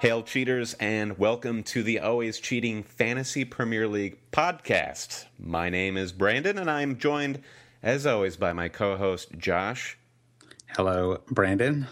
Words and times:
Hail, 0.00 0.22
cheaters, 0.22 0.72
and 0.80 1.18
welcome 1.18 1.62
to 1.64 1.82
the 1.82 2.00
Always 2.00 2.40
Cheating 2.40 2.82
Fantasy 2.82 3.44
Premier 3.44 3.86
League 3.86 4.16
podcast. 4.32 5.26
My 5.38 5.68
name 5.68 5.98
is 5.98 6.10
Brandon, 6.10 6.56
and 6.56 6.70
I'm 6.70 6.96
joined, 6.96 7.42
as 7.82 8.06
always, 8.06 8.38
by 8.38 8.54
my 8.54 8.68
co-host 8.68 9.32
Josh. 9.36 9.98
Hello, 10.68 11.20
Brandon. 11.30 11.86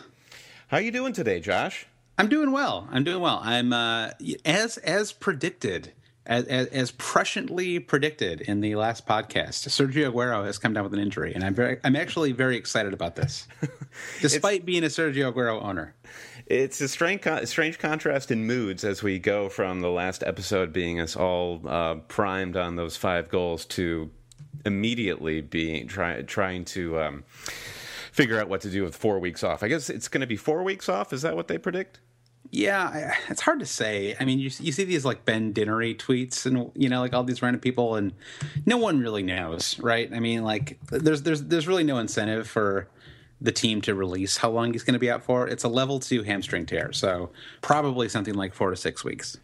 How 0.69 0.79
are 0.79 0.81
you 0.81 0.91
doing 0.91 1.13
today, 1.13 1.39
Josh? 1.39 1.87
I'm 2.17 2.31
doing 2.31 2.51
well. 2.51 2.89
I'm 2.91 3.05
doing 3.05 3.21
well. 3.21 3.43
I'm 3.43 3.75
uh, 3.75 4.13
as 4.43 4.79
as 4.79 5.13
predicted, 5.13 5.93
as, 6.25 6.47
as, 6.47 6.69
as 6.69 6.93
presciently 6.93 7.87
predicted 7.87 8.41
in 8.41 8.63
the 8.63 8.75
last 8.77 9.07
podcast. 9.07 9.69
Sergio 9.69 10.11
Aguero 10.11 10.47
has 10.47 10.57
come 10.57 10.73
down 10.73 10.85
with 10.85 10.95
an 10.95 11.01
injury, 11.01 11.35
and 11.35 11.45
I'm 11.45 11.55
very, 11.55 11.77
I'm 11.85 11.95
actually 11.95 12.33
very 12.33 12.57
excited 12.57 12.95
about 12.95 13.17
this, 13.17 13.47
despite 14.23 14.65
being 14.65 14.83
a 14.83 14.87
Sergio 14.87 15.31
Aguero 15.31 15.63
owner. 15.63 15.95
It's 16.49 16.81
a 16.81 16.89
strange, 16.89 17.27
strange 17.45 17.79
contrast 17.79 18.31
in 18.31 18.47
moods 18.47 18.83
as 18.83 19.03
we 19.03 19.19
go 19.19 19.51
from 19.51 19.83
the 19.83 19.91
last 19.91 20.25
episode 20.25 20.73
being 20.73 20.99
us 20.99 21.15
all 21.15 21.61
uh, 21.69 21.97
primed 22.09 22.57
on 22.57 22.77
those 22.77 22.97
five 22.97 23.29
goals 23.29 23.67
to 23.67 24.11
immediately 24.65 25.43
being 25.43 25.87
try, 25.89 26.23
trying 26.23 26.65
to 26.65 27.01
um, 27.01 27.25
figure 28.13 28.41
out 28.41 28.49
what 28.49 28.63
to 28.63 28.71
do 28.71 28.83
with 28.83 28.97
four 28.97 29.19
weeks 29.19 29.45
off. 29.45 29.63
I 29.63 29.69
guess 29.69 29.91
it's 29.91 30.09
going 30.09 30.23
to 30.23 30.27
be 30.27 30.39
four 30.39 30.63
weeks 30.63 30.89
off. 30.89 31.13
Is 31.13 31.21
that 31.21 31.37
what 31.37 31.49
they 31.49 31.59
predict? 31.59 32.01
Yeah, 32.51 33.15
it's 33.29 33.43
hard 33.43 33.59
to 33.61 33.67
say. 33.67 34.17
I 34.19 34.25
mean, 34.25 34.39
you 34.39 34.51
you 34.59 34.73
see 34.73 34.85
these 34.85 35.05
like 35.05 35.27
Ben 35.27 35.53
Dinnery 35.53 35.95
tweets, 35.95 36.47
and 36.47 36.73
you 36.75 36.89
know, 36.89 37.01
like 37.01 37.13
all 37.13 37.25
these 37.25 37.43
random 37.43 37.61
people, 37.61 37.97
and 37.97 38.15
no 38.65 38.79
one 38.79 39.01
really 39.01 39.23
knows, 39.23 39.79
right? 39.81 40.11
I 40.15 40.19
mean, 40.19 40.45
like 40.45 40.79
there's 40.91 41.23
there's 41.23 41.43
there's 41.43 41.69
really 41.69 41.85
no 41.85 41.99
incentive 41.99 42.49
for 42.49 42.89
the 43.41 43.53
team 43.53 43.81
to 43.83 43.95
release 43.95 44.39
how 44.39 44.51
long 44.51 44.73
he's 44.73 44.83
going 44.83 44.95
to 44.95 44.99
be 44.99 45.11
out 45.11 45.23
for. 45.23 45.47
It's 45.47 45.65
a 45.65 45.69
level 45.69 46.01
two 46.01 46.23
hamstring 46.23 46.67
tear, 46.67 46.93
so 46.93 47.31
probably 47.61 48.09
something 48.09 48.35
like 48.35 48.55
four 48.55 48.71
to 48.71 48.77
six 48.77 49.05
weeks. 49.05 49.39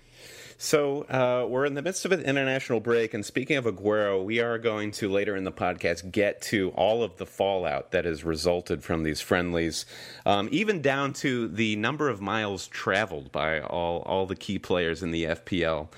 So 0.56 1.02
uh, 1.02 1.46
we're 1.48 1.66
in 1.66 1.74
the 1.74 1.82
midst 1.82 2.04
of 2.04 2.12
an 2.12 2.20
international 2.20 2.80
break, 2.80 3.12
and 3.12 3.24
speaking 3.24 3.56
of 3.56 3.64
Aguero, 3.64 4.24
we 4.24 4.40
are 4.40 4.58
going 4.58 4.92
to 4.92 5.10
later 5.10 5.36
in 5.36 5.44
the 5.44 5.52
podcast 5.52 6.10
get 6.12 6.40
to 6.42 6.70
all 6.70 7.02
of 7.02 7.16
the 7.16 7.26
fallout 7.26 7.90
that 7.90 8.04
has 8.04 8.24
resulted 8.24 8.82
from 8.82 9.02
these 9.02 9.20
friendlies, 9.20 9.84
um, 10.24 10.48
even 10.52 10.80
down 10.80 11.12
to 11.14 11.48
the 11.48 11.76
number 11.76 12.08
of 12.08 12.20
miles 12.20 12.68
traveled 12.68 13.32
by 13.32 13.60
all 13.60 14.02
all 14.02 14.26
the 14.26 14.36
key 14.36 14.58
players 14.58 15.02
in 15.02 15.10
the 15.10 15.24
FPL. 15.24 15.88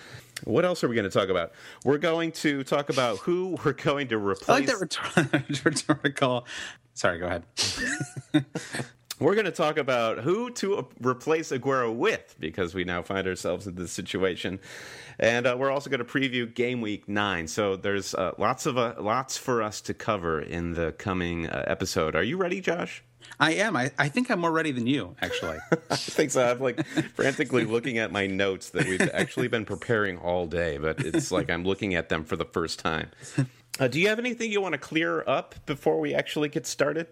What 0.45 0.65
else 0.65 0.85
are 0.85 0.89
we 0.89 0.95
going 0.95 1.09
to 1.09 1.19
talk 1.19 1.29
about? 1.29 1.53
We're 1.85 1.99
going 1.99 2.33
to 2.33 2.63
talk 2.63 2.91
about 2.91 3.19
who 3.19 3.59
we're 3.65 3.73
going 3.73 4.09
to 4.09 4.19
replace. 4.19 4.49
I 4.49 4.53
like 4.53 4.67
that 4.67 5.65
rhetorical 5.65 6.47
Sorry, 6.97 7.19
go 7.19 7.27
ahead. 7.27 7.45
We're 9.21 9.35
going 9.35 9.47
to 9.47 9.53
talk 9.53 9.77
about 9.77 10.19
who 10.19 10.51
to 10.53 10.87
replace 11.01 11.51
Aguero 11.51 11.95
with 11.95 12.35
because 12.39 12.75
we 12.75 12.85
now 12.85 13.03
find 13.03 13.27
ourselves 13.27 13.67
in 13.67 13.75
this 13.75 13.91
situation, 13.93 14.61
and 15.19 15.47
uh, 15.47 15.57
we're 15.59 15.71
also 15.71 15.89
going 15.89 16.05
to 16.05 16.05
preview 16.05 16.53
Game 16.53 16.83
Week 16.83 17.09
Nine. 17.09 17.49
So 17.49 17.77
there's 17.77 18.15
uh, 18.15 18.33
lots 18.37 18.67
of 18.67 18.77
uh, 18.77 18.95
lots 18.99 19.39
for 19.39 19.63
us 19.63 19.81
to 19.83 19.95
cover 19.95 20.43
in 20.43 20.75
the 20.75 20.93
coming 20.93 21.47
uh, 21.49 21.65
episode. 21.67 22.15
Are 22.15 22.23
you 22.23 22.37
ready, 22.37 22.61
Josh? 22.61 23.03
I 23.41 23.55
am. 23.55 23.75
I, 23.75 23.91
I 23.99 24.11
think 24.11 24.31
I'm 24.31 24.41
more 24.41 24.53
ready 24.53 24.71
than 24.71 24.87
you, 24.87 25.17
actually. 25.23 25.59
I 25.91 25.97
think 25.97 26.31
so. 26.31 26.51
I'm 26.51 26.61
like 26.61 26.87
frantically 27.15 27.65
looking 27.65 27.97
at 27.97 28.13
my 28.13 28.27
notes 28.27 28.71
that 28.71 28.87
we've 28.87 29.11
actually 29.15 29.49
been 29.49 29.65
preparing 29.65 30.19
all 30.19 30.47
day, 30.47 30.77
but 30.77 31.01
it's 31.01 31.31
like 31.31 31.51
I'm 31.51 31.65
looking 31.65 31.95
at 31.95 32.11
them 32.11 32.25
for 32.25 32.37
the 32.37 32.45
first 32.45 32.79
time. 32.79 33.11
Uh, 33.79 33.89
do 33.89 34.01
you 34.01 34.09
have 34.09 34.19
anything 34.19 34.51
you 34.51 34.61
want 34.61 34.73
to 34.73 34.79
clear 34.79 35.23
up 35.27 35.55
before 35.67 36.01
we 36.01 36.15
actually 36.15 36.49
get 36.49 36.67
started? 36.67 37.09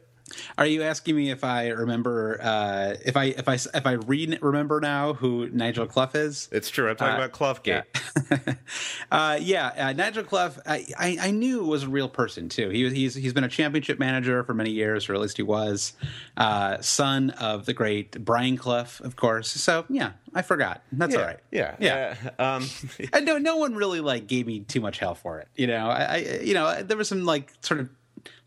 Are 0.57 0.67
you 0.67 0.83
asking 0.83 1.17
me 1.17 1.31
if 1.31 1.45
I 1.45 1.69
remember 1.69 2.41
uh, 2.41 2.95
if 3.05 3.17
I 3.17 3.25
if 3.25 3.47
I 3.47 3.55
if 3.55 3.87
I 3.87 3.93
read 3.93 4.39
remember 4.41 4.81
now 4.81 5.13
who 5.13 5.51
Nigel 5.51 5.87
Clough 5.87 6.11
is? 6.15 6.49
It's 6.51 6.71
true. 6.71 6.89
I'm 6.89 6.97
talking 6.97 7.21
uh, 7.21 7.27
about 7.27 7.33
Cloughgate. 7.33 7.85
Yeah, 8.31 8.55
uh, 9.13 9.39
yeah 9.41 9.89
uh, 9.89 9.93
Nigel 9.93 10.25
Clough. 10.25 10.55
I, 10.67 10.87
I, 10.99 11.19
I 11.21 11.31
knew 11.31 11.63
was 11.65 11.83
a 11.83 11.89
real 11.89 12.09
person 12.09 12.49
too. 12.49 12.71
He 12.71 12.89
he's 12.89 13.15
he's 13.15 13.35
been 13.35 13.45
a 13.45 13.49
championship 13.49 13.99
manager 13.99 14.43
for 14.45 14.55
many 14.55 14.71
years, 14.71 15.09
or 15.11 15.15
at 15.15 15.21
least 15.21 15.37
he 15.37 15.43
was. 15.43 15.93
Uh, 16.39 16.81
son 16.81 17.31
of 17.31 17.67
the 17.67 17.75
great 17.75 18.25
Brian 18.25 18.57
Clough, 18.57 18.87
of 19.01 19.17
course. 19.17 19.51
So 19.51 19.85
yeah, 19.91 20.13
I 20.35 20.41
forgot. 20.41 20.83
That's 20.91 21.15
yeah, 21.15 21.21
all 21.21 21.27
right. 21.27 21.41
Yeah, 21.51 21.77
yeah. 21.79 22.17
Um, 22.39 22.67
and 23.13 23.27
no, 23.27 23.37
no 23.37 23.59
one 23.59 23.75
really 23.75 24.01
like 24.01 24.27
gave 24.27 24.47
me 24.47 24.61
too 24.61 24.81
much 24.81 24.99
hell 24.99 25.15
for 25.15 25.41
it. 25.41 25.49
You 25.55 25.67
know, 25.67 25.89
I, 25.89 26.03
I 26.03 26.17
you 26.43 26.55
know 26.55 26.83
there 26.83 26.97
was 26.97 27.09
some 27.09 27.27
like 27.27 27.53
sort 27.61 27.81
of 27.81 27.91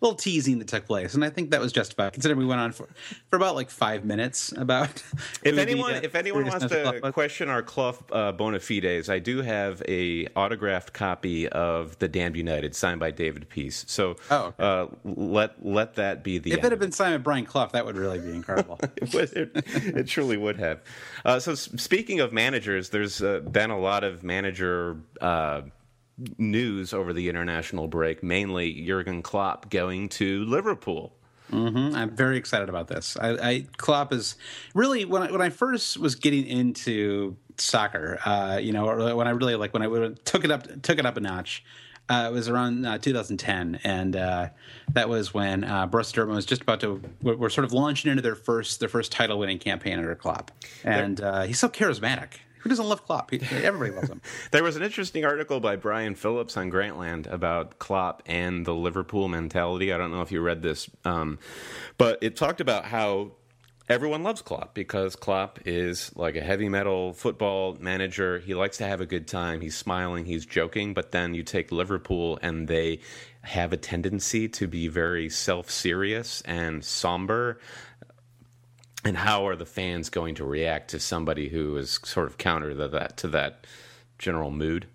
little 0.01 0.15
teasing 0.15 0.59
that 0.59 0.67
took 0.67 0.85
place, 0.85 1.13
and 1.13 1.23
I 1.23 1.29
think 1.29 1.51
that 1.51 1.59
was 1.59 1.71
justified 1.71 2.13
considering 2.13 2.39
we 2.39 2.45
went 2.45 2.61
on 2.61 2.71
for, 2.71 2.87
for 3.29 3.35
about 3.35 3.55
like 3.55 3.69
five 3.69 4.05
minutes 4.05 4.51
about. 4.55 5.03
If 5.43 5.57
anyone, 5.57 5.93
if 6.03 6.15
anyone 6.15 6.45
wants 6.45 6.65
to 6.65 7.11
question 7.13 7.47
our 7.47 7.61
Clough 7.61 7.97
uh, 8.11 8.31
bona 8.31 8.59
fides, 8.59 9.09
I 9.09 9.19
do 9.19 9.41
have 9.41 9.81
a 9.87 10.27
autographed 10.35 10.93
copy 10.93 11.47
of 11.47 11.97
the 11.99 12.07
Damned 12.07 12.35
United 12.35 12.75
signed 12.75 12.99
by 12.99 13.11
David 13.11 13.47
Peace. 13.49 13.85
So 13.87 14.15
oh, 14.29 14.53
okay. 14.59 14.63
uh, 14.63 14.87
let 15.05 15.65
let 15.65 15.95
that 15.95 16.23
be 16.23 16.37
the. 16.37 16.51
If 16.51 16.63
it 16.63 16.71
had 16.71 16.79
been 16.79 16.91
signed 16.91 17.13
by 17.13 17.23
Brian 17.23 17.45
Clough, 17.45 17.67
that 17.67 17.85
would 17.85 17.97
really 17.97 18.19
be 18.19 18.31
incredible. 18.31 18.79
it, 18.97 19.13
would, 19.13 19.33
it, 19.33 19.51
it, 19.55 20.07
truly 20.07 20.37
would 20.37 20.57
have. 20.57 20.81
Uh, 21.23 21.39
so 21.39 21.55
speaking 21.55 22.19
of 22.19 22.33
managers, 22.33 22.89
there's 22.89 23.21
uh, 23.21 23.39
been 23.39 23.69
a 23.69 23.79
lot 23.79 24.03
of 24.03 24.23
manager 24.23 24.97
uh, 25.21 25.61
news 26.37 26.93
over 26.93 27.13
the 27.13 27.29
international 27.29 27.87
break, 27.87 28.23
mainly 28.23 28.85
Jurgen 28.85 29.21
Klopp 29.21 29.69
going 29.69 30.09
to 30.09 30.43
Liverpool. 30.45 31.13
Mm-hmm. 31.51 31.95
I'm 31.95 32.15
very 32.15 32.37
excited 32.37 32.69
about 32.69 32.87
this. 32.87 33.15
I, 33.19 33.29
I 33.29 33.65
Klopp 33.77 34.11
is 34.11 34.35
really 34.73 35.05
when 35.05 35.23
I, 35.23 35.31
when 35.31 35.41
I 35.41 35.49
first 35.49 35.97
was 35.97 36.15
getting 36.15 36.45
into 36.45 37.37
soccer, 37.57 38.19
uh, 38.25 38.59
you 38.61 38.73
know, 38.73 39.15
when 39.15 39.27
I 39.27 39.31
really 39.31 39.55
like 39.55 39.73
when 39.73 39.81
I 39.81 40.13
took 40.25 40.43
it 40.43 40.51
up 40.51 40.81
took 40.81 40.99
it 40.99 41.05
up 41.05 41.17
a 41.17 41.21
notch. 41.21 41.63
Uh, 42.09 42.29
it 42.29 42.33
was 42.33 42.47
around 42.47 42.85
uh, 42.85 42.97
2010, 42.97 43.81
and 43.83 44.15
uh, 44.15 44.47
that 44.93 45.09
was 45.09 45.33
when 45.33 45.65
uh, 45.65 45.85
Borussia 45.85 46.13
Dortmund 46.13 46.35
was 46.35 46.45
just 46.45 46.61
about 46.61 46.79
to. 46.79 47.01
We're, 47.21 47.49
sort 47.49 47.65
of 47.65 47.73
launching 47.73 48.09
into 48.09 48.21
their 48.21 48.35
first 48.35 48.79
their 48.79 48.87
first 48.87 49.11
title 49.11 49.37
winning 49.37 49.59
campaign 49.59 49.97
under 49.97 50.15
Klopp, 50.15 50.51
and 50.85 51.19
uh, 51.19 51.41
he's 51.41 51.59
so 51.59 51.67
charismatic 51.67 52.35
Who 52.67 52.69
doesn't 52.69 52.89
love 52.89 53.05
Klopp? 53.05 53.31
Everybody 53.33 53.91
loves 53.91 54.09
him. 54.09 54.21
there 54.51 54.61
was 54.61 54.75
an 54.75 54.83
interesting 54.83 55.23
article 55.23 55.61
by 55.61 55.77
Brian 55.77 56.15
Phillips 56.15 56.57
on 56.57 56.69
Grantland 56.69 57.25
about 57.31 57.79
Klopp 57.79 58.21
and 58.25 58.65
the 58.65 58.75
Liverpool 58.75 59.29
mentality. 59.29 59.93
I 59.93 59.97
don't 59.97 60.11
know 60.11 60.21
if 60.21 60.33
you 60.33 60.41
read 60.41 60.61
this, 60.61 60.89
um, 61.05 61.39
but 61.97 62.17
it 62.21 62.35
talked 62.35 62.59
about 62.59 62.83
how 62.83 63.31
everyone 63.87 64.21
loves 64.21 64.41
Klopp 64.41 64.73
because 64.73 65.15
Klopp 65.15 65.59
is 65.65 66.11
like 66.17 66.35
a 66.35 66.41
heavy 66.41 66.67
metal 66.67 67.13
football 67.13 67.77
manager. 67.79 68.39
He 68.39 68.53
likes 68.53 68.75
to 68.79 68.85
have 68.85 68.99
a 68.99 69.05
good 69.05 69.29
time. 69.29 69.61
He's 69.61 69.77
smiling, 69.77 70.25
he's 70.25 70.45
joking, 70.45 70.93
but 70.93 71.13
then 71.13 71.33
you 71.33 71.43
take 71.43 71.71
Liverpool 71.71 72.37
and 72.41 72.67
they 72.67 72.99
have 73.43 73.71
a 73.71 73.77
tendency 73.77 74.49
to 74.49 74.67
be 74.67 74.89
very 74.89 75.29
self 75.29 75.71
serious 75.71 76.41
and 76.41 76.83
somber. 76.83 77.59
And 79.07 79.15
how 79.15 79.47
are 79.47 79.55
the 79.55 79.65
fans 79.65 80.09
going 80.09 80.35
to 80.35 80.43
react 80.43 80.89
to 80.89 80.99
somebody 80.99 81.47
who 81.47 81.77
is 81.77 81.97
sort 82.03 82.27
of 82.27 82.37
counter 82.37 82.75
to 82.75 82.87
that 82.89 83.15
to 83.17 83.29
that 83.29 83.65
general 84.19 84.51
mood? 84.51 84.87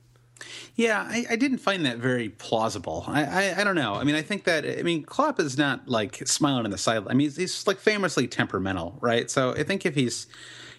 Yeah, 0.75 1.07
I, 1.09 1.25
I, 1.31 1.37
didn't 1.37 1.59
find 1.59 1.87
that 1.87 1.97
very 1.97 2.29
plausible. 2.29 3.05
I, 3.07 3.25
I, 3.25 3.61
I, 3.61 3.65
don't 3.65 3.77
know. 3.77 3.95
I 3.95 4.05
mean, 4.05 4.15
I 4.15 4.21
think 4.21 4.45
that 4.45 4.67
I 4.67 4.83
mean 4.83 5.03
Klopp 5.03 5.41
is 5.41 5.57
not 5.57 5.89
like 5.89 6.27
smiling 6.27 6.67
on 6.67 6.71
the 6.71 6.77
side. 6.77 7.05
I 7.09 7.15
mean, 7.15 7.29
he's, 7.29 7.37
he's 7.37 7.67
like 7.67 7.79
famously 7.79 8.29
temperamental, 8.29 8.99
right? 9.01 9.31
So 9.31 9.55
I 9.55 9.63
think 9.63 9.87
if 9.87 9.95
he's 9.95 10.27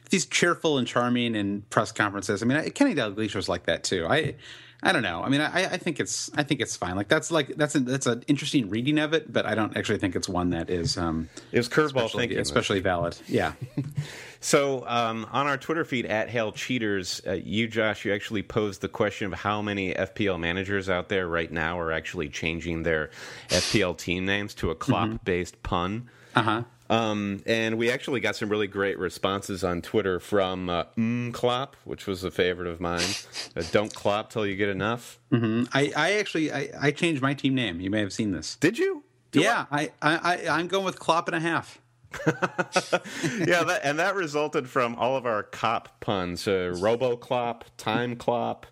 if 0.05 0.11
he's 0.11 0.27
cheerful 0.27 0.77
and 0.77 0.87
charming 0.87 1.33
in 1.33 1.61
press 1.71 1.91
conferences, 1.91 2.43
I 2.43 2.45
mean, 2.45 2.69
Kenny 2.71 2.93
Dalglish 2.93 3.33
was 3.33 3.49
like 3.49 3.65
that 3.65 3.83
too. 3.83 4.05
I 4.07 4.35
I 4.83 4.91
don't 4.91 5.01
know. 5.01 5.23
I 5.23 5.29
mean, 5.29 5.39
I, 5.39 5.63
I 5.63 5.77
think 5.77 6.01
it's 6.01 6.29
I 6.35 6.43
think 6.43 6.59
it's 6.59 6.75
fine. 6.75 6.97
Like 6.97 7.07
that's 7.07 7.31
like 7.31 7.55
that's 7.55 7.73
a, 7.75 7.79
that's 7.79 8.05
an 8.05 8.23
interesting 8.27 8.69
reading 8.69 8.99
of 8.99 9.13
it, 9.13 9.31
but 9.31 9.45
I 9.45 9.55
don't 9.55 9.75
actually 9.77 9.97
think 9.97 10.13
it's 10.15 10.27
one 10.27 10.49
that 10.49 10.69
is 10.69 10.97
um 10.97 11.29
it 11.53 11.57
was 11.57 11.69
curveball 11.69 12.11
thinking, 12.11 12.37
especially 12.37 12.81
valid. 12.81 13.17
Yeah. 13.27 13.53
so 14.41 14.85
um, 14.85 15.25
on 15.31 15.47
our 15.47 15.57
Twitter 15.57 15.85
feed 15.85 16.05
at 16.05 16.29
Hail 16.29 16.51
Cheaters, 16.51 17.21
uh, 17.25 17.31
you 17.31 17.69
Josh, 17.69 18.03
you 18.03 18.13
actually 18.13 18.43
posed 18.43 18.81
the 18.81 18.89
question 18.89 19.31
of 19.31 19.39
how 19.39 19.61
many 19.61 19.93
FPL 19.93 20.37
managers 20.37 20.89
out 20.89 21.07
there 21.07 21.29
right 21.29 21.51
now 21.51 21.79
are 21.79 21.93
actually 21.93 22.27
changing 22.27 22.83
their 22.83 23.09
FPL 23.49 23.97
team 23.97 24.25
names 24.25 24.53
to 24.55 24.69
a 24.69 24.75
Klopp 24.75 25.23
based 25.23 25.55
mm-hmm. 25.55 25.63
pun. 25.63 26.09
Uh 26.35 26.41
huh. 26.41 26.63
Um, 26.89 27.41
and 27.45 27.77
we 27.77 27.89
actually 27.89 28.19
got 28.19 28.35
some 28.35 28.49
really 28.49 28.67
great 28.67 28.99
responses 28.99 29.63
on 29.63 29.81
Twitter 29.81 30.19
from 30.19 30.69
uh, 30.69 30.83
mm 30.97 31.33
Klopp, 31.33 31.75
which 31.85 32.07
was 32.07 32.23
a 32.23 32.31
favorite 32.31 32.67
of 32.67 32.79
mine. 32.79 33.07
Uh, 33.55 33.63
Don't 33.71 33.93
Klopp 33.93 34.29
till 34.29 34.45
you 34.45 34.55
get 34.55 34.69
enough. 34.69 35.19
Mm-hmm. 35.31 35.65
I, 35.73 35.91
I 35.95 36.11
actually 36.13 36.51
I, 36.51 36.69
I, 36.79 36.91
changed 36.91 37.21
my 37.21 37.33
team 37.33 37.55
name. 37.55 37.79
You 37.79 37.89
may 37.89 38.01
have 38.01 38.13
seen 38.13 38.31
this. 38.31 38.55
Did 38.57 38.77
you? 38.77 39.03
Do 39.31 39.41
yeah, 39.41 39.65
I, 39.71 39.91
I, 40.01 40.45
I 40.45 40.59
am 40.59 40.67
going 40.67 40.85
with 40.85 40.99
Klopp 40.99 41.27
and 41.27 41.35
a 41.35 41.39
half. 41.39 41.79
yeah, 42.27 43.63
that, 43.63 43.79
and 43.83 43.97
that 43.97 44.13
resulted 44.15 44.69
from 44.69 44.95
all 44.95 45.17
of 45.17 45.25
our 45.25 45.43
Klopp 45.43 45.99
puns: 45.99 46.47
uh, 46.47 46.75
Robo 46.79 47.15
Klopp, 47.15 47.65
Time 47.77 48.15
Klopp, 48.15 48.67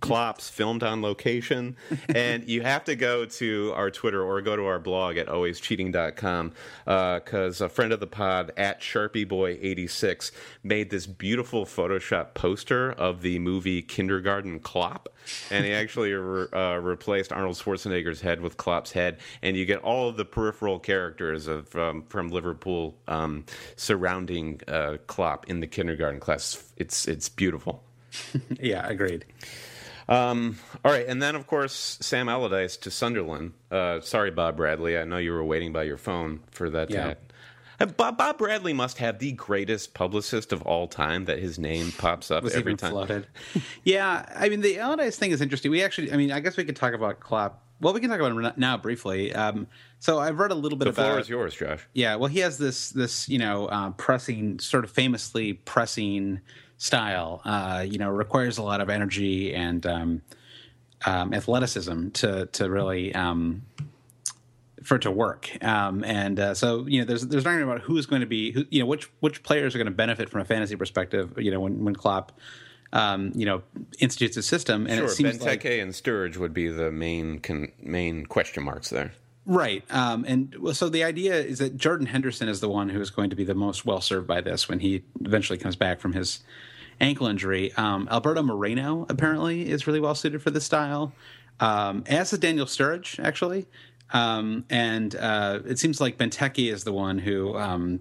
Klops 0.00 0.50
filmed 0.50 0.82
on 0.82 1.02
location. 1.02 1.76
And 2.14 2.48
you 2.48 2.62
have 2.62 2.84
to 2.84 2.96
go 2.96 3.24
to 3.24 3.72
our 3.74 3.90
Twitter 3.90 4.22
or 4.22 4.40
go 4.42 4.56
to 4.56 4.66
our 4.66 4.78
blog 4.78 5.16
at 5.16 5.26
alwayscheating.com 5.26 6.52
because 6.84 7.60
uh, 7.60 7.64
a 7.64 7.68
friend 7.68 7.92
of 7.92 8.00
the 8.00 8.06
pod 8.06 8.52
at 8.56 8.80
SharpieBoy86 8.80 10.30
made 10.62 10.90
this 10.90 11.06
beautiful 11.06 11.64
Photoshop 11.64 12.34
poster 12.34 12.92
of 12.92 13.22
the 13.22 13.38
movie 13.38 13.82
Kindergarten 13.82 14.60
Klopp. 14.60 15.08
And 15.50 15.64
he 15.64 15.72
actually 15.84 16.12
re- 16.12 16.46
uh, 16.52 16.76
replaced 16.76 17.32
Arnold 17.32 17.56
Schwarzenegger's 17.56 18.20
head 18.20 18.40
with 18.40 18.56
Klopp's 18.56 18.92
head. 18.92 19.18
And 19.42 19.56
you 19.56 19.64
get 19.64 19.78
all 19.80 20.08
of 20.08 20.16
the 20.16 20.24
peripheral 20.24 20.78
characters 20.78 21.46
of 21.46 21.74
um, 21.76 22.04
from 22.08 22.28
Liverpool 22.28 22.96
um, 23.08 23.44
surrounding 23.76 24.60
uh, 24.68 24.98
Klopp 25.06 25.48
in 25.48 25.60
the 25.60 25.66
kindergarten 25.66 26.20
class. 26.20 26.72
It's, 26.76 27.08
it's 27.08 27.28
beautiful. 27.28 27.82
yeah, 28.60 28.86
agreed. 28.86 29.24
Um, 30.08 30.58
all 30.84 30.92
right, 30.92 31.06
and 31.06 31.22
then 31.22 31.34
of 31.34 31.46
course 31.46 31.98
Sam 32.00 32.28
Allardyce 32.28 32.76
to 32.78 32.90
Sunderland. 32.90 33.52
Uh, 33.70 34.00
sorry, 34.00 34.30
Bob 34.30 34.56
Bradley. 34.56 34.98
I 34.98 35.04
know 35.04 35.18
you 35.18 35.32
were 35.32 35.44
waiting 35.44 35.72
by 35.72 35.84
your 35.84 35.96
phone 35.96 36.40
for 36.50 36.68
that. 36.70 36.90
Yeah. 36.90 37.14
Bob, 37.96 38.16
Bob 38.16 38.38
Bradley 38.38 38.72
must 38.72 38.98
have 38.98 39.18
the 39.18 39.32
greatest 39.32 39.94
publicist 39.94 40.52
of 40.52 40.62
all 40.62 40.86
time 40.86 41.24
that 41.24 41.38
his 41.38 41.58
name 41.58 41.92
pops 41.92 42.30
up 42.30 42.44
Was 42.44 42.54
every 42.54 42.76
time. 42.76 42.92
Flooded. 42.92 43.26
yeah, 43.84 44.26
I 44.34 44.48
mean 44.48 44.60
the 44.60 44.78
Allardyce 44.78 45.16
thing 45.16 45.32
is 45.32 45.40
interesting. 45.40 45.70
We 45.70 45.82
actually, 45.82 46.12
I 46.12 46.16
mean, 46.16 46.32
I 46.32 46.40
guess 46.40 46.56
we 46.56 46.64
could 46.64 46.76
talk 46.76 46.94
about 46.94 47.20
Klopp. 47.20 47.62
Well, 47.80 47.92
we 47.92 48.00
can 48.00 48.08
talk 48.08 48.20
about 48.20 48.32
him 48.32 48.52
now 48.56 48.76
briefly. 48.76 49.34
Um, 49.34 49.66
so 49.98 50.18
I've 50.18 50.38
read 50.38 50.52
a 50.52 50.54
little 50.54 50.78
bit 50.78 50.84
the 50.84 50.90
about. 50.90 51.02
The 51.02 51.08
floor 51.08 51.20
is 51.20 51.28
yours, 51.28 51.54
Josh. 51.54 51.86
Yeah, 51.92 52.16
well, 52.16 52.28
he 52.28 52.38
has 52.40 52.58
this 52.58 52.90
this 52.90 53.28
you 53.28 53.38
know 53.38 53.66
uh, 53.66 53.90
pressing, 53.90 54.60
sort 54.60 54.84
of 54.84 54.90
famously 54.90 55.54
pressing 55.54 56.40
style. 56.76 57.40
Uh, 57.44 57.84
you 57.88 57.98
know, 57.98 58.10
requires 58.10 58.58
a 58.58 58.62
lot 58.62 58.80
of 58.80 58.90
energy 58.90 59.54
and 59.54 59.86
um, 59.86 60.22
um, 61.04 61.34
athleticism 61.34 62.10
to 62.10 62.46
to 62.46 62.70
really 62.70 63.14
um, 63.14 63.62
for 64.82 64.96
it 64.96 65.02
to 65.02 65.10
work. 65.10 65.50
Um, 65.64 66.04
and 66.04 66.38
uh, 66.38 66.54
so 66.54 66.86
you 66.86 67.00
know, 67.00 67.06
there's 67.06 67.26
there's 67.26 67.46
argument 67.46 67.72
about 67.72 67.86
who's 67.86 68.06
going 68.06 68.20
to 68.20 68.26
be, 68.26 68.52
who, 68.52 68.64
you 68.70 68.80
know, 68.80 68.86
which 68.86 69.10
which 69.20 69.42
players 69.42 69.74
are 69.74 69.78
going 69.78 69.86
to 69.86 69.92
benefit 69.92 70.28
from 70.28 70.40
a 70.40 70.44
fantasy 70.44 70.76
perspective. 70.76 71.32
You 71.36 71.50
know, 71.50 71.60
when 71.60 71.84
when 71.84 71.94
Klopp. 71.94 72.32
Um, 72.92 73.32
you 73.34 73.44
know, 73.44 73.62
institutes 73.98 74.36
a 74.36 74.42
system, 74.42 74.86
and 74.86 74.98
sure, 74.98 75.06
it 75.06 75.10
seems 75.10 75.38
Benteke 75.38 75.44
like 75.44 75.64
and 75.64 75.90
Sturridge 75.90 76.36
would 76.36 76.54
be 76.54 76.68
the 76.68 76.92
main 76.92 77.40
con- 77.40 77.72
main 77.82 78.24
question 78.24 78.62
marks 78.62 78.88
there. 78.88 79.10
Right. 79.46 79.84
Um, 79.90 80.24
and 80.26 80.56
so 80.72 80.88
the 80.88 81.04
idea 81.04 81.34
is 81.34 81.58
that 81.58 81.76
Jordan 81.76 82.06
Henderson 82.06 82.48
is 82.48 82.60
the 82.60 82.68
one 82.68 82.88
who 82.88 83.00
is 83.00 83.10
going 83.10 83.30
to 83.30 83.36
be 83.36 83.44
the 83.44 83.54
most 83.54 83.84
well 83.84 84.00
served 84.00 84.26
by 84.26 84.40
this 84.40 84.68
when 84.68 84.80
he 84.80 85.02
eventually 85.20 85.58
comes 85.58 85.76
back 85.76 86.00
from 86.00 86.14
his 86.14 86.40
ankle 87.00 87.26
injury. 87.26 87.72
Um, 87.74 88.08
Alberto 88.10 88.42
Moreno 88.42 89.04
apparently 89.08 89.68
is 89.68 89.86
really 89.86 90.00
well 90.00 90.14
suited 90.14 90.42
for 90.42 90.50
this 90.50 90.64
style, 90.64 91.12
um, 91.60 92.04
as 92.06 92.32
is 92.32 92.38
Daniel 92.38 92.66
Sturridge 92.66 93.22
actually. 93.22 93.66
Um, 94.12 94.64
and 94.70 95.14
uh, 95.16 95.60
it 95.66 95.78
seems 95.78 96.00
like 96.00 96.16
Benteke 96.16 96.72
is 96.72 96.84
the 96.84 96.92
one 96.92 97.18
who 97.18 97.56
um, 97.56 98.00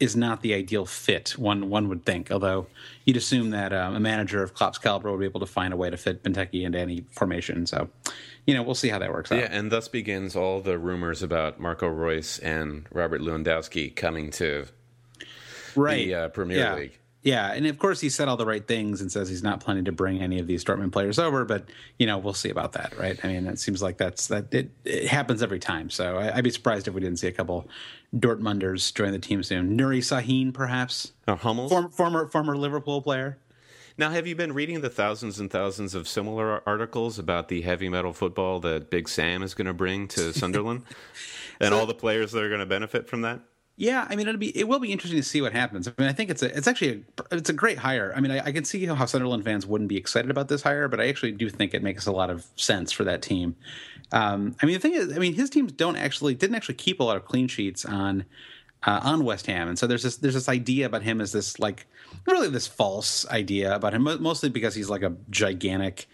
is 0.00 0.16
not 0.16 0.40
the 0.40 0.54
ideal 0.54 0.86
fit. 0.86 1.36
One 1.38 1.68
one 1.68 1.88
would 1.88 2.04
think, 2.04 2.32
although 2.32 2.66
you'd 3.04 3.18
assume 3.18 3.50
that 3.50 3.72
um, 3.72 3.94
a 3.94 4.00
manager 4.00 4.42
of 4.42 4.54
Klopp's 4.54 4.78
caliber 4.78 5.10
would 5.10 5.20
be 5.20 5.26
able 5.26 5.40
to 5.40 5.46
find 5.46 5.74
a 5.74 5.76
way 5.76 5.90
to 5.90 5.96
fit 5.96 6.22
Benteke 6.22 6.64
into 6.64 6.78
any 6.78 7.04
formation. 7.10 7.66
So, 7.66 7.90
you 8.46 8.54
know, 8.54 8.62
we'll 8.62 8.74
see 8.74 8.88
how 8.88 8.98
that 8.98 9.12
works 9.12 9.30
yeah, 9.30 9.38
out. 9.38 9.42
Yeah, 9.44 9.58
and 9.58 9.70
thus 9.70 9.88
begins 9.88 10.36
all 10.36 10.60
the 10.60 10.78
rumors 10.78 11.22
about 11.22 11.60
Marco 11.60 11.86
Reus 11.88 12.38
and 12.38 12.86
Robert 12.92 13.20
Lewandowski 13.20 13.94
coming 13.94 14.30
to 14.32 14.66
right. 15.76 16.06
the 16.06 16.14
uh, 16.14 16.28
Premier 16.28 16.58
yeah. 16.58 16.74
League. 16.74 17.00
Yeah, 17.22 17.52
and 17.52 17.66
of 17.66 17.78
course 17.78 18.00
he 18.00 18.08
said 18.08 18.28
all 18.28 18.38
the 18.38 18.46
right 18.46 18.66
things 18.66 19.02
and 19.02 19.12
says 19.12 19.28
he's 19.28 19.42
not 19.42 19.60
planning 19.60 19.84
to 19.84 19.92
bring 19.92 20.22
any 20.22 20.38
of 20.38 20.46
these 20.46 20.64
Dortmund 20.64 20.92
players 20.92 21.18
over, 21.18 21.44
but 21.44 21.66
you 21.98 22.06
know 22.06 22.16
we'll 22.16 22.32
see 22.32 22.48
about 22.48 22.72
that, 22.72 22.96
right? 22.98 23.22
I 23.22 23.28
mean, 23.28 23.46
it 23.46 23.58
seems 23.58 23.82
like 23.82 23.98
that's 23.98 24.28
that 24.28 24.52
it, 24.54 24.70
it 24.86 25.06
happens 25.06 25.42
every 25.42 25.58
time. 25.58 25.90
So 25.90 26.16
I, 26.16 26.34
would 26.34 26.44
be 26.44 26.50
surprised 26.50 26.88
if 26.88 26.94
we 26.94 27.00
didn't 27.02 27.18
see 27.18 27.28
a 27.28 27.32
couple 27.32 27.68
Dortmunders 28.16 28.94
join 28.94 29.12
the 29.12 29.18
team 29.18 29.42
soon. 29.42 29.76
Nuri 29.76 29.98
Sahin, 29.98 30.54
perhaps. 30.54 31.12
Oh, 31.28 31.34
Hummels, 31.34 31.70
former 31.70 31.90
former 31.90 32.26
former 32.28 32.56
Liverpool 32.56 33.02
player. 33.02 33.36
Now, 34.00 34.08
have 34.08 34.26
you 34.26 34.34
been 34.34 34.54
reading 34.54 34.80
the 34.80 34.88
thousands 34.88 35.38
and 35.40 35.50
thousands 35.50 35.94
of 35.94 36.08
similar 36.08 36.66
articles 36.66 37.18
about 37.18 37.48
the 37.48 37.60
heavy 37.60 37.90
metal 37.90 38.14
football 38.14 38.58
that 38.60 38.88
Big 38.88 39.10
Sam 39.10 39.42
is 39.42 39.52
going 39.52 39.66
to 39.66 39.74
bring 39.74 40.08
to 40.08 40.32
Sunderland, 40.32 40.84
and 41.60 41.74
so, 41.74 41.78
all 41.78 41.84
the 41.84 41.92
players 41.92 42.32
that 42.32 42.42
are 42.42 42.48
going 42.48 42.60
to 42.60 42.66
benefit 42.66 43.10
from 43.10 43.20
that? 43.20 43.40
Yeah, 43.76 44.06
I 44.08 44.16
mean 44.16 44.26
it'll 44.26 44.38
be 44.38 44.58
it 44.58 44.66
will 44.66 44.78
be 44.78 44.90
interesting 44.90 45.20
to 45.20 45.26
see 45.26 45.42
what 45.42 45.52
happens. 45.52 45.86
I 45.86 45.92
mean, 45.98 46.08
I 46.08 46.14
think 46.14 46.30
it's 46.30 46.42
a 46.42 46.56
it's 46.56 46.66
actually 46.66 47.04
a, 47.18 47.36
it's 47.36 47.50
a 47.50 47.52
great 47.52 47.76
hire. 47.76 48.14
I 48.16 48.20
mean, 48.20 48.30
I, 48.30 48.46
I, 48.46 48.52
can 48.52 48.64
see 48.64 48.86
how 48.86 49.04
Sunderland 49.04 49.44
fans 49.44 49.66
wouldn't 49.66 49.88
be 49.88 49.98
excited 49.98 50.30
about 50.30 50.48
this 50.48 50.62
hire, 50.62 50.88
but 50.88 50.98
I 50.98 51.08
actually 51.08 51.32
do 51.32 51.50
think 51.50 51.74
it 51.74 51.82
makes 51.82 52.06
a 52.06 52.12
lot 52.12 52.30
of 52.30 52.46
sense 52.56 52.92
for 52.92 53.04
that 53.04 53.20
team. 53.20 53.54
Um, 54.12 54.56
I 54.62 54.66
mean, 54.66 54.76
the 54.76 54.80
thing 54.80 54.94
is, 54.94 55.14
I 55.14 55.18
mean, 55.18 55.34
his 55.34 55.50
teams 55.50 55.72
don't 55.72 55.96
actually 55.96 56.34
didn't 56.34 56.56
actually 56.56 56.76
keep 56.76 57.00
a 57.00 57.04
lot 57.04 57.18
of 57.18 57.26
clean 57.26 57.48
sheets 57.48 57.84
on 57.84 58.24
uh, 58.84 59.00
on 59.02 59.24
West 59.24 59.46
Ham, 59.46 59.68
and 59.68 59.78
so 59.78 59.86
there's 59.86 60.02
this 60.02 60.16
there's 60.16 60.34
this 60.34 60.48
idea 60.48 60.86
about 60.86 61.02
him 61.02 61.20
as 61.20 61.32
this 61.32 61.58
like 61.58 61.86
really 62.26 62.48
this 62.48 62.66
false 62.66 63.26
idea 63.28 63.74
about 63.74 63.94
him, 63.94 64.02
mostly 64.02 64.48
because 64.48 64.74
he's 64.74 64.90
like 64.90 65.02
a 65.02 65.14
gigantic 65.28 66.06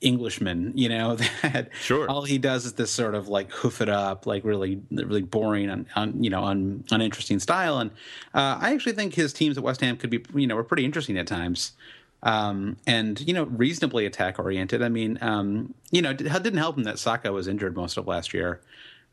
Englishman, 0.00 0.72
you 0.74 0.88
know, 0.88 1.16
that 1.42 1.70
sure. 1.80 2.08
all 2.08 2.22
he 2.22 2.38
does 2.38 2.66
is 2.66 2.74
this 2.74 2.90
sort 2.90 3.14
of 3.14 3.28
like 3.28 3.50
hoof 3.50 3.80
it 3.80 3.88
up, 3.88 4.26
like 4.26 4.44
really, 4.44 4.80
really 4.90 5.22
boring 5.22 5.70
and 5.70 5.86
un, 5.94 6.22
you 6.22 6.30
know, 6.30 6.44
un, 6.44 6.84
uninteresting 6.90 7.40
style. 7.40 7.78
And 7.78 7.90
uh, 8.34 8.58
I 8.60 8.74
actually 8.74 8.92
think 8.92 9.14
his 9.14 9.32
teams 9.32 9.56
at 9.56 9.64
West 9.64 9.80
Ham 9.80 9.96
could 9.96 10.10
be, 10.10 10.24
you 10.34 10.46
know, 10.46 10.54
were 10.54 10.64
pretty 10.64 10.84
interesting 10.84 11.16
at 11.18 11.26
times. 11.26 11.72
Um, 12.22 12.76
and 12.86 13.20
you 13.20 13.32
know, 13.32 13.44
reasonably 13.44 14.04
attack 14.04 14.38
oriented. 14.38 14.82
I 14.82 14.88
mean, 14.88 15.18
um, 15.20 15.74
you 15.90 16.02
know, 16.02 16.10
it 16.10 16.18
didn't 16.18 16.56
help 16.56 16.76
him 16.76 16.84
that 16.84 16.96
Sakho 16.96 17.32
was 17.32 17.46
injured 17.46 17.76
most 17.76 17.96
of 17.96 18.06
last 18.06 18.34
year. 18.34 18.60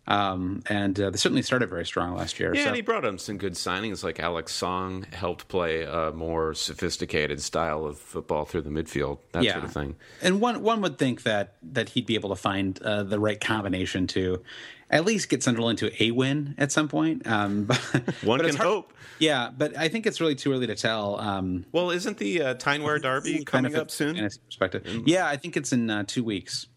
Um, 0.05 0.63
and 0.69 0.99
uh, 0.99 1.11
they 1.11 1.17
certainly 1.17 1.43
started 1.43 1.69
very 1.69 1.85
strong 1.85 2.15
last 2.15 2.39
year. 2.39 2.53
Yeah, 2.53 2.63
so. 2.63 2.67
and 2.67 2.75
he 2.75 2.81
brought 2.81 3.05
in 3.05 3.17
some 3.17 3.37
good 3.37 3.53
signings, 3.53 4.03
like 4.03 4.19
Alex 4.19 4.51
Song 4.51 5.05
helped 5.13 5.47
play 5.47 5.83
a 5.83 6.11
more 6.11 6.53
sophisticated 6.53 7.41
style 7.41 7.85
of 7.85 7.97
football 7.97 8.43
through 8.43 8.63
the 8.63 8.69
midfield, 8.69 9.19
that 9.31 9.43
yeah. 9.43 9.53
sort 9.53 9.63
of 9.63 9.71
thing. 9.71 9.95
And 10.21 10.41
one 10.41 10.61
one 10.61 10.81
would 10.81 10.97
think 10.97 11.23
that 11.23 11.55
that 11.61 11.89
he'd 11.89 12.05
be 12.05 12.15
able 12.15 12.29
to 12.29 12.35
find 12.35 12.81
uh, 12.81 13.03
the 13.03 13.19
right 13.19 13.39
combination 13.39 14.07
to 14.07 14.43
at 14.89 15.05
least 15.05 15.29
get 15.29 15.41
Sunderland 15.41 15.79
to 15.79 16.03
a 16.03 16.11
win 16.11 16.53
at 16.57 16.71
some 16.71 16.87
point. 16.87 17.25
Um, 17.25 17.63
but, 17.65 17.77
One 18.23 18.39
but 18.39 18.47
can 18.47 18.55
hard- 18.55 18.67
hope. 18.67 18.93
Yeah, 19.19 19.51
but 19.55 19.77
I 19.77 19.87
think 19.87 20.05
it's 20.05 20.19
really 20.19 20.35
too 20.35 20.51
early 20.51 20.67
to 20.67 20.75
tell. 20.75 21.19
Um, 21.19 21.65
Well, 21.71 21.91
isn't 21.91 22.17
the 22.17 22.41
uh, 22.41 22.53
Tyne-Wear 22.55 22.99
Derby 22.99 23.45
coming 23.45 23.71
benefit 23.71 23.81
up 23.81 23.91
soon? 23.91 24.15
Perspective. 24.15 25.03
Yeah, 25.05 25.27
I 25.27 25.37
think 25.37 25.55
it's 25.55 25.71
in 25.71 25.89
uh, 25.89 26.03
two 26.05 26.23
weeks. 26.23 26.67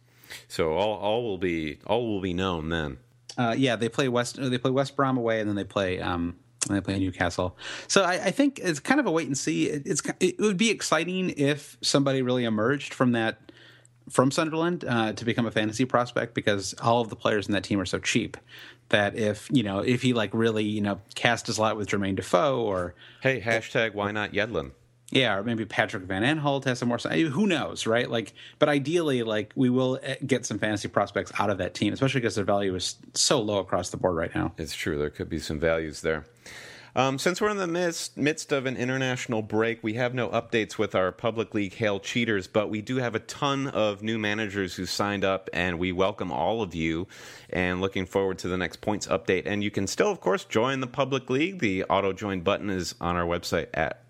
So 0.48 0.72
all 0.72 0.96
all 0.98 1.22
will 1.24 1.38
be 1.38 1.78
all 1.86 2.06
will 2.06 2.20
be 2.20 2.34
known 2.34 2.68
then. 2.68 2.98
Uh, 3.36 3.54
yeah, 3.56 3.76
they 3.76 3.88
play 3.88 4.08
West. 4.08 4.38
They 4.40 4.58
play 4.58 4.70
West 4.70 4.96
Brom 4.96 5.16
away, 5.16 5.40
and 5.40 5.48
then 5.48 5.56
they 5.56 5.64
play. 5.64 6.00
Um, 6.00 6.36
and 6.68 6.76
they 6.76 6.80
play 6.80 6.98
Newcastle. 6.98 7.56
So 7.86 8.02
I, 8.02 8.14
I 8.14 8.30
think 8.32 8.58
it's 8.60 8.80
kind 8.80 8.98
of 8.98 9.06
a 9.06 9.10
wait 9.10 9.28
and 9.28 9.38
see. 9.38 9.68
It, 9.68 9.82
it's 9.86 10.02
it 10.18 10.38
would 10.40 10.56
be 10.56 10.70
exciting 10.70 11.30
if 11.36 11.78
somebody 11.80 12.22
really 12.22 12.44
emerged 12.44 12.92
from 12.92 13.12
that 13.12 13.52
from 14.10 14.30
Sunderland 14.30 14.84
uh, 14.84 15.12
to 15.12 15.24
become 15.24 15.46
a 15.46 15.50
fantasy 15.50 15.84
prospect 15.84 16.34
because 16.34 16.74
all 16.82 17.00
of 17.00 17.08
the 17.08 17.16
players 17.16 17.46
in 17.46 17.52
that 17.52 17.64
team 17.64 17.80
are 17.80 17.86
so 17.86 17.98
cheap 17.98 18.36
that 18.88 19.16
if 19.16 19.48
you 19.50 19.62
know 19.62 19.80
if 19.80 20.02
he 20.02 20.12
like 20.12 20.30
really 20.32 20.64
you 20.64 20.80
know 20.80 21.00
cast 21.14 21.46
his 21.46 21.58
lot 21.58 21.76
with 21.76 21.88
Jermaine 21.88 22.16
Defoe 22.16 22.60
or 22.60 22.94
Hey, 23.20 23.40
hashtag 23.40 23.94
why 23.94 24.12
not 24.12 24.32
Yedlin? 24.32 24.72
Yeah, 25.10 25.36
or 25.36 25.44
maybe 25.44 25.64
Patrick 25.64 26.02
Van 26.04 26.22
Aanholt 26.22 26.64
has 26.64 26.80
some 26.80 26.88
more. 26.88 26.98
Who 26.98 27.46
knows, 27.46 27.86
right? 27.86 28.10
Like, 28.10 28.34
but 28.58 28.68
ideally, 28.68 29.22
like 29.22 29.52
we 29.54 29.70
will 29.70 30.00
eh, 30.02 30.16
get 30.26 30.44
some 30.44 30.58
fantasy 30.58 30.88
prospects 30.88 31.30
out 31.38 31.48
of 31.48 31.58
that 31.58 31.74
team, 31.74 31.92
especially 31.92 32.20
because 32.20 32.34
their 32.34 32.44
value 32.44 32.74
is 32.74 32.96
so 33.14 33.40
low 33.40 33.58
across 33.58 33.90
the 33.90 33.96
board 33.96 34.16
right 34.16 34.34
now. 34.34 34.52
It's 34.58 34.74
true. 34.74 34.98
There 34.98 35.10
could 35.10 35.28
be 35.28 35.38
some 35.38 35.60
values 35.60 36.00
there. 36.00 36.24
Um, 36.96 37.18
since 37.18 37.42
we're 37.42 37.50
in 37.50 37.58
the 37.58 37.66
midst, 37.66 38.16
midst 38.16 38.52
of 38.52 38.64
an 38.64 38.78
international 38.78 39.42
break, 39.42 39.84
we 39.84 39.94
have 39.94 40.14
no 40.14 40.30
updates 40.30 40.78
with 40.78 40.94
our 40.94 41.12
public 41.12 41.52
league 41.52 41.74
hail 41.74 42.00
cheaters, 42.00 42.46
but 42.46 42.70
we 42.70 42.80
do 42.80 42.96
have 42.96 43.14
a 43.14 43.18
ton 43.18 43.68
of 43.68 44.02
new 44.02 44.18
managers 44.18 44.74
who 44.74 44.86
signed 44.86 45.22
up, 45.22 45.50
and 45.52 45.78
we 45.78 45.92
welcome 45.92 46.32
all 46.32 46.62
of 46.62 46.74
you. 46.74 47.06
And 47.50 47.82
looking 47.82 48.06
forward 48.06 48.38
to 48.38 48.48
the 48.48 48.56
next 48.56 48.80
points 48.80 49.06
update. 49.08 49.42
And 49.44 49.62
you 49.62 49.70
can 49.70 49.86
still, 49.86 50.10
of 50.10 50.20
course, 50.20 50.44
join 50.44 50.80
the 50.80 50.86
public 50.86 51.28
league. 51.28 51.58
The 51.58 51.84
auto 51.84 52.14
join 52.14 52.40
button 52.40 52.70
is 52.70 52.94
on 52.98 53.14
our 53.14 53.26
website 53.26 53.68
at 53.74 54.05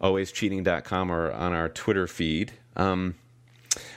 alwayscheating.com 0.00 1.10
or 1.10 1.30
on 1.32 1.52
our 1.52 1.68
Twitter 1.68 2.06
feed. 2.06 2.52
Um, 2.76 3.14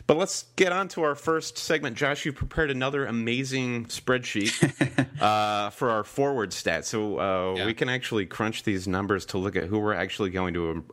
but 0.05 0.17
let's 0.17 0.45
get 0.57 0.71
on 0.71 0.87
to 0.89 1.03
our 1.03 1.15
first 1.15 1.57
segment. 1.57 1.95
Josh, 1.95 2.25
you 2.25 2.33
prepared 2.33 2.69
another 2.69 3.05
amazing 3.05 3.85
spreadsheet 3.85 4.51
uh, 5.21 5.69
for 5.71 5.89
our 5.89 6.03
forward 6.03 6.51
stats. 6.51 6.85
So 6.85 7.19
uh, 7.19 7.55
Yeah. 7.57 7.65
we 7.65 7.73
can 7.73 7.87
actually 7.89 8.25
crunch 8.25 8.63
these 8.63 8.87
numbers 8.87 9.25
to 9.27 9.37
look 9.37 9.55
at 9.55 9.63
who 9.65 9.79
we're 9.79 9.93
actually 9.93 10.29
going 10.29 10.53
to 10.55 10.83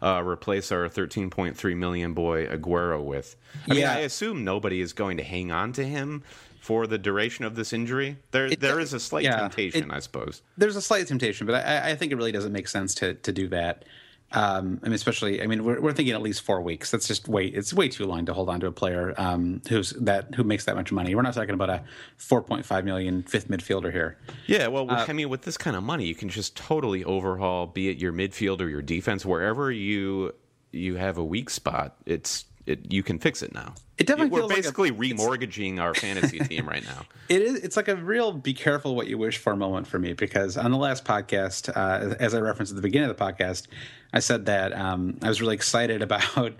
uh, 0.00 0.22
replace 0.24 0.72
our 0.72 0.88
13.3 0.88 1.76
million 1.76 2.14
boy 2.14 2.46
Aguero 2.46 3.02
with. 3.04 3.36
I 3.70 3.74
mean, 3.74 3.84
I 3.84 3.98
assume 4.00 4.44
nobody 4.44 4.80
is 4.80 4.92
going 4.92 5.18
to 5.18 5.24
hang 5.24 5.52
on 5.52 5.72
to 5.74 5.84
him 5.84 6.22
for 6.60 6.86
the 6.86 6.98
duration 6.98 7.44
of 7.44 7.54
this 7.54 7.72
injury. 7.72 8.16
There, 8.30 8.46
It 8.46 8.60
there 8.60 8.80
is 8.80 8.92
a 8.92 9.00
slight 9.00 9.24
yeah, 9.24 9.36
temptation, 9.38 9.90
it- 9.90 9.94
I 9.94 9.98
suppose. 10.00 10.42
There's 10.56 10.76
a 10.76 10.82
slight 10.82 11.06
temptation, 11.06 11.46
but 11.46 11.56
I, 11.66 11.90
I 11.90 11.96
think 11.96 12.12
it 12.12 12.16
really 12.16 12.32
doesn't 12.32 12.52
make 12.52 12.68
sense 12.68 12.94
to 12.96 13.14
to 13.14 13.32
do 13.32 13.48
that. 13.48 13.84
Um, 14.32 14.80
I 14.82 14.86
mean, 14.86 14.94
especially, 14.94 15.42
I 15.42 15.46
mean, 15.46 15.64
we're, 15.64 15.80
we're 15.80 15.92
thinking 15.92 16.14
at 16.14 16.22
least 16.22 16.42
four 16.42 16.60
weeks. 16.60 16.90
That's 16.90 17.06
just 17.06 17.28
way, 17.28 17.46
it's 17.46 17.72
way 17.74 17.88
too 17.88 18.06
long 18.06 18.24
to 18.26 18.32
hold 18.32 18.48
on 18.48 18.60
to 18.60 18.66
a 18.66 18.72
player 18.72 19.14
um, 19.18 19.60
who's 19.68 19.90
that 19.90 20.34
who 20.34 20.44
makes 20.44 20.64
that 20.64 20.74
much 20.76 20.90
money. 20.92 21.14
We're 21.14 21.22
not 21.22 21.34
talking 21.34 21.54
about 21.54 21.70
a 21.70 21.82
4.5 22.18 22.84
million 22.84 23.22
fifth 23.22 23.48
midfielder 23.48 23.92
here. 23.92 24.16
Yeah, 24.46 24.68
well, 24.68 24.90
Uh, 24.90 25.04
I 25.08 25.12
mean, 25.12 25.28
with 25.28 25.42
this 25.42 25.56
kind 25.56 25.76
of 25.76 25.82
money, 25.82 26.06
you 26.06 26.14
can 26.14 26.28
just 26.28 26.56
totally 26.56 27.04
overhaul, 27.04 27.66
be 27.66 27.88
it 27.88 27.98
your 27.98 28.12
midfield 28.12 28.60
or 28.60 28.68
your 28.68 28.82
defense, 28.82 29.24
wherever 29.24 29.70
you 29.70 30.34
you 30.70 30.94
have 30.96 31.18
a 31.18 31.24
weak 31.24 31.50
spot. 31.50 31.96
It's 32.06 32.46
it 32.64 32.92
you 32.92 33.02
can 33.02 33.18
fix 33.18 33.42
it 33.42 33.52
now. 33.52 33.74
It 33.98 34.06
definitely 34.06 34.30
We're 34.30 34.38
feels 34.40 34.50
like 34.50 34.58
a- 34.58 34.62
basically 34.62 34.92
remortgaging 34.92 35.80
our 35.80 35.94
fantasy 35.94 36.38
team 36.38 36.66
right 36.68 36.84
now. 36.84 37.04
It 37.28 37.40
is. 37.40 37.54
It's 37.60 37.76
like 37.78 37.88
a 37.88 37.96
real 37.96 38.32
be 38.32 38.52
careful 38.52 38.94
what 38.94 39.06
you 39.06 39.16
wish 39.16 39.38
for 39.38 39.56
moment 39.56 39.86
for 39.86 39.98
me 39.98 40.12
because 40.12 40.58
on 40.58 40.70
the 40.70 40.76
last 40.76 41.04
podcast, 41.06 41.70
uh, 41.74 42.14
as 42.20 42.34
I 42.34 42.40
referenced 42.40 42.72
at 42.72 42.76
the 42.76 42.82
beginning 42.82 43.08
of 43.08 43.16
the 43.16 43.24
podcast, 43.24 43.68
I 44.12 44.20
said 44.20 44.46
that 44.46 44.72
um, 44.72 45.18
I 45.22 45.28
was 45.28 45.40
really 45.40 45.54
excited 45.54 46.02
about 46.08 46.52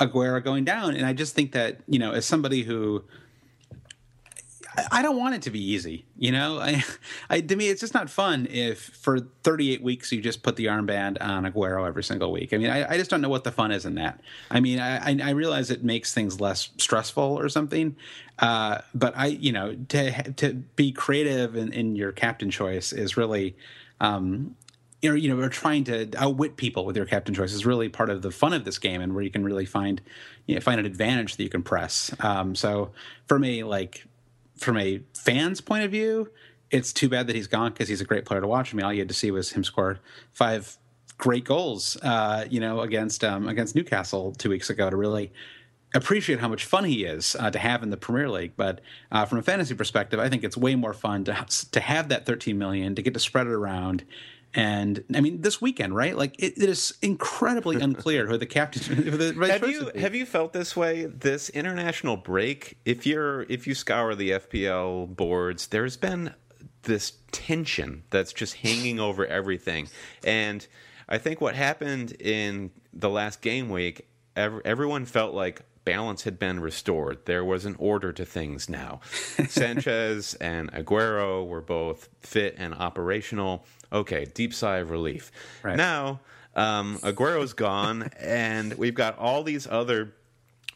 Aguero 0.00 0.42
going 0.42 0.64
down, 0.64 0.94
and 0.94 1.06
I 1.06 1.12
just 1.12 1.34
think 1.34 1.52
that 1.52 1.80
you 1.88 1.98
know, 1.98 2.12
as 2.12 2.26
somebody 2.26 2.62
who 2.62 3.04
I- 4.92 5.00
don't 5.02 5.16
want 5.16 5.34
it 5.34 5.42
to 5.42 5.50
be 5.50 5.58
easy, 5.72 6.04
you 6.18 6.32
know. 6.32 6.58
I, 6.58 6.84
I, 7.30 7.40
to 7.40 7.56
me, 7.56 7.68
it's 7.68 7.80
just 7.80 7.94
not 7.94 8.10
fun 8.10 8.46
if 8.50 8.78
for 8.80 9.20
38 9.42 9.82
weeks 9.82 10.12
you 10.12 10.20
just 10.20 10.42
put 10.42 10.56
the 10.56 10.66
armband 10.66 11.16
on 11.20 11.44
Aguero 11.50 11.86
every 11.86 12.04
single 12.04 12.30
week. 12.30 12.52
I 12.52 12.58
mean, 12.58 12.68
I, 12.68 12.90
I 12.90 12.96
just 12.98 13.08
don't 13.10 13.22
know 13.22 13.30
what 13.30 13.44
the 13.44 13.52
fun 13.52 13.70
is 13.72 13.86
in 13.86 13.94
that. 13.94 14.20
I 14.50 14.60
mean, 14.60 14.78
I, 14.78 14.98
I- 15.12 15.18
I 15.22 15.30
realize 15.30 15.70
it 15.70 15.82
makes 15.82 16.12
things 16.12 16.40
less 16.42 16.68
stressful 16.76 17.22
or 17.22 17.48
something, 17.48 17.96
uh, 18.38 18.78
but 18.94 19.16
I, 19.16 19.26
you 19.28 19.52
know, 19.52 19.74
to 19.88 20.32
to 20.32 20.52
be 20.54 20.92
creative 20.92 21.56
in, 21.56 21.72
in 21.72 21.96
your 21.96 22.12
captain 22.12 22.50
choice 22.50 22.92
is 22.92 23.16
really. 23.16 23.56
Um, 23.98 24.56
you 25.06 25.12
know, 25.12 25.16
you 25.16 25.28
know, 25.28 25.36
we're 25.36 25.48
trying 25.48 25.84
to 25.84 26.10
outwit 26.16 26.56
people 26.56 26.84
with 26.84 26.96
your 26.96 27.06
captain 27.06 27.34
choice 27.34 27.52
is 27.52 27.64
really 27.64 27.88
part 27.88 28.10
of 28.10 28.22
the 28.22 28.30
fun 28.30 28.52
of 28.52 28.64
this 28.64 28.78
game, 28.78 29.00
and 29.00 29.14
where 29.14 29.22
you 29.22 29.30
can 29.30 29.44
really 29.44 29.66
find, 29.66 30.00
you 30.46 30.54
know, 30.54 30.60
find 30.60 30.80
an 30.80 30.86
advantage 30.86 31.36
that 31.36 31.42
you 31.42 31.48
can 31.48 31.62
press. 31.62 32.14
Um, 32.20 32.54
so 32.54 32.90
for 33.26 33.38
me, 33.38 33.62
like 33.62 34.04
from 34.56 34.76
a 34.76 35.00
fan's 35.14 35.60
point 35.60 35.84
of 35.84 35.90
view, 35.90 36.30
it's 36.70 36.92
too 36.92 37.08
bad 37.08 37.26
that 37.28 37.36
he's 37.36 37.46
gone 37.46 37.72
because 37.72 37.88
he's 37.88 38.00
a 38.00 38.04
great 38.04 38.24
player 38.24 38.40
to 38.40 38.48
watch. 38.48 38.72
I 38.72 38.76
mean, 38.76 38.84
all 38.84 38.92
you 38.92 39.00
had 39.00 39.08
to 39.08 39.14
see 39.14 39.30
was 39.30 39.52
him 39.52 39.62
score 39.62 40.00
five 40.32 40.76
great 41.18 41.44
goals, 41.44 41.96
uh, 42.02 42.46
you 42.50 42.60
know, 42.60 42.80
against 42.80 43.22
um, 43.22 43.48
against 43.48 43.74
Newcastle 43.74 44.32
two 44.32 44.50
weeks 44.50 44.70
ago 44.70 44.90
to 44.90 44.96
really 44.96 45.32
appreciate 45.94 46.40
how 46.40 46.48
much 46.48 46.64
fun 46.64 46.84
he 46.84 47.04
is 47.04 47.36
uh, 47.38 47.50
to 47.50 47.58
have 47.58 47.82
in 47.82 47.90
the 47.90 47.96
Premier 47.96 48.28
League. 48.28 48.52
But 48.56 48.80
uh, 49.10 49.24
from 49.24 49.38
a 49.38 49.42
fantasy 49.42 49.74
perspective, 49.74 50.20
I 50.20 50.28
think 50.28 50.44
it's 50.44 50.56
way 50.56 50.74
more 50.74 50.92
fun 50.92 51.24
to 51.24 51.46
to 51.72 51.80
have 51.80 52.08
that 52.08 52.26
13 52.26 52.58
million 52.58 52.94
to 52.94 53.02
get 53.02 53.14
to 53.14 53.20
spread 53.20 53.46
it 53.46 53.52
around. 53.52 54.04
And 54.56 55.04
I 55.14 55.20
mean, 55.20 55.42
this 55.42 55.60
weekend, 55.60 55.94
right? 55.94 56.16
Like 56.16 56.34
it, 56.42 56.54
it 56.56 56.70
is 56.70 56.94
incredibly 57.02 57.76
unclear 57.80 58.26
who 58.26 58.38
the 58.38 58.46
captain. 58.46 58.96
Who 58.96 59.10
the 59.10 59.34
right 59.34 59.50
have 59.50 59.68
you 59.68 59.90
have 59.94 60.14
you 60.14 60.24
felt 60.24 60.54
this 60.54 60.74
way? 60.74 61.04
This 61.04 61.50
international 61.50 62.16
break, 62.16 62.78
if 62.86 63.06
you're 63.06 63.42
if 63.42 63.66
you 63.66 63.74
scour 63.74 64.14
the 64.14 64.30
FPL 64.30 65.14
boards, 65.14 65.66
there's 65.66 65.98
been 65.98 66.32
this 66.84 67.12
tension 67.32 68.04
that's 68.08 68.32
just 68.32 68.54
hanging 68.54 68.98
over 68.98 69.26
everything. 69.26 69.88
And 70.24 70.66
I 71.06 71.18
think 71.18 71.42
what 71.42 71.54
happened 71.54 72.12
in 72.12 72.70
the 72.94 73.10
last 73.10 73.42
game 73.42 73.68
week, 73.68 74.08
ev- 74.36 74.62
everyone 74.64 75.04
felt 75.04 75.34
like 75.34 75.62
balance 75.86 76.24
had 76.24 76.38
been 76.38 76.60
restored. 76.60 77.24
There 77.24 77.44
was 77.44 77.64
an 77.64 77.76
order 77.78 78.12
to 78.12 78.26
things 78.26 78.68
now. 78.68 79.00
Sanchez 79.48 80.34
and 80.34 80.70
Aguero 80.72 81.46
were 81.46 81.62
both 81.62 82.10
fit 82.20 82.54
and 82.58 82.74
operational. 82.74 83.64
Okay, 83.92 84.26
deep 84.34 84.52
sigh 84.54 84.78
of 84.78 84.90
relief. 84.90 85.30
Right. 85.62 85.76
Now, 85.76 86.20
um, 86.54 86.98
Aguero's 87.02 87.52
gone, 87.52 88.02
and 88.18 88.74
we've 88.74 88.94
got 88.94 89.18
all 89.18 89.42
these 89.42 89.66
other. 89.66 90.12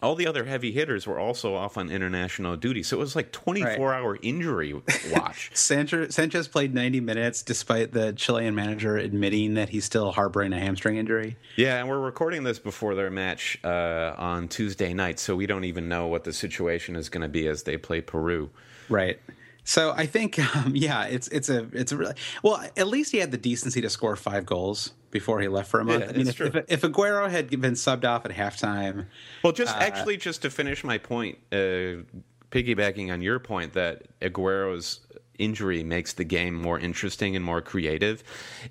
All 0.03 0.15
the 0.15 0.27
other 0.27 0.45
heavy 0.45 0.73
hitters 0.73 1.07
were 1.07 1.19
also 1.19 1.55
off 1.55 1.77
on 1.77 1.91
international 1.91 2.57
duty, 2.57 2.83
so 2.83 2.97
it 2.97 3.01
was 3.01 3.15
like 3.15 3.33
twenty-four 3.33 3.93
hour 3.93 4.17
injury 4.23 4.73
watch. 5.13 5.51
Sanchez, 5.53 6.15
Sanchez 6.15 6.49
played 6.49 6.73
90 6.73 7.01
minutes 7.01 7.43
despite 7.43 7.93
the 7.93 8.15
Chilean 8.15 8.55
manager 8.55 8.97
admitting 8.97 9.55
that 9.55 9.69
he's 9.69 9.85
still 9.85 10.11
harboring 10.11 10.55
a 10.55 10.59
hamstring 10.59 10.97
injury. 10.97 11.37
Yeah, 11.55 11.77
and 11.77 11.87
we're 11.87 12.01
recording 12.01 12.45
this 12.45 12.59
before 12.59 12.95
their 12.95 13.11
match 13.11 13.59
uh, 13.63 14.15
on 14.17 14.49
Tuesday 14.49 14.95
night, 14.95 15.19
so 15.19 15.37
we 15.37 15.45
don't 15.45 15.65
even 15.65 15.91
know 15.91 16.07
what 16.07 16.25
the 16.25 16.33
situation 16.33 16.97
is 16.97 17.11
going 17.11 17.21
to 17.21 17.29
be 17.29 17.47
as 17.47 17.65
they 17.65 17.77
play 17.77 18.01
Peru. 18.01 18.49
Right. 18.89 19.21
So 19.65 19.93
I 19.97 20.07
think, 20.07 20.39
um, 20.57 20.75
yeah, 20.75 21.05
it's 21.05 21.29
it's 21.29 21.49
a 21.49 21.69
it's 21.73 21.93
a 21.93 21.97
really 21.97 22.15
well. 22.43 22.63
At 22.77 22.89
least 22.89 23.13
he 23.13 23.19
had 23.19 23.31
the 23.31 23.39
decency 23.39 23.81
to 23.81 23.91
score 23.91 24.17
five 24.17 24.47
goals 24.47 24.93
before 25.11 25.41
he 25.41 25.49
left 25.49 25.71
for 25.71 25.81
a 25.81 25.85
month. 25.85 26.05
Yeah, 26.05 26.11
I 26.11 26.13
mean, 26.13 26.29
if, 26.29 26.41
if 26.41 26.55
if 26.69 26.81
Aguero 26.83 27.31
had 27.31 27.49
been 27.51 27.75
subbed 27.75 28.05
off 28.05 28.25
at 28.25 28.33
halftime, 28.33 29.07
Well, 29.43 29.53
just 29.53 29.77
actually, 29.77 30.17
just 30.17 30.43
to 30.43 30.51
finish 30.51 30.85
my 30.85 30.99
point, 30.99 31.39
uh, 31.53 32.05
piggybacking 32.51 33.13
on 33.13 33.23
your 33.23 33.39
point 33.39 33.73
that 33.75 34.03
Aguero's 34.21 35.01
injury 35.39 35.83
makes 35.83 36.13
the 36.13 36.25
game 36.25 36.55
more 36.55 36.79
interesting 36.79 37.35
and 37.35 37.45
more 37.45 37.63
creative, 37.63 38.23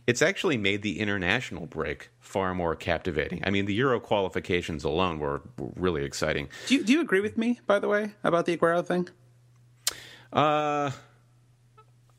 it's 0.06 0.22
actually 0.22 0.58
made 0.58 0.84
the 0.84 1.00
international 1.00 1.66
break 1.66 2.10
far 2.20 2.54
more 2.54 2.76
captivating. 2.76 3.42
I 3.44 3.50
mean, 3.50 3.66
the 3.66 3.74
Euro 3.74 4.00
qualifications 4.00 4.84
alone 4.84 5.18
were, 5.20 5.42
were 5.58 5.72
really 5.76 6.04
exciting. 6.04 6.48
do 6.68 6.76
you 6.76 6.84
do 6.84 6.94
you 6.94 7.02
agree 7.02 7.22
with 7.22 7.38
me? 7.38 7.60
By 7.66 7.80
the 7.80 7.88
way, 7.88 8.12
about 8.24 8.46
the 8.46 8.56
Aguero 8.56 8.86
thing? 8.86 9.10
Uh, 10.32 10.92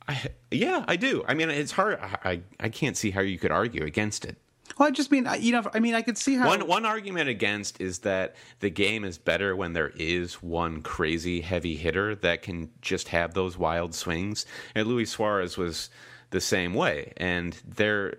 I, 0.08 0.20
yeah, 0.50 0.84
I 0.88 0.96
do. 0.96 1.24
I 1.28 1.34
mean, 1.34 1.50
it's 1.50 1.72
hard. 1.72 1.98
I, 2.00 2.42
I 2.58 2.68
can't 2.68 2.96
see 2.96 3.10
how 3.10 3.20
you 3.20 3.38
could 3.38 3.52
argue 3.52 3.84
against 3.84 4.24
it. 4.24 4.36
Well, 4.78 4.88
I 4.88 4.92
just 4.92 5.10
mean, 5.10 5.28
you 5.40 5.52
know, 5.52 5.68
I 5.74 5.80
mean, 5.80 5.94
I 5.94 6.02
could 6.02 6.16
see 6.16 6.36
how 6.36 6.46
one 6.46 6.66
one 6.66 6.84
argument 6.86 7.28
against 7.28 7.80
is 7.80 8.00
that 8.00 8.36
the 8.60 8.70
game 8.70 9.04
is 9.04 9.18
better 9.18 9.54
when 9.54 9.72
there 9.72 9.92
is 9.96 10.34
one 10.42 10.82
crazy 10.82 11.40
heavy 11.40 11.76
hitter 11.76 12.14
that 12.16 12.42
can 12.42 12.70
just 12.80 13.08
have 13.08 13.34
those 13.34 13.58
wild 13.58 13.94
swings. 13.94 14.46
And 14.74 14.86
Luis 14.86 15.10
Suarez 15.10 15.56
was 15.56 15.90
the 16.30 16.40
same 16.40 16.74
way, 16.74 17.12
and 17.16 17.60
there 17.66 18.14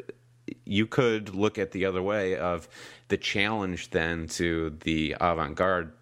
you 0.66 0.86
could 0.86 1.34
look 1.34 1.58
at 1.58 1.72
the 1.72 1.86
other 1.86 2.02
way 2.02 2.36
of 2.36 2.68
the 3.08 3.18
challenge 3.18 3.90
then 3.92 4.28
to 4.28 4.78
the 4.82 5.16
avant-garde 5.20 5.94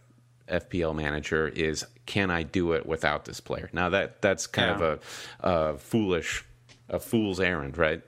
FPL 0.50 0.96
manager 0.96 1.48
is 1.48 1.86
can 2.06 2.32
I 2.32 2.44
do 2.44 2.74
it 2.74 2.86
without 2.86 3.26
this 3.26 3.40
player? 3.40 3.70
Now 3.74 3.90
that 3.90 4.22
that's 4.22 4.48
kind 4.48 4.80
yeah. 4.80 4.88
of 4.88 5.00
a, 5.42 5.50
a 5.50 5.78
foolish 5.78 6.44
a 6.90 7.00
fool's 7.00 7.40
errand, 7.40 7.78
right? 7.78 8.02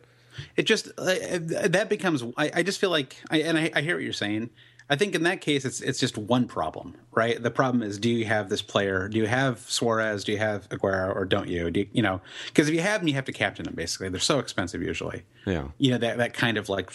It 0.55 0.63
just 0.63 0.87
uh, 0.97 1.15
that 1.39 1.87
becomes. 1.89 2.23
I, 2.37 2.51
I, 2.55 2.63
just 2.63 2.79
feel 2.79 2.89
like, 2.89 3.17
I, 3.29 3.41
and 3.41 3.57
I, 3.57 3.71
I 3.75 3.81
hear 3.81 3.95
what 3.95 4.03
you're 4.03 4.13
saying. 4.13 4.49
I 4.89 4.95
think 4.95 5.15
in 5.15 5.23
that 5.23 5.39
case, 5.39 5.63
it's 5.63 5.81
it's 5.81 5.99
just 5.99 6.17
one 6.17 6.47
problem, 6.47 6.95
right? 7.11 7.41
The 7.41 7.51
problem 7.51 7.83
is, 7.83 7.97
do 7.97 8.09
you 8.09 8.25
have 8.25 8.49
this 8.49 8.61
player? 8.61 9.07
Do 9.07 9.17
you 9.17 9.27
have 9.27 9.59
Suarez? 9.59 10.23
Do 10.23 10.31
you 10.31 10.37
have 10.37 10.67
Aguero, 10.69 11.15
or 11.15 11.25
don't 11.25 11.47
you? 11.47 11.69
Do 11.71 11.81
you, 11.81 11.87
you 11.93 12.01
know? 12.01 12.21
Because 12.47 12.67
if 12.67 12.73
you 12.73 12.81
have 12.81 13.01
them, 13.01 13.07
you 13.07 13.13
have 13.13 13.25
to 13.25 13.31
captain 13.31 13.65
them. 13.65 13.75
Basically, 13.75 14.09
they're 14.09 14.19
so 14.19 14.39
expensive 14.39 14.81
usually. 14.81 15.23
Yeah. 15.45 15.67
You 15.77 15.91
know 15.91 15.97
that 15.99 16.17
that 16.17 16.33
kind 16.33 16.57
of 16.57 16.67
like 16.67 16.91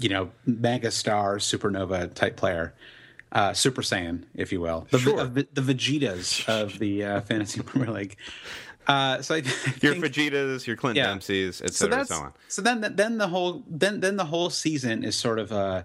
you 0.00 0.08
know 0.08 0.30
mega 0.46 0.90
star 0.90 1.36
supernova 1.36 2.14
type 2.14 2.36
player. 2.36 2.74
Uh, 3.34 3.52
Super 3.52 3.82
Saiyan, 3.82 4.22
if 4.36 4.52
you 4.52 4.60
will, 4.60 4.86
the, 4.92 4.98
sure. 5.00 5.24
the, 5.24 5.46
the 5.52 5.60
Vegetas 5.60 6.48
of 6.48 6.78
the 6.78 7.02
uh, 7.02 7.20
fantasy 7.28 7.60
Premier 7.62 7.90
League. 7.90 8.16
Uh, 8.86 9.22
so 9.22 9.34
I 9.34 9.40
think, 9.40 9.82
your 9.82 9.94
Vegetas, 9.96 10.66
your 10.68 10.76
Clint 10.76 10.96
yeah. 10.96 11.06
Dempsey's, 11.06 11.60
etc. 11.60 12.04
So, 12.04 12.14
so 12.14 12.20
on. 12.22 12.32
So 12.48 12.62
then, 12.62 12.92
then 12.94 13.18
the 13.18 13.26
whole 13.26 13.64
then 13.68 14.00
then 14.00 14.16
the 14.16 14.26
whole 14.26 14.50
season 14.50 15.02
is 15.02 15.16
sort 15.16 15.40
of 15.40 15.50
a 15.50 15.84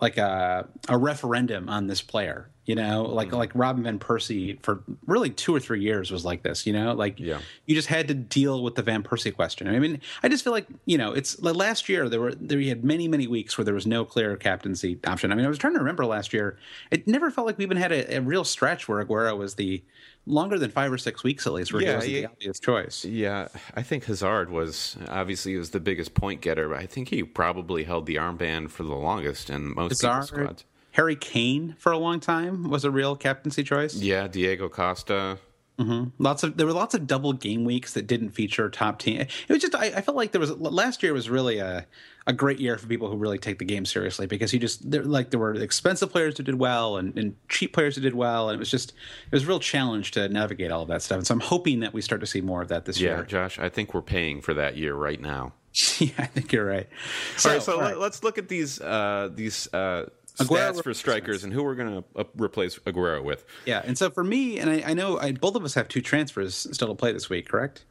like 0.00 0.16
a 0.16 0.68
a 0.88 0.96
referendum 0.96 1.68
on 1.68 1.86
this 1.86 2.02
player. 2.02 2.48
You 2.64 2.74
know, 2.74 3.04
like 3.04 3.28
mm-hmm. 3.28 3.38
like 3.38 3.50
Robin 3.54 3.82
van 3.82 3.98
Persie 3.98 4.62
for 4.62 4.82
really 5.06 5.30
two 5.30 5.56
or 5.56 5.60
three 5.60 5.80
years 5.80 6.10
was 6.10 6.26
like 6.26 6.42
this. 6.42 6.66
You 6.66 6.74
know, 6.74 6.92
like 6.92 7.18
yeah. 7.18 7.40
you 7.64 7.74
just 7.74 7.88
had 7.88 8.08
to 8.08 8.14
deal 8.14 8.62
with 8.62 8.74
the 8.74 8.82
Van 8.82 9.02
Persie 9.02 9.34
question. 9.34 9.68
I 9.68 9.78
mean, 9.78 10.02
I 10.22 10.28
just 10.28 10.44
feel 10.44 10.52
like 10.52 10.66
you 10.84 10.98
know, 10.98 11.12
it's 11.12 11.40
like 11.40 11.54
last 11.54 11.88
year 11.88 12.10
there 12.10 12.20
were 12.20 12.34
there 12.34 12.58
we 12.58 12.68
had 12.68 12.84
many 12.84 13.08
many 13.08 13.26
weeks 13.26 13.56
where 13.56 13.64
there 13.64 13.72
was 13.72 13.86
no 13.86 14.04
clear 14.04 14.36
captaincy 14.36 14.98
option. 15.06 15.32
I 15.32 15.34
mean, 15.34 15.46
I 15.46 15.48
was 15.48 15.56
trying 15.56 15.72
to 15.72 15.78
remember 15.78 16.04
last 16.04 16.34
year. 16.34 16.58
It 16.90 17.08
never 17.08 17.30
felt 17.30 17.46
like 17.46 17.56
we 17.56 17.64
even 17.64 17.78
had 17.78 17.90
a, 17.90 18.16
a 18.16 18.20
real 18.20 18.44
stretch 18.44 18.86
where 18.86 19.02
Aguero 19.02 19.38
was 19.38 19.54
the 19.54 19.82
longer 20.28 20.58
than 20.58 20.70
five 20.70 20.92
or 20.92 20.98
six 20.98 21.24
weeks 21.24 21.46
at 21.46 21.52
least, 21.52 21.72
where 21.72 21.82
yeah, 21.82 22.02
yeah, 22.02 22.20
the 22.20 22.26
obvious 22.26 22.60
choice. 22.60 23.04
Yeah, 23.04 23.48
I 23.74 23.82
think 23.82 24.04
Hazard 24.04 24.50
was 24.50 24.96
obviously 25.08 25.52
he 25.52 25.58
was 25.58 25.70
the 25.70 25.80
biggest 25.80 26.14
point 26.14 26.40
getter, 26.40 26.68
but 26.68 26.78
I 26.78 26.86
think 26.86 27.08
he 27.08 27.22
probably 27.22 27.84
held 27.84 28.06
the 28.06 28.16
armband 28.16 28.70
for 28.70 28.82
the 28.82 28.94
longest 28.94 29.50
and 29.50 29.74
most 29.74 30.02
Hazard, 30.02 30.26
squads. 30.26 30.64
Harry 30.92 31.16
Kane 31.16 31.76
for 31.78 31.92
a 31.92 31.98
long 31.98 32.20
time 32.20 32.70
was 32.70 32.84
a 32.84 32.90
real 32.90 33.16
captaincy 33.16 33.62
choice. 33.62 33.94
Yeah, 33.94 34.26
Diego 34.28 34.68
Costa. 34.68 35.38
Mm-hmm. 35.78 36.22
Lots 36.22 36.42
of 36.42 36.56
there 36.56 36.66
were 36.66 36.72
lots 36.72 36.94
of 36.94 37.06
double 37.06 37.32
game 37.32 37.64
weeks 37.64 37.92
that 37.92 38.08
didn't 38.08 38.30
feature 38.30 38.68
top 38.68 38.98
team. 38.98 39.20
It 39.20 39.48
was 39.48 39.60
just 39.60 39.76
I, 39.76 39.86
I, 39.86 40.00
felt 40.00 40.16
like 40.16 40.32
there 40.32 40.40
was 40.40 40.50
last 40.58 41.04
year 41.04 41.12
was 41.12 41.30
really 41.30 41.58
a 41.58 41.86
a 42.26 42.32
great 42.32 42.58
year 42.58 42.76
for 42.76 42.88
people 42.88 43.08
who 43.08 43.16
really 43.16 43.38
take 43.38 43.60
the 43.60 43.64
game 43.64 43.84
seriously 43.86 44.26
because 44.26 44.52
you 44.52 44.58
just 44.58 44.90
there 44.90 45.04
like 45.04 45.30
there 45.30 45.38
were 45.38 45.54
expensive 45.54 46.10
players 46.10 46.36
who 46.36 46.42
did 46.42 46.56
well 46.56 46.96
and, 46.96 47.16
and 47.16 47.36
cheap 47.48 47.72
players 47.72 47.94
who 47.94 48.00
did 48.02 48.14
well 48.14 48.48
and 48.48 48.56
it 48.56 48.58
was 48.58 48.70
just 48.70 48.90
it 48.90 49.32
was 49.32 49.44
a 49.44 49.46
real 49.46 49.60
challenge 49.60 50.10
to 50.10 50.28
navigate 50.28 50.72
all 50.72 50.82
of 50.82 50.88
that 50.88 51.00
stuff. 51.00 51.18
And 51.18 51.26
so 51.26 51.34
I'm 51.34 51.40
hoping 51.40 51.78
that 51.80 51.94
we 51.94 52.02
start 52.02 52.20
to 52.22 52.26
see 52.26 52.40
more 52.40 52.60
of 52.60 52.68
that 52.68 52.84
this 52.84 53.00
yeah, 53.00 53.10
year. 53.10 53.18
Yeah, 53.18 53.24
Josh, 53.24 53.58
I 53.60 53.68
think 53.68 53.94
we're 53.94 54.02
paying 54.02 54.40
for 54.40 54.54
that 54.54 54.76
year 54.76 54.94
right 54.94 55.20
now. 55.20 55.52
yeah, 55.98 56.10
I 56.18 56.26
think 56.26 56.52
you're 56.52 56.66
right. 56.66 56.88
So, 57.36 57.50
all 57.50 57.54
right, 57.54 57.62
so 57.62 57.74
all 57.74 57.80
right. 57.80 57.98
let's 57.98 58.24
look 58.24 58.36
at 58.36 58.48
these 58.48 58.80
uh, 58.80 59.30
these 59.32 59.72
uh, 59.72 60.06
Aguero 60.38 60.72
stats 60.72 60.82
for 60.82 60.94
strikers 60.94 61.44
and 61.44 61.52
who 61.52 61.62
we're 61.62 61.74
going 61.74 62.02
to 62.02 62.20
uh, 62.20 62.24
replace 62.36 62.78
Aguero 62.80 63.22
with. 63.22 63.44
Yeah, 63.66 63.82
and 63.84 63.96
so 63.96 64.10
for 64.10 64.24
me, 64.24 64.58
and 64.58 64.70
I, 64.70 64.82
I 64.86 64.94
know 64.94 65.18
I, 65.18 65.32
both 65.32 65.54
of 65.54 65.64
us 65.64 65.74
have 65.74 65.88
two 65.88 66.00
transfers 66.00 66.66
still 66.72 66.88
to 66.88 66.94
play 66.94 67.12
this 67.12 67.28
week, 67.28 67.48
correct? 67.48 67.84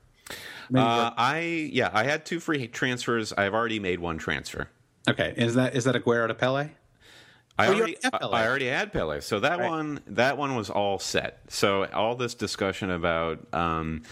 Uh, 0.73 1.11
I 1.15 1.69
yeah, 1.71 1.89
I 1.93 2.03
had 2.03 2.25
two 2.25 2.39
free 2.39 2.67
transfers. 2.67 3.31
I've 3.33 3.53
already 3.53 3.79
made 3.79 3.99
one 3.99 4.17
transfer. 4.17 4.69
Okay, 5.07 5.33
is 5.37 5.55
that 5.55 5.75
is 5.75 5.85
that 5.85 5.95
Aguero 5.95 6.27
to 6.27 6.33
Pellè? 6.33 6.71
I, 7.59 7.67
oh, 7.67 7.73
already, 7.73 7.97
I 8.03 8.47
already 8.47 8.67
had 8.67 8.93
Pellè, 8.93 9.23
so 9.23 9.39
that 9.39 9.59
right. 9.59 9.69
one 9.69 10.01
that 10.07 10.37
one 10.37 10.55
was 10.55 10.69
all 10.69 10.99
set. 10.99 11.39
So 11.47 11.85
all 11.85 12.15
this 12.15 12.35
discussion 12.35 12.91
about 12.91 13.51
um, 13.53 14.03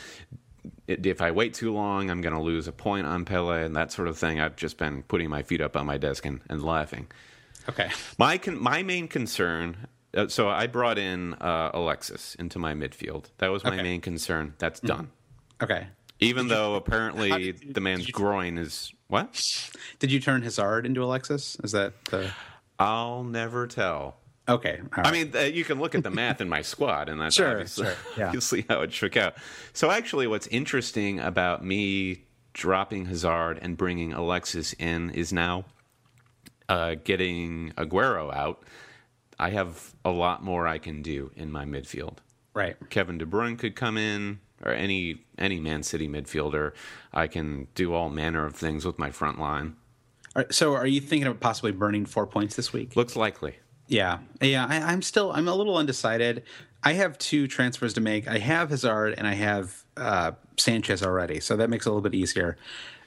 if 0.87 1.21
I 1.21 1.31
wait 1.31 1.53
too 1.53 1.73
long, 1.73 2.09
I'm 2.09 2.21
going 2.21 2.33
to 2.33 2.41
lose 2.41 2.67
a 2.67 2.71
point 2.71 3.05
on 3.05 3.25
Pellè 3.25 3.65
and 3.65 3.75
that 3.75 3.91
sort 3.91 4.07
of 4.07 4.17
thing. 4.17 4.39
I've 4.39 4.55
just 4.55 4.77
been 4.77 5.03
putting 5.03 5.29
my 5.29 5.43
feet 5.43 5.61
up 5.61 5.75
on 5.75 5.85
my 5.85 5.97
desk 5.97 6.25
and, 6.25 6.41
and 6.49 6.63
laughing. 6.63 7.07
Okay. 7.69 7.89
My 8.17 8.37
con- 8.37 8.61
my 8.61 8.83
main 8.83 9.07
concern. 9.07 9.87
Uh, 10.15 10.27
so 10.27 10.47
I 10.47 10.67
brought 10.67 10.97
in 10.97 11.33
uh, 11.35 11.71
Alexis 11.73 12.35
into 12.35 12.57
my 12.57 12.73
midfield. 12.73 13.25
That 13.39 13.51
was 13.51 13.63
my 13.63 13.73
okay. 13.73 13.83
main 13.83 14.01
concern. 14.01 14.53
That's 14.59 14.79
mm-hmm. 14.79 14.87
done. 14.87 15.11
Okay. 15.61 15.87
Even 16.19 16.47
did 16.47 16.55
though 16.55 16.71
you, 16.71 16.75
apparently 16.75 17.51
the 17.51 17.81
man's 17.81 18.09
groin 18.09 18.57
is 18.57 18.93
what? 19.07 19.71
Did 19.99 20.11
you 20.11 20.19
turn 20.19 20.41
Hazard 20.43 20.85
into 20.85 21.03
Alexis? 21.03 21.57
Is 21.63 21.73
that 21.73 21.93
the? 22.05 22.31
I'll 22.79 23.23
never 23.23 23.67
tell. 23.67 24.17
Okay. 24.47 24.79
Right. 24.95 25.07
I 25.07 25.11
mean, 25.11 25.31
uh, 25.35 25.41
you 25.41 25.63
can 25.63 25.79
look 25.79 25.95
at 25.95 26.03
the 26.03 26.11
math 26.11 26.39
in 26.39 26.47
my 26.47 26.61
squad, 26.73 27.09
and 27.09 27.19
that's 27.19 27.35
sure, 27.35 27.51
obviously, 27.51 27.85
sure. 27.85 27.95
Yeah. 28.17 28.31
you'll 28.31 28.41
see 28.41 28.65
how 28.69 28.81
it 28.81 28.93
shook 28.93 29.17
out. 29.17 29.35
So, 29.73 29.91
actually, 29.91 30.27
what's 30.27 30.47
interesting 30.47 31.19
about 31.19 31.63
me 31.63 32.23
dropping 32.53 33.05
Hazard 33.05 33.59
and 33.61 33.75
bringing 33.75 34.13
Alexis 34.13 34.73
in 34.73 35.09
is 35.11 35.33
now 35.33 35.65
uh, 36.69 36.95
getting 37.03 37.71
Aguero 37.77 38.33
out, 38.33 38.63
I 39.39 39.49
have 39.49 39.93
a 40.03 40.11
lot 40.11 40.43
more 40.43 40.67
I 40.67 40.77
can 40.77 41.01
do 41.01 41.31
in 41.35 41.51
my 41.51 41.65
midfield. 41.65 42.17
Right. 42.53 42.77
Kevin 42.89 43.17
De 43.17 43.25
Bruyne 43.25 43.57
could 43.57 43.75
come 43.75 43.97
in, 43.97 44.39
or 44.63 44.71
any 44.71 45.25
any 45.37 45.59
Man 45.59 45.83
City 45.83 46.07
midfielder. 46.07 46.73
I 47.13 47.27
can 47.27 47.67
do 47.75 47.93
all 47.93 48.09
manner 48.09 48.45
of 48.45 48.55
things 48.55 48.85
with 48.85 48.97
my 48.97 49.11
front 49.11 49.39
line. 49.39 49.75
so, 50.49 50.73
are 50.73 50.87
you 50.87 51.01
thinking 51.01 51.27
of 51.27 51.39
possibly 51.39 51.71
burning 51.71 52.05
four 52.05 52.25
points 52.25 52.55
this 52.55 52.71
week? 52.71 52.95
Looks 52.95 53.15
likely. 53.15 53.57
Yeah, 53.87 54.19
yeah. 54.41 54.65
I, 54.67 54.77
I'm 54.77 55.01
still 55.01 55.31
I'm 55.31 55.47
a 55.47 55.55
little 55.55 55.77
undecided. 55.77 56.43
I 56.83 56.93
have 56.93 57.17
two 57.17 57.47
transfers 57.47 57.93
to 57.95 58.01
make. 58.01 58.27
I 58.27 58.37
have 58.37 58.69
Hazard 58.69 59.15
and 59.17 59.27
I 59.27 59.33
have 59.33 59.83
uh, 59.97 60.31
Sanchez 60.57 61.03
already, 61.03 61.39
so 61.39 61.57
that 61.57 61.69
makes 61.69 61.85
it 61.85 61.89
a 61.89 61.91
little 61.91 62.07
bit 62.07 62.15
easier. 62.15 62.57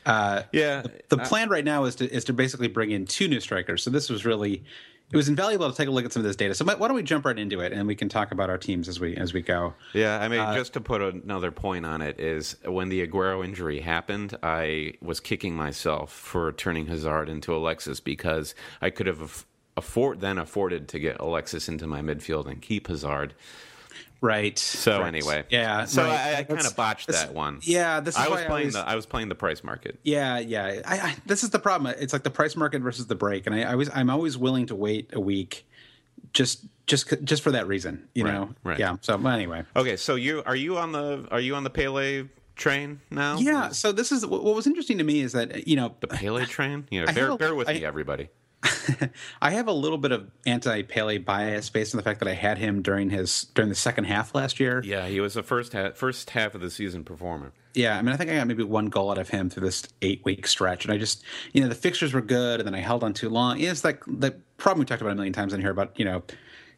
Uh, 0.09 0.43
yeah. 0.53 0.83
The, 0.83 1.17
the 1.17 1.19
plan 1.19 1.49
right 1.49 1.65
now 1.65 1.85
is 1.85 1.95
to 1.97 2.11
is 2.11 2.25
to 2.25 2.33
basically 2.33 2.69
bring 2.69 2.91
in 2.91 3.05
two 3.07 3.29
new 3.29 3.41
strikers. 3.41 3.83
So 3.83 3.91
this 3.91 4.09
was 4.09 4.25
really 4.25 4.65
it 5.11 5.17
was 5.17 5.29
invaluable 5.29 5.71
to 5.71 5.77
take 5.77 5.89
a 5.89 5.91
look 5.91 6.05
at 6.05 6.13
some 6.13 6.21
of 6.21 6.25
this 6.25 6.37
data. 6.37 6.55
So 6.55 6.65
why 6.65 6.75
don't 6.75 6.95
we 6.95 7.03
jump 7.03 7.25
right 7.25 7.39
into 7.39 7.61
it 7.61 7.73
and 7.73 7.87
we 7.87 7.95
can 7.95 8.09
talk 8.09 8.31
about 8.31 8.51
our 8.51 8.59
teams 8.59 8.89
as 8.89 9.01
we 9.01 9.17
as 9.17 9.33
we 9.33 9.41
go. 9.41 9.75
Yeah, 9.95 10.19
I 10.19 10.29
mean, 10.29 10.41
uh, 10.41 10.55
just 10.55 10.75
to 10.75 10.81
put 10.81 11.01
another 11.01 11.51
point 11.51 11.87
on 11.87 12.03
it 12.03 12.21
is 12.21 12.57
when 12.65 12.89
the 12.89 13.07
Aguero 13.07 13.45
injury 13.45 13.81
happened, 13.81 14.37
I 14.43 14.95
was 15.01 15.21
kicking 15.21 15.55
myself 15.55 16.13
for 16.13 16.53
turning 16.53 16.87
Hazard 16.87 17.29
into 17.29 17.55
Alexis 17.55 18.01
because 18.01 18.55
I 18.83 18.91
could 18.91 19.07
have 19.07 19.47
afford 19.77 20.21
then 20.21 20.37
afforded 20.37 20.89
to 20.89 20.99
get 20.99 21.19
Alexis 21.21 21.69
into 21.69 21.87
my 21.87 22.03
midfield 22.03 22.47
and 22.47 22.61
keep 22.61 22.89
Hazard. 22.89 23.35
Right. 24.21 24.59
So 24.59 25.01
right. 25.01 25.09
anyway, 25.09 25.45
yeah. 25.49 25.85
So 25.85 26.03
right. 26.03 26.19
I, 26.19 26.39
I 26.39 26.43
kind 26.43 26.67
of 26.67 26.75
botched 26.75 27.07
that 27.09 27.33
one. 27.33 27.61
Yeah, 27.63 28.01
this 28.01 28.17
is 28.17 28.21
I 28.21 28.29
was 28.29 28.43
playing 28.45 28.65
I 28.65 28.67
was, 28.67 28.75
the 28.75 28.89
I 28.89 28.95
was 28.97 29.07
playing 29.07 29.29
the 29.29 29.35
price 29.37 29.63
market. 29.63 29.99
Yeah, 30.03 30.39
yeah. 30.39 30.83
I, 30.85 30.99
I, 30.99 31.17
this 31.27 31.45
is 31.45 31.51
the 31.51 31.61
problem. 31.61 31.95
It's 31.99 32.13
like 32.13 32.25
the 32.25 32.31
price 32.31 32.57
market 32.57 32.83
versus 32.83 33.07
the 33.07 33.15
break, 33.15 33.47
and 33.47 33.55
I, 33.55 33.63
I 33.63 33.75
was 33.77 33.89
I'm 33.95 34.11
always 34.11 34.37
willing 34.37 34.67
to 34.67 34.75
wait 34.75 35.11
a 35.13 35.21
week, 35.21 35.67
just 36.33 36.65
just 36.87 37.13
just 37.23 37.43
for 37.43 37.53
that 37.53 37.69
reason. 37.69 38.09
You 38.15 38.25
right, 38.25 38.35
know. 38.35 38.55
Right. 38.65 38.79
Yeah. 38.79 38.97
So 39.03 39.15
anyway. 39.27 39.63
Okay. 39.77 39.97
So 39.97 40.17
you 40.17 40.43
are 40.47 40.57
you 40.57 40.79
on 40.79 40.91
the 40.93 41.29
are 41.31 41.41
you 41.41 41.55
on 41.55 41.63
the 41.63 41.71
Pellè 41.71 42.29
train 42.57 43.01
now? 43.11 43.39
Yeah. 43.39 43.69
So 43.69 43.93
this 43.93 44.11
is 44.11 44.27
what 44.27 44.43
was 44.43 44.67
interesting 44.67 44.99
to 44.99 45.05
me 45.05 45.21
is 45.21 45.33
that 45.33 45.69
you 45.69 45.77
know 45.77 45.95
the 46.01 46.09
Pellè 46.09 46.47
train. 46.49 46.89
You 46.91 47.05
know, 47.05 47.13
bear, 47.13 47.37
bear 47.37 47.55
with 47.55 47.69
me, 47.69 47.85
everybody. 47.85 48.31
I 49.43 49.51
have 49.51 49.69
a 49.69 49.73
little 49.73 49.99
bit 49.99 50.11
of 50.13 50.31
anti-Pellè 50.45 51.25
bias 51.25 51.71
based 51.71 51.95
on 51.95 51.97
the 51.97 52.03
fact 52.03 52.19
that 52.21 52.29
I 52.29 52.35
had 52.35 52.59
him 52.59 52.83
during 52.83 53.11
his 53.11 53.45
during 53.55 53.69
the 53.69 53.75
second 53.75 54.05
half 54.05 54.35
last 54.35 54.59
year. 54.59 54.83
Yeah, 54.85 55.07
he 55.07 55.21
was 55.21 55.35
the 55.35 55.43
first 55.43 55.73
half, 55.73 55.97
first 55.97 56.31
half 56.31 56.55
of 56.55 56.61
the 56.61 56.71
season 56.71 57.05
performer. 57.05 57.53
Yeah, 57.75 57.97
I 57.97 58.03
mean, 58.03 58.13
I 58.13 58.17
think 58.17 58.31
I 58.31 58.35
got 58.35 58.47
maybe 58.49 58.65
one 58.65 58.87
goal 58.87 59.11
out 59.11 59.19
of 59.19 59.29
him 59.29 59.51
through 59.51 59.67
this 59.67 59.85
eight 60.03 60.25
week 60.25 60.47
stretch, 60.47 60.85
and 60.85 60.93
I 60.93 60.99
just, 60.99 61.23
you 61.53 61.61
know, 61.61 61.69
the 61.69 61.75
fixtures 61.75 62.13
were 62.13 62.21
good, 62.21 62.61
and 62.61 62.67
then 62.67 62.75
I 62.75 62.81
held 62.81 63.05
on 63.05 63.13
too 63.13 63.29
long. 63.29 63.61
It's 63.61 63.85
like 63.85 64.03
the 64.07 64.33
problem 64.57 64.81
we 64.81 64.87
talked 64.87 65.03
about 65.03 65.13
a 65.13 65.17
million 65.17 65.33
times 65.33 65.53
in 65.53 65.61
here 65.61 65.71
about, 65.71 65.97
you 65.99 66.05
know, 66.05 66.25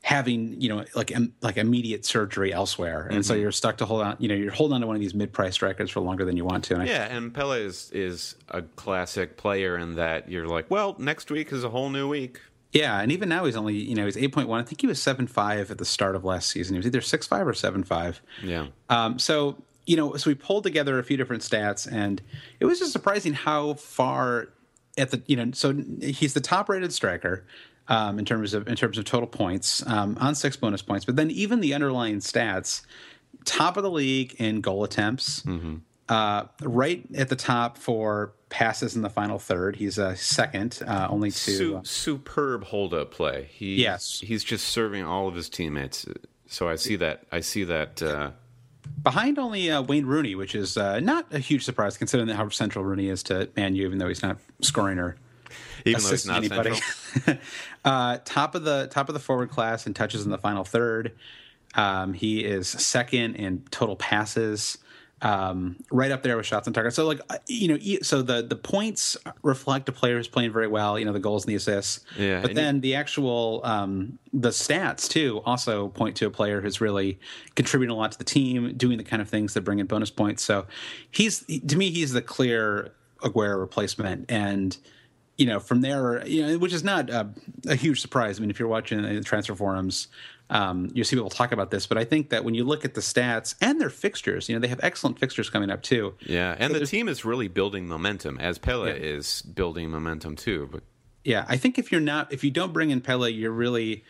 having 0.03 0.61
you 0.61 0.69
know 0.69 0.85
like 0.95 1.13
like 1.41 1.57
immediate 1.57 2.05
surgery 2.05 2.53
elsewhere, 2.53 3.03
and 3.03 3.13
mm-hmm. 3.13 3.23
so 3.23 3.35
you're 3.35 3.53
stuck 3.53 3.79
to 3.79 3.87
hold 3.87 4.03
on. 4.03 4.17
You 4.19 4.29
know, 4.29 4.35
you're 4.35 4.53
holding 4.53 4.75
on 4.75 4.81
to 4.81 4.87
one 4.87 4.97
of 4.97 5.01
these 5.01 5.15
mid-price 5.15 5.55
strikers 5.55 5.91
for 5.91 6.01
longer 6.01 6.25
than 6.25 6.37
you 6.37 6.45
want 6.45 6.65
to. 6.65 6.77
And 6.77 6.89
yeah, 6.89 7.09
I, 7.11 7.15
and 7.15 7.33
Pellè 7.33 7.61
is 7.65 7.91
is 7.93 8.37
a 8.49 8.63
classic 8.63 9.37
player 9.37 9.77
in 9.77 9.97
that 9.97 10.31
you're 10.31 10.47
like, 10.47 10.71
well, 10.71 10.97
next 10.99 11.31
week 11.31 11.53
is 11.53 11.65
a 11.65 11.69
whole 11.69 11.91
new 11.91 12.09
week. 12.09 12.41
Yeah, 12.73 13.01
and 13.01 13.11
even 13.11 13.29
now 13.29 13.45
he's 13.45 13.57
only 13.57 13.75
you 13.75 13.95
know 13.95 14.05
he's 14.05 14.17
eight 14.17 14.33
point 14.33 14.49
one. 14.49 14.61
I 14.61 14.65
think 14.65 14.81
he 14.81 14.87
was 14.87 15.03
seven 15.03 15.27
five 15.27 15.71
at 15.71 15.79
the 15.79 15.85
start 15.85 16.17
of 16.17 16.25
last 16.25 16.51
season. 16.51 16.75
He 16.75 16.79
was 16.79 16.87
either 16.87 17.01
six 17.01 17.27
five 17.27 17.47
or 17.47 17.55
seven 17.55 17.85
five. 17.85 18.23
Yeah. 18.43 18.69
Um. 18.89 19.19
So 19.19 19.57
you 19.87 19.97
know, 19.97 20.15
so 20.15 20.31
we 20.31 20.35
pulled 20.35 20.63
together 20.63 20.99
a 20.99 21.05
few 21.05 21.17
different 21.17 21.43
stats, 21.43 21.91
and 21.91 22.23
it 22.61 22.65
was 22.65 22.79
just 22.79 22.93
surprising 22.93 23.33
how 23.33 23.75
far 23.75 24.49
at 24.97 25.11
the 25.11 25.23
you 25.27 25.37
know 25.37 25.51
so 25.53 25.75
he's 26.01 26.35
the 26.35 26.41
top 26.41 26.69
rated 26.69 26.93
striker 26.93 27.45
um, 27.91 28.19
in 28.19 28.25
terms 28.25 28.55
of 28.55 28.67
in 28.69 28.77
terms 28.77 28.97
of 28.97 29.05
total 29.05 29.27
points 29.27 29.87
um, 29.87 30.17
on 30.21 30.35
six 30.35 30.57
bonus 30.57 30.81
points, 30.81 31.05
but 31.05 31.17
then 31.17 31.31
even 31.31 31.61
the 31.61 31.75
underlying 31.75 32.17
stats, 32.21 32.81
top 33.45 33.77
of 33.77 33.83
the 33.83 33.91
league 33.91 34.35
in 34.39 34.63
goal 34.63 34.85
attempts, 34.85 35.43
Mm-hmm. 35.43 35.77
uh, 36.09 36.45
right 36.63 37.05
at 37.15 37.29
the 37.29 37.37
top 37.37 37.77
for 37.77 38.33
passes 38.49 38.97
in 38.97 39.03
the 39.03 39.11
final 39.11 39.39
third. 39.39 39.77
He's 39.77 39.97
a 39.99 40.17
second, 40.17 40.81
uh, 40.87 41.07
only 41.11 41.31
to 41.31 41.37
Su- 41.37 41.81
superb 41.85 42.65
hold 42.65 42.93
up 42.95 43.11
play. 43.13 43.49
He, 43.53 43.77
Yes. 43.77 44.19
he's 44.21 44.43
just 44.43 44.67
serving 44.69 45.05
all 45.05 45.29
of 45.29 45.35
his 45.37 45.49
teammates. 45.49 46.05
So 46.49 46.69
I 46.69 46.75
see 46.77 46.97
that. 46.97 47.23
I 47.31 47.41
see 47.41 47.63
that. 47.65 48.03
Uh, 48.03 48.31
behind 49.05 49.39
only 49.39 49.71
uh, 49.71 49.83
Wayne 49.83 50.05
Rooney, 50.07 50.35
which 50.35 50.57
is 50.57 50.77
uh, 50.77 50.99
not 50.99 51.27
a 51.33 51.39
huge 51.39 51.65
surprise 51.65 51.97
considering 51.97 52.29
how 52.29 52.49
central 52.49 52.85
Rooney 52.85 53.09
is 53.09 53.23
to 53.25 53.49
Man 53.57 53.77
U, 53.77 53.87
even 53.87 53.99
though 53.99 54.09
he's 54.09 54.23
not 54.23 54.39
scoring 54.63 54.99
or 54.99 55.15
even 55.85 56.03
though 56.03 56.11
he's 56.11 56.27
not 56.27 56.39
anybody. 56.39 56.75
central. 56.75 57.39
uh, 57.85 58.19
top 58.25 58.55
of 58.55 58.65
the 58.65 58.89
top 58.91 59.09
of 59.09 59.15
the 59.15 59.21
forward 59.21 59.51
class 59.51 59.87
and 59.87 59.95
touches 59.95 60.25
in 60.25 60.31
the 60.31 60.39
final 60.39 60.65
third. 60.65 61.13
Um, 61.75 62.15
he 62.15 62.45
is 62.45 62.69
second 62.69 63.37
in 63.37 63.63
total 63.71 63.95
passes, 63.95 64.79
um, 65.23 65.77
right 65.91 66.11
up 66.11 66.23
there 66.23 66.37
with 66.37 66.47
shots 66.47 66.67
on 66.67 66.73
target. 66.73 66.95
So 66.95 67.07
like 67.07 67.21
uh, 67.29 67.37
you 67.47 67.69
know, 67.69 67.79
so 68.03 68.23
the 68.23 68.43
the 68.43 68.57
points 68.57 69.17
reflect 69.43 69.89
a 69.89 69.93
player 69.93 70.17
who's 70.17 70.29
playing 70.29 70.53
very 70.53 70.67
well. 70.67 70.99
You 70.99 71.05
know, 71.05 71.13
the 71.13 71.21
goals 71.21 71.45
and 71.45 71.51
the 71.51 71.57
assists. 71.57 72.01
Yeah, 72.19 72.41
but 72.41 72.55
then 72.55 72.81
the 72.81 72.95
actual 72.95 73.61
um, 73.65 74.19
the 74.33 74.49
stats 74.49 75.09
too 75.09 75.43
also 75.45 75.89
point 75.89 76.17
to 76.17 76.27
a 76.27 76.31
player 76.31 76.61
who's 76.61 76.81
really 76.81 77.19
contributing 77.55 77.95
a 77.95 77.99
lot 77.99 78.13
to 78.13 78.19
the 78.19 78.25
team, 78.25 78.75
doing 78.77 78.97
the 78.99 79.05
kind 79.05 79.21
of 79.21 79.29
things 79.29 79.55
that 79.55 79.61
bring 79.61 79.79
in 79.79 79.87
bonus 79.87 80.11
points. 80.11 80.43
So 80.43 80.67
he's 81.11 81.45
to 81.45 81.77
me 81.77 81.91
he's 81.91 82.13
the 82.13 82.23
clear 82.23 82.93
Aguero 83.23 83.61
replacement 83.61 84.31
and 84.31 84.77
you 85.41 85.47
know, 85.47 85.59
from 85.59 85.81
there, 85.81 86.27
you 86.27 86.47
know, 86.47 86.59
which 86.59 86.75
is 86.75 86.85
not 86.85 87.09
a, 87.09 87.31
a 87.67 87.75
huge 87.75 88.03
surprise. 88.03 88.39
I 88.39 88.43
mean, 88.43 88.51
if 88.51 88.59
you're 88.59 88.69
watching 88.69 89.01
the 89.01 89.23
transfer 89.23 89.55
forums, 89.55 90.09
um, 90.51 90.91
you 90.93 91.03
see 91.03 91.17
people 91.17 91.31
talk 91.31 91.51
about 91.51 91.71
this. 91.71 91.87
But 91.87 91.97
I 91.97 92.05
think 92.05 92.29
that 92.29 92.45
when 92.45 92.55
you 92.55 92.63
look 92.63 92.85
at 92.85 92.93
the 92.93 93.01
stats 93.01 93.55
and 93.63 93.81
their 93.81 93.89
fixtures, 93.89 94.51
you 94.51 94.55
know, 94.55 94.61
they 94.61 94.69
have 94.69 94.81
excellent 94.83 95.19
fixtures 95.19 95.49
coming 95.49 95.71
up 95.71 95.83
too. 95.83 96.15
Yeah, 96.21 96.57
and 96.59 96.75
the 96.75 96.85
team 96.85 97.09
is 97.09 97.25
really 97.25 97.49
building 97.49 97.89
momentum 97.89 98.39
as 98.39 98.59
Pellè 98.59 98.95
is 99.01 99.41
building 99.41 99.89
momentum 99.89 100.37
too. 100.37 100.69
But 100.71 100.83
Yeah, 101.25 101.47
I 101.49 101.57
think 101.57 101.79
if 101.79 101.91
you're 101.91 102.03
not, 102.03 102.31
if 102.31 102.45
you 102.45 102.51
don't 102.51 102.75
bring 102.75 102.91
in 102.91 103.01
Pellè, 103.01 103.35
you're 103.35 103.51
really, 103.51 104.05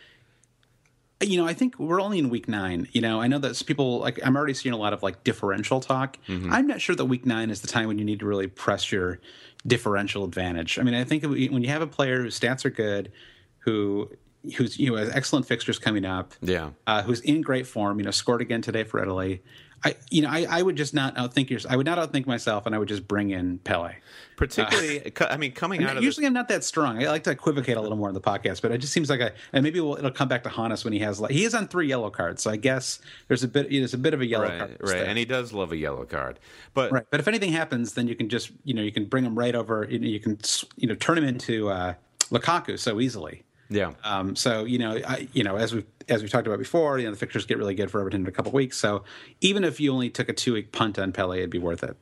you 1.21 1.37
know, 1.37 1.47
I 1.47 1.53
think 1.53 1.79
we're 1.79 2.01
only 2.01 2.19
in 2.19 2.29
week 2.29 2.49
nine. 2.49 2.89
You 2.91 2.99
know, 2.99 3.21
I 3.21 3.27
know 3.27 3.37
that 3.39 3.63
people 3.65 3.99
like 3.99 4.19
I'm 4.25 4.35
already 4.35 4.53
seeing 4.53 4.73
a 4.73 4.77
lot 4.77 4.91
of 4.91 5.01
like 5.01 5.23
differential 5.23 5.79
talk. 5.79 6.17
I'm 6.51 6.67
not 6.67 6.81
sure 6.81 6.93
that 6.93 7.05
week 7.05 7.25
nine 7.25 7.49
is 7.49 7.61
the 7.61 7.67
time 7.67 7.87
when 7.87 7.97
you 7.99 8.03
need 8.03 8.19
to 8.19 8.25
really 8.25 8.47
press 8.47 8.91
your 8.91 9.19
differential 9.65 10.23
advantage. 10.23 10.79
I 10.79 10.83
mean, 10.83 10.93
I 10.93 11.03
think 11.03 11.23
when 11.23 11.61
you 11.61 11.69
have 11.69 11.81
a 11.81 11.87
player 11.87 12.21
whose 12.21 12.39
stats 12.39 12.65
are 12.65 12.69
good, 12.69 13.11
who 13.59 14.09
who's 14.57 14.79
you 14.79 14.89
know 14.89 14.97
has 14.97 15.09
excellent 15.09 15.45
fixtures 15.45 15.79
coming 15.79 16.05
up, 16.05 16.33
yeah, 16.41 16.71
uh, 16.87 17.03
who's 17.03 17.21
in 17.21 17.41
great 17.41 17.67
form, 17.67 17.99
you 17.99 18.05
know, 18.05 18.11
scored 18.11 18.41
again 18.41 18.61
today 18.61 18.83
for 18.83 19.01
Italy. 19.01 19.41
I, 19.83 19.95
you 20.11 20.21
know, 20.21 20.29
I, 20.29 20.45
I 20.49 20.61
would 20.61 20.75
just 20.75 20.93
not 20.93 21.15
outthink 21.15 21.49
yours. 21.49 21.65
I 21.65 21.75
would 21.75 21.87
not 21.87 21.97
outthink 21.97 22.27
myself, 22.27 22.65
and 22.67 22.75
I 22.75 22.77
would 22.77 22.87
just 22.87 23.07
bring 23.07 23.31
in 23.31 23.59
Pellè. 23.59 23.95
particularly. 24.37 24.99
co- 25.11 25.25
I 25.25 25.37
mean, 25.37 25.53
coming 25.53 25.83
out 25.83 25.97
of 25.97 26.03
Usually, 26.03 26.27
I'm 26.27 26.33
not 26.33 26.49
that 26.49 26.63
strong. 26.63 27.03
I 27.03 27.07
like 27.09 27.23
to 27.23 27.31
equivocate 27.31 27.77
a 27.77 27.81
little 27.81 27.97
more 27.97 28.07
in 28.07 28.13
the 28.13 28.21
podcast, 28.21 28.61
but 28.61 28.71
it 28.71 28.77
just 28.77 28.93
seems 28.93 29.09
like 29.09 29.21
I. 29.21 29.31
And 29.53 29.63
maybe 29.63 29.79
we'll, 29.79 29.97
it'll 29.97 30.11
come 30.11 30.27
back 30.27 30.43
to 30.43 30.49
haunt 30.49 30.71
us 30.71 30.83
when 30.83 30.93
he 30.93 30.99
has 30.99 31.19
like 31.19 31.31
he 31.31 31.43
is 31.45 31.55
on 31.55 31.67
three 31.67 31.87
yellow 31.87 32.09
cards. 32.09 32.43
So 32.43 32.51
I 32.51 32.57
guess 32.57 32.99
there's 33.27 33.43
a 33.43 33.47
bit 33.47 33.69
there's 33.71 33.93
a 33.93 33.97
bit 33.97 34.13
of 34.13 34.21
a 34.21 34.25
yellow 34.25 34.49
right, 34.49 34.59
card. 34.59 34.77
right, 34.81 34.89
there. 34.89 35.05
and 35.05 35.17
he 35.17 35.25
does 35.25 35.51
love 35.53 35.71
a 35.71 35.77
yellow 35.77 36.05
card. 36.05 36.39
But 36.73 36.91
right. 36.91 37.05
But 37.09 37.19
if 37.19 37.27
anything 37.27 37.51
happens, 37.51 37.93
then 37.93 38.07
you 38.07 38.15
can 38.15 38.29
just 38.29 38.51
you 38.63 38.73
know 38.73 38.81
you 38.83 38.91
can 38.91 39.05
bring 39.05 39.23
him 39.25 39.37
right 39.37 39.55
over. 39.55 39.87
You, 39.89 39.99
know, 39.99 40.07
you 40.07 40.19
can 40.19 40.37
you 40.77 40.87
know 40.87 40.95
turn 40.95 41.17
him 41.17 41.23
into 41.23 41.69
uh, 41.69 41.93
Lukaku 42.31 42.77
so 42.77 42.99
easily. 42.99 43.43
yeah, 43.69 43.93
Um, 44.03 44.35
so 44.35 44.65
you 44.65 44.77
know, 44.79 44.99
I, 45.07 45.27
you 45.33 45.43
know, 45.43 45.55
as 45.55 45.73
we 45.73 45.85
as 46.11 46.21
we 46.23 46.29
talked 46.29 46.47
about 46.47 46.59
before, 46.59 46.99
you 46.99 47.05
know, 47.05 47.11
the 47.11 47.17
fixtures 47.17 47.45
get 47.45 47.57
really 47.57 47.75
good 47.75 47.89
for 47.91 47.99
Everton 48.01 48.21
in 48.21 48.27
a 48.27 48.31
couple 48.31 48.51
weeks. 48.51 48.77
So 48.77 49.03
even 49.41 49.63
if 49.63 49.79
you 49.79 49.91
only 49.93 50.09
took 50.09 50.29
a 50.29 50.33
two 50.33 50.53
week 50.53 50.71
punt 50.71 50.99
on 50.99 51.11
Pellè, 51.11 51.37
it'd 51.37 51.49
be 51.49 51.59
worth 51.59 51.83
it. 51.83 51.95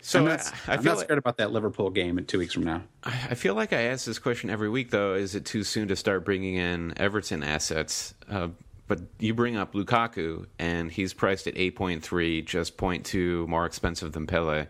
so 0.00 0.18
I'm 0.20 0.24
not, 0.26 0.40
I 0.66 0.72
I'm 0.74 0.78
feel 0.82 0.92
not 0.92 0.98
like, 0.98 1.06
scared 1.06 1.18
about 1.18 1.36
that 1.38 1.52
Liverpool 1.52 1.90
game 1.90 2.18
in 2.18 2.24
two 2.26 2.38
weeks 2.38 2.54
from 2.54 2.64
now. 2.64 2.82
I 3.04 3.34
feel 3.34 3.54
like 3.54 3.72
I 3.72 3.82
ask 3.82 4.04
this 4.06 4.18
question 4.18 4.50
every 4.50 4.68
week 4.68 4.90
though. 4.90 5.14
Is 5.14 5.34
it 5.34 5.44
too 5.44 5.64
soon 5.64 5.88
to 5.88 5.96
start 5.96 6.24
bringing 6.24 6.54
in 6.54 6.92
Everton 6.96 7.42
assets? 7.42 8.14
Uh, 8.30 8.48
but 8.88 9.00
you 9.18 9.32
bring 9.32 9.56
up 9.56 9.72
Lukaku, 9.74 10.46
and 10.58 10.90
he's 10.90 11.14
priced 11.14 11.46
at 11.46 11.56
eight 11.56 11.76
point 11.76 12.02
three, 12.02 12.42
just 12.42 12.76
0.2 12.76 13.46
more 13.48 13.64
expensive 13.64 14.12
than 14.12 14.26
Pellè. 14.26 14.66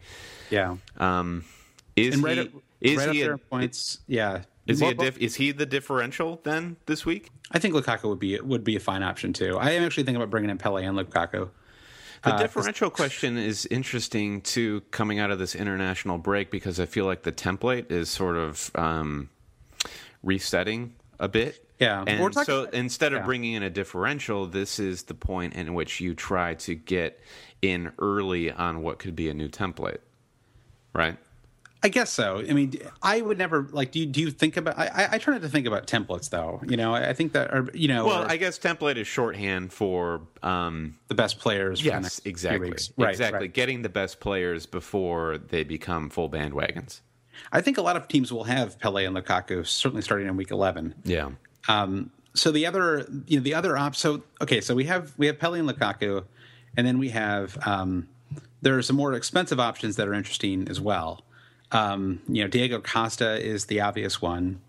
Yeah, 0.50 0.76
Um, 0.98 1.44
is 1.96 2.14
and 2.14 2.22
right, 2.22 2.36
he? 2.38 2.42
up, 2.44 2.48
is 2.80 2.98
right 2.98 3.10
he? 3.14 3.20
there 3.22 3.30
A, 3.30 3.34
in 3.34 3.38
points. 3.38 3.98
Yeah, 4.06 4.42
is 4.66 4.81
he 4.81 4.87
a 4.87 4.94
diff, 4.94 5.18
Is 5.18 5.35
he 5.37 5.53
the 5.53 5.66
differential 5.66 6.40
then 6.44 6.77
this 6.87 7.05
week? 7.05 7.31
I 7.51 7.59
think 7.59 7.75
Lukaku 7.75 8.09
would 8.09 8.18
be 8.18 8.38
would 8.40 8.64
be 8.64 8.77
a 8.77 8.81
fine 8.81 9.03
option 9.03 9.33
too. 9.33 9.59
I 9.59 9.70
am 9.72 9.83
actually 9.83 10.05
thinking 10.05 10.16
about 10.22 10.31
bringing 10.31 10.51
in 10.51 10.59
Pellè 10.59 10.88
and 10.88 10.96
Lukaku. 10.98 11.51
The 12.25 12.37
differential 12.37 12.88
question 12.88 13.37
is 13.37 13.66
interesting 13.66 14.42
too, 14.42 14.83
coming 14.92 15.18
out 15.18 15.33
of 15.33 15.40
this 15.40 15.57
international 15.57 16.18
break, 16.18 16.53
because 16.53 16.79
I 16.79 16.87
feel 16.87 17.05
like 17.05 17.25
the 17.25 17.33
template 17.33 17.90
is 17.90 18.11
sort 18.11 18.37
of 18.37 18.70
um, 18.77 19.29
resetting 20.22 20.94
a 21.18 21.27
bit. 21.27 21.68
Yeah, 21.81 22.05
and 22.07 22.20
talking- 22.33 22.44
so 22.44 22.64
instead 22.72 23.12
of 23.12 23.20
yeah. 23.20 23.27
bringing 23.27 23.55
in 23.55 23.64
a 23.64 23.70
differential, 23.70 24.46
this 24.46 24.79
is 24.79 25.05
the 25.05 25.14
point 25.14 25.55
in 25.55 25.75
which 25.75 26.01
you 26.01 26.14
try 26.14 26.55
to 26.55 26.77
get 26.77 27.20
in 27.61 27.90
early 27.98 28.53
on 28.53 28.83
what 28.83 29.01
could 29.01 29.16
be 29.16 29.29
a 29.29 29.35
new 29.35 29.48
template, 29.48 29.98
right? 30.92 31.18
I 31.84 31.88
guess 31.88 32.10
so. 32.10 32.38
I 32.38 32.52
mean, 32.52 32.74
I 33.02 33.20
would 33.20 33.38
never 33.38 33.66
like. 33.72 33.90
Do 33.90 33.98
you, 33.98 34.06
do 34.06 34.20
you 34.20 34.30
think 34.30 34.56
about? 34.56 34.78
I, 34.78 35.08
I- 35.12 35.18
try 35.18 35.34
not 35.34 35.42
to 35.42 35.48
think 35.48 35.66
about 35.66 35.86
templates 35.86 36.30
though. 36.30 36.60
You 36.68 36.76
know, 36.76 36.94
I, 36.94 37.12
think 37.12 37.32
that 37.32 37.52
are 37.52 37.68
you 37.74 37.88
know 37.88 38.06
Well, 38.06 38.22
are 38.22 38.30
I 38.30 38.36
guess 38.36 38.58
template 38.58 38.96
is 38.96 39.06
shorthand 39.06 39.72
for 39.72 40.22
um, 40.42 40.96
the 41.08 41.14
best 41.14 41.40
players. 41.40 41.84
Yes, 41.84 42.20
exactly. 42.24 42.72
Right, 42.96 43.10
exactly, 43.10 43.40
right. 43.40 43.52
getting 43.52 43.82
the 43.82 43.88
best 43.88 44.20
players 44.20 44.64
before 44.66 45.38
they 45.38 45.64
become 45.64 46.08
full 46.08 46.30
bandwagons. 46.30 47.00
I 47.50 47.60
think 47.60 47.78
a 47.78 47.82
lot 47.82 47.96
of 47.96 48.06
teams 48.06 48.32
will 48.32 48.44
have 48.44 48.78
Pellè 48.78 49.06
and 49.06 49.16
Lukaku 49.16 49.66
certainly 49.66 50.02
starting 50.02 50.28
in 50.28 50.36
week 50.36 50.50
eleven. 50.50 50.94
Yeah. 51.04 51.30
Um, 51.68 52.10
so 52.34 52.50
the 52.50 52.66
other, 52.66 53.06
you 53.26 53.38
know, 53.38 53.42
the 53.42 53.54
other 53.54 53.76
op. 53.76 53.96
So 53.96 54.22
okay, 54.40 54.60
so 54.60 54.74
we 54.74 54.84
have 54.84 55.12
we 55.18 55.26
have 55.26 55.38
Pellè 55.38 55.58
and 55.58 55.68
Lukaku, 55.68 56.24
and 56.76 56.86
then 56.86 56.98
we 56.98 57.08
have 57.10 57.58
um, 57.66 58.08
there 58.60 58.78
are 58.78 58.82
some 58.82 58.96
more 58.96 59.14
expensive 59.14 59.58
options 59.58 59.96
that 59.96 60.08
are 60.08 60.14
interesting 60.14 60.68
as 60.68 60.80
well. 60.80 61.24
Um, 61.72 62.20
you 62.28 62.42
know, 62.42 62.48
Diego 62.48 62.80
Costa 62.80 63.40
is 63.44 63.66
the 63.66 63.80
obvious 63.80 64.20
one, 64.22 64.61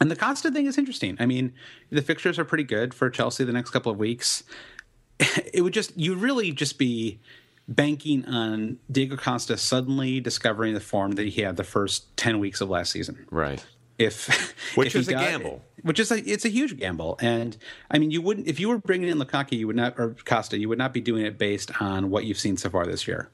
and 0.00 0.10
the 0.10 0.16
Costa 0.16 0.50
thing 0.50 0.66
is 0.66 0.76
interesting. 0.78 1.16
I 1.18 1.26
mean, 1.26 1.52
the 1.90 2.02
fixtures 2.02 2.38
are 2.38 2.44
pretty 2.44 2.64
good 2.64 2.92
for 2.94 3.08
Chelsea 3.10 3.44
the 3.44 3.52
next 3.52 3.70
couple 3.70 3.90
of 3.90 3.98
weeks. 3.98 4.44
It 5.52 5.62
would 5.62 5.72
just 5.72 5.96
you 5.96 6.16
really 6.16 6.50
just 6.50 6.76
be 6.78 7.20
banking 7.68 8.24
on 8.26 8.78
Diego 8.90 9.16
Costa 9.16 9.56
suddenly 9.56 10.18
discovering 10.20 10.74
the 10.74 10.80
form 10.80 11.12
that 11.12 11.26
he 11.28 11.42
had 11.42 11.56
the 11.56 11.62
first 11.64 12.14
ten 12.16 12.40
weeks 12.40 12.60
of 12.60 12.68
last 12.68 12.90
season 12.90 13.24
Right. 13.30 13.64
if 13.98 14.26
Which 14.76 14.88
if 14.88 14.96
is 14.96 15.08
a 15.08 15.12
gamble. 15.12 15.62
which 15.82 16.00
is 16.00 16.10
a 16.10 16.16
it's 16.28 16.44
a 16.44 16.48
huge 16.48 16.76
gamble 16.76 17.16
and 17.22 17.56
i 17.92 17.98
mean 17.98 18.10
you 18.10 18.20
wouldn't 18.20 18.48
if 18.48 18.58
you 18.58 18.68
were 18.68 18.78
bringing 18.78 19.08
in 19.08 19.18
Lukaku 19.18 19.52
you 19.56 19.66
would 19.68 19.76
not 19.76 19.94
or 19.98 20.16
costa 20.24 20.58
you 20.58 20.68
would 20.68 20.78
not 20.78 20.92
be 20.92 21.00
doing 21.00 21.24
it 21.24 21.38
based 21.38 21.70
on 21.80 22.10
what 22.10 22.24
you've 22.24 22.38
seen 22.40 22.56
so 22.56 22.68
far 22.68 22.84
this 22.84 23.06
year 23.06 23.30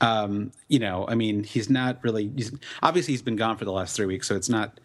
um 0.00 0.52
you 0.68 0.78
know 0.78 1.04
i 1.08 1.14
mean 1.14 1.44
he's 1.44 1.68
not 1.68 2.02
really 2.02 2.30
he's, 2.36 2.52
obviously 2.82 3.12
he's 3.12 3.22
been 3.22 3.36
gone 3.36 3.56
for 3.56 3.64
the 3.64 3.72
last 3.72 3.96
three 3.96 4.06
weeks 4.06 4.26
so 4.26 4.34
it's 4.34 4.48
not 4.48 4.80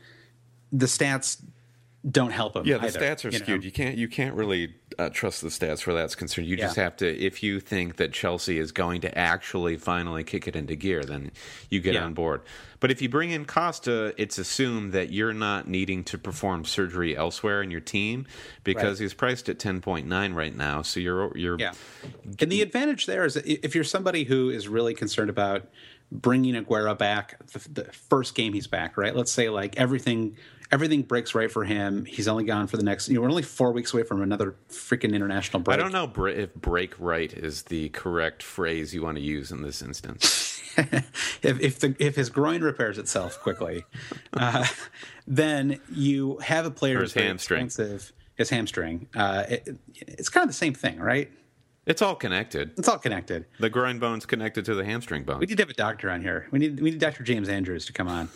the 0.72 0.86
stats 0.86 1.42
don't 2.10 2.32
help 2.32 2.56
him 2.56 2.66
Yeah, 2.66 2.78
the 2.78 2.88
either, 2.88 3.00
stats 3.00 3.26
are 3.26 3.30
you 3.30 3.40
know? 3.40 3.46
skewed. 3.46 3.64
You 3.64 3.72
can't 3.72 3.98
you 3.98 4.08
can't 4.08 4.36
really 4.36 4.76
uh, 5.00 5.10
trust 5.10 5.42
the 5.42 5.48
stats 5.50 5.86
where 5.88 5.96
that's 5.96 6.14
concerned. 6.16 6.48
You 6.48 6.56
just 6.56 6.76
have 6.76 6.96
to 6.98 7.08
if 7.08 7.42
you 7.42 7.60
think 7.60 7.96
that 7.98 8.14
Chelsea 8.14 8.60
is 8.60 8.72
going 8.72 9.02
to 9.02 9.18
actually 9.18 9.78
finally 9.78 10.24
kick 10.24 10.48
it 10.48 10.56
into 10.56 10.76
gear, 10.76 11.04
then 11.04 11.32
you 11.70 11.80
get 11.82 11.96
Yeah. 11.96 12.04
on 12.06 12.14
board. 12.14 12.42
But 12.80 12.92
if 12.92 13.02
you 13.02 13.10
bring 13.10 13.32
in 13.32 13.46
Costa, 13.46 14.14
it's 14.18 14.38
assumed 14.38 14.92
that 14.94 15.12
you're 15.12 15.34
not 15.34 15.68
needing 15.68 16.04
to 16.04 16.18
perform 16.20 16.66
surgery 16.66 17.18
elsewhere 17.18 17.64
in 17.64 17.72
your 17.72 17.80
team 17.82 18.28
because 18.64 19.00
Right. 19.00 19.06
he's 19.06 19.14
priced 19.16 19.50
at 19.50 19.58
10.9 19.58 20.34
right 20.36 20.56
now. 20.56 20.84
So 20.84 21.00
you're 21.00 21.36
you're 21.36 21.58
Yeah. 21.60 21.72
And 22.40 22.52
the 22.52 22.62
advantage 22.62 23.08
there 23.08 23.26
is 23.26 23.34
that 23.34 23.48
if 23.48 23.74
you're 23.74 23.84
somebody 23.84 24.26
who 24.26 24.50
is 24.52 24.68
really 24.68 24.94
concerned 24.94 25.32
about 25.32 25.68
bringing 26.12 26.56
Aguero 26.56 26.98
back 26.98 27.38
the, 27.52 27.70
the 27.70 27.84
first 27.92 28.36
game 28.36 28.54
he's 28.54 28.68
back, 28.68 28.98
right? 28.98 29.16
Let's 29.16 29.32
say 29.32 29.50
like 29.50 29.78
everything 29.78 30.38
everything 30.72 31.04
breaks 31.04 31.36
right 31.36 31.52
for 31.52 31.64
him. 31.64 32.06
He's 32.06 32.28
only 32.28 32.44
gone 32.44 32.68
for 32.68 32.78
the 32.78 32.84
next. 32.84 33.10
You 33.10 33.16
know, 33.16 33.22
we're 33.22 33.30
only 33.30 33.44
four 33.44 33.72
weeks 33.72 33.94
away 33.94 34.04
from 34.04 34.22
another 34.22 34.56
freaking 34.70 35.14
international 35.14 35.62
break. 35.62 35.78
I 35.78 35.82
don't 35.82 35.92
know 35.92 36.12
if 36.28 36.54
break 36.56 37.00
right 37.00 37.32
is 37.32 37.64
the 37.64 37.90
correct 37.90 38.44
phrase 38.44 38.94
you 38.94 39.02
want 39.02 39.18
to 39.18 39.24
use 39.24 39.52
in 39.52 39.62
this 39.62 39.82
instance. 39.82 40.62
if 40.78 41.62
if, 41.62 41.80
the, 41.80 41.96
if 42.00 42.16
his 42.16 42.30
groin 42.30 42.62
repairs 42.62 42.98
itself 42.98 43.40
quickly, 43.42 43.84
uh, 44.34 44.66
then 45.28 45.80
you 45.92 46.38
have 46.40 46.66
a 46.66 46.72
player 46.72 47.00
who's 47.00 47.14
his 47.14 47.24
hamstring. 47.24 47.70
His 48.36 48.50
hamstring. 48.50 49.08
Uh, 49.16 49.44
it, 49.48 49.78
it's 49.96 50.28
kind 50.28 50.44
of 50.44 50.50
the 50.50 50.54
same 50.54 50.74
thing, 50.74 51.00
right? 51.00 51.32
It's 51.86 52.02
all 52.02 52.16
connected. 52.16 52.72
It's 52.78 52.88
all 52.88 52.98
connected. 52.98 53.46
The 53.60 53.70
groin 53.70 54.00
bone's 54.00 54.26
connected 54.26 54.66
to 54.66 54.76
the 54.76 54.84
hamstring 54.84 55.24
bone. 55.24 55.40
We 55.40 55.46
need 55.46 55.58
to 55.58 55.64
have 55.64 55.70
a 55.70 55.74
doctor 55.74 56.10
on 56.10 56.22
here. 56.22 56.48
We 56.52 56.60
need 56.60 56.80
we 56.80 56.92
need 56.92 57.00
Dr. 57.00 57.24
James 57.24 57.48
Andrews 57.48 57.86
to 57.86 57.94
come 57.94 58.08
on. 58.08 58.30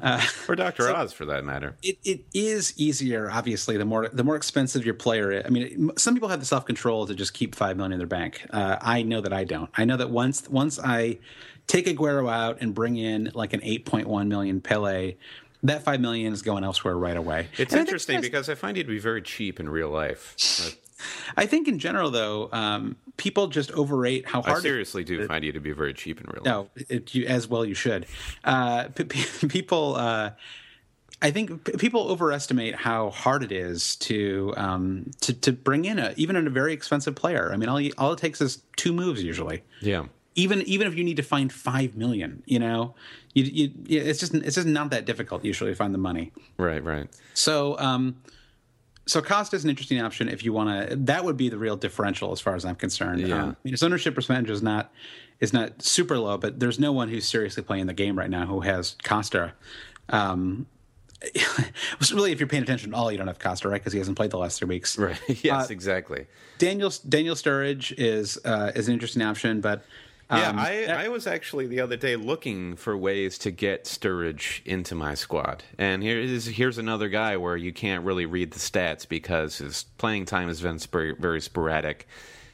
uh, 0.00 0.24
or 0.48 0.54
Doctor 0.54 0.84
so 0.84 0.94
Oz, 0.94 1.12
for 1.12 1.26
that 1.26 1.44
matter. 1.44 1.76
It, 1.82 1.98
it 2.04 2.24
is 2.32 2.72
easier, 2.78 3.30
obviously, 3.30 3.76
the 3.76 3.84
more 3.84 4.08
the 4.08 4.24
more 4.24 4.36
expensive 4.36 4.84
your 4.84 4.94
player. 4.94 5.32
Is. 5.32 5.44
I 5.44 5.50
mean, 5.50 5.90
some 5.98 6.14
people 6.14 6.30
have 6.30 6.40
the 6.40 6.46
self 6.46 6.64
control 6.64 7.06
to 7.06 7.14
just 7.14 7.34
keep 7.34 7.54
five 7.54 7.76
million 7.76 7.92
in 7.92 7.98
their 7.98 8.06
bank. 8.06 8.46
Uh, 8.50 8.78
I 8.80 9.02
know 9.02 9.20
that 9.20 9.32
I 9.32 9.44
don't. 9.44 9.70
I 9.74 9.84
know 9.84 9.98
that 9.98 10.10
once 10.10 10.48
once 10.48 10.78
I 10.78 11.18
take 11.66 11.86
Aguero 11.86 12.30
out 12.30 12.58
and 12.60 12.74
bring 12.74 12.96
in 12.96 13.30
like 13.34 13.52
an 13.52 13.60
eight 13.62 13.84
point 13.84 14.08
one 14.08 14.28
million 14.28 14.60
Pellè 14.60 15.16
that 15.62 15.82
five 15.82 16.00
million 16.00 16.32
is 16.32 16.42
going 16.42 16.64
elsewhere 16.64 16.96
right 16.96 17.16
away. 17.16 17.48
It's 17.56 17.72
and 17.72 17.80
interesting 17.80 18.18
I 18.18 18.20
because 18.20 18.48
I 18.48 18.54
find 18.54 18.76
you 18.76 18.82
to 18.82 18.88
be 18.88 18.98
very 18.98 19.22
cheap 19.22 19.60
in 19.60 19.68
real 19.68 19.90
life. 19.90 20.34
I 21.36 21.46
think 21.46 21.68
in 21.68 21.78
general, 21.78 22.10
though, 22.10 22.48
um, 22.52 22.96
people 23.16 23.48
just 23.48 23.70
overrate 23.72 24.26
how 24.26 24.42
hard. 24.42 24.58
I 24.58 24.60
seriously 24.60 25.04
do 25.04 25.20
it, 25.20 25.28
find 25.28 25.44
you 25.44 25.52
to 25.52 25.60
be 25.60 25.72
very 25.72 25.94
cheap 25.94 26.20
in 26.20 26.26
real 26.26 26.42
life. 26.44 26.44
No, 26.44 26.84
it, 26.88 27.14
you, 27.14 27.26
as 27.26 27.48
well 27.48 27.64
you 27.64 27.74
should. 27.74 28.06
Uh, 28.44 28.84
p- 28.94 29.04
p- 29.04 29.46
people, 29.48 29.94
uh, 29.96 30.30
I 31.22 31.30
think 31.30 31.64
p- 31.64 31.72
people 31.72 32.08
overestimate 32.08 32.74
how 32.74 33.10
hard 33.10 33.42
it 33.42 33.52
is 33.52 33.96
to 33.96 34.54
um, 34.56 35.10
to 35.20 35.32
to 35.32 35.52
bring 35.52 35.84
in 35.84 35.98
a 35.98 36.14
even 36.16 36.36
in 36.36 36.46
a 36.46 36.50
very 36.50 36.72
expensive 36.72 37.14
player. 37.14 37.50
I 37.52 37.56
mean, 37.56 37.68
all 37.68 37.80
you, 37.80 37.92
all 37.98 38.12
it 38.12 38.18
takes 38.18 38.40
is 38.40 38.62
two 38.76 38.92
moves 38.92 39.22
usually. 39.22 39.62
Yeah. 39.80 40.06
Even 40.34 40.60
even 40.62 40.86
if 40.86 40.94
you 40.94 41.04
need 41.04 41.16
to 41.16 41.22
find 41.22 41.50
five 41.50 41.96
million, 41.96 42.42
you 42.44 42.58
know, 42.58 42.94
you, 43.32 43.44
you 43.44 44.00
it's 44.02 44.20
just 44.20 44.34
it's 44.34 44.56
just 44.56 44.66
not 44.66 44.90
that 44.90 45.06
difficult 45.06 45.44
usually 45.44 45.70
to 45.70 45.74
find 45.74 45.94
the 45.94 45.98
money. 45.98 46.32
Right. 46.58 46.82
Right. 46.82 47.08
So. 47.34 47.78
Um, 47.78 48.16
so 49.06 49.22
Costa 49.22 49.54
is 49.54 49.64
an 49.64 49.70
interesting 49.70 50.00
option 50.00 50.28
if 50.28 50.44
you 50.44 50.52
want 50.52 50.90
to. 50.90 50.96
That 50.96 51.24
would 51.24 51.36
be 51.36 51.48
the 51.48 51.58
real 51.58 51.76
differential 51.76 52.32
as 52.32 52.40
far 52.40 52.56
as 52.56 52.64
I'm 52.64 52.74
concerned. 52.74 53.20
Yeah. 53.20 53.42
Um, 53.42 53.50
I 53.50 53.56
mean, 53.62 53.72
his 53.72 53.82
ownership 53.82 54.14
percentage 54.14 54.50
is 54.50 54.62
not 54.62 54.92
is 55.40 55.52
not 55.52 55.80
super 55.80 56.18
low, 56.18 56.36
but 56.36 56.58
there's 56.58 56.80
no 56.80 56.92
one 56.92 57.08
who's 57.08 57.26
seriously 57.26 57.62
playing 57.62 57.86
the 57.86 57.94
game 57.94 58.18
right 58.18 58.30
now 58.30 58.46
who 58.46 58.60
has 58.60 58.96
Costa. 59.04 59.52
Um, 60.08 60.66
really, 62.12 62.32
if 62.32 62.40
you're 62.40 62.48
paying 62.48 62.62
attention 62.62 62.92
at 62.92 62.96
all, 62.96 63.10
you 63.12 63.18
don't 63.18 63.26
have 63.28 63.38
Costa, 63.38 63.68
right? 63.68 63.80
Because 63.80 63.92
he 63.92 63.98
hasn't 63.98 64.16
played 64.16 64.30
the 64.30 64.38
last 64.38 64.58
three 64.58 64.68
weeks. 64.68 64.98
Right. 64.98 65.18
yes, 65.44 65.70
uh, 65.70 65.72
exactly. 65.72 66.26
Daniel 66.58 66.92
Daniel 67.08 67.36
Sturridge 67.36 67.94
is 67.96 68.38
uh, 68.44 68.72
is 68.74 68.88
an 68.88 68.94
interesting 68.94 69.22
option, 69.22 69.60
but 69.60 69.84
yeah, 70.30 70.48
um, 70.50 70.58
I, 70.58 70.86
I 70.86 71.08
was 71.08 71.26
actually 71.26 71.68
the 71.68 71.80
other 71.80 71.96
day 71.96 72.16
looking 72.16 72.74
for 72.74 72.96
ways 72.96 73.38
to 73.38 73.52
get 73.52 73.84
Sturridge 73.84 74.60
into 74.64 74.96
my 74.96 75.14
squad, 75.14 75.62
and 75.78 76.02
here 76.02 76.18
is 76.18 76.46
here's 76.46 76.78
another 76.78 77.08
guy 77.08 77.36
where 77.36 77.56
you 77.56 77.72
can't 77.72 78.04
really 78.04 78.26
read 78.26 78.50
the 78.50 78.58
stats 78.58 79.08
because 79.08 79.58
his 79.58 79.84
playing 79.98 80.24
time 80.24 80.48
has 80.48 80.60
been 80.60 80.78
very 81.18 81.40
sporadic. 81.40 82.08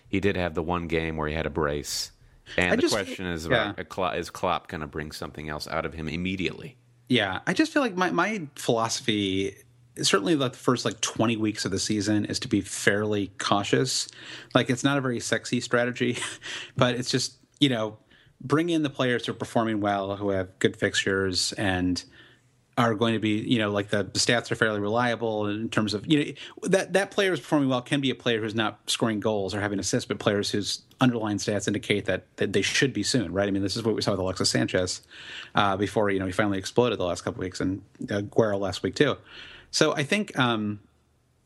He 0.07 0.21
did 0.21 0.37
have 0.37 0.55
the 0.55 0.63
one 0.63 0.87
game 0.87 1.17
where 1.17 1.29
he 1.29 1.35
had 1.35 1.47
a 1.47 1.51
brace, 1.51 2.13
and 2.59 2.73
I 2.73 2.77
the 2.77 2.83
just, 2.83 2.95
question 2.95 3.25
is, 3.25 3.47
yeah. 3.47 3.73
about, 3.79 4.19
is 4.19 4.29
Klopp 4.29 4.69
going 4.69 4.83
to 4.83 4.87
bring 4.87 5.11
something 5.11 5.49
else 5.49 5.67
out 5.67 5.87
of 5.87 5.95
him 5.95 6.09
immediately? 6.09 6.77
Yeah, 7.09 7.41
I 7.47 7.55
just 7.55 7.73
feel 7.73 7.81
like 7.81 7.97
my 7.97 8.11
my 8.11 8.49
philosophy 8.55 9.57
certainly 10.01 10.35
like 10.35 10.53
the 10.53 10.59
first 10.59 10.85
like 10.85 11.01
20 11.01 11.37
weeks 11.37 11.65
of 11.65 11.71
the 11.71 11.79
season 11.79 12.25
is 12.25 12.39
to 12.39 12.49
be 12.49 12.63
fairly 12.63 13.31
cautious 13.39 14.09
like 14.55 14.71
it's 14.71 14.83
not 14.83 14.97
a 14.97 15.03
very 15.03 15.21
sexy 15.21 15.61
strategy 15.61 16.17
but 16.79 16.95
it's 16.95 17.11
just 17.11 17.37
you 17.63 17.69
know, 17.69 17.97
bring 18.41 18.71
in 18.71 18.83
the 18.83 18.91
players 18.91 19.25
who 19.25 19.31
are 19.31 19.37
performing 19.37 19.81
well, 19.81 20.17
who 20.17 20.31
have 20.31 20.59
good 20.59 20.77
fixtures, 20.77 21.53
and 21.53 22.05
are 22.77 22.95
going 22.95 23.13
to 23.13 23.21
be, 23.21 23.39
you 23.39 23.59
know, 23.59 23.71
like 23.71 23.91
the, 23.91 24.03
the 24.03 24.19
stats 24.19 24.51
are 24.51 24.57
fairly 24.57 24.81
reliable 24.81 25.47
in 25.47 25.69
terms 25.69 25.95
of, 25.95 26.05
you 26.11 26.25
know, 26.25 26.69
that 26.69 26.95
that 26.95 27.13
player 27.13 27.33
is 27.33 27.39
performing 27.39 27.69
well 27.69 27.83
can 27.83 28.01
be 28.01 28.11
a 28.11 28.15
player 28.15 28.41
who's 28.41 28.55
not 28.55 28.81
scoring 28.87 29.21
goals 29.21 29.55
or 29.55 29.61
having 29.61 29.79
assists, 29.79 30.09
but 30.09 30.19
players 30.19 30.51
whose 30.51 30.83
underlying 31.01 31.37
stats 31.37 31.69
indicate 31.69 32.07
that, 32.07 32.25
that 32.39 32.53
they 32.53 32.63
should 32.63 32.93
be 32.93 33.05
soon, 33.05 33.33
right? 33.33 33.47
I 33.47 33.53
mean, 33.53 33.63
this 33.63 33.77
is 33.77 33.85
what 33.85 33.95
we 33.95 34.03
saw 34.03 34.13
with 34.13 34.21
Alexis 34.21 34.51
Sanchez 34.51 35.03
uh, 35.55 35.77
before, 35.77 36.11
you 36.11 36.19
know, 36.19 36.27
he 36.27 36.33
finally 36.33 36.59
exploded 36.59 36.99
the 36.99 37.05
last 37.05 37.23
couple 37.23 37.41
weeks 37.43 37.61
and 37.61 37.83
uh, 38.11 38.23
Guerrero 38.23 38.59
last 38.59 38.83
week 38.83 38.97
too. 38.97 39.19
So 39.71 39.95
I 39.95 40.03
think 40.03 40.37
um, 40.37 40.81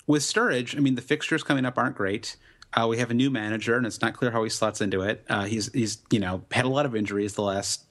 with 0.07 0.23
Sturridge, 0.23 0.77
I 0.77 0.81
mean, 0.81 0.95
the 0.95 1.03
fixtures 1.03 1.43
coming 1.43 1.67
up 1.67 1.77
aren't 1.77 1.97
great. 1.97 2.37
Uh, 2.79 2.87
we 2.87 2.99
have 2.99 3.11
a 3.11 3.15
new 3.15 3.31
manager, 3.31 3.77
and 3.77 3.87
it's 3.87 4.03
not 4.03 4.15
clear 4.15 4.31
how 4.31 4.45
he 4.45 4.51
slots 4.51 4.81
into 4.81 5.01
it. 5.01 5.25
Uh, 5.29 5.45
he's 5.45 5.73
he's 5.73 5.99
you 6.11 6.21
know 6.21 6.43
had 6.53 6.65
a 6.65 6.69
lot 6.69 6.87
of 6.87 6.95
injuries 6.95 7.35
the 7.35 7.43
last 7.43 7.85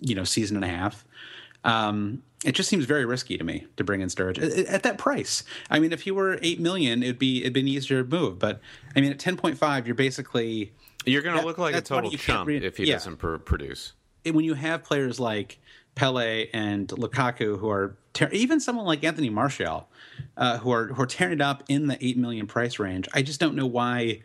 you 0.00 0.14
know 0.14 0.24
season 0.24 0.56
and 0.56 0.64
a 0.64 0.68
half. 0.68 1.04
Um, 1.64 2.22
it 2.44 2.52
just 2.52 2.68
seems 2.68 2.84
very 2.86 3.04
risky 3.04 3.38
to 3.38 3.44
me 3.44 3.66
to 3.76 3.84
bring 3.84 4.00
in 4.00 4.08
Sturridge 4.08 4.42
at, 4.42 4.66
at, 4.66 4.82
that 4.82 4.98
price. 4.98 5.44
I 5.70 5.78
mean, 5.78 5.92
if 5.92 6.02
he 6.02 6.10
were 6.10 6.40
eight 6.42 6.58
million, 6.58 7.02
it'd 7.02 7.18
be 7.18 7.42
it'd 7.42 7.52
be 7.52 7.60
an 7.60 7.68
easier 7.68 8.02
move. 8.02 8.38
But 8.38 8.60
I 8.96 9.00
mean, 9.00 9.12
at 9.12 9.18
ten 9.18 9.36
point 9.36 9.58
five, 9.58 9.86
you're 9.86 9.94
basically 9.94 10.72
you're 11.04 11.22
going 11.22 11.38
to 11.38 11.46
look 11.46 11.58
like 11.58 11.74
a 11.74 11.80
total 11.80 12.10
chump 12.10 12.48
re- 12.48 12.58
if 12.58 12.76
he 12.76 12.84
yeah. 12.84 12.94
doesn't 12.94 13.16
pr- 13.18 13.36
produce. 13.36 13.92
When 14.24 14.44
you 14.44 14.54
have 14.54 14.84
players 14.84 15.18
like 15.18 15.58
Pellè 15.96 16.48
and 16.52 16.88
Lukaku, 16.88 17.58
who 17.58 17.68
are 17.70 17.96
ter- 18.12 18.30
even 18.32 18.60
someone 18.60 18.86
like 18.86 19.04
Anthony 19.04 19.30
Martial, 19.30 19.88
uh, 20.36 20.58
who 20.58 20.72
are 20.72 20.88
who 20.88 21.02
are 21.02 21.06
tearing 21.06 21.34
it 21.34 21.40
up 21.40 21.62
in 21.68 21.86
the 21.86 22.04
eight 22.04 22.16
million 22.16 22.46
price 22.46 22.78
range. 22.78 23.08
I 23.12 23.22
just 23.22 23.40
don't 23.40 23.54
know 23.54 23.66
why. 23.66 24.22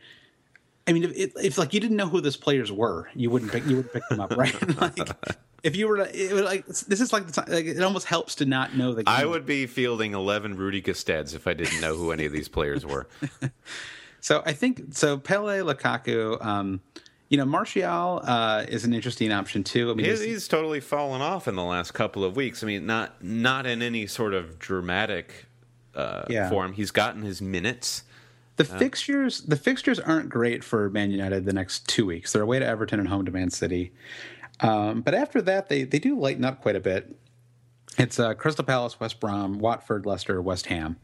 I 0.88 0.93
mean, 0.93 1.03
if, 1.03 1.34
if 1.36 1.58
like 1.58 1.73
you 1.73 1.80
didn't 1.80 1.97
know 1.97 2.08
who 2.08 2.21
those 2.21 2.38
players 2.38 2.71
were, 2.71 3.10
you 3.13 3.30
wouldn't 3.30 3.51
pick, 3.51 3.65
you 3.65 3.77
wouldn't 3.77 3.93
pick 3.93 4.08
them 4.10 4.21
up, 4.21 4.36
right? 4.38 4.80
like, 4.82 4.97
if 5.63 5.75
you 5.75 5.88
were 5.88 6.06
to, 6.06 6.34
would, 6.34 6.45
like 6.45 6.65
this 6.65 7.01
is 7.01 7.12
like 7.12 7.25
the 7.25 7.34
time, 7.34 7.45
like, 7.49 7.65
it 7.65 7.82
almost 7.82 8.06
helps 8.06 8.36
to 8.36 8.45
not 8.45 8.75
know 8.75 8.93
the. 8.93 9.03
Game. 9.03 9.13
I 9.13 9.25
would 9.25 9.45
be 9.45 9.65
fielding 9.65 10.13
eleven 10.13 10.56
Rudy 10.56 10.82
Gestedes 10.82 11.36
if 11.36 11.47
I 11.47 11.53
didn't 11.53 11.82
know 11.82 11.95
who 11.95 12.12
any 12.12 12.25
of 12.25 12.32
these 12.32 12.47
players 12.47 12.86
were. 12.86 13.08
so 14.21 14.41
I 14.45 14.53
think 14.53 14.93
so. 14.93 15.17
Pellè, 15.17 15.69
Lukaku. 15.69 16.43
Um, 16.43 16.80
you 17.29 17.37
know, 17.37 17.45
Martial 17.45 18.21
uh, 18.23 18.65
is 18.67 18.85
an 18.85 18.93
interesting 18.93 19.31
option 19.31 19.63
too. 19.63 19.91
I 19.91 19.93
mean, 19.93 20.05
he's, 20.05 20.21
he's, 20.21 20.47
totally 20.47 20.79
fallen 20.79 21.21
off 21.21 21.47
in 21.47 21.55
the 21.55 21.63
last 21.63 21.93
couple 21.93 22.23
of 22.23 22.35
weeks. 22.35 22.63
I 22.63 22.67
mean, 22.67 22.85
not 22.85 23.21
not 23.23 23.65
in 23.65 23.81
any 23.81 24.07
sort 24.07 24.33
of 24.33 24.57
dramatic 24.59 25.45
uh, 25.93 26.23
yeah. 26.29 26.49
form. 26.49 26.73
He's 26.73 26.91
gotten 26.91 27.23
his 27.23 27.41
minutes. 27.41 28.03
The 28.55 28.63
uh, 28.63 28.77
fixtures 28.77 29.41
the 29.41 29.57
fixtures 29.57 29.99
aren't 29.99 30.29
great 30.29 30.63
for 30.63 30.89
Man 30.89 31.11
United 31.11 31.45
the 31.45 31.53
next 31.53 31.87
two 31.87 32.05
weeks. 32.05 32.31
They're 32.31 32.43
away 32.43 32.59
to 32.59 32.65
Everton 32.65 32.99
and 32.99 33.09
home 33.09 33.25
to 33.25 33.31
Man 33.31 33.49
City. 33.49 33.91
Um, 34.61 35.01
but 35.01 35.13
after 35.13 35.41
that, 35.43 35.67
they 35.67 35.83
they 35.83 35.99
do 35.99 36.17
lighten 36.17 36.45
up 36.45 36.61
quite 36.61 36.77
a 36.77 36.81
bit. 36.81 37.13
It's 37.97 38.19
uh, 38.19 38.35
Crystal 38.35 38.63
Palace, 38.63 38.99
West 38.99 39.19
Brom, 39.19 39.59
Watford, 39.59 40.05
Leicester, 40.05 40.41
West 40.41 40.67
Ham, 40.67 40.97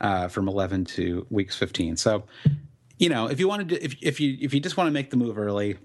uh, 0.00 0.28
from 0.28 0.46
eleven 0.46 0.84
to 0.84 1.26
weeks 1.30 1.56
fifteen. 1.56 1.96
So 1.96 2.24
you 2.98 3.08
know, 3.08 3.26
if 3.26 3.40
you 3.40 3.48
wanted 3.48 3.68
to, 3.70 3.84
if 3.84 3.96
if 4.00 4.20
you 4.20 4.36
if 4.40 4.54
you 4.54 4.60
just 4.60 4.76
want 4.76 4.88
to 4.88 4.92
make 4.92 5.10
the 5.10 5.16
move 5.16 5.38
early, 5.38 5.78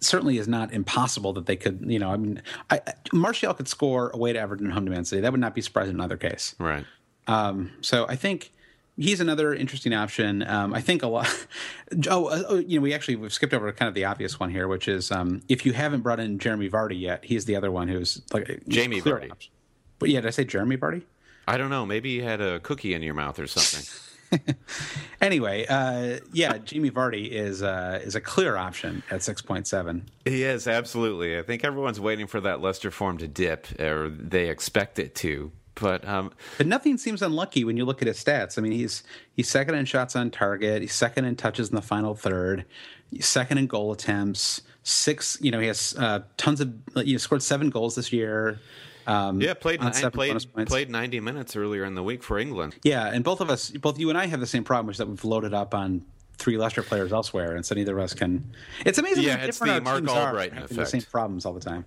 certainly 0.00 0.38
is 0.38 0.48
not 0.48 0.72
impossible 0.72 1.32
that 1.34 1.46
they 1.46 1.56
could. 1.56 1.84
You 1.86 1.98
know, 1.98 2.10
I 2.10 2.16
mean, 2.16 2.42
I, 2.70 2.80
Martial 3.12 3.54
could 3.54 3.68
score 3.68 4.10
away 4.10 4.32
to 4.32 4.38
Everton, 4.38 4.70
home 4.70 4.84
to 4.84 4.90
Man 4.90 5.04
City. 5.04 5.22
That 5.22 5.32
would 5.32 5.40
not 5.40 5.54
be 5.54 5.60
surprising 5.60 5.94
in 5.94 6.00
either 6.00 6.16
case. 6.16 6.54
Right. 6.58 6.84
Um, 7.26 7.72
so 7.80 8.06
I 8.08 8.16
think 8.16 8.52
he's 8.96 9.20
another 9.20 9.54
interesting 9.54 9.92
option. 9.92 10.42
Um, 10.46 10.74
I 10.74 10.80
think 10.80 11.02
a 11.02 11.08
lot. 11.08 11.28
Oh, 12.10 12.26
uh, 12.26 12.42
oh, 12.48 12.56
you 12.56 12.80
know, 12.80 12.82
we 12.82 12.92
actually 12.92 13.14
we've 13.14 13.32
skipped 13.32 13.54
over 13.54 13.70
kind 13.70 13.88
of 13.88 13.94
the 13.94 14.04
obvious 14.04 14.40
one 14.40 14.50
here, 14.50 14.66
which 14.66 14.88
is 14.88 15.12
um, 15.12 15.42
if 15.48 15.64
you 15.64 15.72
haven't 15.74 16.00
brought 16.00 16.18
in 16.18 16.40
Jeremy 16.40 16.68
Vardy 16.68 16.98
yet, 16.98 17.24
he's 17.24 17.44
the 17.44 17.54
other 17.54 17.70
one 17.70 17.86
who's 17.86 18.20
like 18.32 18.64
Jamie 18.66 19.00
Vardy. 19.00 19.30
Option. 19.30 19.52
But 20.00 20.08
yeah, 20.08 20.20
did 20.20 20.26
I 20.26 20.30
say 20.30 20.44
Jeremy 20.44 20.76
Vardy? 20.76 21.02
I 21.46 21.56
don't 21.56 21.70
know. 21.70 21.86
Maybe 21.86 22.10
you 22.10 22.24
had 22.24 22.40
a 22.40 22.58
cookie 22.60 22.94
in 22.94 23.02
your 23.02 23.14
mouth 23.14 23.38
or 23.38 23.46
something. 23.46 23.88
anyway, 25.20 25.66
uh, 25.66 26.18
yeah, 26.32 26.58
Jamie 26.58 26.90
Vardy 26.90 27.30
is 27.30 27.62
uh, 27.62 28.00
is 28.02 28.14
a 28.14 28.20
clear 28.20 28.56
option 28.56 29.02
at 29.10 29.22
six 29.22 29.42
point 29.42 29.66
seven. 29.66 30.08
He 30.24 30.42
is 30.44 30.66
absolutely. 30.66 31.38
I 31.38 31.42
think 31.42 31.64
everyone's 31.64 32.00
waiting 32.00 32.26
for 32.26 32.40
that 32.40 32.60
Leicester 32.60 32.90
form 32.90 33.18
to 33.18 33.28
dip, 33.28 33.80
or 33.80 34.08
they 34.08 34.48
expect 34.48 34.98
it 34.98 35.14
to. 35.16 35.52
But 35.74 36.06
um, 36.06 36.32
but 36.56 36.66
nothing 36.66 36.96
seems 36.98 37.22
unlucky 37.22 37.64
when 37.64 37.76
you 37.76 37.84
look 37.84 38.00
at 38.00 38.08
his 38.08 38.22
stats. 38.22 38.58
I 38.58 38.60
mean, 38.60 38.72
he's 38.72 39.02
he's 39.34 39.48
second 39.48 39.74
in 39.74 39.84
shots 39.84 40.14
on 40.14 40.30
target. 40.30 40.82
He's 40.82 40.94
second 40.94 41.24
in 41.24 41.36
touches 41.36 41.68
in 41.68 41.74
the 41.74 41.82
final 41.82 42.14
third. 42.14 42.64
He's 43.10 43.26
second 43.26 43.58
in 43.58 43.66
goal 43.66 43.92
attempts. 43.92 44.62
Six, 44.86 45.38
you 45.40 45.50
know, 45.50 45.60
he 45.60 45.66
has 45.66 45.94
uh, 45.98 46.20
tons 46.36 46.60
of. 46.60 46.72
You 46.96 47.14
know, 47.14 47.18
scored 47.18 47.42
seven 47.42 47.70
goals 47.70 47.96
this 47.96 48.12
year. 48.12 48.60
Um, 49.06 49.40
yeah, 49.40 49.54
played 49.54 49.80
nine, 49.80 50.10
played, 50.10 50.36
played 50.66 50.90
90 50.90 51.20
minutes 51.20 51.56
earlier 51.56 51.84
in 51.84 51.94
the 51.94 52.02
week 52.02 52.22
for 52.22 52.38
England. 52.38 52.76
Yeah, 52.82 53.06
and 53.06 53.22
both 53.22 53.40
of 53.40 53.50
us, 53.50 53.70
both 53.70 53.98
you 53.98 54.08
and 54.08 54.18
I, 54.18 54.26
have 54.26 54.40
the 54.40 54.46
same 54.46 54.64
problem, 54.64 54.86
which 54.86 54.94
is 54.94 54.98
that 54.98 55.08
we've 55.08 55.24
loaded 55.24 55.52
up 55.52 55.74
on 55.74 56.04
three 56.38 56.56
lesser 56.56 56.82
players 56.82 57.12
elsewhere, 57.12 57.54
and 57.54 57.64
so 57.64 57.74
neither 57.74 57.96
of 57.98 58.04
us 58.04 58.14
can. 58.14 58.54
It's 58.84 58.98
amazing. 58.98 59.24
Yeah, 59.24 59.44
it's 59.44 59.58
the 59.58 59.80
Marc 59.80 60.04
Albrighton 60.04 60.56
effect. 60.56 60.74
The 60.74 60.86
same 60.86 61.02
problems 61.02 61.44
all 61.44 61.52
the 61.52 61.60
time. 61.60 61.84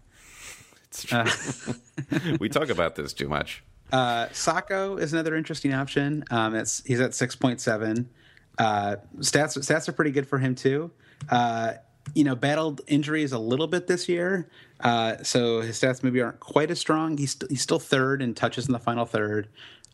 It's 0.89 1.03
true. 1.03 1.19
Uh, 1.19 2.37
we 2.39 2.49
talk 2.49 2.69
about 2.69 2.95
this 2.95 3.13
too 3.13 3.27
much. 3.27 3.63
Uh, 3.91 4.27
Sakho 4.27 4.99
is 4.99 5.13
another 5.13 5.35
interesting 5.35 5.73
option. 5.73 6.23
Um, 6.29 6.55
it's 6.55 6.83
he's 6.85 6.99
at 6.99 7.13
six 7.13 7.35
point 7.35 7.61
seven. 7.61 8.09
Uh, 8.57 8.97
stats 9.19 9.57
stats 9.57 9.87
are 9.87 9.93
pretty 9.93 10.11
good 10.11 10.27
for 10.27 10.39
him 10.39 10.55
too. 10.55 10.91
Uh, 11.29 11.73
you 12.13 12.23
know, 12.23 12.35
battled 12.35 12.81
injuries 12.87 13.31
a 13.33 13.39
little 13.39 13.67
bit 13.67 13.87
this 13.87 14.07
year, 14.07 14.49
uh, 14.81 15.17
so 15.23 15.61
his 15.61 15.79
stats 15.79 16.03
maybe 16.03 16.21
aren't 16.21 16.39
quite 16.39 16.71
as 16.71 16.79
strong. 16.79 17.17
He's 17.17 17.31
st- 17.31 17.49
he's 17.51 17.61
still 17.61 17.79
third 17.79 18.21
in 18.21 18.33
touches 18.33 18.67
in 18.67 18.73
the 18.73 18.79
final 18.79 19.05
third, 19.05 19.49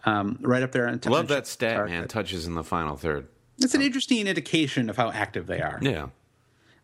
um, 0.05 0.37
right 0.41 0.63
up 0.63 0.71
there. 0.71 0.87
In 0.87 0.99
Love 1.05 1.27
that 1.29 1.47
stat, 1.47 1.75
target. 1.75 1.91
man. 1.93 2.07
Touches 2.07 2.45
in 2.47 2.55
the 2.55 2.63
final 2.63 2.95
third. 2.97 3.27
It's 3.59 3.75
an 3.75 3.81
interesting 3.81 4.27
indication 4.27 4.89
of 4.89 4.97
how 4.97 5.11
active 5.11 5.47
they 5.47 5.61
are. 5.61 5.79
Yeah. 5.81 6.07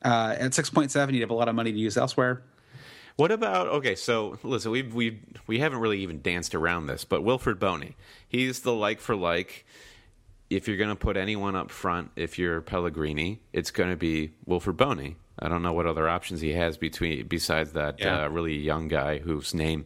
Uh, 0.04 0.36
at 0.40 0.54
six 0.54 0.70
point 0.70 0.92
seven, 0.92 1.14
you'd 1.16 1.22
have 1.22 1.32
a 1.32 1.34
lot 1.36 1.50
of 1.50 1.56
money 1.56 1.72
to 1.72 1.78
use 1.78 1.98
elsewhere. 1.98 2.44
What 3.18 3.32
about 3.32 3.68
okay? 3.68 3.96
So 3.96 4.38
listen, 4.44 4.72
we 4.72 4.84
we 4.84 5.20
we 5.48 5.60
haven't 5.60 5.80
really 5.80 6.00
even 6.00 6.22
danced 6.22 6.56
around 6.56 6.88
this, 6.88 7.04
but 7.04 7.22
Wilfried 7.22 7.60
Bony, 7.60 7.98
he's 8.28 8.62
the 8.62 8.74
like 8.74 9.00
for 9.02 9.16
like. 9.16 9.66
If 10.50 10.68
you're 10.68 10.78
going 10.78 10.90
to 10.90 10.96
put 10.96 11.16
anyone 11.16 11.56
up 11.56 11.70
front, 11.70 12.10
if 12.16 12.40
you're 12.40 12.60
Pellegrini, 12.62 13.40
it's 13.54 13.70
going 13.70 13.92
to 13.92 13.96
be 13.96 14.32
Wilfried 14.48 14.78
Bony. 14.78 15.16
I 15.42 15.48
don't 15.50 15.62
know 15.62 15.74
what 15.74 15.86
other 15.86 16.08
options 16.10 16.42
he 16.42 16.54
has 16.54 16.78
between 16.78 17.28
besides 17.28 17.72
that 17.74 18.00
Yeah. 18.00 18.26
uh, 18.26 18.30
really 18.30 18.56
young 18.56 18.88
guy 18.88 19.20
whose 19.20 19.54
name 19.54 19.86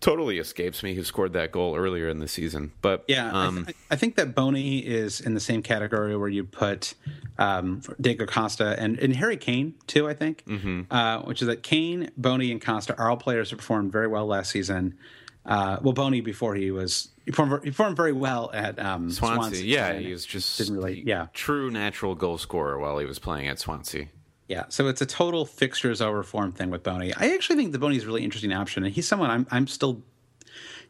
totally 0.00 0.38
escapes 0.38 0.82
me, 0.82 0.94
who 0.94 1.04
scored 1.04 1.32
that 1.32 1.52
goal 1.52 1.76
earlier 1.76 2.08
in 2.08 2.18
the 2.18 2.26
season. 2.26 2.72
But 2.82 3.04
Yeah, 3.06 3.30
I, 3.32 3.46
um, 3.46 3.64
th- 3.66 3.76
I 3.90 3.96
think 3.96 4.16
that 4.16 4.34
Bony 4.34 4.78
is 4.78 5.20
in 5.20 5.34
the 5.34 5.40
same 5.40 5.62
category 5.62 6.16
where 6.16 6.28
you 6.28 6.44
put 6.44 6.94
um, 7.38 7.82
Diego 8.00 8.26
Costa 8.26 8.76
and, 8.78 8.98
and 8.98 9.14
Harry 9.14 9.36
Kane 9.36 9.74
too. 9.86 10.08
I 10.08 10.14
think, 10.14 10.44
mm-hmm. 10.44 10.92
uh, 10.92 11.20
which 11.20 11.40
is 11.40 11.48
that 11.48 11.62
Kane, 11.62 12.10
Bony, 12.16 12.50
and 12.50 12.60
Costa 12.60 12.96
are 12.98 13.10
all 13.10 13.16
players 13.16 13.50
who 13.50 13.56
performed 13.56 13.92
very 13.92 14.08
well 14.08 14.26
last 14.26 14.50
season. 14.50 14.98
Uh, 15.46 15.78
well, 15.82 15.92
Bony 15.92 16.20
before 16.20 16.54
he 16.54 16.70
was 16.70 17.08
he 17.24 17.30
performed, 17.30 17.64
he 17.64 17.70
performed 17.70 17.96
very 17.96 18.12
well 18.12 18.50
at 18.52 18.78
um, 18.78 19.10
Swansea, 19.10 19.36
Swansea. 19.36 19.64
yeah, 19.64 19.92
he 19.98 20.12
was 20.12 20.26
just 20.26 20.58
didn't 20.58 20.74
really, 20.76 21.02
yeah, 21.06 21.28
true 21.32 21.70
natural 21.70 22.14
goal 22.14 22.38
scorer 22.38 22.78
while 22.78 22.98
he 22.98 23.06
was 23.06 23.18
playing 23.18 23.48
at 23.48 23.58
Swansea. 23.58 24.08
Yeah. 24.52 24.64
So 24.68 24.86
it's 24.88 25.00
a 25.00 25.06
total 25.06 25.46
fixtures 25.46 26.00
over 26.02 26.22
form 26.22 26.52
thing 26.52 26.70
with 26.70 26.82
Bony. 26.82 27.12
I 27.14 27.34
actually 27.34 27.56
think 27.56 27.72
the 27.72 27.78
Bony 27.78 27.96
is 27.96 28.04
a 28.04 28.06
really 28.06 28.22
interesting 28.24 28.52
option, 28.52 28.84
and 28.84 28.92
he's 28.94 29.08
someone 29.08 29.30
I'm 29.30 29.46
I'm 29.50 29.66
still 29.66 30.02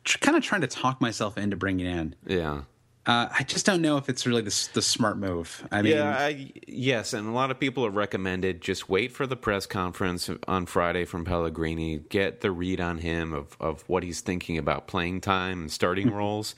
tr- 0.04 0.18
kind 0.18 0.36
of 0.36 0.42
trying 0.42 0.62
to 0.62 0.66
talk 0.66 1.00
myself 1.00 1.38
into 1.38 1.56
bringing 1.56 1.86
in. 1.86 2.14
Yeah. 2.26 2.62
Uh, 3.04 3.28
I 3.36 3.42
just 3.42 3.66
don't 3.66 3.82
know 3.82 3.96
if 3.96 4.08
it's 4.08 4.26
really 4.26 4.42
the, 4.42 4.68
the 4.74 4.82
smart 4.82 5.18
move. 5.18 5.66
I 5.72 5.82
mean, 5.82 5.96
yeah, 5.96 6.16
I, 6.16 6.52
yes, 6.68 7.12
and 7.12 7.26
a 7.28 7.32
lot 7.32 7.50
of 7.50 7.58
people 7.58 7.82
have 7.82 7.96
recommended 7.96 8.60
just 8.60 8.88
wait 8.88 9.10
for 9.10 9.26
the 9.26 9.34
press 9.34 9.66
conference 9.66 10.30
on 10.46 10.66
Friday 10.66 11.04
from 11.04 11.24
Pellegrini, 11.24 11.98
get 11.98 12.42
the 12.42 12.52
read 12.52 12.80
on 12.80 12.98
him 12.98 13.32
of, 13.32 13.56
of 13.58 13.82
what 13.88 14.04
he's 14.04 14.20
thinking 14.20 14.56
about 14.56 14.86
playing 14.86 15.20
time 15.20 15.62
and 15.62 15.72
starting 15.72 16.06
Mm-hmm. 16.08 16.16
roles, 16.16 16.54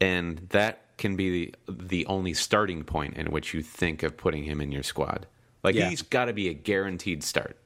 and 0.00 0.38
that 0.50 0.96
can 0.96 1.16
be 1.16 1.52
the, 1.66 1.72
the 1.72 2.06
only 2.06 2.32
starting 2.32 2.82
point 2.82 3.18
in 3.18 3.26
which 3.26 3.52
you 3.52 3.60
think 3.62 4.02
of 4.02 4.16
putting 4.16 4.44
him 4.44 4.62
in 4.62 4.72
your 4.72 4.82
squad. 4.82 5.26
Like 5.64 5.74
Yeah. 5.74 5.88
he's 5.88 6.02
got 6.02 6.26
to 6.26 6.32
be 6.32 6.48
a 6.48 6.54
guaranteed 6.54 7.24
start. 7.24 7.56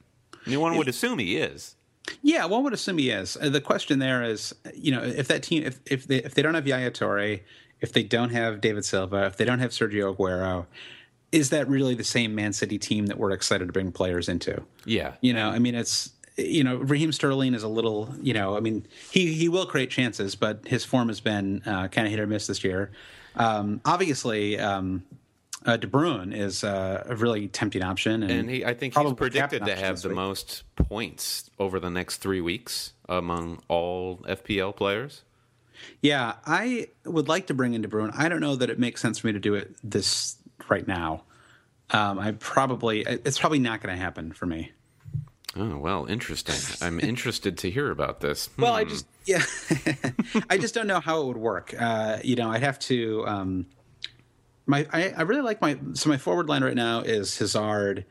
And 0.45 0.59
one 0.59 0.75
would 0.77 0.87
assume 0.87 1.19
he 1.19 1.35
is. 1.37 1.75
Yeah, 2.23 2.45
one 2.45 2.63
would 2.63 2.73
assume 2.73 2.97
he 2.97 3.11
is. 3.11 3.35
The 3.39 3.61
question 3.61 3.99
there 3.99 4.23
is, 4.23 4.55
you 4.73 4.91
know, 4.91 5.03
if 5.03 5.27
that 5.27 5.43
team, 5.43 5.63
if 5.63 5.79
if 5.85 6.07
they 6.07 6.17
if 6.23 6.33
they 6.33 6.41
don't 6.41 6.55
have 6.55 6.65
Yaya 6.65 6.89
Toure, 6.89 7.41
if 7.81 7.93
they 7.93 8.01
don't 8.01 8.31
have 8.31 8.61
David 8.61 8.83
Silva, 8.85 9.25
if 9.27 9.37
they 9.37 9.45
don't 9.45 9.59
have 9.59 9.71
Sergio 9.71 10.15
Aguero, 10.15 10.65
is 11.31 11.49
that 11.51 11.67
really 11.69 11.93
the 11.93 12.03
same 12.03 12.33
Man 12.33 12.53
City 12.53 12.79
team 12.79 13.05
that 13.07 13.19
we're 13.19 13.31
excited 13.31 13.67
to 13.67 13.71
bring 13.73 13.91
players 13.91 14.27
into? 14.27 14.63
Yeah, 14.85 15.13
You 15.21 15.33
know, 15.33 15.49
I 15.49 15.59
mean, 15.59 15.75
it's 15.75 16.11
you 16.37 16.63
know, 16.63 16.77
Raheem 16.77 17.11
Sterling 17.11 17.53
is 17.53 17.63
a 17.63 17.67
little, 17.67 18.15
you 18.21 18.33
know, 18.33 18.55
I 18.55 18.61
mean, 18.61 18.87
he 19.11 19.33
he 19.33 19.49
will 19.49 19.65
create 19.67 19.91
chances, 19.91 20.35
but 20.35 20.65
his 20.67 20.83
form 20.85 21.09
has 21.09 21.19
been 21.19 21.61
uh, 21.65 21.89
kind 21.89 22.07
of 22.07 22.11
hit 22.11 22.19
or 22.19 22.25
miss 22.27 22.47
this 22.47 22.63
year. 22.63 22.91
Um, 23.35 23.81
obviously, 23.85 24.57
um, 24.57 25.03
uh, 25.65 25.77
De 25.77 25.87
Bruyne 25.87 26.33
is 26.35 26.63
uh, 26.63 27.03
a 27.05 27.15
really 27.15 27.47
tempting 27.47 27.83
option, 27.83 28.23
and, 28.23 28.31
and 28.31 28.49
he, 28.49 28.65
I 28.65 28.73
think 28.73 28.97
he's 28.97 29.13
predicted 29.13 29.65
to 29.65 29.75
have 29.75 30.01
the 30.01 30.09
week. 30.09 30.15
most 30.15 30.63
points 30.75 31.49
over 31.59 31.79
the 31.79 31.89
next 31.89 32.17
three 32.17 32.41
weeks 32.41 32.93
among 33.07 33.61
all 33.67 34.17
FPL 34.27 34.75
players. 34.75 35.23
Yeah, 36.01 36.35
I 36.45 36.89
would 37.05 37.27
like 37.27 37.47
to 37.47 37.53
bring 37.53 37.73
in 37.73 37.81
De 37.81 37.87
Bruyne. 37.87 38.11
I 38.15 38.29
don't 38.29 38.41
know 38.41 38.55
that 38.55 38.69
it 38.69 38.79
makes 38.79 39.01
sense 39.01 39.19
for 39.19 39.27
me 39.27 39.33
to 39.33 39.39
do 39.39 39.55
it 39.55 39.75
this 39.83 40.37
right 40.69 40.87
now. 40.87 41.23
Um, 41.91 42.19
I 42.19 42.31
probably 42.33 43.01
it's 43.01 43.39
probably 43.39 43.59
not 43.59 43.81
going 43.81 43.95
to 43.95 44.01
happen 44.01 44.31
for 44.31 44.45
me. 44.45 44.71
Oh 45.55 45.77
well, 45.77 46.05
interesting. 46.05 46.55
I'm 46.81 46.99
interested 47.01 47.57
to 47.59 47.71
hear 47.71 47.91
about 47.91 48.19
this. 48.19 48.49
Well, 48.57 48.73
I 48.73 48.83
just 48.83 49.07
yeah, 49.25 49.43
I 50.49 50.57
just 50.57 50.73
don't 50.73 50.87
know 50.87 50.99
how 50.99 51.21
it 51.21 51.27
would 51.27 51.37
work. 51.37 51.73
Uh, 51.77 52.19
you 52.23 52.35
know, 52.35 52.49
I'd 52.51 52.63
have 52.63 52.79
to. 52.79 53.25
Um, 53.27 53.65
my 54.69 54.87
I, 54.93 55.09
I 55.17 55.21
really 55.23 55.41
like 55.41 55.61
my 55.61 55.77
so 55.93 56.09
my 56.09 56.17
forward 56.17 56.47
line 56.47 56.63
right 56.63 56.75
now 56.75 57.01
is 57.01 57.37
Hazard, 57.39 58.05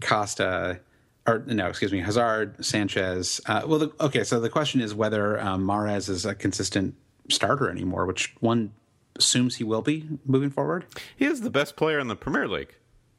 Costa, 0.00 0.80
or 1.26 1.44
no, 1.46 1.66
excuse 1.68 1.92
me, 1.92 2.00
Hazard, 2.00 2.64
Sanchez. 2.64 3.40
Uh, 3.46 3.62
well, 3.66 3.78
the, 3.78 3.92
okay, 4.00 4.24
so 4.24 4.40
the 4.40 4.48
question 4.50 4.80
is 4.80 4.94
whether 4.94 5.38
um, 5.40 5.66
Mahrez 5.66 6.08
is 6.08 6.24
a 6.24 6.34
consistent 6.34 6.94
starter 7.30 7.70
anymore, 7.70 8.06
which 8.06 8.34
one 8.40 8.72
assumes 9.16 9.56
he 9.56 9.64
will 9.64 9.82
be 9.82 10.06
moving 10.24 10.50
forward. 10.50 10.86
he 11.16 11.24
is 11.26 11.40
the 11.42 11.50
best 11.50 11.76
player 11.76 11.98
in 11.98 12.06
the 12.08 12.16
Premier 12.16 12.48
League 12.48 12.74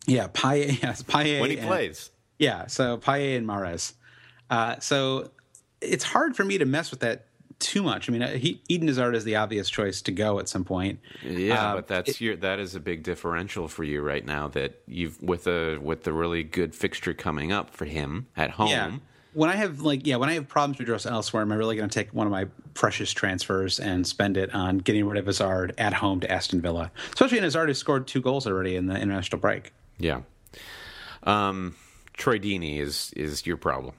Yeah, 0.07 0.27
Payet, 0.29 0.81
yes, 0.83 1.03
Payet 1.03 1.41
when 1.41 1.49
he 1.51 1.57
and- 1.57 1.67
plays. 1.67 2.09
Yeah, 2.39 2.67
so 2.67 2.97
Payet 2.97 3.37
and 3.37 3.45
Mahrez. 3.47 3.93
Uh, 4.49 4.79
so 4.79 5.29
it's 5.81 6.03
hard 6.05 6.35
for 6.37 6.43
me 6.45 6.57
to 6.57 6.65
mess 6.65 6.89
with 6.89 7.01
that 7.01 7.25
too 7.59 7.83
much. 7.83 8.09
I 8.09 8.13
mean, 8.13 8.23
uh, 8.23 8.29
he, 8.29 8.61
Eden 8.69 8.87
Hazard 8.87 9.15
is 9.15 9.23
the 9.25 9.35
obvious 9.35 9.69
choice 9.69 10.01
to 10.03 10.11
go 10.11 10.39
at 10.39 10.47
some 10.49 10.63
point. 10.63 10.99
Yeah, 11.23 11.71
Uh, 11.71 11.75
but 11.75 11.87
that's 11.87 12.19
your 12.21 12.35
that 12.37 12.59
is 12.59 12.75
a 12.75 12.79
big 12.79 13.03
differential 13.03 13.67
for 13.67 13.83
you 13.83 14.01
right 14.01 14.25
now. 14.25 14.47
That 14.47 14.81
you've 14.87 15.21
with 15.21 15.47
a 15.47 15.77
with 15.77 16.03
the 16.03 16.13
really 16.13 16.43
good 16.43 16.73
fixture 16.73 17.13
coming 17.13 17.51
up 17.51 17.69
for 17.71 17.85
him 17.85 18.27
at 18.37 18.51
home. 18.51 18.69
Yeah. 18.69 18.91
When 19.33 19.49
I 19.49 19.55
have 19.57 19.81
like 19.81 20.07
yeah, 20.07 20.15
when 20.15 20.29
I 20.29 20.33
have 20.33 20.47
problems 20.47 20.77
to 20.77 20.83
address 20.83 21.05
elsewhere, 21.05 21.43
am 21.43 21.51
I 21.51 21.55
really 21.55 21.75
going 21.75 21.89
to 21.89 21.93
take 21.93 22.13
one 22.13 22.25
of 22.25 22.31
my 22.31 22.45
precious 22.73 23.11
transfers 23.11 23.79
and 23.79 24.07
spend 24.07 24.37
it 24.37 24.53
on 24.55 24.79
getting 24.79 25.05
rid 25.05 25.19
of 25.19 25.25
Hazard 25.27 25.75
at 25.77 25.93
home 25.93 26.19
to 26.21 26.31
Aston 26.31 26.61
Villa? 26.61 26.91
Especially 27.13 27.37
in 27.37 27.43
Hazard 27.43 27.67
has 27.67 27.77
scored 27.77 28.07
two 28.07 28.21
goals 28.21 28.47
already 28.47 28.75
in 28.75 28.87
the 28.87 28.97
international 28.99 29.39
break. 29.39 29.73
Yeah. 29.99 30.21
Um, 31.23 31.75
Troy 32.13 32.39
Deeney 32.39 32.79
is 32.79 33.13
is 33.15 33.45
your 33.45 33.57
problem. 33.57 33.93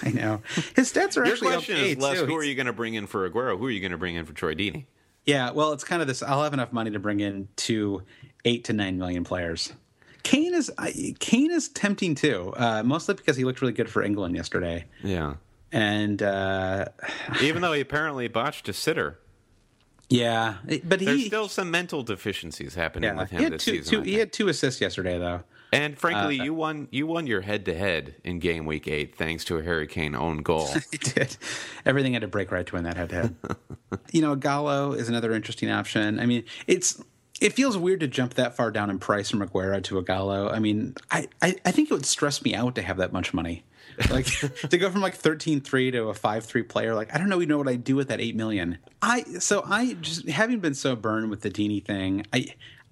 I 0.06 0.10
know 0.10 0.40
his 0.76 0.92
stats 0.92 1.16
are 1.16 1.24
Your 1.24 1.34
actually 1.34 1.52
question 1.52 1.76
okay 1.76 1.90
is 1.92 1.98
less 1.98 2.18
too. 2.20 2.26
who 2.26 2.36
are 2.36 2.44
you 2.44 2.54
going 2.54 2.66
to 2.66 2.72
bring 2.72 2.94
in 2.94 3.06
for 3.06 3.28
Aguero? 3.28 3.58
Who 3.58 3.66
are 3.66 3.70
you 3.70 3.80
going 3.80 3.92
to 3.92 3.98
bring 3.98 4.14
in 4.16 4.24
for 4.24 4.32
Troy 4.32 4.54
Deeney? 4.54 4.84
Yeah, 5.26 5.50
well, 5.50 5.72
it's 5.72 5.84
kind 5.84 6.00
of 6.00 6.08
this. 6.08 6.22
I'll 6.22 6.42
have 6.42 6.54
enough 6.54 6.72
money 6.72 6.90
to 6.92 6.98
bring 6.98 7.20
in 7.20 7.48
two, 7.56 8.02
eight 8.44 8.64
to 8.64 8.72
nine 8.72 8.98
million 8.98 9.22
players. 9.24 9.72
Kane 10.22 10.54
is 10.54 10.70
Kane 11.18 11.50
is 11.50 11.68
tempting 11.68 12.14
too, 12.14 12.52
uh, 12.56 12.82
mostly 12.82 13.14
because 13.14 13.36
he 13.36 13.44
looked 13.44 13.60
really 13.60 13.72
good 13.74 13.88
for 13.88 14.02
England 14.02 14.34
yesterday, 14.36 14.84
Yeah. 15.02 15.34
and 15.72 16.22
uh, 16.22 16.86
Even 17.42 17.62
though 17.62 17.72
he 17.72 17.80
apparently 17.80 18.28
botched 18.28 18.68
a 18.68 18.72
sitter, 18.72 19.18
yeah, 20.08 20.56
but 20.84 20.98
there's 21.00 21.26
still 21.26 21.48
some 21.48 21.70
mental 21.70 22.02
deficiencies 22.02 22.74
happening 22.74 23.10
yeah, 23.14 23.16
with 23.20 23.30
he 23.30 23.36
him 23.36 23.42
had 23.44 23.52
this 23.54 23.64
two, 23.64 23.76
season. 23.78 24.02
two 24.04 24.10
he 24.10 24.14
had 24.14 24.32
two 24.32 24.48
assists 24.48 24.80
yesterday 24.80 25.18
though. 25.18 25.42
And 25.72 25.98
frankly, 25.98 26.40
Uh, 26.40 26.44
you 26.44 26.54
won 26.54 26.88
you 26.90 27.06
won 27.06 27.26
your 27.26 27.42
head 27.42 27.64
to 27.66 27.74
head 27.74 28.16
in 28.24 28.38
game 28.40 28.66
week 28.66 28.88
eight 28.88 29.16
thanks 29.16 29.44
to 29.44 29.58
a 29.58 29.62
Harry 29.62 29.86
Kane 29.86 30.14
own 30.14 30.38
goal. 30.38 30.68
He 30.90 30.98
did. 30.98 31.36
Everything 31.86 32.12
had 32.14 32.22
to 32.22 32.28
break 32.28 32.50
right 32.50 32.66
to 32.66 32.74
win 32.74 32.84
that 32.84 32.96
head 32.96 33.08
to 33.10 33.14
head. 33.14 33.36
You 34.12 34.22
know, 34.22 34.34
Gallo 34.34 34.92
is 34.92 35.08
another 35.08 35.32
interesting 35.32 35.70
option. 35.70 36.18
I 36.18 36.26
mean, 36.26 36.44
it's 36.66 37.00
it 37.40 37.52
feels 37.52 37.78
weird 37.78 38.00
to 38.00 38.08
jump 38.08 38.34
that 38.34 38.56
far 38.56 38.70
down 38.70 38.90
in 38.90 38.98
price 38.98 39.30
from 39.30 39.40
Aguero 39.40 39.82
to 39.84 40.02
Ighalo. 40.02 40.52
I 40.52 40.58
mean, 40.58 40.94
I, 41.10 41.26
I, 41.40 41.56
I 41.64 41.70
think 41.70 41.90
it 41.90 41.94
would 41.94 42.04
stress 42.04 42.42
me 42.44 42.54
out 42.54 42.74
to 42.74 42.82
have 42.82 42.98
that 42.98 43.12
much 43.12 43.32
money. 43.32 43.64
Like 44.10 44.26
to 44.70 44.78
go 44.78 44.90
from 44.90 45.00
like 45.00 45.14
thirteen 45.14 45.60
three 45.60 45.90
to 45.90 46.04
a 46.08 46.14
five 46.14 46.44
three 46.44 46.62
player, 46.62 46.94
like 46.94 47.14
I 47.14 47.18
don't 47.18 47.28
know 47.28 47.36
even 47.36 47.48
know 47.48 47.58
what 47.58 47.68
I'd 47.68 47.84
do 47.84 47.96
with 47.96 48.08
that 48.08 48.20
eight 48.20 48.36
million. 48.36 48.78
I 49.02 49.22
so 49.38 49.62
I 49.64 49.94
just 49.94 50.28
having 50.28 50.60
been 50.60 50.74
so 50.74 50.96
burned 50.96 51.30
with 51.30 51.40
the 51.40 51.50
Deeney 51.50 51.84
thing, 51.84 52.26
I 52.32 52.46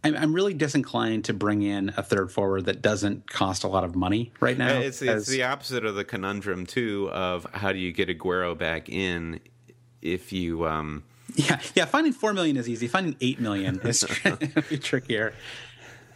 I'm, 0.04 0.16
I'm 0.16 0.32
really 0.32 0.54
disinclined 0.54 1.24
to 1.24 1.32
bring 1.32 1.62
in 1.62 1.92
a 1.96 2.02
third 2.02 2.30
forward 2.30 2.66
that 2.66 2.82
doesn't 2.82 3.30
cost 3.30 3.64
a 3.64 3.68
lot 3.68 3.84
of 3.84 3.96
money 3.96 4.32
right 4.40 4.56
now. 4.56 4.78
It's 4.78 5.02
it's 5.02 5.26
the 5.26 5.42
opposite 5.42 5.84
of 5.84 5.94
the 5.94 6.04
conundrum 6.04 6.66
too 6.66 7.11
of 7.12 7.46
how 7.52 7.72
do 7.72 7.78
you 7.78 7.92
get 7.92 8.08
Aguero 8.08 8.56
back 8.56 8.88
in 8.88 9.40
if 10.00 10.32
you 10.32 10.66
um 10.66 11.02
Yeah, 11.34 11.61
yeah. 11.74 11.84
Finding 11.84 12.12
four 12.12 12.32
million 12.32 12.56
is 12.56 12.68
easy. 12.68 12.87
Finding 12.87 13.16
eight 13.20 13.40
million 13.40 13.80
is 13.82 14.00
trickier. 14.80 15.34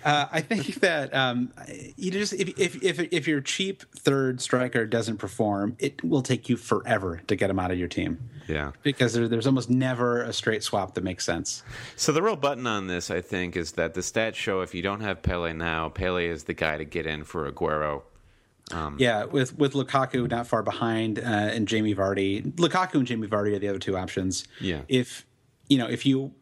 Uh, 0.04 0.26
I 0.30 0.40
think 0.40 0.74
that 0.80 1.14
um, 1.14 1.52
you 1.96 2.10
just 2.10 2.32
if, 2.32 2.58
if 2.58 2.82
if 2.82 3.00
if 3.12 3.28
your 3.28 3.40
cheap 3.40 3.82
third 3.96 4.40
striker 4.40 4.86
doesn't 4.86 5.18
perform, 5.18 5.76
it 5.78 6.02
will 6.02 6.22
take 6.22 6.48
you 6.48 6.56
forever 6.56 7.20
to 7.26 7.36
get 7.36 7.50
him 7.50 7.58
out 7.58 7.70
of 7.70 7.78
your 7.78 7.88
team 7.88 8.18
yeah. 8.48 8.72
because 8.82 9.12
there, 9.12 9.28
there's 9.28 9.46
almost 9.46 9.70
never 9.70 10.22
a 10.22 10.32
straight 10.32 10.62
swap 10.62 10.94
that 10.94 11.04
makes 11.04 11.24
sense. 11.24 11.62
So 11.96 12.12
the 12.12 12.22
real 12.22 12.36
button 12.36 12.66
on 12.66 12.86
this, 12.86 13.10
I 13.10 13.20
think, 13.20 13.56
is 13.56 13.72
that 13.72 13.94
the 13.94 14.00
stats 14.00 14.34
show 14.34 14.60
if 14.60 14.74
you 14.74 14.82
don't 14.82 15.00
have 15.00 15.22
Pellè 15.22 15.56
now, 15.56 15.88
Pellè 15.88 16.28
is 16.28 16.44
the 16.44 16.54
guy 16.54 16.78
to 16.78 16.84
get 16.84 17.06
in 17.06 17.24
for 17.24 17.50
Aguero. 17.50 18.02
Yeah, 18.96 19.24
with 19.24 19.58
with 19.58 19.74
Lukaku 19.74 20.30
not 20.30 20.46
far 20.46 20.62
behind 20.62 21.18
uh, 21.18 21.22
and 21.22 21.68
Jamie 21.68 21.94
Vardy, 21.94 22.42
Lukaku 22.54 22.94
and 22.94 23.06
Jamie 23.06 23.28
Vardy 23.28 23.54
are 23.54 23.58
the 23.58 23.68
other 23.68 23.78
two 23.78 23.98
options. 23.98 24.46
Yeah. 24.60 24.82
If 24.88 25.26
you 25.68 25.76
know 25.76 25.88
if 25.88 26.06
you 26.06 26.32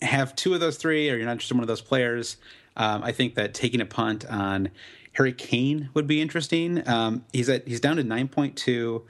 have 0.00 0.34
two 0.34 0.54
of 0.54 0.60
those 0.60 0.78
three, 0.78 1.10
or 1.10 1.16
you're 1.16 1.26
not 1.26 1.32
interested 1.32 1.54
in 1.54 1.58
one 1.58 1.64
of 1.64 1.68
those 1.68 1.82
players, 1.82 2.38
um, 2.76 3.02
I 3.02 3.12
think 3.12 3.34
that 3.34 3.54
taking 3.54 3.80
a 3.80 3.86
punt 3.86 4.24
on 4.26 4.70
Harry 5.12 5.32
Kane 5.32 5.90
would 5.94 6.06
be 6.06 6.20
interesting. 6.20 6.86
Um, 6.88 7.24
he's 7.32 7.48
at 7.48 7.66
he's 7.66 7.80
down 7.80 7.96
to 7.96 8.04
nine 8.04 8.28
point 8.28 8.56
two, 8.56 9.04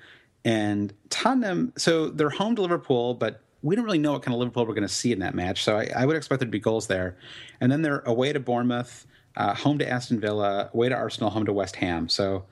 and 0.44 0.92
Tottenham. 1.11 1.72
So 1.77 2.09
they're 2.09 2.31
home 2.31 2.57
to 2.57 2.62
Liverpool, 2.62 3.14
but 3.14 3.41
we 3.62 3.74
don't 3.74 3.84
really 3.84 3.99
know 3.99 4.12
what 4.12 4.22
kind 4.22 4.34
of 4.34 4.39
Liverpool 4.39 4.66
we're 4.66 4.74
going 4.74 4.86
to 4.86 4.93
see 4.93 5.11
in 5.11 5.20
that 5.20 5.34
match. 5.34 5.64
So 5.64 5.76
I, 5.78 5.91
I 5.97 6.05
would 6.05 6.16
expect 6.16 6.41
there 6.41 6.47
to 6.47 6.51
be 6.53 6.61
goals 6.61 6.86
there, 6.86 7.16
and 7.61 7.72
then 7.72 7.82
they're 7.82 8.01
away 8.01 8.32
to 8.32 8.41
Bournemouth, 8.41 9.07
uh, 9.36 9.55
home 9.55 9.78
to 9.78 9.89
Aston 9.89 10.20
Villa, 10.20 10.70
away 10.74 10.91
to 10.91 10.95
Arsenal, 10.95 11.30
home 11.30 11.47
to 11.47 11.53
West 11.53 11.76
Ham. 11.76 12.09
So 12.09 12.45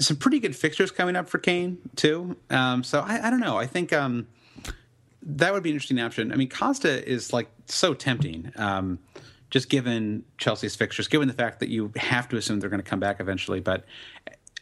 some 0.00 0.16
pretty 0.16 0.40
good 0.40 0.56
fixtures 0.56 0.90
coming 0.90 1.14
up 1.16 1.28
for 1.28 1.38
Kane 1.38 1.78
too. 1.94 2.36
Um, 2.50 2.82
so 2.82 3.00
I, 3.00 3.28
I, 3.28 3.30
don't 3.30 3.40
know. 3.40 3.56
I 3.56 3.66
think 3.66 3.92
um, 3.92 4.26
that 5.22 5.52
would 5.52 5.62
be 5.62 5.70
an 5.70 5.76
interesting 5.76 6.00
option. 6.00 6.32
I 6.32 6.36
mean, 6.36 6.48
Costa 6.48 7.08
is 7.08 7.32
like 7.32 7.48
so 7.66 7.94
tempting. 7.94 8.50
Um, 8.56 8.98
just 9.50 9.68
given 9.68 10.24
Chelsea's 10.38 10.74
fixtures, 10.74 11.08
given 11.08 11.28
the 11.28 11.34
fact 11.34 11.60
that 11.60 11.68
you 11.68 11.92
have 11.96 12.28
to 12.30 12.36
assume 12.36 12.60
they're 12.60 12.70
going 12.70 12.82
to 12.82 12.88
come 12.88 13.00
back 13.00 13.20
eventually, 13.20 13.60
but 13.60 13.84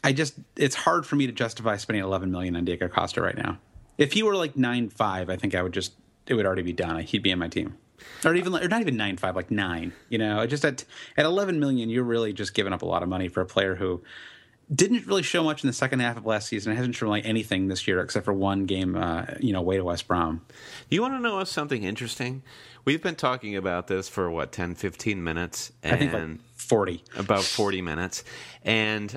I 0.04 0.12
just 0.12 0.34
it's 0.56 0.74
hard 0.74 1.06
for 1.06 1.16
me 1.16 1.26
to 1.26 1.32
justify 1.32 1.76
spending 1.76 2.02
11 2.02 2.30
million 2.30 2.56
on 2.56 2.64
Diego 2.64 2.88
Costa 2.88 3.22
right 3.22 3.36
now. 3.36 3.58
If 3.98 4.12
he 4.12 4.22
were 4.22 4.34
like 4.34 4.56
nine 4.56 4.88
five, 4.88 5.30
I 5.30 5.36
think 5.36 5.54
I 5.54 5.62
would 5.62 5.72
just 5.72 5.92
it 6.26 6.34
would 6.34 6.46
already 6.46 6.62
be 6.62 6.72
done. 6.72 7.00
He'd 7.00 7.22
be 7.22 7.30
in 7.30 7.38
my 7.38 7.48
team, 7.48 7.76
or 8.24 8.34
even 8.34 8.54
or 8.54 8.68
not 8.68 8.80
even 8.80 8.96
nine 8.96 9.16
five, 9.16 9.36
like 9.36 9.50
nine. 9.50 9.92
You 10.08 10.18
know, 10.18 10.46
just 10.46 10.64
at 10.64 10.84
at 11.16 11.24
11 11.24 11.60
million, 11.60 11.88
you're 11.88 12.02
really 12.04 12.32
just 12.32 12.54
giving 12.54 12.72
up 12.72 12.82
a 12.82 12.86
lot 12.86 13.02
of 13.02 13.08
money 13.08 13.28
for 13.28 13.40
a 13.40 13.46
player 13.46 13.76
who 13.76 14.02
didn't 14.74 15.06
really 15.06 15.22
show 15.22 15.44
much 15.44 15.62
in 15.62 15.66
the 15.66 15.72
second 15.72 16.00
half 16.00 16.16
of 16.16 16.24
last 16.24 16.48
season. 16.48 16.72
It 16.72 16.76
hasn't 16.76 16.94
shown 16.94 17.10
like 17.10 17.26
anything 17.26 17.68
this 17.68 17.86
year 17.86 18.00
except 18.00 18.24
for 18.24 18.32
one 18.32 18.64
game, 18.64 18.96
uh, 18.96 19.26
you 19.40 19.52
know, 19.52 19.60
away 19.60 19.76
to 19.76 19.84
West 19.84 20.08
Brom. 20.08 20.42
You 20.88 21.02
want 21.02 21.14
to 21.14 21.20
know 21.20 21.42
something 21.44 21.82
interesting? 21.82 22.42
We've 22.84 23.02
been 23.02 23.14
talking 23.14 23.56
about 23.56 23.86
this 23.86 24.08
for 24.08 24.30
what 24.30 24.50
10, 24.52 24.74
15 24.74 25.22
minutes, 25.22 25.72
and 25.82 25.94
I 25.94 25.98
think 25.98 26.12
like 26.12 26.40
forty, 26.54 27.04
about 27.16 27.42
forty 27.44 27.82
minutes, 27.82 28.24
and 28.62 29.16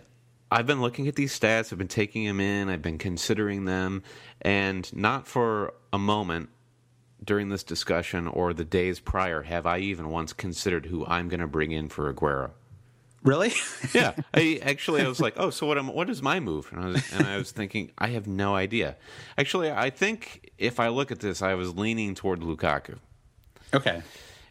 I've 0.52 0.68
been 0.68 0.82
looking 0.82 1.08
at 1.08 1.16
these 1.16 1.38
stats. 1.38 1.72
I've 1.72 1.80
been 1.80 1.88
taking 1.88 2.26
them 2.26 2.40
in. 2.40 2.70
I've 2.70 2.84
been 2.84 3.00
considering 3.00 3.66
them, 3.66 4.04
and 4.42 4.92
not 4.96 5.28
for 5.28 5.74
a 5.92 5.98
moment 5.98 6.50
during 7.24 7.50
this 7.50 7.64
discussion 7.64 8.28
or 8.28 8.54
the 8.54 8.66
days 8.66 9.00
prior 9.00 9.42
have 9.42 9.66
I 9.66 9.80
even 9.80 10.10
once 10.10 10.32
considered 10.32 10.86
who 10.86 11.06
I'm 11.08 11.28
going 11.28 11.40
to 11.40 11.48
bring 11.48 11.72
in 11.72 11.90
for 11.90 12.14
Aguero. 12.14 12.52
Really? 13.26 13.54
yeah. 13.94 14.14
I 14.34 14.60
actually 14.64 15.02
I 15.02 15.08
was 15.08 15.20
like, 15.20 15.34
oh, 15.38 15.50
so 15.50 15.66
what? 15.66 15.78
Am, 15.78 15.88
what 15.88 16.10
is 16.10 16.22
my 16.22 16.40
move? 16.40 16.72
And 16.72 16.82
I, 16.82 16.88
was, 16.88 17.14
and 17.14 17.28
I 17.28 17.38
was 17.38 17.52
thinking, 17.52 17.92
I 17.98 18.10
have 18.10 18.28
no 18.28 18.56
idea. 18.56 18.96
Actually, 19.38 19.72
I 19.72 19.90
think 19.90 20.52
if 20.58 20.80
I 20.80 20.88
look 20.90 21.12
at 21.12 21.20
this, 21.20 21.42
I 21.42 21.56
was 21.56 21.76
leaning 21.76 22.14
toward 22.14 22.42
Lukaku. 22.42 23.00
Okay. 23.74 24.04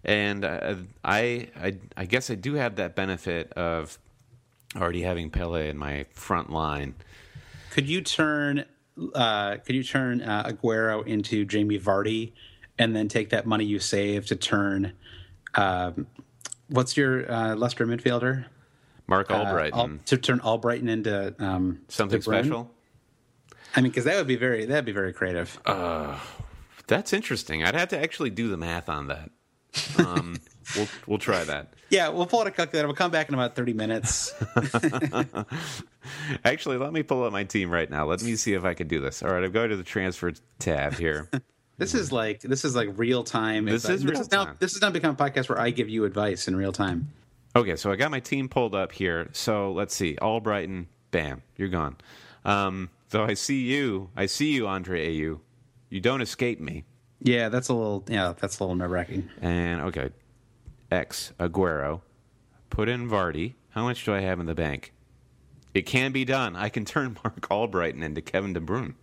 And 0.04 0.44
uh, 0.44 0.74
I, 1.02 1.48
I, 1.56 1.76
I 1.96 2.04
guess 2.04 2.30
I 2.30 2.34
do 2.34 2.54
have 2.54 2.76
that 2.76 2.94
benefit 2.94 3.52
of 3.52 3.98
already 4.76 5.02
having 5.02 5.30
Pellè 5.30 5.70
in 5.70 5.78
my 5.78 6.04
front 6.12 6.50
line. 6.50 6.96
Could 7.70 7.88
you 7.88 8.02
turn? 8.02 8.64
Uh, 9.14 9.56
could 9.56 9.76
you 9.76 9.84
turn 9.84 10.20
uh, 10.20 10.44
Aguero 10.48 11.06
into 11.06 11.44
Jamie 11.44 11.78
Vardy, 11.78 12.32
and 12.78 12.94
then 12.94 13.08
take 13.08 13.30
that 13.30 13.46
money 13.46 13.64
you 13.64 13.78
save 13.78 14.26
to 14.26 14.36
turn? 14.36 14.92
Um, 15.54 16.06
what's 16.68 16.96
your 16.96 17.30
uh, 17.30 17.54
Leicester 17.54 17.86
midfielder? 17.86 18.46
Marc 19.06 19.30
uh, 19.30 19.44
Albrighton 19.44 19.98
uh, 19.98 20.02
to 20.06 20.16
turn 20.16 20.40
Albrighton 20.40 20.88
into 20.88 21.34
um, 21.38 21.80
something 21.88 22.20
special. 22.20 22.70
I 23.76 23.80
mean, 23.80 23.90
because 23.90 24.04
that 24.04 24.16
would 24.16 24.26
be 24.26 24.36
very 24.36 24.66
that'd 24.66 24.84
be 24.84 24.92
very 24.92 25.12
creative. 25.12 25.60
Uh, 25.66 26.18
that's 26.86 27.12
interesting. 27.12 27.64
I'd 27.64 27.74
have 27.74 27.88
to 27.88 27.98
actually 27.98 28.30
do 28.30 28.48
the 28.48 28.56
math 28.56 28.88
on 28.88 29.08
that. 29.08 29.30
Um, 29.98 30.36
we'll 30.76 30.88
we'll 31.06 31.18
try 31.18 31.44
that. 31.44 31.74
Yeah, 31.90 32.08
we'll 32.08 32.26
pull 32.26 32.40
out 32.40 32.46
a 32.46 32.50
calculator. 32.50 32.86
We'll 32.86 32.96
come 32.96 33.10
back 33.10 33.28
in 33.28 33.34
about 33.34 33.56
thirty 33.56 33.72
minutes. 33.72 34.32
actually, 36.44 36.78
let 36.78 36.92
me 36.92 37.02
pull 37.02 37.24
up 37.24 37.32
my 37.32 37.44
team 37.44 37.70
right 37.70 37.90
now. 37.90 38.06
Let 38.06 38.22
me 38.22 38.36
see 38.36 38.54
if 38.54 38.64
I 38.64 38.74
can 38.74 38.88
do 38.88 39.00
this. 39.00 39.22
All 39.22 39.30
right, 39.30 39.42
I'm 39.42 39.52
going 39.52 39.70
to 39.70 39.76
the 39.76 39.82
transfer 39.82 40.32
tab 40.58 40.94
here. 40.94 41.28
this 41.78 41.94
is 41.94 42.12
like 42.12 42.40
this 42.40 42.64
is 42.64 42.76
like 42.76 42.90
real 42.96 43.24
time. 43.24 43.64
This 43.64 43.88
is 43.88 44.04
real 44.04 44.18
this 44.18 44.28
time. 44.28 44.48
Now, 44.48 44.54
this 44.58 44.72
has 44.74 44.82
now 44.82 44.90
become 44.90 45.12
a 45.12 45.16
podcast 45.16 45.48
where 45.48 45.60
I 45.60 45.70
give 45.70 45.88
you 45.88 46.04
advice 46.04 46.46
in 46.46 46.56
real 46.56 46.72
time. 46.72 47.10
Okay, 47.56 47.76
so 47.76 47.92
I 47.92 47.96
got 47.96 48.10
my 48.10 48.20
team 48.20 48.48
pulled 48.48 48.74
up 48.74 48.92
here. 48.92 49.28
So 49.32 49.72
let's 49.72 49.94
see. 49.94 50.16
Albrighton, 50.20 50.86
bam, 51.12 51.42
you're 51.56 51.68
gone. 51.68 51.96
Um, 52.44 52.90
so 53.08 53.24
I 53.24 53.34
see 53.34 53.60
you. 53.60 54.10
I 54.16 54.26
see 54.26 54.52
you, 54.52 54.66
Andre 54.66 55.06
Ayew. 55.06 55.38
You 55.88 56.00
don't 56.00 56.20
escape 56.20 56.60
me. 56.60 56.84
Yeah, 57.20 57.48
that's 57.48 57.68
a 57.68 57.74
little. 57.74 58.04
Yeah, 58.08 58.34
that's 58.38 58.58
a 58.58 58.64
little 58.64 58.74
nerve 58.74 58.90
wracking. 58.90 59.30
And 59.40 59.82
okay, 59.82 60.10
X 60.90 61.32
Aguero. 61.38 62.00
Put 62.70 62.88
in 62.88 63.08
Vardy. 63.08 63.54
How 63.70 63.84
much 63.84 64.04
do 64.04 64.12
I 64.12 64.20
have 64.20 64.40
in 64.40 64.46
the 64.46 64.54
bank? 64.54 64.92
It 65.74 65.82
can 65.82 66.12
be 66.12 66.24
done. 66.24 66.56
I 66.56 66.68
can 66.68 66.84
turn 66.84 67.16
Marc 67.24 67.40
Albrighton 67.48 68.02
into 68.02 68.20
Kevin 68.20 68.52
De 68.52 68.60
Bruyne. 68.60 68.94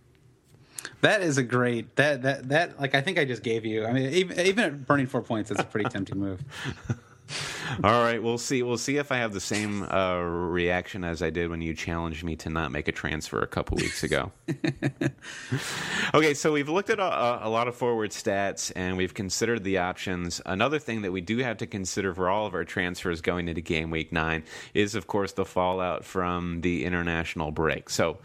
That 1.00 1.22
is 1.22 1.38
a 1.38 1.42
great 1.42 1.96
that 1.96 2.22
that 2.22 2.48
that 2.50 2.80
like 2.80 2.94
I 2.94 3.00
think 3.00 3.18
I 3.18 3.24
just 3.24 3.42
gave 3.42 3.64
you. 3.64 3.86
I 3.86 3.92
mean, 3.92 4.12
even, 4.12 4.40
even 4.40 4.64
at 4.64 4.86
burning 4.86 5.06
four 5.06 5.22
points, 5.22 5.48
that's 5.48 5.62
a 5.62 5.64
pretty 5.64 5.88
tempting 5.88 6.18
move. 6.18 6.44
All 7.84 8.02
right, 8.02 8.22
we'll 8.22 8.38
see. 8.38 8.62
We'll 8.62 8.78
see 8.78 8.96
if 8.96 9.12
I 9.12 9.16
have 9.16 9.32
the 9.32 9.40
same 9.40 9.82
uh, 9.84 10.18
reaction 10.18 11.04
as 11.04 11.22
I 11.22 11.30
did 11.30 11.50
when 11.50 11.60
you 11.60 11.74
challenged 11.74 12.24
me 12.24 12.36
to 12.36 12.50
not 12.50 12.70
make 12.70 12.88
a 12.88 12.92
transfer 12.92 13.40
a 13.40 13.46
couple 13.46 13.76
weeks 13.76 14.02
ago. 14.02 14.32
okay, 16.14 16.34
so 16.34 16.52
we've 16.52 16.68
looked 16.68 16.90
at 16.90 16.98
a, 16.98 17.46
a, 17.46 17.48
lot 17.48 17.68
of 17.68 17.74
forward 17.74 18.10
stats 18.10 18.72
and 18.76 18.96
we've 18.96 19.14
considered 19.14 19.64
the 19.64 19.78
options. 19.78 20.40
Another 20.46 20.78
thing 20.78 21.02
that 21.02 21.12
we 21.12 21.20
do 21.20 21.38
have 21.38 21.58
to 21.58 21.66
consider 21.66 22.14
for 22.14 22.28
all 22.28 22.46
of 22.46 22.54
our 22.54 22.64
transfers 22.64 23.20
going 23.20 23.48
into 23.48 23.60
game 23.60 23.90
week 23.90 24.12
nine 24.12 24.42
is, 24.74 24.94
of 24.94 25.06
course, 25.06 25.32
the 25.32 25.44
fallout 25.44 26.04
from 26.04 26.60
the 26.60 26.84
international 26.84 27.50
break. 27.50 27.90
So 27.90 28.18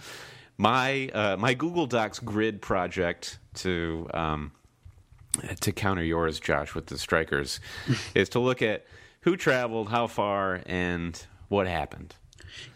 my 0.57 1.09
uh, 1.09 1.37
my 1.37 1.53
Google 1.53 1.85
Docs 1.85 2.19
grid 2.19 2.61
project 2.61 3.39
to 3.55 4.09
um, 4.13 4.51
to 5.59 5.71
counter 5.71 6.03
yours, 6.03 6.39
Josh, 6.39 6.75
with 6.75 6.87
the 6.87 6.97
strikers, 6.97 7.59
is 8.15 8.29
to 8.29 8.39
look 8.39 8.61
at 8.61 8.85
who 9.21 9.37
traveled, 9.37 9.89
how 9.89 10.07
far, 10.07 10.61
and 10.65 11.25
what 11.49 11.67
happened. 11.67 12.15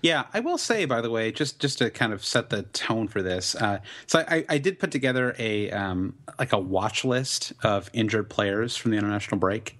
Yeah, 0.02 0.26
I 0.34 0.40
will 0.42 0.58
say, 0.58 0.86
by 0.86 1.02
the 1.02 1.10
way, 1.10 1.32
just 1.32 1.60
just 1.60 1.80
to 1.80 1.90
kind 1.90 2.14
of 2.14 2.24
set 2.24 2.50
the 2.50 2.64
tone 2.64 3.08
for 3.08 3.22
this. 3.22 3.56
Uh, 3.56 3.80
so 4.06 4.24
I, 4.28 4.46
I, 4.48 4.58
did 4.58 4.80
put 4.80 4.92
together 4.92 5.36
a 5.40 5.72
um, 5.72 6.16
like 6.38 6.54
a 6.54 6.60
watch 6.60 7.04
list 7.04 7.54
of 7.64 7.90
injured 7.94 8.30
players 8.30 8.76
from 8.78 8.92
the 8.92 8.98
international 8.98 9.40
break. 9.40 9.80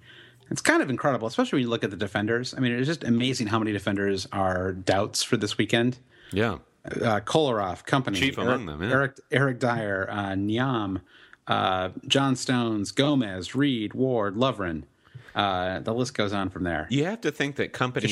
It's 0.50 0.60
kind 0.60 0.82
of 0.82 0.90
incredible, 0.90 1.28
especially 1.28 1.58
when 1.58 1.62
you 1.62 1.70
look 1.70 1.84
at 1.84 1.90
the 1.90 1.96
defenders. 1.96 2.54
I 2.54 2.60
mean, 2.60 2.72
it's 2.72 2.86
just 2.86 3.04
amazing 3.04 3.46
how 3.46 3.58
many 3.58 3.72
defenders 3.72 4.26
are 4.32 4.72
doubts 4.72 5.22
for 5.22 5.36
this 5.36 5.56
weekend. 5.56 5.98
Yeah, 6.32 6.58
uh, 6.84 7.20
Kolarov, 7.20 7.84
Kompany, 7.86 8.16
chief 8.16 8.38
Eric, 8.38 8.48
among 8.48 8.66
them. 8.66 8.82
Yeah. 8.82 8.90
Eric 8.90 9.20
Eric 9.30 9.58
Dier, 9.60 10.08
uh, 10.10 10.32
Nyam, 10.32 11.00
uh, 11.46 11.90
John 12.06 12.36
Stones, 12.36 12.92
Gomez, 12.92 13.54
Reed, 13.54 13.94
Ward, 13.94 14.36
Lovren. 14.36 14.84
Uh, 15.34 15.80
the 15.80 15.94
list 15.94 16.14
goes 16.14 16.32
on 16.32 16.50
from 16.50 16.64
there. 16.64 16.86
You 16.90 17.04
have 17.04 17.22
to 17.22 17.30
think 17.32 17.56
that 17.56 17.72
companies. 17.72 18.10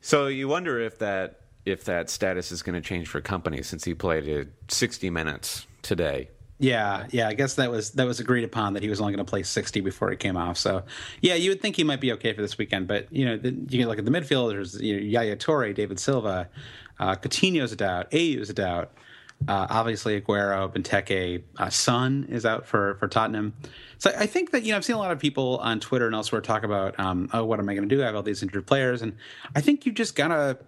So 0.00 0.26
you 0.26 0.48
wonder 0.48 0.80
if 0.80 0.98
that 0.98 1.40
if 1.64 1.84
that 1.84 2.10
status 2.10 2.50
is 2.50 2.62
going 2.62 2.74
to 2.74 2.86
change 2.86 3.08
for 3.08 3.20
Kompany 3.20 3.64
since 3.64 3.84
he 3.84 3.94
played 3.94 4.26
it 4.26 4.48
60 4.68 5.10
minutes 5.10 5.66
today. 5.82 6.28
Yeah, 6.60 7.06
yeah. 7.10 7.28
I 7.28 7.34
guess 7.34 7.54
that 7.54 7.70
was 7.70 7.92
that 7.92 8.06
was 8.06 8.18
agreed 8.18 8.42
upon 8.42 8.72
that 8.72 8.82
he 8.82 8.88
was 8.88 9.00
only 9.00 9.12
going 9.12 9.24
to 9.24 9.30
play 9.30 9.44
60 9.44 9.80
before 9.80 10.10
he 10.10 10.16
came 10.16 10.36
off. 10.36 10.56
So, 10.56 10.82
yeah, 11.20 11.34
you 11.34 11.50
would 11.50 11.60
think 11.60 11.76
he 11.76 11.84
might 11.84 12.00
be 12.00 12.12
okay 12.12 12.32
for 12.32 12.42
this 12.42 12.58
weekend. 12.58 12.88
But 12.88 13.12
you 13.12 13.24
know, 13.24 13.36
the, 13.36 13.50
you 13.50 13.78
can 13.78 13.86
look 13.86 13.98
at 13.98 14.04
the 14.04 14.10
midfielders: 14.10 14.80
you 14.80 14.96
know, 14.96 15.02
Yaya 15.02 15.36
Toure, 15.36 15.72
David 15.72 16.00
Silva, 16.00 16.48
uh, 16.98 17.14
Coutinho's 17.14 17.70
a 17.70 17.76
doubt, 17.76 18.08
Ayew's 18.12 18.50
a 18.50 18.54
doubt. 18.54 18.90
Uh, 19.46 19.66
obviously, 19.70 20.20
Aguero, 20.20 20.70
Benteke, 20.72 21.42
uh, 21.58 21.70
Son 21.70 22.26
is 22.28 22.44
out 22.44 22.66
for 22.66 22.96
for 22.96 23.08
Tottenham. 23.08 23.54
So 23.98 24.12
I 24.16 24.26
think 24.26 24.50
that 24.50 24.64
you 24.64 24.72
know 24.72 24.76
I've 24.76 24.84
seen 24.84 24.96
a 24.96 24.98
lot 24.98 25.12
of 25.12 25.18
people 25.18 25.58
on 25.58 25.80
Twitter 25.80 26.06
and 26.06 26.14
elsewhere 26.14 26.40
talk 26.40 26.64
about, 26.64 26.98
um, 26.98 27.30
oh, 27.32 27.44
what 27.44 27.58
am 27.58 27.68
I 27.68 27.74
going 27.74 27.88
to 27.88 27.94
do? 27.94 28.02
I 28.02 28.06
have 28.06 28.14
all 28.14 28.22
these 28.22 28.42
injured 28.42 28.66
players, 28.66 29.00
and 29.00 29.16
I 29.54 29.60
think 29.60 29.86
you 29.86 29.92
just 29.92 30.16
gotta 30.16 30.58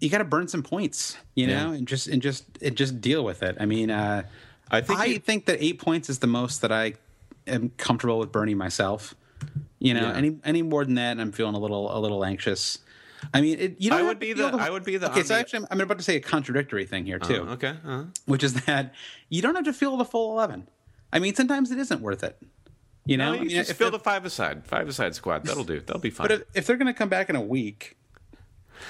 you 0.00 0.10
gotta 0.10 0.24
burn 0.24 0.48
some 0.48 0.62
points, 0.62 1.16
you 1.34 1.46
know, 1.46 1.70
yeah. 1.70 1.78
and 1.78 1.88
just 1.88 2.06
and 2.06 2.22
just 2.22 2.44
and 2.62 2.76
just 2.76 3.00
deal 3.00 3.24
with 3.24 3.42
it. 3.42 3.56
I 3.58 3.66
mean, 3.66 3.90
uh, 3.90 4.22
I 4.70 4.80
think 4.80 5.00
I 5.00 5.04
you, 5.06 5.18
think 5.18 5.46
that 5.46 5.62
eight 5.62 5.78
points 5.78 6.08
is 6.08 6.18
the 6.20 6.26
most 6.26 6.62
that 6.62 6.72
I 6.72 6.94
am 7.46 7.70
comfortable 7.76 8.18
with 8.18 8.32
burning 8.32 8.58
myself. 8.58 9.14
You 9.78 9.94
know, 9.94 10.08
yeah. 10.08 10.16
any 10.16 10.38
any 10.44 10.62
more 10.62 10.84
than 10.84 10.94
that, 10.94 11.12
and 11.12 11.20
I'm 11.20 11.32
feeling 11.32 11.54
a 11.54 11.58
little 11.58 11.96
a 11.96 11.98
little 11.98 12.24
anxious. 12.24 12.78
I 13.32 13.40
mean, 13.40 13.58
it, 13.58 13.76
you 13.78 13.90
know, 13.90 13.98
I 13.98 14.02
would 14.02 14.18
be 14.18 14.32
the, 14.32 14.50
the, 14.50 14.58
I 14.58 14.70
would 14.70 14.84
be 14.84 14.96
the. 14.96 15.10
Okay, 15.10 15.22
so 15.22 15.34
actually, 15.34 15.60
I'm, 15.60 15.66
I'm, 15.70 15.80
about 15.80 15.98
to 15.98 16.04
say 16.04 16.16
a 16.16 16.20
contradictory 16.20 16.84
thing 16.84 17.06
here 17.06 17.18
too. 17.18 17.46
Uh, 17.48 17.52
okay, 17.52 17.68
uh-huh. 17.68 18.04
which 18.26 18.42
is 18.42 18.54
that 18.64 18.94
you 19.28 19.42
don't 19.42 19.54
have 19.54 19.64
to 19.64 19.72
fill 19.72 19.96
the 19.96 20.04
full 20.04 20.32
eleven. 20.32 20.68
I 21.12 21.18
mean, 21.18 21.34
sometimes 21.34 21.70
it 21.70 21.78
isn't 21.78 22.00
worth 22.00 22.24
it. 22.24 22.40
You 23.06 23.16
know, 23.16 23.30
no, 23.30 23.34
you 23.34 23.40
I 23.40 23.44
mean, 23.44 23.50
just 23.50 23.74
fill 23.74 23.90
the 23.90 23.98
five 23.98 24.24
aside, 24.24 24.66
five 24.66 24.88
aside 24.88 25.14
squad. 25.14 25.44
That'll 25.44 25.64
do. 25.64 25.80
That'll 25.80 26.00
be 26.00 26.10
fine. 26.10 26.24
But 26.24 26.32
if, 26.32 26.42
if 26.54 26.66
they're 26.66 26.76
going 26.76 26.92
to 26.92 26.98
come 26.98 27.08
back 27.08 27.28
in 27.28 27.36
a 27.36 27.40
week, 27.40 27.96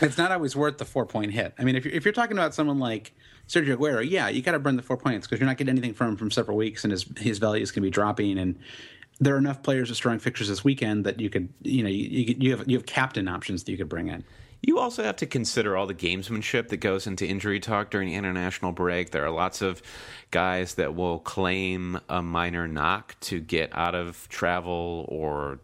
it's 0.00 0.16
not 0.16 0.32
always 0.32 0.54
worth 0.56 0.78
the 0.78 0.84
four 0.84 1.06
point 1.06 1.32
hit. 1.32 1.54
I 1.58 1.64
mean, 1.64 1.76
if 1.76 1.84
you're, 1.84 1.94
if 1.94 2.04
you're 2.04 2.14
talking 2.14 2.36
about 2.36 2.54
someone 2.54 2.78
like 2.78 3.12
Sergio 3.48 3.76
Aguero, 3.76 4.08
yeah, 4.08 4.28
you 4.28 4.42
got 4.42 4.52
to 4.52 4.58
burn 4.58 4.76
the 4.76 4.82
four 4.82 4.96
points 4.96 5.26
because 5.26 5.40
you're 5.40 5.48
not 5.48 5.56
getting 5.56 5.72
anything 5.72 5.94
from 5.94 6.10
him 6.10 6.16
from 6.16 6.30
several 6.30 6.56
weeks, 6.56 6.84
and 6.84 6.92
his 6.92 7.04
his 7.18 7.38
value 7.38 7.62
is 7.62 7.70
going 7.70 7.82
to 7.82 7.86
be 7.86 7.90
dropping. 7.90 8.38
And 8.38 8.58
there 9.20 9.34
are 9.34 9.38
enough 9.38 9.62
players 9.62 9.88
with 9.88 9.96
strong 9.96 10.18
fixtures 10.18 10.48
this 10.48 10.64
weekend 10.64 11.04
that 11.04 11.20
you 11.20 11.30
could, 11.30 11.48
you 11.62 11.82
know, 11.82 11.88
you, 11.88 12.34
you 12.38 12.56
have 12.56 12.68
you 12.68 12.76
have 12.76 12.86
captain 12.86 13.28
options 13.28 13.64
that 13.64 13.72
you 13.72 13.78
could 13.78 13.88
bring 13.88 14.08
in. 14.08 14.24
You 14.62 14.78
also 14.78 15.02
have 15.02 15.16
to 15.16 15.26
consider 15.26 15.76
all 15.76 15.86
the 15.86 15.94
gamesmanship 15.94 16.68
that 16.68 16.78
goes 16.78 17.06
into 17.06 17.26
injury 17.26 17.60
talk 17.60 17.90
during 17.90 18.12
international 18.14 18.72
break. 18.72 19.10
There 19.10 19.24
are 19.24 19.30
lots 19.30 19.60
of 19.60 19.82
guys 20.30 20.76
that 20.76 20.94
will 20.94 21.18
claim 21.18 22.00
a 22.08 22.22
minor 22.22 22.66
knock 22.66 23.14
to 23.20 23.40
get 23.40 23.76
out 23.76 23.94
of 23.94 24.26
travel 24.30 25.04
or 25.08 25.58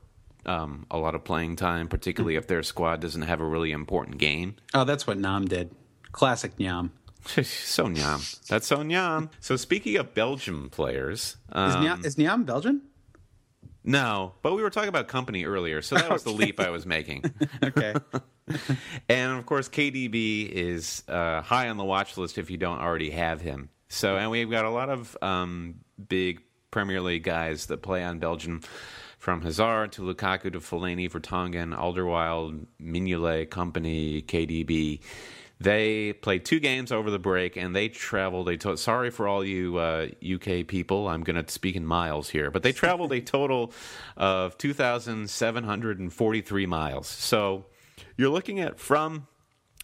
um, 0.45 0.85
a 0.91 0.99
lot 0.99 1.15
of 1.15 1.25
playing 1.25 1.57
time, 1.57 1.89
particularly 1.89 2.37
if 2.37 2.47
their 2.47 2.63
squad 2.63 3.01
doesn't 3.01 3.23
have 3.23 3.41
a 3.41 3.45
really 3.45 3.73
important 3.73 4.19
game. 4.19 4.57
Oh, 4.75 4.85
that's 4.85 5.07
what 5.07 5.19
Nam 5.19 5.47
did. 5.47 5.75
Classic 6.13 6.55
Nyam. 6.59 6.91
so 7.25 7.85
nyam. 7.87 8.47
That's 8.49 8.67
so 8.67 8.79
nyam. 8.79 9.31
So 9.41 9.57
speaking 9.57 9.97
of 9.97 10.15
Belgium 10.15 10.71
players, 10.71 11.21
Is, 11.21 11.37
um, 11.53 11.85
Nyam, 11.85 12.05
is 12.05 12.17
Nyam 12.17 12.45
Belgian? 12.45 12.83
No, 13.83 14.35
but 14.43 14.55
we 14.55 14.62
were 14.62 14.70
talking 14.70 14.89
about 14.91 15.09
Kompany 15.09 15.47
earlier, 15.47 15.81
so 15.81 15.95
that 15.95 16.11
was 16.11 16.22
the 16.22 16.31
leap 16.31 16.61
I 16.61 16.70
was 16.70 16.87
making. 16.87 17.24
Okay. 17.62 17.95
And 19.09 19.39
of 19.39 19.47
course, 19.47 19.68
KDB 19.68 20.49
is 20.51 21.05
uh, 21.07 21.41
high 21.41 21.68
on 21.68 21.76
the 21.76 21.85
watch 21.85 22.16
list 22.16 22.37
if 22.37 22.51
you 22.51 22.57
don't 22.57 22.81
already 22.81 23.11
have 23.11 23.41
him. 23.41 23.68
So, 23.89 24.16
and 24.16 24.28
we've 24.28 24.51
got 24.51 24.64
a 24.64 24.70
lot 24.70 24.89
of 24.91 25.16
um, 25.22 25.76
big 26.09 26.43
Premier 26.72 27.01
League 27.01 27.22
guys 27.22 27.66
that 27.66 27.81
play 27.81 28.03
on 28.03 28.18
Belgium, 28.18 28.62
from 29.20 29.43
Hazard 29.43 29.93
to 29.93 30.03
Lukaku 30.03 30.51
to 30.53 30.61
Fellaini, 30.61 31.09
Vertonghen, 31.09 31.76
Alderweireld, 31.76 32.66
Mignolet, 32.83 33.49
Kompany, 33.49 34.24
KDB. 34.24 35.01
They 35.61 36.15
played 36.15 36.47
two 36.47 36.59
games 36.59 36.91
over 36.91 37.11
the 37.11 37.19
break, 37.19 37.57
and 37.57 37.77
they 37.77 37.91
traveled. 37.91 38.49
a 38.49 38.57
to- 38.57 38.79
sorry 38.79 39.11
for 39.11 39.29
all 39.29 39.45
you 39.45 39.77
uh, 39.77 40.07
UK 40.25 40.67
people. 40.67 41.07
I'm 41.07 41.23
going 41.23 41.43
to 41.43 41.53
speak 41.53 41.77
in 41.77 41.85
miles 41.85 42.31
here, 42.31 42.51
but 42.51 42.63
they 42.63 42.73
traveled 42.73 43.13
a 43.13 43.21
total 43.37 43.75
of 44.17 44.57
2,743 44.57 46.67
miles. 46.67 47.09
So 47.09 47.67
you're 48.17 48.31
looking 48.31 48.59
at 48.59 48.81
from 48.81 49.27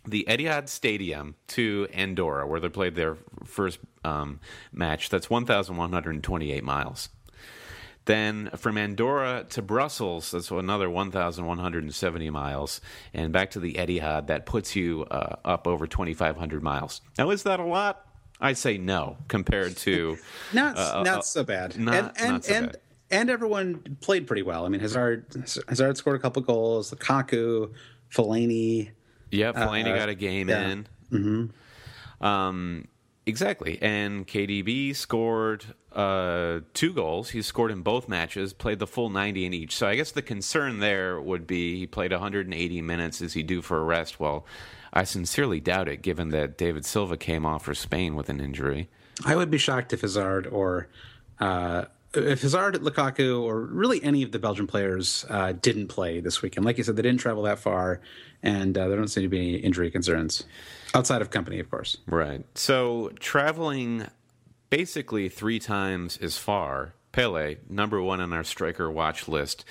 the 0.06 0.24
Etihad 0.28 0.70
Stadium 0.70 1.34
to 1.48 1.88
Andorra, 1.92 2.46
where 2.46 2.60
they 2.60 2.70
played 2.70 2.94
their 2.94 3.18
first 3.44 3.78
um, 4.02 4.40
match. 4.72 5.10
That's 5.10 5.28
1,128 5.28 6.64
miles. 6.64 7.10
Then 8.06 8.50
from 8.56 8.78
Andorra 8.78 9.44
to 9.50 9.62
Brussels, 9.62 10.30
that's 10.30 10.50
another 10.50 10.88
1,170 10.88 12.30
miles. 12.30 12.80
And 13.12 13.32
back 13.32 13.50
to 13.50 13.60
the 13.60 13.74
Etihad, 13.74 14.28
that 14.28 14.46
puts 14.46 14.74
you 14.76 15.04
uh, 15.10 15.36
up 15.44 15.66
over 15.66 15.86
2,500 15.86 16.62
miles. 16.62 17.00
Now, 17.18 17.30
is 17.30 17.42
that 17.42 17.60
a 17.60 17.64
lot? 17.64 18.06
I'd 18.40 18.58
say 18.58 18.78
no 18.78 19.16
compared 19.28 19.76
to. 19.78 20.18
Not 20.52 20.76
Uh, 20.78 21.02
not 21.02 21.18
uh, 21.18 21.22
so 21.22 21.42
bad. 21.44 21.78
not- 21.78 21.94
and 21.94 22.12
and 22.18 22.32
not 22.32 22.44
so 22.44 22.54
and, 22.54 22.66
bad. 22.66 22.80
and 23.10 23.30
everyone 23.30 23.96
played 24.00 24.26
pretty 24.26 24.42
well. 24.42 24.66
I 24.66 24.68
mean, 24.68 24.80
Hazard 24.80 25.24
Hazard 25.68 25.96
scored 25.96 26.16
a 26.16 26.18
couple 26.20 26.42
goals. 26.42 26.92
Lukaku, 26.92 27.72
Fellaini. 28.12 28.90
Yeah, 29.30 29.52
Fellaini 29.52 29.92
Uh, 29.92 29.96
got 29.96 30.08
a 30.10 30.14
game 30.14 30.48
yeah. 30.50 30.68
in. 30.68 30.86
Mm-hmm. 31.10 32.24
Um, 32.26 32.86
exactly. 33.26 33.78
And 33.82 34.26
KDB 34.26 34.94
scored 34.94 35.64
uh, 35.92 36.60
two 36.74 36.92
goals. 36.92 37.30
He 37.30 37.42
scored 37.42 37.70
in 37.70 37.82
both 37.82 38.08
matches, 38.08 38.52
played 38.52 38.78
the 38.78 38.86
full 38.86 39.10
90 39.10 39.46
in 39.46 39.52
each. 39.52 39.76
So 39.76 39.86
I 39.86 39.96
guess 39.96 40.12
the 40.12 40.22
concern 40.22 40.80
there 40.80 41.20
would 41.20 41.46
be 41.46 41.78
he 41.78 41.86
played 41.86 42.12
180 42.12 42.82
minutes. 42.82 43.20
Is 43.20 43.32
he 43.32 43.42
due 43.42 43.62
for 43.62 43.78
a 43.78 43.82
rest? 43.82 44.20
Well, 44.20 44.46
I 44.92 45.04
sincerely 45.04 45.60
doubt 45.60 45.88
it, 45.88 46.02
given 46.02 46.30
that 46.30 46.56
David 46.56 46.86
Silva 46.86 47.16
came 47.16 47.44
off 47.44 47.64
for 47.64 47.74
Spain 47.74 48.14
with 48.14 48.28
an 48.28 48.40
injury. 48.40 48.88
I 49.24 49.36
would 49.36 49.50
be 49.50 49.58
shocked 49.58 49.92
if 49.92 50.02
Hazard 50.02 50.46
or 50.46 50.88
uh, 51.38 51.86
if 52.14 52.42
Hazard, 52.42 52.76
Lukaku, 52.76 53.42
or 53.42 53.60
really 53.60 54.02
any 54.02 54.22
of 54.22 54.32
the 54.32 54.38
Belgian 54.38 54.66
players 54.66 55.24
uh, 55.28 55.52
didn't 55.52 55.88
play 55.88 56.20
this 56.20 56.40
weekend. 56.42 56.64
Like 56.64 56.78
you 56.78 56.84
said, 56.84 56.96
they 56.96 57.02
didn't 57.02 57.20
travel 57.20 57.42
that 57.44 57.58
far, 57.58 58.00
and 58.42 58.76
uh, 58.76 58.88
there 58.88 58.96
don't 58.96 59.08
seem 59.08 59.22
to 59.22 59.28
be 59.28 59.38
any 59.38 59.56
injury 59.56 59.90
concerns 59.90 60.44
outside 60.96 61.22
of 61.22 61.30
Kompany, 61.30 61.60
of 61.60 61.70
course. 61.70 61.96
Right. 62.06 62.44
So 62.54 63.10
traveling 63.20 64.06
basically 64.70 65.28
three 65.28 65.58
times 65.58 66.16
as 66.18 66.38
far, 66.38 66.94
Pellè, 67.12 67.58
number 67.68 68.00
one 68.02 68.20
on 68.20 68.32
our 68.32 68.44
striker 68.44 68.90
watch 68.90 69.28
list. 69.28 69.64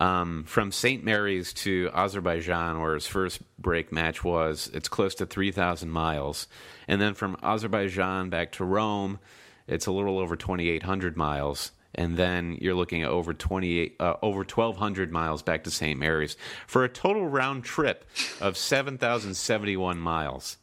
Um, 0.00 0.42
from 0.44 0.72
St. 0.72 1.04
Mary's 1.04 1.52
to 1.52 1.88
Azerbaijan, 1.94 2.80
where 2.80 2.94
his 2.94 3.06
first 3.06 3.40
break 3.60 3.92
match 3.92 4.24
was, 4.24 4.68
it's 4.74 4.88
close 4.88 5.14
to 5.16 5.26
3,000 5.26 5.88
miles. 5.88 6.48
And 6.88 7.00
then 7.00 7.14
from 7.14 7.36
Azerbaijan 7.42 8.28
back 8.28 8.52
to 8.52 8.64
Rome, 8.64 9.20
it's 9.68 9.86
a 9.86 9.92
little 9.92 10.18
over 10.18 10.34
2,800 10.34 11.16
miles. 11.16 11.70
And 11.94 12.16
then 12.16 12.58
you're 12.60 12.74
looking 12.74 13.02
at 13.02 13.08
over 13.08 13.34
28, 13.34 13.96
uh, 14.00 14.14
over 14.22 14.38
1,200 14.38 15.12
miles 15.12 15.42
back 15.42 15.64
to 15.64 15.70
St. 15.70 15.98
Mary's 15.98 16.36
for 16.66 16.84
a 16.84 16.88
total 16.88 17.26
round 17.26 17.64
trip 17.64 18.04
of 18.40 18.56
7,071 18.56 19.98
miles. 19.98 20.56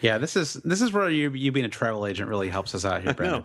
Yeah, 0.00 0.18
this 0.18 0.36
is 0.36 0.54
this 0.54 0.82
is 0.82 0.92
where 0.92 1.08
you 1.08 1.30
you 1.30 1.52
being 1.52 1.64
a 1.64 1.70
travel 1.70 2.06
agent 2.06 2.28
really 2.28 2.48
helps 2.48 2.74
us 2.74 2.84
out 2.84 3.02
here, 3.02 3.14
Brandon. 3.14 3.44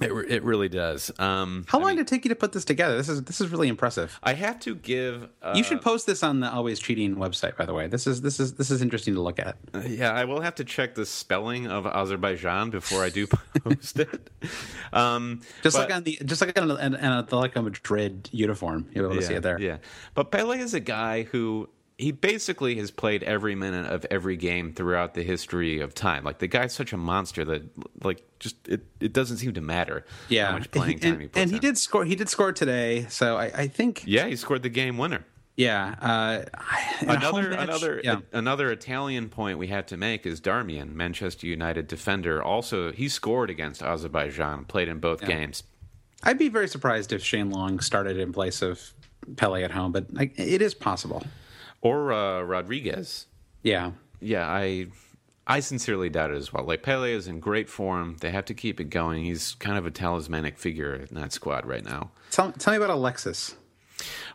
It, 0.00 0.12
it 0.30 0.44
really 0.44 0.68
does. 0.68 1.10
Um, 1.18 1.64
How 1.68 1.80
long 1.80 1.96
did 1.96 2.02
it 2.02 2.06
take 2.06 2.24
you 2.24 2.28
to 2.28 2.34
put 2.36 2.52
this 2.52 2.64
together? 2.64 2.96
This 2.96 3.08
is 3.08 3.22
this 3.24 3.40
is 3.40 3.48
really 3.50 3.68
impressive. 3.68 4.18
I 4.22 4.34
have 4.34 4.60
to 4.60 4.74
give. 4.76 5.28
Uh, 5.42 5.54
You 5.56 5.64
should 5.64 5.82
post 5.82 6.06
this 6.06 6.22
on 6.22 6.38
the 6.40 6.50
Always 6.52 6.78
Cheating 6.78 7.16
website, 7.16 7.56
by 7.56 7.66
the 7.66 7.74
way. 7.74 7.88
This 7.88 8.06
is 8.06 8.20
this 8.22 8.38
is 8.38 8.54
this 8.54 8.70
is 8.70 8.80
interesting 8.80 9.14
to 9.14 9.20
look 9.20 9.38
at. 9.40 9.56
yeah, 9.86 10.12
I 10.12 10.24
will 10.24 10.40
have 10.40 10.54
to 10.56 10.64
check 10.64 10.94
the 10.94 11.04
spelling 11.06 11.66
of 11.66 11.86
Azerbaijan 11.86 12.70
before 12.70 13.02
I 13.02 13.08
do 13.10 13.26
post 13.64 13.98
it. 13.98 14.30
Um, 14.92 15.40
Just 15.62 15.76
but- 15.76 15.88
like 15.88 15.96
on 15.96 16.04
the 16.04 16.18
just 16.24 16.40
like 16.40 16.56
on, 16.60 16.70
an 16.70 16.94
an 16.94 17.24
Atletico 17.24 17.64
Madrid 17.64 18.28
uniform, 18.32 18.86
you'll 18.92 19.08
be 19.08 19.14
able 19.14 19.20
to 19.22 19.26
see 19.26 19.34
it 19.34 19.42
there. 19.42 19.60
Yeah, 19.60 19.78
but 20.14 20.30
Pellè 20.30 20.58
is 20.60 20.74
a 20.74 20.80
guy 20.80 21.24
who 21.24 21.68
he 21.98 22.12
basically 22.12 22.76
has 22.76 22.90
played 22.92 23.22
every 23.24 23.54
minute 23.56 23.86
of 23.86 24.06
every 24.10 24.36
game 24.36 24.72
throughout 24.72 25.14
the 25.14 25.22
history 25.24 25.80
of 25.80 25.94
time. 25.94 26.22
Like 26.24 26.38
the 26.38 26.46
guy's 26.46 26.72
such 26.72 26.92
a 26.92 26.96
monster 26.96 27.44
that 27.44 27.62
like 28.04 28.22
just 28.38 28.56
it, 28.68 28.86
it 29.00 29.12
doesn't 29.12 29.38
seem 29.38 29.52
to 29.54 29.60
matter 29.60 30.06
Yeah, 30.28 30.46
how 30.46 30.52
much 30.52 30.70
playing 30.70 31.00
time 31.00 31.12
and, 31.14 31.22
he 31.22 31.28
puts 31.28 31.38
and 31.42 31.50
he 31.50 31.56
in. 31.56 31.60
did 31.62 31.76
score. 31.78 32.04
He 32.04 32.14
did 32.14 32.28
score 32.28 32.52
today, 32.52 33.06
so 33.08 33.36
I, 33.36 33.46
I 33.46 33.66
think 33.66 34.04
Yeah, 34.06 34.26
he 34.26 34.36
scored 34.36 34.62
the 34.62 34.68
game 34.68 34.96
winner. 34.96 35.24
yeah. 35.56 35.96
Uh, 36.00 36.44
a 37.02 37.10
another 37.16 37.50
match- 37.50 37.60
another 37.68 38.00
yeah. 38.04 38.20
another 38.32 38.70
Italian 38.70 39.28
point 39.28 39.58
we 39.58 39.66
have 39.66 39.86
to 39.86 39.96
make 39.96 40.24
is 40.24 40.40
Darmian, 40.40 40.94
Manchester 40.94 41.48
United 41.48 41.88
defender. 41.88 42.40
Also, 42.40 42.92
he 42.92 43.08
scored 43.08 43.50
against 43.50 43.82
Azerbaijan, 43.82 44.66
played 44.66 44.86
in 44.88 45.00
both 45.00 45.20
games. 45.20 45.64
I'd 46.22 46.38
be 46.38 46.48
very 46.48 46.68
surprised 46.68 47.12
if 47.12 47.24
Shane 47.24 47.50
Long 47.50 47.80
started 47.80 48.18
in 48.18 48.32
place 48.32 48.62
of 48.62 48.92
Pellè 49.34 49.64
at 49.64 49.72
home, 49.72 49.90
but 49.90 50.12
like, 50.14 50.38
it 50.38 50.62
is 50.62 50.74
possible. 50.74 51.24
Or 51.80 52.12
uh, 52.12 52.42
Rodriguez. 52.42 53.26
Yeah, 53.62 53.92
Yeah, 54.20 54.48
I 54.48 54.86
I 55.46 55.60
sincerely 55.60 56.10
doubt 56.10 56.30
it 56.30 56.36
as 56.36 56.52
well. 56.52 56.64
Like 56.64 56.82
Pellè 56.82 57.10
is 57.10 57.26
in 57.26 57.40
great 57.40 57.68
form. 57.68 58.16
They 58.20 58.30
have 58.30 58.44
to 58.46 58.54
keep 58.54 58.80
it 58.80 58.90
going. 58.90 59.24
He's 59.24 59.54
kind 59.54 59.78
of 59.78 59.86
a 59.86 59.90
talismanic 59.90 60.58
figure 60.58 60.94
in 60.94 61.14
that 61.14 61.32
squad 61.32 61.64
right 61.64 61.84
now. 61.84 62.10
tell, 62.30 62.52
tell 62.52 62.72
me 62.72 62.76
about 62.76 62.90
Alexis. 62.90 63.56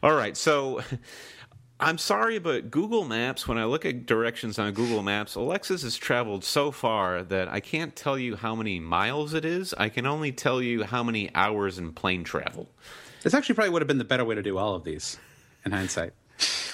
All 0.01 0.15
right, 0.15 0.35
so 0.35 0.81
I'm 1.79 1.97
sorry, 1.97 2.39
but 2.39 2.71
Google 2.71 3.05
Maps, 3.05 3.47
when 3.47 3.57
I 3.57 3.65
look 3.65 3.85
at 3.85 4.05
directions 4.05 4.57
on 4.57 4.73
Google 4.73 5.03
Maps, 5.03 5.35
Alexis 5.35 5.83
has 5.83 5.95
traveled 5.95 6.43
so 6.43 6.71
far 6.71 7.23
that 7.23 7.47
I 7.47 7.59
can't 7.59 7.95
tell 7.95 8.17
you 8.17 8.35
how 8.35 8.55
many 8.55 8.79
miles 8.79 9.33
it 9.33 9.45
is. 9.45 9.73
I 9.77 9.89
can 9.89 10.05
only 10.05 10.31
tell 10.31 10.61
you 10.61 10.83
how 10.83 11.03
many 11.03 11.33
hours 11.35 11.77
in 11.77 11.93
plane 11.93 12.23
travel. 12.23 12.69
This 13.21 13.33
actually 13.33 13.55
probably 13.55 13.69
would 13.69 13.81
have 13.81 13.87
been 13.87 13.99
the 13.99 14.03
better 14.03 14.25
way 14.25 14.35
to 14.35 14.41
do 14.41 14.57
all 14.57 14.75
of 14.75 14.83
these, 14.83 15.17
in 15.63 15.71
hindsight. 15.71 16.13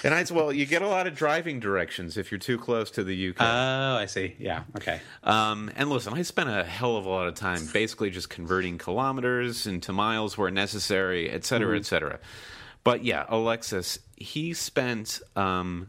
And 0.04 0.14
I 0.14 0.24
well, 0.30 0.52
you 0.52 0.66
get 0.66 0.82
a 0.82 0.88
lot 0.88 1.06
of 1.06 1.14
driving 1.14 1.60
directions 1.60 2.16
if 2.16 2.30
you're 2.30 2.38
too 2.38 2.58
close 2.58 2.90
to 2.92 3.04
the 3.04 3.30
UK. 3.30 3.36
Oh, 3.40 3.96
I 3.96 4.06
see. 4.06 4.34
Yeah. 4.38 4.62
Okay. 4.76 5.00
Um, 5.22 5.70
and 5.76 5.90
listen, 5.90 6.14
I 6.14 6.22
spent 6.22 6.48
a 6.48 6.64
hell 6.64 6.96
of 6.96 7.06
a 7.06 7.08
lot 7.08 7.26
of 7.26 7.34
time 7.34 7.60
basically 7.72 8.10
just 8.10 8.30
converting 8.30 8.78
kilometers 8.78 9.66
into 9.66 9.92
miles 9.92 10.38
where 10.38 10.50
necessary, 10.50 11.30
et 11.30 11.44
cetera, 11.44 11.76
et 11.76 11.84
cetera. 11.84 12.18
But 12.82 13.04
yeah, 13.04 13.26
Alexis, 13.28 13.98
he 14.16 14.54
spent 14.54 15.20
um, 15.36 15.88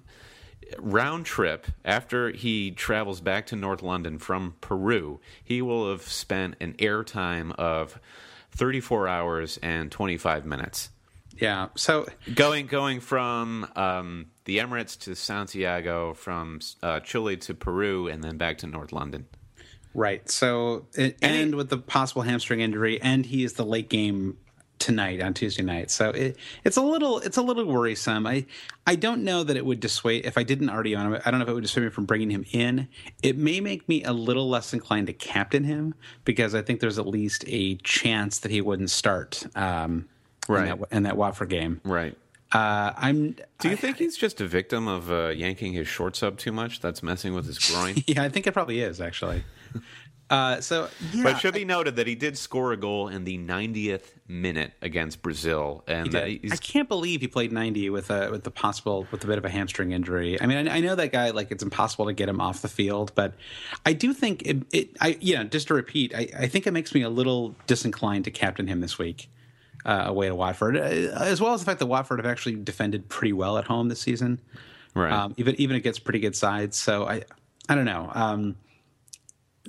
round 0.78 1.26
trip 1.26 1.68
after 1.86 2.32
he 2.32 2.72
travels 2.72 3.22
back 3.22 3.46
to 3.48 3.56
North 3.56 3.82
London 3.82 4.20
from 4.20 4.56
Peru. 4.62 5.20
He 5.44 5.62
will 5.62 5.90
have 5.90 6.04
spent 6.04 6.56
an 6.60 6.76
air 6.80 7.04
time 7.04 7.54
of 7.58 8.00
34 8.52 9.08
hours 9.08 9.60
and 9.62 9.92
25 9.92 10.46
minutes. 10.46 10.90
Yeah. 11.42 11.70
So 11.76 12.06
Going 12.36 12.68
going 12.68 13.00
from 13.02 13.68
um, 13.76 14.28
the 14.46 14.60
Emirates 14.60 14.98
to 15.00 15.16
Santiago, 15.16 16.14
from 16.14 16.60
uh, 16.82 17.00
Chile 17.02 17.36
to 17.38 17.54
Peru, 17.54 18.08
and 18.08 18.24
then 18.24 18.38
back 18.38 18.60
to 18.60 18.68
North 18.68 18.94
London. 18.94 19.26
right. 19.94 20.30
So 20.30 20.86
it, 20.94 21.18
And 21.22 21.36
and 21.36 21.54
it- 21.54 21.58
with 21.58 21.70
the 21.70 21.78
possible 21.80 22.22
hamstring 22.22 22.62
injury, 22.62 23.02
and 23.02 23.26
he 23.26 23.44
is 23.44 23.54
the 23.54 23.66
late 23.66 23.90
game 23.90 24.38
tonight 24.80 25.22
on 25.22 25.32
Tuesday 25.34 25.62
night. 25.62 25.92
So 25.92 26.10
it, 26.10 26.38
it's 26.64 26.78
a 26.78 26.82
little 26.82 27.20
it's 27.20 27.38
a 27.38 27.42
little 27.44 27.66
worrisome. 27.66 28.26
I 28.28 28.46
I 28.88 28.96
don't 28.96 29.24
know 29.24 29.44
that 29.44 29.56
it 29.58 29.66
would 29.66 29.80
dissuade 29.80 30.26
if 30.26 30.38
I 30.38 30.44
didn't 30.44 30.70
already 30.70 30.96
own 30.96 31.14
him. 31.14 31.22
I 31.26 31.30
don't 31.32 31.40
know 31.40 31.44
if 31.46 31.50
it 31.50 31.54
would 31.54 31.64
dissuade 31.64 31.84
me 31.86 31.90
from 31.92 32.06
bringing 32.06 32.30
him 32.32 32.46
in. 32.52 32.88
It 33.24 33.38
may 33.38 33.60
make 33.62 33.88
me 33.90 34.04
a 34.04 34.14
little 34.14 34.48
less 34.50 34.74
inclined 34.74 35.08
to 35.08 35.14
captain 35.14 35.64
him 35.64 35.94
because 36.26 36.54
I 36.56 36.62
think 36.64 36.80
there's 36.82 36.98
at 37.00 37.08
least 37.08 37.44
a 37.48 37.76
chance 37.78 38.40
that 38.40 38.52
he 38.52 38.62
wouldn't 38.62 38.90
start. 38.92 39.44
Um, 39.56 40.08
Right. 40.52 40.72
In 40.72 40.80
that, 40.80 40.88
in 40.92 41.04
that 41.04 41.18
Watford 41.18 41.50
game. 41.50 41.82
Right. 41.84 42.18
Uh, 42.52 42.92
I'm. 42.98 43.36
Do 43.60 43.70
you 43.70 43.78
think 43.78 43.98
he's 43.98 44.18
just 44.18 44.42
a 44.42 44.48
victim 44.48 44.88
of 44.88 45.12
uh, 45.12 45.30
yanking 45.30 45.74
his 45.74 45.88
shorts 45.88 46.22
up 46.22 46.38
too 46.38 46.52
much? 46.52 46.82
That's 46.82 47.02
messing 47.02 47.34
with 47.34 47.46
his 47.46 47.58
groin. 47.72 48.04
Yeah, 48.08 48.24
I 48.24 48.30
think 48.30 48.46
it 48.46 48.52
probably 48.52 48.82
is 48.82 49.00
actually. 49.00 49.44
Uh, 50.32 50.62
so, 50.62 50.88
yeah, 51.12 51.24
But 51.24 51.32
it 51.34 51.40
should 51.40 51.54
be 51.54 51.66
noted 51.66 51.98
that 51.98 52.08
he 52.08 52.16
did 52.16 52.38
score 52.38 52.72
a 52.72 52.78
goal 52.78 53.10
in 53.10 53.26
the 53.26 53.38
90th 53.38 54.14
minute 54.30 54.72
against 54.82 55.22
Brazil, 55.22 55.84
and 55.88 56.08
I, 56.16 56.40
that 56.40 56.54
I 56.54 56.56
can't 56.56 56.88
believe 56.88 57.20
he 57.20 57.28
played 57.28 57.52
90 57.52 57.90
with 57.90 58.10
a 58.10 58.32
with 58.32 58.46
the 58.46 58.50
possible 58.50 59.06
with 59.12 59.26
a 59.26 59.28
bit 59.28 59.38
of 59.38 59.44
a 59.44 59.50
hamstring 59.50 59.92
injury. 59.92 60.42
I 60.42 60.46
mean, 60.46 60.70
I, 60.70 60.78
I 60.78 60.80
know 60.80 60.96
that 60.96 61.12
guy 61.12 61.32
like 61.32 61.52
it's 61.52 61.64
impossible 61.64 62.06
to 62.06 62.14
get 62.14 62.30
him 62.30 62.40
off 62.40 62.62
the 62.62 62.70
field, 62.70 63.12
but 63.14 63.34
I 63.86 63.92
do 63.92 64.14
think 64.14 64.44
it. 64.44 64.64
it 64.72 64.90
I 65.02 65.18
you 65.20 65.36
know 65.36 65.44
just 65.44 65.68
to 65.68 65.74
repeat, 65.74 66.16
I, 66.16 66.30
I 66.40 66.48
think 66.48 66.66
it 66.66 66.72
makes 66.72 66.96
me 66.96 67.02
a 67.02 67.10
little 67.10 67.54
disinclined 67.68 68.24
to 68.24 68.32
captain 68.32 68.68
him 68.68 68.80
this 68.80 68.98
week. 68.98 69.30
Uh, 69.84 70.04
away 70.06 70.28
to 70.28 70.36
Watford, 70.36 70.78
uh, 70.78 70.82
as 70.82 71.42
well 71.42 71.54
as 71.54 71.62
the 71.62 71.66
fact 71.66 71.80
that 71.80 71.88
Watford 71.88 72.20
have 72.20 72.28
actually 72.28 72.56
defended 72.56 73.10
pretty 73.10 73.34
well 73.34 73.58
at 73.58 73.66
home 73.66 73.90
this 73.90 74.00
season. 74.00 74.40
right. 74.94 75.12
Um, 75.12 75.34
even 75.38 75.56
even 75.60 75.76
against 75.76 76.04
pretty 76.04 76.20
good 76.20 76.36
sides. 76.36 76.78
So 76.78 77.08
I 77.08 77.24
I 77.68 77.76
don't 77.76 77.86
know. 77.86 78.12
Um, 78.14 78.56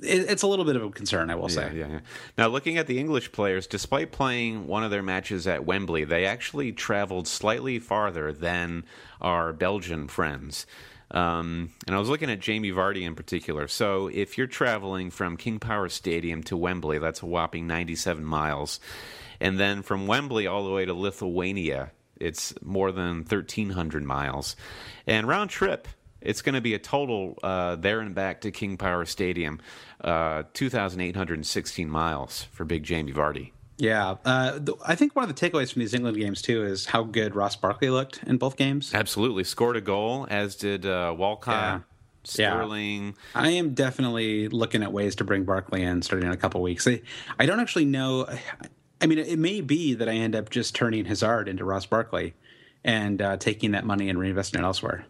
it, 0.01 0.29
it's 0.29 0.43
a 0.43 0.47
little 0.47 0.65
bit 0.65 0.75
of 0.75 0.83
a 0.83 0.89
concern, 0.89 1.29
I 1.29 1.35
will 1.35 1.49
say. 1.49 1.71
Yeah, 1.73 1.87
yeah, 1.87 1.93
yeah. 1.93 1.99
Now, 2.37 2.47
looking 2.47 2.77
at 2.77 2.87
the 2.87 2.99
English 2.99 3.31
players, 3.31 3.67
despite 3.67 4.11
playing 4.11 4.67
one 4.67 4.83
of 4.83 4.91
their 4.91 5.03
matches 5.03 5.47
at 5.47 5.65
Wembley, 5.65 6.03
they 6.03 6.25
actually 6.25 6.71
traveled 6.71 7.27
slightly 7.27 7.79
farther 7.79 8.31
than 8.33 8.83
our 9.21 9.53
Belgian 9.53 10.07
friends. 10.07 10.65
Um, 11.11 11.69
and 11.85 11.95
I 11.95 11.99
was 11.99 12.09
looking 12.09 12.31
at 12.31 12.39
Jamie 12.39 12.71
Vardy 12.71 13.03
in 13.03 13.13
particular. 13.15 13.67
So, 13.67 14.07
if 14.07 14.37
you're 14.37 14.47
traveling 14.47 15.11
from 15.11 15.37
King 15.37 15.59
Power 15.59 15.89
Stadium 15.89 16.41
to 16.43 16.57
Wembley, 16.57 16.97
that's 16.97 17.21
a 17.21 17.25
whopping 17.25 17.67
97 17.67 18.23
miles. 18.23 18.79
And 19.43 19.59
then 19.59 19.81
from 19.83 20.07
Wembley 20.07 20.47
all 20.47 20.63
the 20.65 20.71
way 20.71 20.85
to 20.85 20.93
Lithuania, 20.93 21.91
it's 22.19 22.53
more 22.63 22.91
than 22.91 23.17
1,300 23.17 24.01
miles. 24.03 24.55
And 25.05 25.27
round 25.27 25.49
trip, 25.49 25.87
it's 26.21 26.41
going 26.41 26.55
to 26.55 26.61
be 26.61 26.73
a 26.73 26.79
total 26.79 27.37
uh, 27.43 27.75
there 27.75 27.99
and 27.99 28.15
back 28.15 28.41
to 28.41 28.51
King 28.51 28.77
Power 28.77 29.03
Stadium, 29.05 29.59
uh, 30.01 30.43
2,816 30.53 31.89
miles 31.89 32.43
for 32.53 32.63
Big 32.65 32.83
Jamie 32.83 33.11
Vardy. 33.11 33.51
Yeah, 33.77 34.15
uh, 34.23 34.59
th- 34.59 34.77
I 34.85 34.95
think 34.95 35.15
one 35.15 35.27
of 35.29 35.35
the 35.35 35.49
takeaways 35.49 35.73
from 35.73 35.81
these 35.81 35.93
England 35.93 36.15
games 36.17 36.41
too 36.41 36.63
is 36.63 36.85
how 36.85 37.03
good 37.03 37.35
Ross 37.35 37.55
Barkley 37.57 37.89
looked 37.89 38.21
in 38.25 38.37
both 38.37 38.55
games. 38.55 38.93
Absolutely. 38.93 39.43
Scored 39.43 39.75
a 39.75 39.81
goal, 39.81 40.25
as 40.29 40.55
did 40.55 40.85
uh, 40.85 41.13
Walcott, 41.17 41.53
Yeah. 41.53 41.79
Sterling. 42.23 43.15
I 43.35 43.49
am 43.49 43.73
definitely 43.73 44.47
looking 44.47 44.83
at 44.83 44.93
ways 44.93 45.15
to 45.15 45.25
bring 45.25 45.43
Barkley 45.43 45.83
in 45.83 46.01
starting 46.01 46.27
in 46.27 46.33
a 46.33 46.37
couple 46.37 46.61
weeks. 46.61 46.87
I, 46.87 47.01
I 47.37 47.45
don't 47.45 47.59
actually 47.59 47.83
know. 47.85 48.27
I 49.03 49.05
mean, 49.05 49.19
it 49.19 49.37
may 49.37 49.59
be 49.59 49.93
that 49.95 50.07
I 50.07 50.13
end 50.13 50.33
up 50.33 50.49
just 50.49 50.73
turning 50.73 51.03
Hazard 51.03 51.49
into 51.49 51.65
Ross 51.65 51.85
Barkley 51.85 52.35
and 52.85 53.21
uh, 53.21 53.35
taking 53.35 53.71
that 53.71 53.85
money 53.85 54.07
and 54.07 54.17
reinvesting 54.17 54.59
it 54.59 54.63
elsewhere. 54.63 55.05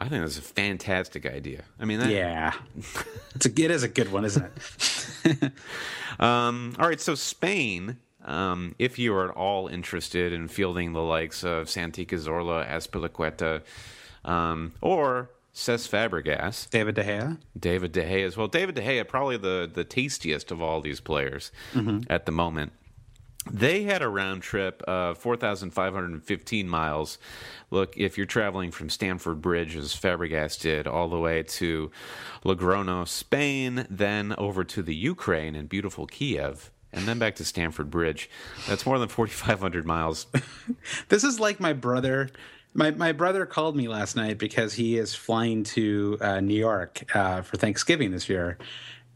I 0.00 0.08
think 0.08 0.22
that's 0.22 0.38
a 0.38 0.42
fantastic 0.42 1.26
idea. 1.26 1.64
I 1.78 1.84
mean, 1.84 2.00
that, 2.00 2.08
Yeah, 2.08 2.54
it's 3.34 3.44
a, 3.44 3.50
it 3.50 3.70
is 3.70 3.82
a 3.82 3.88
good 3.88 4.10
one, 4.10 4.24
isn't 4.24 4.44
it? 5.24 5.52
Um, 6.20 6.76
all 6.78 6.86
right, 6.86 7.00
so 7.00 7.16
Spain. 7.16 7.98
Um, 8.24 8.76
if 8.78 9.00
you 9.00 9.12
are 9.16 9.30
at 9.30 9.36
all 9.36 9.66
interested 9.66 10.32
in 10.32 10.46
fielding 10.46 10.92
the 10.92 11.02
likes 11.02 11.42
of 11.42 11.68
Santi 11.68 12.06
Cazorla, 12.06 12.66
Azpilicueta, 12.68 13.62
um, 14.24 14.74
or 14.80 15.28
Cesc 15.52 15.88
Fabregas, 15.88 16.70
David 16.70 16.94
De 16.94 17.02
Gea. 17.02 17.38
David 17.58 17.90
De 17.90 18.02
Gea 18.02 18.24
as 18.24 18.36
well. 18.36 18.46
David 18.46 18.76
De 18.76 18.80
Gea, 18.80 19.06
probably 19.06 19.36
the, 19.36 19.68
the 19.72 19.82
tastiest 19.82 20.52
of 20.52 20.62
all 20.62 20.80
these 20.80 21.00
players 21.00 21.50
at 22.08 22.26
the 22.26 22.32
moment. 22.32 22.72
They 23.50 23.82
had 23.82 24.02
a 24.02 24.08
round 24.08 24.42
trip 24.42 24.82
of 24.82 25.18
4,515 25.18 26.68
miles. 26.68 27.18
Look, 27.70 27.96
if 27.96 28.16
you're 28.16 28.26
traveling 28.26 28.70
from 28.70 28.88
Stamford 28.88 29.42
Bridge, 29.42 29.76
as 29.76 29.94
Fabregas 29.94 30.60
did, 30.60 30.86
all 30.86 31.08
the 31.08 31.18
way 31.18 31.42
to 31.42 31.90
Logrono, 32.44 33.06
Spain, 33.06 33.86
then 33.90 34.34
over 34.38 34.64
to 34.64 34.82
the 34.82 34.94
Ukraine 34.94 35.54
in 35.54 35.66
beautiful 35.66 36.06
Kiev, 36.06 36.70
and 36.92 37.06
then 37.06 37.18
back 37.18 37.34
to 37.36 37.44
Stamford 37.44 37.90
Bridge, 37.90 38.30
that's 38.66 38.86
more 38.86 38.98
than 38.98 39.08
4,500 39.08 39.84
miles. 39.84 40.26
This 41.08 41.24
is 41.24 41.40
like 41.40 41.60
my 41.60 41.72
brother. 41.72 42.30
My 42.74 42.90
my 42.90 43.12
brother 43.12 43.46
called 43.46 43.76
me 43.76 43.88
last 43.88 44.16
night 44.16 44.38
because 44.38 44.74
he 44.74 44.98
is 44.98 45.14
flying 45.14 45.62
to 45.64 46.18
uh, 46.20 46.40
New 46.40 46.58
York 46.58 47.04
uh, 47.14 47.42
for 47.42 47.56
Thanksgiving 47.56 48.10
this 48.10 48.28
year, 48.28 48.58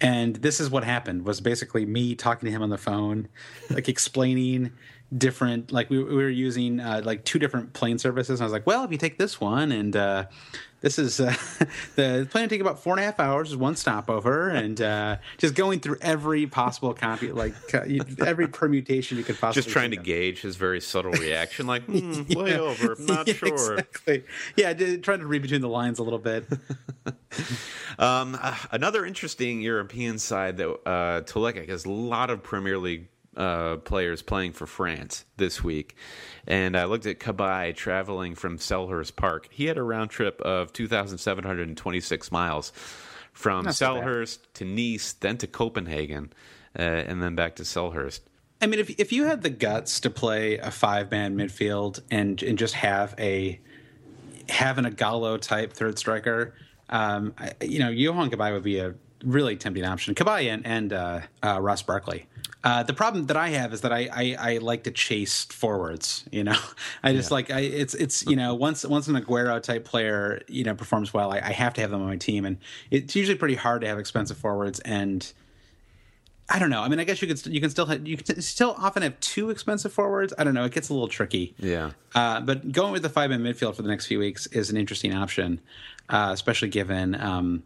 and 0.00 0.36
this 0.36 0.60
is 0.60 0.70
what 0.70 0.84
happened. 0.84 1.24
Was 1.24 1.40
basically 1.40 1.86
me 1.86 2.14
talking 2.14 2.46
to 2.46 2.50
him 2.50 2.62
on 2.62 2.70
the 2.70 2.78
phone, 2.78 3.28
like 3.70 3.88
explaining 3.88 4.72
different 5.16 5.72
like 5.72 5.88
we, 5.88 6.02
we 6.02 6.16
were 6.16 6.28
using 6.28 6.80
uh, 6.80 7.00
like 7.04 7.24
two 7.24 7.38
different 7.38 7.72
plane 7.72 7.98
services. 7.98 8.40
And 8.40 8.44
I 8.44 8.46
was 8.46 8.52
like, 8.52 8.66
well, 8.66 8.84
if 8.84 8.90
you 8.90 8.98
take 8.98 9.18
this 9.18 9.40
one 9.40 9.72
and 9.72 9.96
uh, 9.96 10.26
this 10.80 10.98
is 10.98 11.18
uh, 11.18 11.34
the 11.96 12.28
plane 12.30 12.44
to 12.44 12.48
take 12.48 12.60
about 12.60 12.82
four 12.82 12.92
and 12.92 13.00
a 13.00 13.04
half 13.04 13.18
hours, 13.18 13.50
is 13.50 13.56
one 13.56 13.74
stopover, 13.74 14.48
and 14.48 14.80
uh, 14.80 15.16
just 15.38 15.54
going 15.54 15.80
through 15.80 15.96
every 16.00 16.46
possible 16.46 16.94
copy, 16.94 17.32
like 17.32 17.54
every 18.20 18.48
permutation 18.48 19.18
you 19.18 19.24
could 19.24 19.38
possibly 19.38 19.62
Just 19.62 19.72
trying 19.72 19.90
to 19.90 19.96
gauge 19.96 20.42
his 20.42 20.56
very 20.56 20.80
subtle 20.80 21.12
reaction, 21.20 21.66
like, 21.66 21.82
hmm, 21.84 22.22
way 22.34 22.58
over, 22.58 22.94
not 23.00 23.26
Yeah, 23.26 23.34
sure. 23.34 23.78
Exactly. 23.78 24.24
Yeah, 24.56 24.72
trying 24.98 25.20
to 25.20 25.26
read 25.26 25.42
between 25.42 25.62
the 25.62 25.68
lines 25.68 25.98
a 25.98 26.02
little 26.02 26.18
bit. 26.18 26.46
Um, 27.98 28.38
uh, 28.40 28.56
another 28.70 29.04
interesting 29.04 29.60
European 29.60 30.18
side 30.18 30.56
that 30.58 30.70
uh, 30.86 31.22
at 31.26 31.54
because 31.54 31.84
a 31.84 31.90
lot 31.90 32.30
of 32.30 32.42
Premier 32.42 32.78
League 32.78 33.08
uh, 33.38 33.76
players 33.76 34.20
playing 34.20 34.52
for 34.52 34.66
France 34.66 35.24
this 35.36 35.64
week, 35.64 35.96
and 36.46 36.76
I 36.76 36.84
looked 36.84 37.06
at 37.06 37.20
Cabaye 37.20 37.74
traveling 37.74 38.34
from 38.34 38.58
Selhurst 38.58 39.16
Park. 39.16 39.48
He 39.50 39.66
had 39.66 39.78
a 39.78 39.82
round 39.82 40.10
trip 40.10 40.40
of 40.42 40.72
two 40.72 40.88
thousand 40.88 41.18
seven 41.18 41.44
hundred 41.44 41.68
and 41.68 41.76
twenty 41.76 42.00
six 42.00 42.30
miles 42.30 42.72
from 43.32 43.64
Not. 43.64 43.74
Selhurst 43.74 44.38
to 44.54 44.64
Nice, 44.64 45.12
then 45.12 45.38
to 45.38 45.46
Copenhagen, 45.46 46.32
uh, 46.76 46.82
and 46.82 47.22
then 47.22 47.36
back 47.36 47.54
to 47.56 47.62
Selhurst. 47.62 48.20
I 48.60 48.66
mean, 48.66 48.80
if 48.80 48.90
if 48.98 49.12
you 49.12 49.24
had 49.24 49.42
the 49.42 49.50
guts 49.50 50.00
to 50.00 50.10
play 50.10 50.58
a 50.58 50.72
five 50.72 51.12
man 51.12 51.36
midfield 51.36 52.00
and 52.10 52.42
and 52.42 52.58
just 52.58 52.74
have 52.74 53.14
a 53.18 53.60
have 54.48 54.78
an 54.78 54.84
Ighalo 54.84 55.40
type 55.40 55.72
third 55.72 55.96
striker, 55.96 56.54
um, 56.90 57.34
I, 57.38 57.52
you 57.62 57.78
know, 57.78 57.90
Yohan 57.90 58.30
Cabaye 58.30 58.52
would 58.52 58.64
be 58.64 58.78
a 58.78 58.94
really 59.24 59.56
tempting 59.56 59.84
option. 59.84 60.14
Cabaye 60.14 60.52
and 60.52 60.66
and 60.66 60.92
uh, 60.92 61.20
uh, 61.42 61.60
Ross 61.60 61.82
Barkley. 61.82 62.26
Uh, 62.64 62.82
the 62.82 62.92
problem 62.92 63.26
that 63.26 63.36
I 63.36 63.50
have 63.50 63.72
is 63.72 63.82
that 63.82 63.92
I, 63.92 64.08
I, 64.12 64.36
I 64.38 64.58
like 64.58 64.82
to 64.84 64.90
chase 64.90 65.44
forwards. 65.44 66.24
You 66.32 66.44
know, 66.44 66.58
I 67.02 67.12
just 67.12 67.30
like 67.30 67.50
I, 67.50 67.60
it's 67.60 67.94
it's 67.94 68.26
you 68.26 68.36
know 68.36 68.54
once 68.54 68.84
once 68.84 69.06
an 69.08 69.14
Aguero 69.14 69.62
type 69.62 69.84
player 69.84 70.42
you 70.48 70.64
know 70.64 70.74
performs 70.74 71.14
well, 71.14 71.32
I, 71.32 71.38
I 71.38 71.52
have 71.52 71.74
to 71.74 71.80
have 71.80 71.90
them 71.90 72.02
on 72.02 72.08
my 72.08 72.16
team, 72.16 72.44
and 72.44 72.58
it's 72.90 73.14
usually 73.14 73.38
pretty 73.38 73.54
hard 73.54 73.82
to 73.82 73.86
have 73.86 73.98
expensive 73.98 74.36
forwards 74.36 74.80
and. 74.80 75.32
I 76.50 76.58
don't 76.58 76.70
know. 76.70 76.80
I 76.80 76.88
mean, 76.88 76.98
I 76.98 77.04
guess 77.04 77.20
you 77.20 77.28
could 77.28 77.46
you 77.46 77.60
can 77.60 77.68
still 77.68 77.84
have, 77.84 78.08
you 78.08 78.16
can 78.16 78.40
still 78.40 78.74
often 78.78 79.02
have 79.02 79.20
two 79.20 79.50
expensive 79.50 79.92
forwards. 79.92 80.32
I 80.38 80.44
don't 80.44 80.54
know. 80.54 80.64
It 80.64 80.72
gets 80.72 80.88
a 80.88 80.94
little 80.94 81.06
tricky. 81.06 81.54
Yeah. 81.58 81.90
Uh, 82.14 82.40
but 82.40 82.72
going 82.72 82.90
with 82.90 83.02
the 83.02 83.10
five 83.10 83.28
man 83.28 83.42
midfield 83.42 83.74
for 83.74 83.82
the 83.82 83.88
next 83.90 84.06
few 84.06 84.18
weeks 84.18 84.46
is 84.46 84.70
an 84.70 84.78
interesting 84.78 85.14
option, 85.14 85.60
uh, 86.08 86.30
especially 86.32 86.68
given 86.68 87.20
um, 87.20 87.64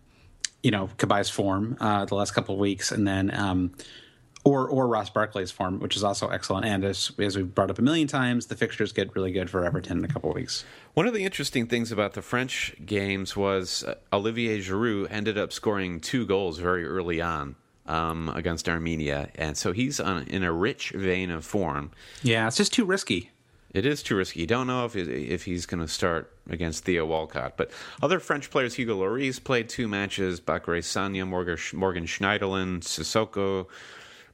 you 0.63 0.71
know 0.71 0.89
Cabaye's 0.99 1.31
form 1.31 1.77
uh, 1.81 2.05
the 2.05 2.15
last 2.15 2.33
couple 2.33 2.55
of 2.55 2.61
weeks, 2.61 2.93
and 2.93 3.07
then 3.07 3.35
um, 3.35 3.73
or 4.45 4.69
or 4.69 4.87
Ross 4.87 5.11
Barkley's 5.11 5.51
form, 5.51 5.81
which 5.81 5.97
is 5.97 6.05
also 6.05 6.29
excellent. 6.29 6.67
And 6.67 6.85
as 6.85 7.13
as 7.19 7.37
we've 7.37 7.55
brought 7.55 7.71
up 7.71 7.79
a 7.79 7.83
million 7.83 8.09
times, 8.09 8.47
the 8.47 8.57
fixtures 8.57 8.93
get 8.93 9.15
really 9.15 9.33
good 9.33 9.51
for 9.51 9.65
Everton 9.65 9.99
in 9.99 10.05
a 10.05 10.09
couple 10.09 10.31
of 10.31 10.37
weeks. 10.37 10.65
One 10.95 11.07
of 11.07 11.15
the 11.15 11.25
interesting 11.25 11.67
things 11.67 11.91
about 11.91 12.13
the 12.15 12.23
French 12.23 12.75
games 12.85 13.37
was 13.37 13.85
uh, 13.85 13.95
Olivier 14.13 14.59
Giroud 14.61 15.09
ended 15.11 15.39
up 15.39 15.53
scoring 15.53 16.01
two 16.01 16.27
goals 16.27 16.59
very 16.59 16.87
early 16.87 17.21
on 17.21 17.57
um, 17.87 18.31
against 18.35 18.69
Armenia, 18.69 19.31
and 19.35 19.57
so 19.57 19.73
he's 19.73 19.99
on, 20.01 20.25
in 20.29 20.45
a 20.45 20.53
rich 20.53 20.91
vein 20.91 21.31
of 21.31 21.45
form. 21.45 21.91
Yeah, 22.23 22.47
it's 22.47 22.57
just 22.57 22.73
too 22.73 22.85
risky. 22.85 23.32
It 23.73 23.87
is 23.87 24.03
too 24.03 24.17
risky. 24.17 24.41
You 24.41 24.47
don't 24.47 24.67
know 24.67 24.85
if 24.85 24.95
if 24.97 25.45
he's 25.45 25.65
going 25.67 25.81
to 25.81 25.89
start 25.89 26.31
against 26.51 26.85
Theo 26.85 27.07
Walcott. 27.07 27.57
But 27.57 27.71
other 28.03 28.21
French 28.21 28.51
players, 28.51 28.75
Hugo 28.75 28.99
Lloris 29.01 29.43
played 29.43 29.69
two 29.69 29.89
matches. 29.89 30.41
Bakary 30.41 30.83
Morgan, 31.27 31.59
Morgan 31.75 32.05
Schneiderlin, 32.05 32.81
Sissoko, 32.83 33.67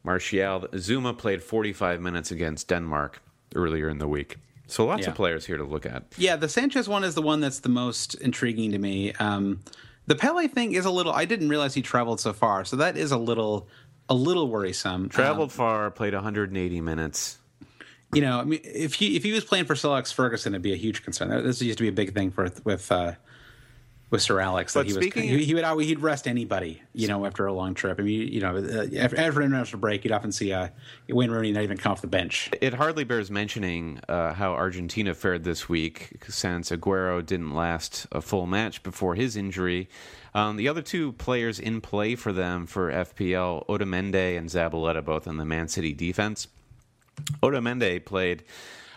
Martial. 0.04 0.60
Zouma 0.72 1.16
played 1.16 1.42
45 1.42 2.00
minutes 2.00 2.30
against 2.30 2.68
Denmark 2.68 3.20
earlier 3.54 3.88
in 3.88 3.98
the 3.98 4.08
week. 4.08 4.36
So 4.66 4.84
lots 4.86 5.02
Yeah. 5.02 5.10
of 5.10 5.14
players 5.16 5.46
here 5.46 5.56
to 5.56 5.64
look 5.64 5.86
at. 5.86 6.04
Yeah, 6.18 6.36
the 6.36 6.48
Sanchez 6.48 6.88
one 6.88 7.04
is 7.04 7.14
the 7.14 7.22
one 7.22 7.40
that's 7.40 7.60
the 7.60 7.68
most 7.70 8.14
intriguing 8.16 8.72
to 8.72 8.78
me. 8.78 9.12
Um, 9.14 9.60
the 10.06 10.14
Pellè 10.14 10.50
thing 10.50 10.72
is 10.72 10.84
a 10.84 10.90
little. 10.90 11.12
I 11.12 11.24
didn't 11.24 11.48
realize 11.48 11.74
he 11.74 11.82
traveled 11.82 12.20
so 12.20 12.32
far, 12.32 12.64
so 12.64 12.76
that 12.76 12.96
is 12.96 13.12
a 13.12 13.16
little, 13.18 13.68
a 14.08 14.14
little 14.14 14.48
worrisome. 14.48 15.08
Traveled 15.08 15.50
Um, 15.50 15.56
far, 15.56 15.90
played 15.90 16.12
180 16.14 16.80
minutes. 16.80 17.38
You 18.12 18.22
know, 18.22 18.40
I 18.40 18.44
mean, 18.44 18.60
if 18.64 18.94
he 18.94 19.16
if 19.16 19.22
he 19.22 19.32
was 19.32 19.44
playing 19.44 19.66
for 19.66 19.74
Sir 19.74 19.90
Alex 19.90 20.12
Ferguson, 20.12 20.54
it'd 20.54 20.62
be 20.62 20.72
a 20.72 20.76
huge 20.76 21.02
concern. 21.02 21.28
This 21.44 21.60
used 21.60 21.78
to 21.78 21.84
be 21.84 21.88
a 21.88 21.92
big 21.92 22.14
thing 22.14 22.30
for 22.30 22.50
with 22.64 22.90
uh, 22.90 23.12
with 24.10 24.22
Sir 24.22 24.40
Alex 24.40 24.72
that 24.72 24.80
But 24.80 24.86
he 24.86 24.94
was 24.94 25.04
speaking- 25.04 25.28
he, 25.28 25.44
he 25.44 25.54
would 25.54 25.64
always 25.64 25.86
he'd 25.88 26.00
rest 26.00 26.26
anybody 26.26 26.80
you 26.94 27.08
know 27.08 27.26
after 27.26 27.44
a 27.46 27.52
long 27.52 27.74
trip. 27.74 28.00
I 28.00 28.02
mean 28.02 28.32
you 28.32 28.40
know 28.40 28.56
uh, 28.56 28.86
after, 28.98 29.18
after 29.20 29.40
an 29.40 29.46
international 29.46 29.80
break 29.80 30.04
you'd 30.04 30.12
often 30.12 30.32
see 30.32 30.52
uh, 30.52 30.68
Wayne 31.10 31.30
Rooney 31.30 31.52
not 31.52 31.62
even 31.62 31.76
come 31.76 31.92
off 31.92 32.00
the 32.00 32.06
bench. 32.06 32.50
It 32.62 32.72
hardly 32.72 33.04
bears 33.04 33.30
mentioning 33.30 34.00
uh, 34.08 34.32
how 34.32 34.52
Argentina 34.52 35.12
fared 35.12 35.44
this 35.44 35.68
week 35.68 36.24
since 36.28 36.70
Aguero 36.70 37.24
didn't 37.24 37.54
last 37.54 38.06
a 38.10 38.22
full 38.22 38.46
match 38.46 38.82
before 38.82 39.14
his 39.14 39.36
injury. 39.36 39.90
Um, 40.34 40.56
the 40.56 40.68
other 40.68 40.82
two 40.82 41.12
players 41.12 41.58
in 41.60 41.82
play 41.82 42.14
for 42.14 42.32
them 42.32 42.66
for 42.66 42.90
FPL, 42.90 43.66
Otamendi 43.66 44.38
and 44.38 44.48
Zabaleta, 44.48 45.04
both 45.04 45.26
in 45.26 45.36
the 45.36 45.44
Man 45.44 45.68
City 45.68 45.92
defense. 45.92 46.48
Otamendi 47.42 48.04
played 48.04 48.44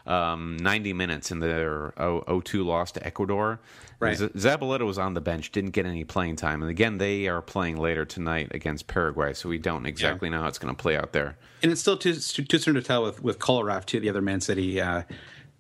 um, 0.06 0.58
90 0.58 0.94
minutes 0.94 1.32
in 1.32 1.40
their 1.40 1.94
0-2 1.98 2.66
loss 2.66 2.92
to 2.94 3.06
Ecuador. 3.06 3.60
Right. 4.00 4.18
Z- 4.18 4.30
Zabaleta 4.30 4.86
was 4.86 4.98
on 4.98 5.14
the 5.14 5.22
bench, 5.22 5.52
didn't 5.52 5.72
get 5.72 5.86
any 5.86 6.04
playing 6.04 6.36
time. 6.36 6.62
And 6.62 6.72
again, 6.72 6.98
they 6.98 7.28
are 7.28 7.42
playing 7.42 7.78
later 7.78 8.04
tonight 8.04 8.50
against 8.52 8.88
Paraguay, 8.88 9.34
so 9.34 9.48
we 9.48 9.60
don't 9.60 9.86
exactly 9.86 10.30
know 10.30 10.42
how 10.42 10.48
it's 10.48 10.58
going 10.58 10.76
to 10.76 10.82
play 10.82 10.98
out 10.98 11.14
there. 11.14 11.38
And 11.62 11.72
it's 11.72 11.82
still 11.82 11.98
too 11.98 12.16
too 12.16 12.58
soon 12.58 12.74
to 12.74 12.82
tell 12.82 13.04
with 13.04 13.22
with 13.22 13.38
Kolarov 13.38 13.86
too, 13.86 14.00
the 14.00 14.10
other 14.10 14.22
Man 14.22 14.42
City 14.42 14.82
uh, 14.82 15.04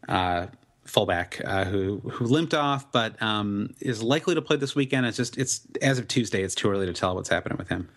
uh, 0.09 0.47
fullback 0.85 1.39
uh, 1.45 1.65
who 1.65 1.99
who 1.99 2.25
limped 2.25 2.55
off, 2.55 2.91
but 2.91 3.21
um, 3.21 3.75
is 3.79 4.01
likely 4.01 4.33
to 4.33 4.41
play 4.41 4.57
this 4.57 4.75
weekend. 4.75 5.05
It's 5.05 5.17
just 5.17 5.37
it's 5.37 5.61
as 5.83 5.99
of 5.99 6.07
Tuesday, 6.07 6.41
it's 6.41 6.55
too 6.55 6.71
early 6.71 6.87
to 6.87 6.93
tell 6.93 7.13
what's 7.13 7.29
happening 7.29 7.59
with 7.59 7.69
him. 7.69 7.89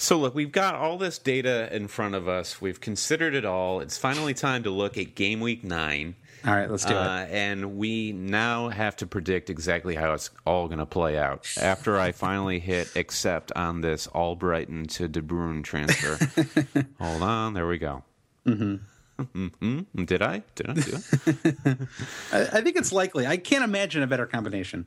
So, 0.00 0.16
look, 0.16 0.32
we've 0.32 0.52
got 0.52 0.76
all 0.76 0.96
this 0.96 1.18
data 1.18 1.68
in 1.74 1.88
front 1.88 2.14
of 2.14 2.28
us. 2.28 2.60
We've 2.60 2.80
considered 2.80 3.34
it 3.34 3.44
all. 3.44 3.80
It's 3.80 3.98
finally 3.98 4.32
time 4.32 4.62
to 4.62 4.70
look 4.70 4.96
at 4.96 5.16
game 5.16 5.40
week 5.40 5.64
nine. 5.64 6.14
All 6.46 6.54
right, 6.54 6.70
let's 6.70 6.84
do 6.84 6.94
Uh, 6.94 7.26
it. 7.28 7.32
and 7.34 7.76
we 7.78 8.12
now 8.12 8.68
have 8.68 8.94
to 8.98 9.08
predict 9.08 9.50
exactly 9.50 9.96
how 9.96 10.12
it's 10.12 10.30
all 10.46 10.68
going 10.68 10.78
to 10.78 10.86
play 10.86 11.18
out. 11.18 11.48
After 11.60 11.98
I 11.98 12.12
finally 12.12 12.60
hit 12.60 12.94
accept 12.94 13.50
on 13.56 13.80
this 13.80 14.06
Albrighton 14.14 14.86
to 14.92 15.08
De 15.08 15.20
Bruyne 15.20 15.64
transfer. 15.64 16.16
Hold 17.00 17.22
on, 17.22 17.54
there 17.54 17.66
we 17.66 17.78
go. 17.78 18.04
Mm-hmm. 18.46 20.04
Did 20.04 20.22
I? 20.22 20.42
Did 20.54 20.70
I 20.70 20.74
do 20.74 20.92
it? 21.26 21.78
I, 22.32 22.40
I 22.58 22.60
think 22.62 22.76
it's 22.76 22.92
likely. 22.92 23.26
I 23.26 23.36
can't 23.36 23.64
imagine 23.64 24.04
a 24.04 24.06
better 24.06 24.26
combination. 24.26 24.86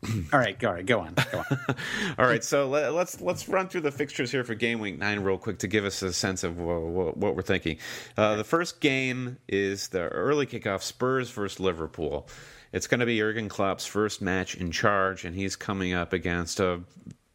All 0.32 0.38
right, 0.38 0.56
go, 0.56 0.68
all 0.68 0.74
right, 0.74 0.86
go 0.86 1.00
on, 1.00 1.14
go 1.32 1.38
on. 1.38 1.58
All 2.18 2.24
right, 2.24 2.44
so 2.44 2.68
let, 2.68 2.92
let's 2.94 3.20
let's 3.20 3.48
run 3.48 3.68
through 3.68 3.80
the 3.80 3.90
fixtures 3.90 4.30
here 4.30 4.44
for 4.44 4.54
game 4.54 4.78
week 4.78 4.96
nine 4.96 5.20
real 5.20 5.38
quick 5.38 5.58
to 5.58 5.66
give 5.66 5.84
us 5.84 6.02
a 6.02 6.12
sense 6.12 6.44
of 6.44 6.56
what, 6.56 7.16
what 7.16 7.34
we're 7.34 7.42
thinking. 7.42 7.78
Uh, 8.16 8.36
the 8.36 8.44
first 8.44 8.80
game 8.80 9.38
is 9.48 9.88
the 9.88 10.02
early 10.02 10.46
kickoff: 10.46 10.82
Spurs 10.82 11.30
versus 11.30 11.58
Liverpool. 11.58 12.28
It's 12.72 12.86
going 12.86 13.00
to 13.00 13.06
be 13.06 13.18
Jurgen 13.18 13.48
Klopp's 13.48 13.86
first 13.86 14.22
match 14.22 14.54
in 14.54 14.70
charge, 14.70 15.24
and 15.24 15.34
he's 15.34 15.56
coming 15.56 15.94
up 15.94 16.12
against 16.12 16.60
a 16.60 16.80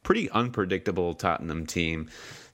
pretty 0.03 0.29
unpredictable 0.29 1.13
Tottenham 1.15 1.65
team. 1.65 2.09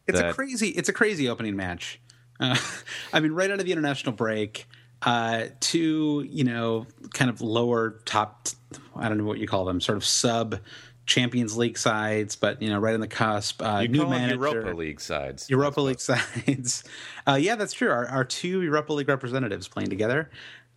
It's 0.08 0.20
a 0.20 0.34
crazy. 0.34 0.70
It's 0.70 0.90
a 0.90 0.94
crazy 0.94 1.30
opening 1.30 1.56
match. 1.56 2.00
Uh, 2.40 2.58
I 3.14 3.20
mean, 3.20 3.34
right 3.34 3.52
out 3.52 3.60
of 3.60 3.66
the 3.66 3.72
international 3.72 4.14
break, 4.14 4.68
uh, 5.02 5.46
two 5.60 6.26
you 6.28 6.44
know 6.44 6.88
kind 7.14 7.30
of 7.30 7.42
lower 7.42 8.02
top. 8.06 8.48
I 8.96 9.10
don't 9.10 9.18
know 9.18 9.26
what 9.26 9.40
you 9.40 9.48
call 9.48 9.66
them, 9.66 9.82
sort 9.82 9.98
of 9.98 10.06
sub 10.06 10.60
Champions 11.06 11.58
League 11.58 11.78
sides, 11.78 12.36
but 12.36 12.62
you 12.62 12.70
know, 12.70 12.78
right 12.80 12.94
on 12.94 13.00
the 13.00 13.08
cusp. 13.08 13.62
Uh, 13.64 13.80
you 13.82 13.88
new 13.88 14.02
call 14.02 14.12
them 14.12 14.22
manager, 14.22 14.40
Europa 14.62 14.78
League 14.78 15.02
sides. 15.02 15.50
Europa 15.50 15.82
League 15.82 16.00
sides. 16.00 16.84
Uh, 17.28 17.36
yeah, 17.36 17.56
that's 17.56 17.74
true. 17.74 17.90
Our, 17.92 18.08
our 18.08 18.24
two 18.26 18.62
Europa 18.64 18.92
League 18.94 19.08
representatives 19.08 19.68
playing 19.68 19.90
together. 19.90 20.30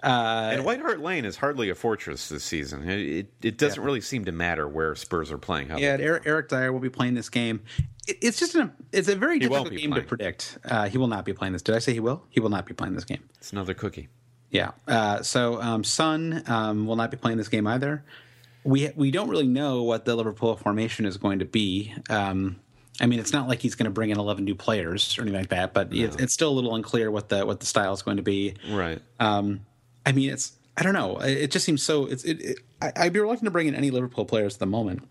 Uh, 0.03 0.51
And 0.53 0.65
White 0.65 0.81
Hart 0.81 1.01
Lane 1.01 1.25
is 1.25 1.37
hardly 1.37 1.71
a 1.71 1.75
fortress 1.75 2.29
this 2.29 2.45
season. 2.45 2.87
It, 2.89 2.99
it, 3.01 3.27
it 3.43 3.59
doesn't 3.59 3.83
really 3.83 4.01
seem 4.03 4.25
to 4.27 4.33
matter 4.33 4.69
where 4.69 4.95
Spurs 4.95 5.31
are 5.31 5.39
playing. 5.39 5.69
How 5.69 5.79
Yeah, 5.79 5.97
Eric, 5.99 6.25
Eric 6.27 6.49
Dier 6.49 6.73
will 6.73 6.81
be 6.81 6.91
playing 6.91 7.15
this 7.15 7.29
game. 7.31 7.63
It, 8.09 8.19
it's 8.21 8.39
just 8.39 8.55
an, 8.55 8.73
it's 8.91 9.09
a 9.09 9.15
very 9.17 9.39
difficult 9.39 9.71
game 9.71 9.91
playing. 9.93 10.03
to 10.03 10.09
predict. 10.09 10.59
Uh, 10.65 10.89
he 10.89 10.99
will 10.99 11.07
not 11.07 11.25
be 11.25 11.33
playing 11.33 11.53
this. 11.53 11.63
Did 11.63 11.75
I 11.75 11.79
say 11.79 11.93
he 11.95 12.01
will? 12.01 12.25
He 12.31 12.41
will 12.41 12.51
not 12.51 12.67
be 12.67 12.75
playing 12.75 12.95
this 12.95 13.05
game. 13.05 13.23
it's 13.39 13.53
another 13.53 13.75
cookie. 13.75 14.09
Yeah. 14.53 14.73
Uh, 14.87 15.23
so 15.23 15.61
um, 15.61 15.83
Son 15.83 16.45
um, 16.47 16.87
will 16.87 16.95
not 16.95 17.11
be 17.11 17.17
playing 17.17 17.39
this 17.39 17.49
game 17.49 17.67
either. 17.67 18.05
We 18.63 18.91
we 18.95 19.11
don't 19.11 19.29
really 19.29 19.49
know 19.49 19.83
what 19.83 20.05
the 20.05 20.15
Liverpool 20.15 20.55
formation 20.55 21.05
is 21.05 21.17
going 21.17 21.41
to 21.41 21.45
be. 21.45 21.93
Um, 22.09 22.61
I 23.01 23.07
mean, 23.07 23.19
it's 23.19 23.33
not 23.33 23.49
like 23.49 23.61
he's 23.61 23.75
going 23.75 23.87
to 23.87 23.91
bring 23.91 24.11
in 24.11 24.19
eleven 24.19 24.45
new 24.45 24.55
players 24.55 25.19
or 25.19 25.23
anything 25.23 25.41
like 25.41 25.49
that, 25.49 25.73
but 25.73 25.89
it's, 25.93 26.15
it's 26.17 26.33
still 26.33 26.51
a 26.51 26.55
little 26.55 26.77
unclear 26.77 27.11
what 27.11 27.31
the 27.31 27.45
what 27.45 27.59
the 27.59 27.67
style 27.67 27.95
is 27.95 28.03
going 28.03 28.19
to 28.19 28.23
be. 28.23 28.55
Right. 28.71 29.01
Um, 29.19 29.67
I 30.07 30.13
mean, 30.13 30.31
it's 30.31 30.53
I 30.77 30.83
don't 30.83 30.93
know. 30.93 31.17
It 31.17 31.39
it 31.39 31.51
just 31.51 31.65
seems 31.65 31.83
so. 31.83 32.05
It's 32.07 32.23
it, 32.23 32.41
it, 32.41 32.59
I, 32.81 32.93
I'd 32.97 33.13
be 33.13 33.21
reluctant 33.21 33.47
to 33.47 33.51
bring 33.51 33.67
in 33.67 33.75
any 33.75 33.91
Liverpool 33.91 34.27
players 34.27 34.55
at 34.55 34.61
the 34.61 34.67
moment. 34.67 35.09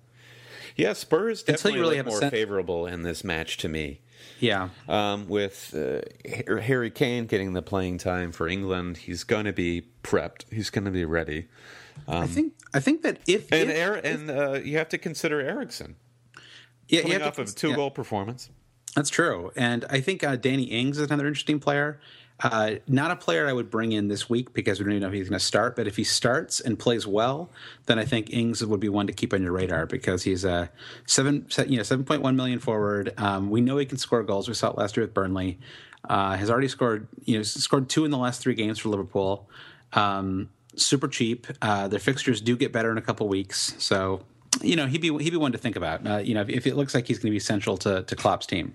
Yeah, 0.78 0.94
Spurs 0.94 1.44
definitely 1.44 1.80
really 1.80 1.98
look 1.98 2.06
more 2.06 2.20
sense- 2.20 2.32
favorable 2.32 2.86
in 2.86 3.02
this 3.02 3.24
match 3.24 3.58
to 3.58 3.68
me. 3.68 4.00
Yeah. 4.40 4.70
Um, 4.90 5.28
with 5.28 5.74
uh, 5.76 6.02
Harry 6.62 6.92
Kane 6.92 7.26
getting 7.26 7.54
the 7.54 7.62
playing 7.62 8.00
time 8.00 8.32
for 8.32 8.48
England, 8.48 8.98
he's 8.98 9.24
going 9.24 9.46
to 9.46 9.54
be 9.54 9.84
prepped. 10.04 10.46
He's 10.52 10.70
going 10.70 10.86
to 10.86 10.92
be 10.92 11.06
ready. 11.06 11.48
I 12.08 12.28
think 12.28 12.54
I 12.74 12.80
think 12.80 13.04
that 13.04 13.20
if 13.28 13.52
And 13.52 13.70
if, 13.70 13.88
er- 13.88 13.94
and 13.96 14.32
uh, 14.32 14.54
you 14.64 14.78
have 14.78 14.90
to 14.90 14.98
consider 14.98 15.40
Eriksen 15.42 15.96
yeah, 16.88 17.02
coming 17.02 17.22
off 17.22 17.38
of 17.38 17.50
a 17.50 17.52
two 17.52 17.70
yeah. 17.70 17.76
goal 17.76 17.92
performance. 17.92 18.50
That's 18.96 19.10
true, 19.10 19.52
and 19.56 19.86
I 19.90 20.02
think 20.02 20.24
uh, 20.24 20.36
Danny 20.36 20.64
Ings 20.64 20.98
is 20.98 21.08
another 21.08 21.28
interesting 21.28 21.60
player. 21.60 22.00
Uh, 22.44 22.76
not 22.88 23.12
a 23.12 23.16
player 23.16 23.48
I 23.48 23.54
would 23.54 23.70
bring 23.70 23.92
in 23.92 24.08
this 24.08 24.30
week 24.30 24.54
because 24.54 24.80
we 24.80 24.86
don't 24.86 24.94
even 24.94 25.02
know 25.02 25.08
if 25.10 25.14
he's 25.14 25.30
going 25.30 25.39
to 25.39 25.46
start. 25.46 25.76
But 25.76 25.88
if 25.88 25.96
he 25.96 26.04
starts 26.04 26.60
and 26.60 26.78
plays 26.78 27.06
well, 27.06 27.50
then 27.86 28.00
I 28.00 28.06
think 28.06 28.34
Ings 28.34 28.66
would 28.66 28.80
be 28.80 28.89
one 28.89 29.08
to 29.08 29.14
keep 29.14 29.34
on 29.34 29.44
your 29.44 29.52
radar 29.52 29.86
because 29.86 30.24
he's 30.24 30.44
a 30.44 30.70
seven, 31.06 31.46
you 31.68 31.78
know, 31.78 31.84
seven 31.84 32.04
point 32.04 32.22
one 32.22 32.36
million 32.36 32.60
forward. 32.60 33.14
Um, 33.18 33.50
we 33.50 33.62
know 33.62 33.78
he 33.78 33.86
can 33.86 33.98
score 33.98 34.24
goals. 34.24 34.48
We 34.48 34.56
saw 34.56 34.72
it 34.72 34.78
last 34.78 34.98
year 34.98 35.06
with 35.06 35.14
Burnley. 35.14 35.60
Uh, 36.10 36.36
has 36.36 36.50
already 36.50 36.68
scored, 36.68 37.08
you 37.26 37.38
know, 37.38 37.44
scored 37.44 37.88
two 37.88 38.06
in 38.06 38.12
the 38.12 38.18
last 38.18 38.42
three 38.42 38.56
games 38.56 38.80
for 38.80 38.89
Liverpool. 38.89 39.48
Um, 39.94 40.50
super 40.76 41.08
cheap. 41.08 41.46
Uh, 41.62 41.88
their 41.88 42.00
fixtures 42.00 42.42
do 42.42 42.56
get 42.58 42.72
better 42.72 42.92
in 42.92 42.98
a 42.98 43.02
couple 43.02 43.28
weeks, 43.28 43.76
so 43.78 44.24
you 44.64 44.76
know 44.76 44.88
he'd 44.88 45.02
be 45.02 45.16
he'd 45.20 45.30
be 45.30 45.38
one 45.38 45.52
to 45.52 45.60
think 45.60 45.76
about. 45.76 46.08
Uh, 46.08 46.18
you 46.18 46.34
know, 46.34 46.42
if, 46.42 46.50
if 46.50 46.68
it 46.68 46.76
looks 46.76 46.96
like 46.96 47.08
he's 47.08 47.20
going 47.20 47.32
to 47.32 47.36
be 47.36 47.39
central 47.39 47.78
to 47.78 48.02
to 48.02 48.16
Klopp's 48.16 48.48
team. 48.48 48.74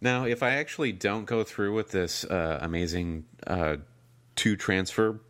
Now, 0.00 0.24
if 0.24 0.42
I 0.42 0.50
actually 0.50 0.92
don't 0.92 1.24
go 1.24 1.42
through 1.42 1.74
with 1.74 1.90
this 1.90 2.24
uh, 2.24 2.58
amazing 2.62 3.24
uh, 3.46 3.78
two 4.36 4.56
transfer 4.56 5.20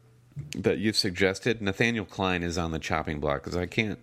that 0.56 0.78
you've 0.78 0.96
suggested, 0.96 1.62
Nathaniel 1.62 2.04
Clyne 2.04 2.42
is 2.42 2.58
on 2.58 2.70
the 2.70 2.78
chopping 2.78 3.20
block 3.20 3.42
because 3.42 3.56
I 3.56 3.66
can't 3.66 3.98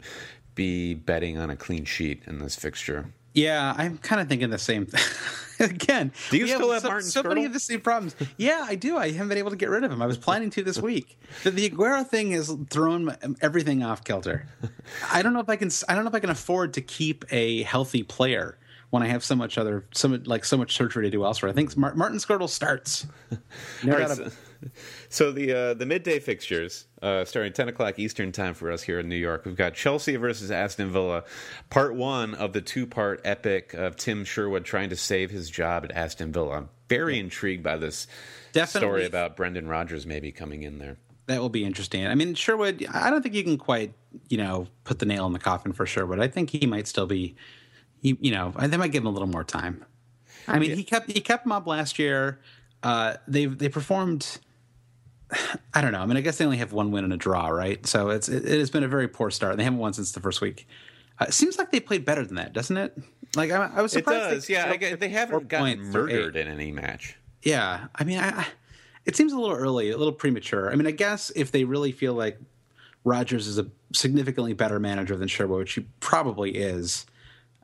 be 0.56 0.94
betting 0.94 1.38
on 1.38 1.50
a 1.50 1.56
clean 1.56 1.86
sheet 1.86 2.24
in 2.26 2.40
this 2.40 2.56
fixture. 2.56 3.14
Yeah, 3.34 3.74
I'm 3.78 3.98
kind 3.98 4.22
of 4.22 4.30
thinking 4.30 4.50
the 4.50 4.58
same 4.58 4.86
thing. 4.86 5.02
Again, 5.60 6.12
Do 6.32 6.38
you 6.38 6.48
still 6.48 6.72
have 6.72 6.82
so, 6.82 6.88
Martin 6.88 7.10
so 7.10 7.24
many 7.24 7.46
of 7.46 7.54
the 7.54 7.60
same 7.60 7.82
problems? 7.82 8.16
Yeah, 8.38 8.66
I 8.68 8.76
do. 8.76 8.98
I 8.98 9.12
haven't 9.12 9.30
been 9.30 9.38
able 9.38 9.52
to 9.52 9.58
get 9.58 9.70
rid 9.70 9.84
of 9.84 9.92
him. 9.92 10.02
I 10.02 10.06
was 10.06 10.18
planning 10.18 10.50
to 10.52 10.64
this 10.64 10.82
week. 10.82 11.18
The, 11.44 11.52
the 11.52 11.70
Aguero 11.70 12.06
thing 12.06 12.32
has 12.32 12.54
thrown 12.70 13.16
everything 13.42 13.84
off 13.84 14.04
kilter. 14.04 14.48
I 15.12 15.22
don't 15.22 15.34
know 15.34 15.40
if 15.40 15.50
I 15.50 15.56
can. 15.58 15.70
I 15.88 15.96
don't 15.96 16.04
know 16.06 16.10
if 16.10 16.16
I 16.16 16.20
can 16.20 16.30
afford 16.30 16.74
to 16.74 16.82
keep 16.82 17.24
a 17.30 17.64
healthy 17.64 18.04
player 18.04 18.58
when 18.90 19.04
I 19.04 19.08
have 19.08 19.24
so 19.24 19.36
much 19.36 19.58
other, 19.58 19.86
so 19.94 20.08
much, 20.08 20.26
like 20.26 20.46
so 20.46 20.58
much 20.58 20.76
surgery 20.76 21.06
to 21.06 21.10
do 21.10 21.26
elsewhere. 21.26 21.52
I 21.52 21.54
think 21.54 21.76
Mar- 21.76 21.96
Martin 21.96 22.18
Skrtel 22.18 22.50
starts. 22.50 23.08
Right, 23.84 24.10
so, 24.10 24.32
so 25.10 25.32
the 25.32 25.54
uh, 25.54 25.74
the 25.74 25.86
midday 25.86 26.20
fixtures 26.20 26.86
uh, 27.02 27.26
starting 27.26 27.54
ten 27.54 27.68
o'clock 27.68 28.00
Eastern 28.00 28.32
time 28.32 28.54
for 28.54 28.72
us 28.72 28.82
here 28.82 29.00
in 29.00 29.10
New 29.10 29.16
York. 29.16 29.46
We've 29.46 29.56
got 29.56 29.74
Chelsea 29.74 30.16
versus 30.16 30.50
Aston 30.52 30.92
Villa, 30.92 31.24
part 31.70 31.96
one 31.96 32.34
of 32.36 32.54
the 32.54 32.62
two 32.62 32.88
part 32.88 33.22
epic 33.24 33.74
of 33.74 33.96
Tim 33.96 34.24
Sherwood 34.24 34.66
trying 34.66 34.90
to 34.90 34.96
save 34.96 35.30
his 35.30 35.50
job 35.50 35.84
at 35.84 35.92
Aston 35.92 36.32
Villa. 36.32 36.58
I'm 36.58 36.70
very 36.88 37.20
intrigued 37.20 37.64
by 37.64 37.78
this 37.78 38.08
Definitely. 38.54 38.88
story 38.88 39.06
about 39.06 39.36
Brendan 39.36 39.68
Rodgers 39.68 40.06
maybe 40.06 40.32
coming 40.32 40.64
in 40.64 40.80
there. 40.80 40.98
That 41.28 41.42
will 41.42 41.50
be 41.50 41.66
interesting. 41.66 42.06
I 42.06 42.16
mean, 42.16 42.36
Sherwood, 42.36 42.86
I 42.92 43.10
don't 43.10 43.22
think 43.22 43.34
you 43.36 43.44
can 43.44 43.58
quite, 43.58 43.94
you 44.30 44.38
know, 44.38 44.68
put 44.84 45.00
the 45.00 45.06
nail 45.06 45.26
in 45.26 45.34
the 45.34 45.40
coffin 45.40 45.74
for 45.74 45.86
Sherwood. 45.86 46.20
I 46.20 46.28
think 46.28 46.52
he 46.52 46.68
might 46.68 46.88
still 46.88 47.08
be, 47.08 47.36
he, 48.06 48.18
you 48.22 48.32
know, 48.32 48.52
they 48.60 48.78
might 48.78 48.92
give 48.92 49.02
him 49.04 49.08
a 49.08 49.12
little 49.12 49.28
more 49.28 49.44
time. 49.44 49.84
I 50.48 50.60
mean, 50.60 50.76
he 50.78 50.84
kept 50.84 51.12
he 51.12 51.22
kept 51.22 51.46
him 51.46 51.52
up 51.52 51.66
last 51.66 51.98
year. 51.98 52.40
Uh, 52.84 53.16
they 53.28 53.46
they 53.48 53.68
performed. 53.70 54.38
I 55.74 55.82
don't 55.82 55.92
know. 55.92 56.00
I 56.02 56.06
mean, 56.06 56.18
I 56.18 56.22
guess 56.22 56.38
they 56.38 56.46
only 56.46 56.58
have 56.58 56.72
one 56.72 56.92
win 56.92 57.04
and 57.04 57.12
a 57.14 57.18
draw, 57.18 57.48
right? 57.48 57.84
So 57.86 58.10
it's 58.10 58.30
it, 58.30 58.46
it 58.46 58.60
has 58.60 58.70
been 58.70 58.84
a 58.84 58.88
very 58.88 59.08
poor 59.08 59.32
start. 59.32 59.58
They 59.58 59.64
haven't 59.64 59.80
won 59.80 59.94
since 59.94 60.12
the 60.12 60.20
first 60.20 60.40
week. 60.42 60.68
Uh, 61.20 61.26
it 61.30 61.34
seems 61.34 61.58
like 61.58 61.72
they 61.72 61.80
played 61.80 62.06
better 62.06 62.24
than 62.24 62.36
that, 62.36 62.54
doesn't 62.54 62.78
it? 62.78 62.96
Like 63.36 63.50
I, 63.52 63.72
I 63.76 63.82
was 63.82 63.94
It 63.94 64.00
surprised. 64.00 64.30
does, 64.36 64.50
yeah. 64.50 64.70
I, 64.70 64.78
get- 64.78 65.00
they 65.00 65.10
haven't 65.10 65.48
gotten 65.48 65.78
points 65.80 65.96
or 65.96 66.08
eight. 66.10 66.14
murdered 66.14 66.36
in 66.36 66.48
any 66.48 66.72
match. 66.72 67.18
Yeah, 67.42 67.88
I 67.96 68.04
mean, 68.04 68.20
I, 68.20 68.30
I, 68.42 68.48
it 69.06 69.16
seems 69.16 69.32
a 69.34 69.40
little 69.40 69.56
early, 69.56 69.90
a 69.92 69.98
little 69.98 70.14
premature. 70.14 70.72
I 70.72 70.76
mean, 70.76 70.88
I 70.88 70.92
guess 70.92 71.32
if 71.36 71.52
they 71.52 71.64
really 71.64 71.92
feel 71.92 72.14
like 72.14 72.38
Rodgers 73.04 73.48
is 73.48 73.58
a 73.58 73.68
significantly 73.94 74.54
better 74.54 74.80
manager 74.80 75.16
than 75.16 75.28
Sherwood, 75.28 75.60
which 75.60 75.74
he 75.74 75.86
probably 76.00 76.52
is, 76.52 77.06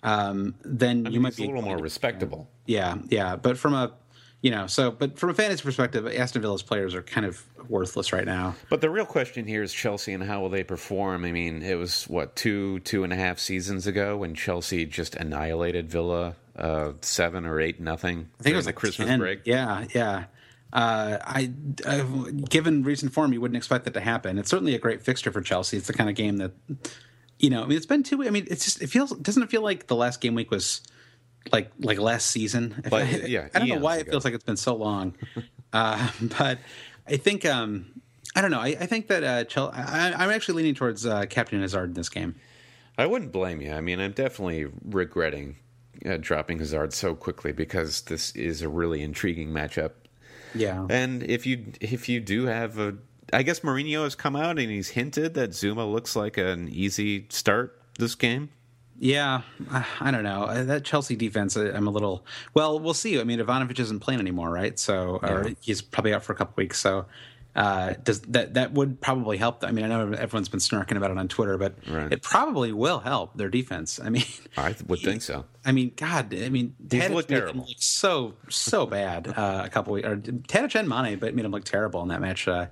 um, 0.04 0.56
then 0.64 1.08
I 1.08 1.10
you 1.10 1.20
might 1.20 1.36
be 1.36 1.44
a 1.44 1.48
little 1.48 1.62
more 1.62 1.78
respectable. 1.78 2.50
Yeah, 2.66 2.98
yeah. 3.10 3.36
But 3.36 3.58
from 3.58 3.74
a, 3.74 3.92
you 4.42 4.52
know, 4.52 4.68
so 4.68 4.92
but 4.92 5.20
from 5.20 5.30
a 5.30 5.34
fantasy 5.34 5.64
perspective, 5.64 6.08
Aston 6.08 6.42
Villa's 6.42 6.64
players 6.64 6.96
are 6.96 7.04
kind 7.04 7.26
of 7.26 7.44
worthless 7.70 8.12
right 8.12 8.26
now. 8.26 8.56
But 8.70 8.82
the 8.82 8.90
real 8.90 9.06
question 9.06 9.46
here 9.46 9.64
is 9.64 9.74
Chelsea 9.74 10.14
and 10.14 10.24
how 10.24 10.42
will 10.42 10.50
they 10.50 10.64
perform? 10.64 11.26
I 11.26 11.32
mean, 11.32 11.62
it 11.62 11.76
was 11.76 12.06
what 12.06 12.36
two 12.36 12.80
two 12.80 13.04
and 13.04 13.14
a 13.14 13.16
half 13.16 13.40
seasons 13.40 13.88
ago 13.88 14.18
when 14.18 14.34
Chelsea 14.36 14.86
just 14.86 15.16
annihilated 15.16 15.90
Villa 15.90 16.36
uh, 16.56 16.94
seven 17.02 17.46
or 17.46 17.60
eight 17.60 17.80
nothing. 17.80 18.30
I 18.40 18.44
think 18.44 18.54
it 18.54 18.58
was 18.58 18.66
the 18.66 18.70
like 18.70 18.76
Christmas 18.76 19.08
10. 19.08 19.20
break. 19.20 19.42
Yeah, 19.46 19.86
yeah. 19.94 20.26
Uh, 20.74 21.18
I, 21.22 21.52
I, 21.86 22.02
given 22.50 22.84
recent 22.84 23.12
form, 23.12 23.34
you 23.34 23.42
wouldn't 23.42 23.58
expect 23.58 23.86
that 23.86 23.94
to 23.94 24.00
happen. 24.00 24.38
It's 24.38 24.50
certainly 24.50 24.74
a 24.74 24.80
great 24.80 25.04
fixture 25.04 25.32
for 25.32 25.42
Chelsea. 25.42 25.78
It's 25.78 25.88
the 25.88 25.94
kind 25.94 26.10
of 26.10 26.16
game 26.16 26.38
that, 26.38 26.52
you 27.42 27.50
know, 27.50 27.64
I 27.64 27.66
mean, 27.66 27.76
it's 27.76 27.86
been 27.86 28.04
two. 28.04 28.24
I 28.24 28.30
mean, 28.30 28.48
it's 28.50 28.64
just 28.64 28.82
it 28.82 28.88
feels 28.88 29.12
doesn't 29.12 29.42
it 29.42 29.50
feel 29.50 29.64
like 29.64 29.88
the 29.88 29.96
last 29.96 30.22
game 30.22 30.36
week 30.36 30.52
was 30.52 30.82
like 31.52 31.72
like 31.80 31.98
last 31.98 32.28
season? 32.28 32.84
Like, 32.92 33.28
yeah, 33.28 33.48
I 33.54 33.60
don't 33.60 33.68
know 33.68 33.80
why 33.80 33.98
it 33.98 34.10
feels 34.10 34.24
like 34.24 34.34
it's 34.34 34.44
been 34.44 34.58
so 34.58 34.76
long, 34.76 35.16
uh, 35.74 36.12
but 36.38 36.60
I 37.08 37.18
think 37.18 37.46
um, 37.46 38.02
I 38.36 38.42
don't 38.42 38.52
know. 38.52 38.60
I, 38.60 38.78
I 38.80 38.86
think 38.86 39.08
that 39.08 39.24
uh, 39.24 39.44
Chelsea. 39.46 39.76
I, 39.76 40.14
I'm 40.14 40.30
actually 40.30 40.56
leaning 40.56 40.76
towards 40.76 41.06
uh, 41.06 41.26
Captain 41.30 41.60
Hazard 41.62 41.90
in 41.90 41.94
this 41.94 42.10
game. 42.10 42.36
I 42.98 43.08
wouldn't 43.08 43.32
blame 43.32 43.62
you. 43.62 43.72
I 43.72 43.82
mean, 43.82 44.00
I'm 44.00 44.12
definitely 44.12 44.68
regretting 44.86 45.56
uh, 46.06 46.18
dropping 46.20 46.60
Hazard 46.60 46.94
so 46.94 47.16
quickly 47.16 47.52
because 47.52 48.02
this 48.02 48.36
is 48.36 48.62
a 48.62 48.70
really 48.70 49.02
intriguing 49.02 49.50
matchup. 49.50 49.92
Yeah, 50.54 50.86
And 50.90 51.24
if 51.24 51.46
you 51.46 51.72
if 51.80 52.10
you 52.10 52.20
do 52.20 52.46
have 52.46 52.78
a, 52.78 52.98
I 53.34 53.44
guess 53.44 53.62
Mourinho 53.62 54.04
has 54.04 54.16
come 54.16 54.36
out 54.36 54.60
and 54.60 54.70
he's 54.70 54.90
hinted 54.90 55.34
that 55.36 55.52
Zouma 55.52 55.90
looks 55.92 56.16
like 56.16 56.38
an 56.38 56.70
easy 56.70 57.28
start 57.30 57.80
this 57.98 58.16
game. 58.16 58.50
Yeah, 59.00 59.42
I 60.00 60.12
don't 60.12 60.24
know 60.24 60.44
Uh, 60.44 60.64
that 60.66 60.84
Chelsea 60.86 61.16
defense. 61.16 61.56
I'm 61.56 61.88
a 61.88 61.92
little. 61.92 62.24
Well, 62.54 62.80
we'll 62.80 62.94
see. 62.94 63.20
I 63.20 63.24
mean, 63.24 63.40
Ivanovic 63.40 63.80
isn't 63.80 64.00
playing 64.02 64.20
anymore, 64.20 64.52
right? 64.52 64.78
So, 64.78 65.20
or 65.24 65.48
Yeah. 65.48 65.54
he's 65.62 65.82
probably 65.82 66.14
out 66.14 66.24
for 66.24 66.34
a 66.34 66.36
couple 66.36 66.54
weeks. 66.58 66.80
So, 66.80 67.06
uh, 67.56 67.96
does 68.04 68.22
that 68.22 68.54
that 68.54 68.74
would 68.74 69.02
probably 69.02 69.38
help? 69.38 69.64
I 69.64 69.72
mean, 69.72 69.86
I 69.86 69.88
know 69.88 70.12
everyone's 70.12 70.50
been 70.50 70.60
snarking 70.60 70.98
about 70.98 71.10
it 71.10 71.18
on 71.18 71.28
Twitter, 71.30 71.58
but 71.58 71.74
Right. 71.90 72.14
it 72.14 72.22
probably 72.22 72.72
will 72.74 73.00
help 73.00 73.36
their 73.38 73.50
defense. 73.50 74.00
I 74.00 74.10
mean, 74.10 74.24
I 74.58 74.76
would 74.88 75.00
think 75.00 75.24
so. 75.24 75.46
I 75.66 75.72
mean, 75.72 75.94
God, 75.96 76.32
I 76.36 76.50
mean, 76.50 76.76
Tadic 76.86 77.10
looked 77.10 77.30
terrible. 77.30 77.62
look 77.68 77.78
so 77.80 78.36
so 78.50 78.86
bad 78.86 79.30
uh, 79.36 79.64
a 79.66 79.70
couple 79.70 79.94
weeks. 79.94 80.08
Or 80.08 80.18
Tadic 80.18 80.80
and 80.80 80.88
Mane, 80.88 81.18
but 81.18 81.34
made 81.34 81.44
him 81.46 81.52
look 81.52 81.64
terrible 81.66 82.04
in 82.04 82.10
that 82.10 82.22
match 82.22 82.48
uh, 82.48 82.68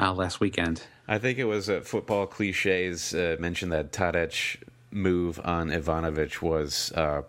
uh, 0.00 0.12
last 0.12 0.40
weekend. 0.40 0.82
I 1.06 1.18
think 1.18 1.38
it 1.38 1.44
was 1.44 1.68
uh, 1.68 1.80
football 1.80 2.26
cliches 2.26 3.14
uh, 3.14 3.36
mentioned 3.38 3.72
that 3.72 3.92
Tadic 3.92 4.62
move 4.90 5.40
on 5.44 5.68
Ivanovic 5.70 6.42
was 6.42 6.92
uh, 6.92 7.22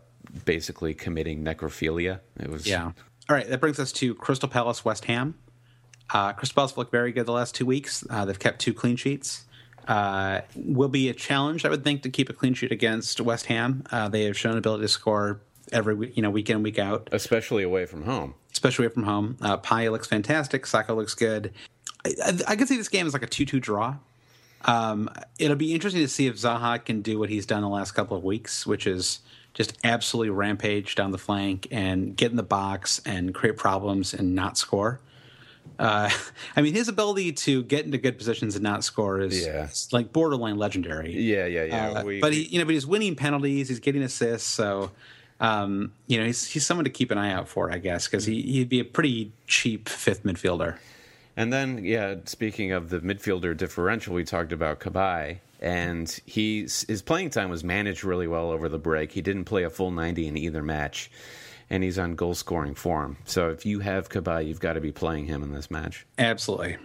basically 0.46 0.94
committing 0.94 1.44
necrophilia. 1.44 2.20
It 2.40 2.50
was 2.50 2.66
Yeah. 2.68 2.92
All 3.30 3.36
right, 3.36 3.48
that 3.48 3.60
brings 3.60 3.80
us 3.80 3.92
to 3.94 4.14
Crystal 4.16 4.50
Palace, 4.50 4.84
West 4.84 5.06
Ham. 5.06 5.36
Uh, 6.14 6.34
Crystal 6.34 6.56
Palace 6.56 6.76
looked 6.76 6.92
very 6.92 7.12
good 7.12 7.26
the 7.26 7.32
last 7.32 7.56
two 7.56 7.66
weeks. 7.66 8.04
Uh, 8.10 8.26
they've 8.26 8.38
kept 8.40 8.60
two 8.60 8.74
clean 8.74 8.96
sheets. 8.98 9.46
Uh, 9.88 10.42
will 10.56 10.90
be 10.90 11.10
a 11.10 11.14
challenge, 11.14 11.66
I 11.66 11.70
would 11.70 11.84
think, 11.84 12.04
to 12.04 12.10
keep 12.10 12.30
a 12.30 12.34
clean 12.34 12.54
sheet 12.54 12.72
against 12.72 13.20
West 13.22 13.46
Ham. 13.48 13.84
Uh, 13.92 14.10
they 14.10 14.26
have 14.26 14.38
shown 14.38 14.58
ability 14.58 14.84
to 14.84 14.88
score 14.88 15.42
every 15.72 16.12
you 16.14 16.22
know, 16.22 16.30
week 16.30 16.50
in 16.50 16.62
week 16.62 16.78
out, 16.78 17.10
especially 17.12 17.64
away 17.64 17.86
from 17.86 18.04
home. 18.04 18.36
especially 18.52 18.86
away 18.86 18.94
from 18.94 19.04
home. 19.04 19.38
Uh, 19.42 19.58
Payet 19.58 19.92
looks 19.92 20.08
fantastic. 20.08 20.64
Sakho 20.64 20.96
looks 20.96 21.16
good. 21.16 21.54
I, 22.06 22.14
I, 22.26 22.40
I 22.50 22.56
could 22.56 22.68
see 22.68 22.78
this 22.78 22.90
game 22.90 23.06
as 23.08 23.14
like 23.14 23.24
a 23.24 23.28
two-two 23.28 23.60
draw. 23.60 23.96
Um, 24.66 25.10
it'll 25.40 25.56
be 25.56 25.74
interesting 25.74 26.02
to 26.04 26.08
see 26.08 26.28
if 26.28 26.36
Zaha 26.36 26.84
can 26.84 27.02
do 27.02 27.18
what 27.18 27.30
he's 27.30 27.46
done 27.46 27.62
the 27.62 27.70
last 27.70 27.92
couple 27.94 28.16
of 28.16 28.24
weeks, 28.24 28.66
which 28.68 28.86
is 28.86 29.20
just 29.54 29.78
absolutely 29.84 30.30
rampage 30.30 30.96
down 30.96 31.12
the 31.12 31.18
flank 31.18 31.68
and 31.72 32.16
get 32.16 32.32
in 32.32 32.38
the 32.38 32.44
box 32.44 33.02
and 33.06 33.34
create 33.34 33.58
problems 33.58 34.14
and 34.14 34.36
not 34.36 34.58
score. 34.58 35.00
Uh, 35.80 36.10
I 36.56 36.62
mean, 36.62 36.74
his 36.76 36.88
ability 36.88 37.34
to 37.34 37.64
get 37.64 37.86
into 37.86 37.98
good 37.98 38.18
positions 38.18 38.56
and 38.56 38.64
not 38.64 38.84
score 38.84 39.20
is, 39.20 39.44
Yeah. 39.46 39.68
like 39.92 40.14
borderline 40.14 40.58
legendary. 40.58 41.12
Yeah, 41.20 41.46
yeah, 41.48 41.64
yeah. 41.64 41.90
Uh, 42.00 42.04
We- 42.04 42.22
but 42.22 42.32
he, 42.34 42.44
you 42.44 42.60
know, 42.60 42.66
but 42.66 42.74
he's 42.76 42.86
winning 42.86 43.16
penalties. 43.16 43.68
He's 43.70 43.80
getting 43.80 44.04
assists. 44.04 44.48
So, 44.48 44.92
um, 45.40 45.92
you 46.08 46.20
know, 46.20 46.26
he's 46.26 46.46
he's 46.46 46.66
someone 46.68 46.84
to 46.86 46.92
keep 46.92 47.10
an 47.10 47.18
eye 47.18 47.32
out 47.32 47.48
for, 47.50 47.72
I 47.72 47.80
guess, 47.80 48.08
because 48.08 48.26
he 48.26 48.42
he'd 48.44 48.70
be 48.70 48.80
a 48.80 48.86
pretty 48.86 49.32
cheap 49.48 49.90
fifth 49.90 50.24
midfielder. 50.24 50.78
And 51.42 51.52
then, 51.52 51.84
yeah, 51.84 52.18
speaking 52.26 52.72
of 52.72 52.90
the 52.90 53.00
midfielder 53.00 53.58
differential, 53.58 54.14
we 54.14 54.24
talked 54.24 54.52
about 54.52 54.80
Cabaye, 54.80 55.40
and 55.60 56.08
he's, 56.28 56.86
his 56.88 57.02
playing 57.02 57.32
time 57.32 57.50
was 57.50 57.64
managed 57.64 58.04
really 58.04 58.28
well 58.28 58.52
over 58.52 58.70
the 58.70 58.78
break. 58.78 59.12
He 59.12 59.24
didn't 59.24 59.46
play 59.46 59.64
a 59.64 59.70
full 59.72 59.90
90 59.90 60.28
in 60.28 60.38
either 60.38 60.62
match, 60.62 61.10
and 61.68 61.84
he's 61.84 61.98
on 61.98 62.14
goal 62.14 62.36
scoring 62.36 62.76
form. 62.76 63.18
So 63.26 63.50
if 63.50 63.66
you 63.66 63.80
have 63.80 64.08
Cabaye, 64.08 64.46
you've 64.46 64.60
got 64.60 64.74
to 64.74 64.82
be 64.82 64.92
playing 64.92 65.26
him 65.26 65.42
in 65.42 65.52
this 65.52 65.72
match. 65.72 66.06
Absolutely. 66.20 66.78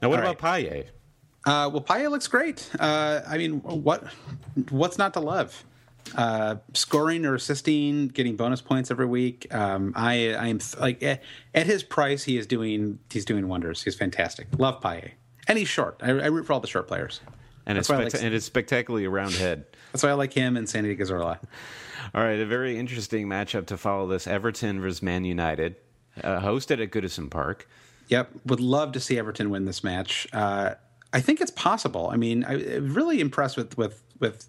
Now, 0.00 0.08
what 0.08 0.22
All 0.22 0.30
about 0.30 0.38
Payet? 0.38 0.86
Uh, 1.44 1.68
well, 1.72 1.82
Payet 1.82 2.12
looks 2.12 2.28
great. 2.28 2.70
Uh, 2.78 3.22
I 3.26 3.36
mean, 3.38 3.60
what 3.62 4.04
what's 4.70 4.98
not 4.98 5.14
to 5.14 5.20
love? 5.20 5.64
Uh, 6.14 6.56
scoring 6.72 7.26
or 7.26 7.34
assisting, 7.34 8.08
getting 8.08 8.36
bonus 8.36 8.60
points 8.60 8.90
every 8.90 9.06
week. 9.06 9.52
Um, 9.54 9.92
I 9.96 10.34
I 10.34 10.46
am 10.48 10.58
th- 10.58 10.76
like 10.78 11.02
at, 11.02 11.22
at 11.54 11.66
his 11.66 11.82
price, 11.82 12.22
he 12.24 12.38
is 12.38 12.46
doing 12.46 12.98
he's 13.10 13.24
doing 13.24 13.48
wonders. 13.48 13.82
He's 13.82 13.96
fantastic. 13.96 14.46
Love 14.58 14.80
Payet, 14.80 15.12
and 15.48 15.58
he's 15.58 15.68
short. 15.68 15.98
I, 16.02 16.10
I 16.10 16.26
root 16.26 16.46
for 16.46 16.52
all 16.52 16.60
the 16.60 16.68
short 16.68 16.86
players. 16.88 17.20
And 17.68 17.76
it's, 17.76 17.88
That's 17.88 17.98
why 17.98 18.04
I 18.04 18.08
specta- 18.08 18.14
like- 18.14 18.22
and 18.22 18.34
it's 18.34 18.46
spectacularly 18.46 19.08
round 19.08 19.32
head. 19.34 19.64
That's 19.92 20.04
why 20.04 20.10
I 20.10 20.12
like 20.12 20.32
him 20.32 20.56
and 20.56 20.68
Santi 20.68 20.96
Cazorla. 20.96 21.38
All 22.14 22.22
right, 22.22 22.38
a 22.38 22.46
very 22.46 22.78
interesting 22.78 23.26
matchup 23.26 23.66
to 23.66 23.76
follow 23.76 24.06
this 24.06 24.28
Everton 24.28 24.80
versus 24.80 25.02
Man 25.02 25.24
United, 25.24 25.74
uh, 26.22 26.40
hosted 26.40 26.80
at 26.80 26.90
Goodison 26.92 27.28
Park. 27.28 27.68
Yep, 28.08 28.30
would 28.46 28.60
love 28.60 28.92
to 28.92 29.00
see 29.00 29.18
Everton 29.18 29.50
win 29.50 29.64
this 29.64 29.82
match. 29.82 30.28
Uh, 30.32 30.74
I 31.12 31.20
think 31.20 31.40
it's 31.40 31.50
possible. 31.50 32.08
I 32.12 32.16
mean, 32.16 32.44
I 32.44 32.76
I'm 32.76 32.94
really 32.94 33.20
impressed 33.20 33.56
with 33.56 33.76
with 33.76 34.00
with 34.20 34.46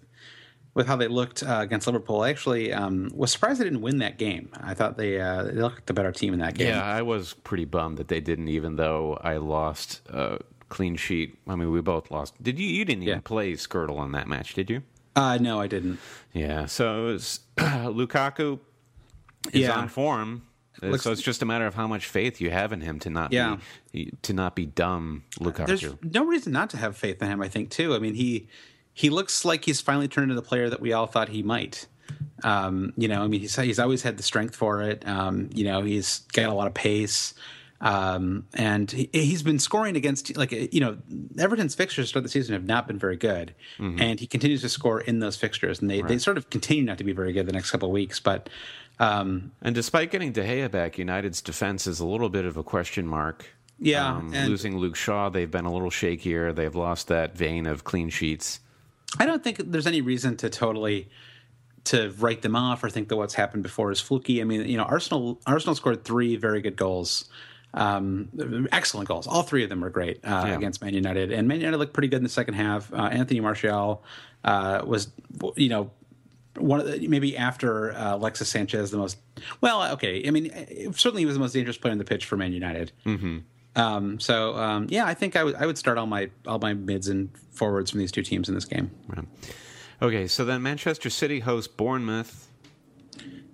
with 0.74 0.86
how 0.86 0.96
they 0.96 1.08
looked 1.08 1.42
uh, 1.42 1.58
against 1.60 1.86
Liverpool. 1.86 2.20
I 2.22 2.30
actually 2.30 2.72
um, 2.72 3.10
was 3.14 3.32
surprised 3.32 3.60
they 3.60 3.64
didn't 3.64 3.80
win 3.80 3.98
that 3.98 4.18
game. 4.18 4.50
I 4.60 4.74
thought 4.74 4.96
they 4.96 5.20
uh, 5.20 5.42
they 5.44 5.52
looked 5.52 5.86
the 5.86 5.94
better 5.94 6.12
team 6.12 6.32
in 6.34 6.40
that 6.40 6.54
game. 6.54 6.68
Yeah, 6.68 6.84
I 6.84 7.02
was 7.02 7.34
pretty 7.34 7.64
bummed 7.64 7.98
that 7.98 8.08
they 8.08 8.20
didn't, 8.20 8.48
even 8.48 8.76
though 8.76 9.18
I 9.22 9.36
lost 9.38 10.02
a 10.08 10.38
clean 10.68 10.96
sheet. 10.96 11.38
I 11.48 11.56
mean, 11.56 11.70
we 11.70 11.80
both 11.80 12.10
lost. 12.10 12.40
Did 12.42 12.58
you? 12.58 12.66
You 12.68 12.84
didn't 12.84 13.02
even 13.02 13.14
Yeah. 13.16 13.20
play 13.24 13.52
Skrtel 13.54 13.98
on 13.98 14.12
that 14.12 14.28
match, 14.28 14.54
did 14.54 14.68
you? 14.70 14.82
Uh, 15.16 15.36
no, 15.40 15.58
I 15.60 15.66
didn't. 15.66 15.98
Yeah. 16.32 16.66
So 16.66 17.08
it 17.08 17.12
was, 17.12 17.40
Lukaku 17.56 18.60
is 19.52 19.62
Yeah. 19.62 19.72
on 19.78 19.88
form. 19.88 20.42
Uh, 20.80 20.88
Looks- 20.88 21.02
so 21.02 21.10
it's 21.10 21.22
just 21.22 21.42
a 21.42 21.44
matter 21.46 21.66
of 21.66 21.74
how 21.74 21.88
much 21.88 22.06
faith 22.06 22.40
you 22.40 22.50
have 22.50 22.72
in 22.72 22.82
him 22.82 23.00
to 23.00 23.10
not 23.10 23.32
Yeah. 23.32 23.56
be 23.90 24.12
to 24.22 24.32
not 24.32 24.54
be 24.54 24.66
dumb, 24.66 25.24
Lukaku. 25.40 25.66
There's 25.66 25.94
no 26.02 26.24
reason 26.24 26.52
not 26.52 26.70
to 26.70 26.76
have 26.76 26.96
faith 26.96 27.20
in 27.20 27.28
him. 27.28 27.40
I 27.42 27.48
think 27.48 27.70
too. 27.70 27.94
I 27.94 27.98
mean, 27.98 28.14
he 28.14 28.46
he 28.98 29.10
looks 29.10 29.44
like 29.44 29.64
he's 29.64 29.80
finally 29.80 30.08
turned 30.08 30.24
into 30.30 30.34
the 30.40 30.46
player 30.46 30.68
that 30.68 30.80
we 30.80 30.92
all 30.92 31.06
thought 31.06 31.28
he 31.28 31.42
might. 31.42 31.86
Um, 32.42 32.92
you 32.96 33.06
know, 33.08 33.22
I 33.22 33.28
mean, 33.28 33.40
he's 33.40 33.54
he's 33.56 33.78
always 33.78 34.02
had 34.02 34.16
the 34.16 34.22
strength 34.22 34.56
for 34.56 34.82
it. 34.82 35.06
Um, 35.06 35.50
you 35.54 35.64
know, 35.64 35.82
he's 35.82 36.20
got 36.32 36.48
a 36.48 36.54
lot 36.54 36.66
of 36.66 36.74
pace. 36.74 37.34
Um, 37.80 38.44
and 38.54 38.90
he, 38.90 39.08
he's 39.12 39.44
been 39.44 39.60
scoring 39.60 39.94
against 39.96 40.36
like 40.36 40.50
you 40.50 40.80
know 40.80 40.98
Everton's 41.38 41.76
fixtures 41.76 42.10
throughout 42.10 42.24
the 42.24 42.28
season 42.28 42.54
have 42.54 42.64
not 42.64 42.88
been 42.88 42.98
very 42.98 43.16
good, 43.16 43.54
and 43.78 44.18
he 44.18 44.26
continues 44.26 44.62
to 44.62 44.68
score 44.68 45.00
in 45.00 45.20
those 45.20 45.36
fixtures, 45.36 45.80
and 45.80 45.88
they, 45.88 46.02
they 46.02 46.18
sort 46.18 46.36
of 46.38 46.50
continue 46.50 46.82
not 46.82 46.98
to 46.98 47.04
be 47.04 47.12
very 47.12 47.32
good 47.32 47.46
the 47.46 47.52
next 47.52 47.70
couple 47.70 47.88
of 47.88 47.92
weeks. 47.92 48.18
But 48.18 48.48
um, 48.98 49.52
And 49.62 49.76
despite 49.76 50.10
getting 50.10 50.32
De 50.32 50.42
Gea 50.42 50.68
back, 50.68 50.98
United's 50.98 51.40
defense 51.40 51.86
is 51.86 52.00
a 52.00 52.06
little 52.06 52.28
bit 52.28 52.44
of 52.44 52.56
a 52.56 52.64
question 52.64 53.06
mark. 53.06 53.46
Yeah, 53.78 54.08
Um, 54.16 54.32
and- 54.34 54.48
losing 54.48 54.76
Luke 54.76 54.96
Shaw, 54.96 55.28
they've 55.28 55.48
been 55.50 55.64
a 55.64 55.72
little 55.72 55.90
shakier. 55.90 56.52
They've 56.52 56.74
lost 56.74 57.06
that 57.08 57.36
vein 57.36 57.64
of 57.66 57.84
clean 57.84 58.08
sheets. 58.08 58.58
I 59.18 59.26
don't 59.26 59.42
think 59.42 59.58
there's 59.70 59.86
any 59.86 60.00
reason 60.00 60.36
to 60.38 60.50
totally 60.50 61.08
to 61.84 62.10
write 62.18 62.42
them 62.42 62.54
off 62.54 62.84
or 62.84 62.90
think 62.90 63.08
that 63.08 63.16
what's 63.16 63.34
happened 63.34 63.62
before 63.62 63.90
is 63.90 64.00
fluky. 64.00 64.40
I 64.40 64.44
mean, 64.44 64.68
you 64.68 64.76
know, 64.76 64.82
Arsenal 64.84 65.40
Arsenal 65.46 65.74
scored 65.74 66.04
three 66.04 66.36
very 66.36 66.60
good 66.60 66.76
goals, 66.76 67.30
um, 67.72 68.28
excellent 68.72 69.08
goals. 69.08 69.26
All 69.26 69.42
three 69.42 69.62
of 69.62 69.70
them 69.70 69.80
were 69.80 69.90
great 69.90 70.18
uh, 70.24 70.44
Yeah. 70.48 70.56
against 70.56 70.82
Man 70.82 70.92
United, 70.94 71.32
and 71.32 71.48
Man 71.48 71.58
United 71.60 71.78
looked 71.78 71.94
pretty 71.94 72.08
good 72.08 72.18
in 72.18 72.22
the 72.24 72.28
second 72.28 72.54
half. 72.54 72.92
Uh, 72.92 72.96
Anthony 72.96 73.40
Martial 73.40 74.04
uh, 74.44 74.82
was, 74.84 75.08
you 75.56 75.68
know. 75.68 75.90
One 76.56 76.80
of 76.80 76.86
the, 76.90 77.06
maybe 77.06 77.36
after 77.36 77.92
uh, 77.92 78.16
Alexis 78.16 78.48
Sanchez, 78.48 78.90
the 78.90 78.96
most 78.98 79.16
well, 79.60 79.92
okay. 79.92 80.26
I 80.26 80.32
mean, 80.32 80.50
certainly 80.92 81.22
he 81.22 81.26
was 81.26 81.36
the 81.36 81.40
most 81.40 81.52
dangerous 81.52 81.76
player 81.78 81.92
on 81.92 81.98
the 81.98 82.04
pitch 82.04 82.24
for 82.26 82.36
Man 82.36 82.52
United. 82.52 82.90
Mm-hmm. 83.06 83.38
Um, 83.78 84.18
so 84.20 84.56
um, 84.56 84.86
yeah, 84.90 85.06
I 85.06 85.14
think 85.14 85.36
I 85.36 85.44
would 85.44 85.54
I 85.54 85.64
would 85.66 85.78
start 85.78 85.96
all 85.98 86.06
my 86.06 86.30
all 86.46 86.58
my 86.58 86.74
mids 86.74 87.08
and 87.08 87.30
forwards 87.52 87.90
from 87.90 88.00
these 88.00 88.12
two 88.12 88.22
teams 88.22 88.48
in 88.48 88.54
this 88.54 88.64
game. 88.64 88.90
Okay, 90.02 90.26
so 90.26 90.44
then 90.44 90.62
Manchester 90.62 91.10
City 91.10 91.40
hosts 91.40 91.72
Bournemouth. 91.72 92.44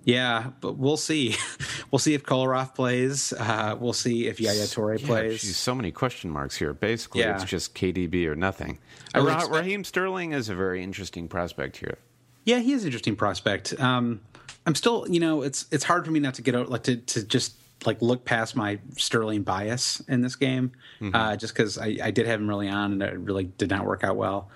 Yeah, 0.03 0.51
but 0.61 0.77
we'll 0.77 0.97
see. 0.97 1.35
we'll 1.91 1.97
see 1.99 2.13
if 2.13 2.23
Kolarov 2.23 2.75
plays. 2.75 3.33
Uh, 3.33 3.75
we'll 3.79 3.93
see 3.93 4.27
if 4.27 4.39
Yaya 4.39 4.55
Toure 4.65 4.99
Yeah, 4.99 5.05
plays. 5.07 5.41
geez, 5.41 5.57
so 5.57 5.73
many 5.73 5.91
question 5.91 6.29
marks 6.29 6.55
here. 6.55 6.73
Basically, 6.73 7.21
Yeah. 7.21 7.35
it's 7.35 7.43
just 7.45 7.73
KDB 7.73 8.27
or 8.27 8.35
nothing. 8.35 8.77
I 9.15 9.19
would 9.19 9.29
Ra- 9.29 9.35
expect- 9.37 9.55
Raheem 9.55 9.83
Sterling 9.83 10.33
is 10.33 10.47
a 10.49 10.53
very 10.55 10.83
interesting 10.83 11.27
prospect 11.27 11.77
here. 11.77 11.97
Yeah, 12.43 12.59
he 12.59 12.73
is 12.73 12.83
an 12.83 12.89
interesting 12.89 13.15
prospect. 13.15 13.79
Um, 13.79 14.21
I'm 14.67 14.75
still, 14.75 15.07
you 15.09 15.19
know, 15.19 15.41
it's 15.41 15.65
it's 15.71 15.83
hard 15.83 16.05
for 16.05 16.11
me 16.11 16.19
not 16.19 16.35
to 16.35 16.43
get 16.43 16.53
out 16.53 16.69
like 16.69 16.83
to 16.83 16.97
to 16.97 17.23
just 17.23 17.55
like 17.85 18.01
look 18.01 18.25
past 18.25 18.55
my 18.55 18.79
Sterling 18.97 19.43
bias 19.43 20.01
in 20.07 20.21
this 20.21 20.35
game, 20.35 20.71
mm-hmm. 20.99 21.15
uh, 21.15 21.35
just 21.35 21.53
because 21.53 21.77
I, 21.77 21.97
I, 22.03 22.11
did 22.11 22.27
have 22.27 22.39
him 22.39 22.47
really 22.47 22.69
on 22.69 22.93
and 22.93 23.01
it 23.01 23.17
really 23.19 23.45
did 23.45 23.69
not 23.69 23.85
work 23.85 24.03
out 24.03 24.15
well. 24.15 24.49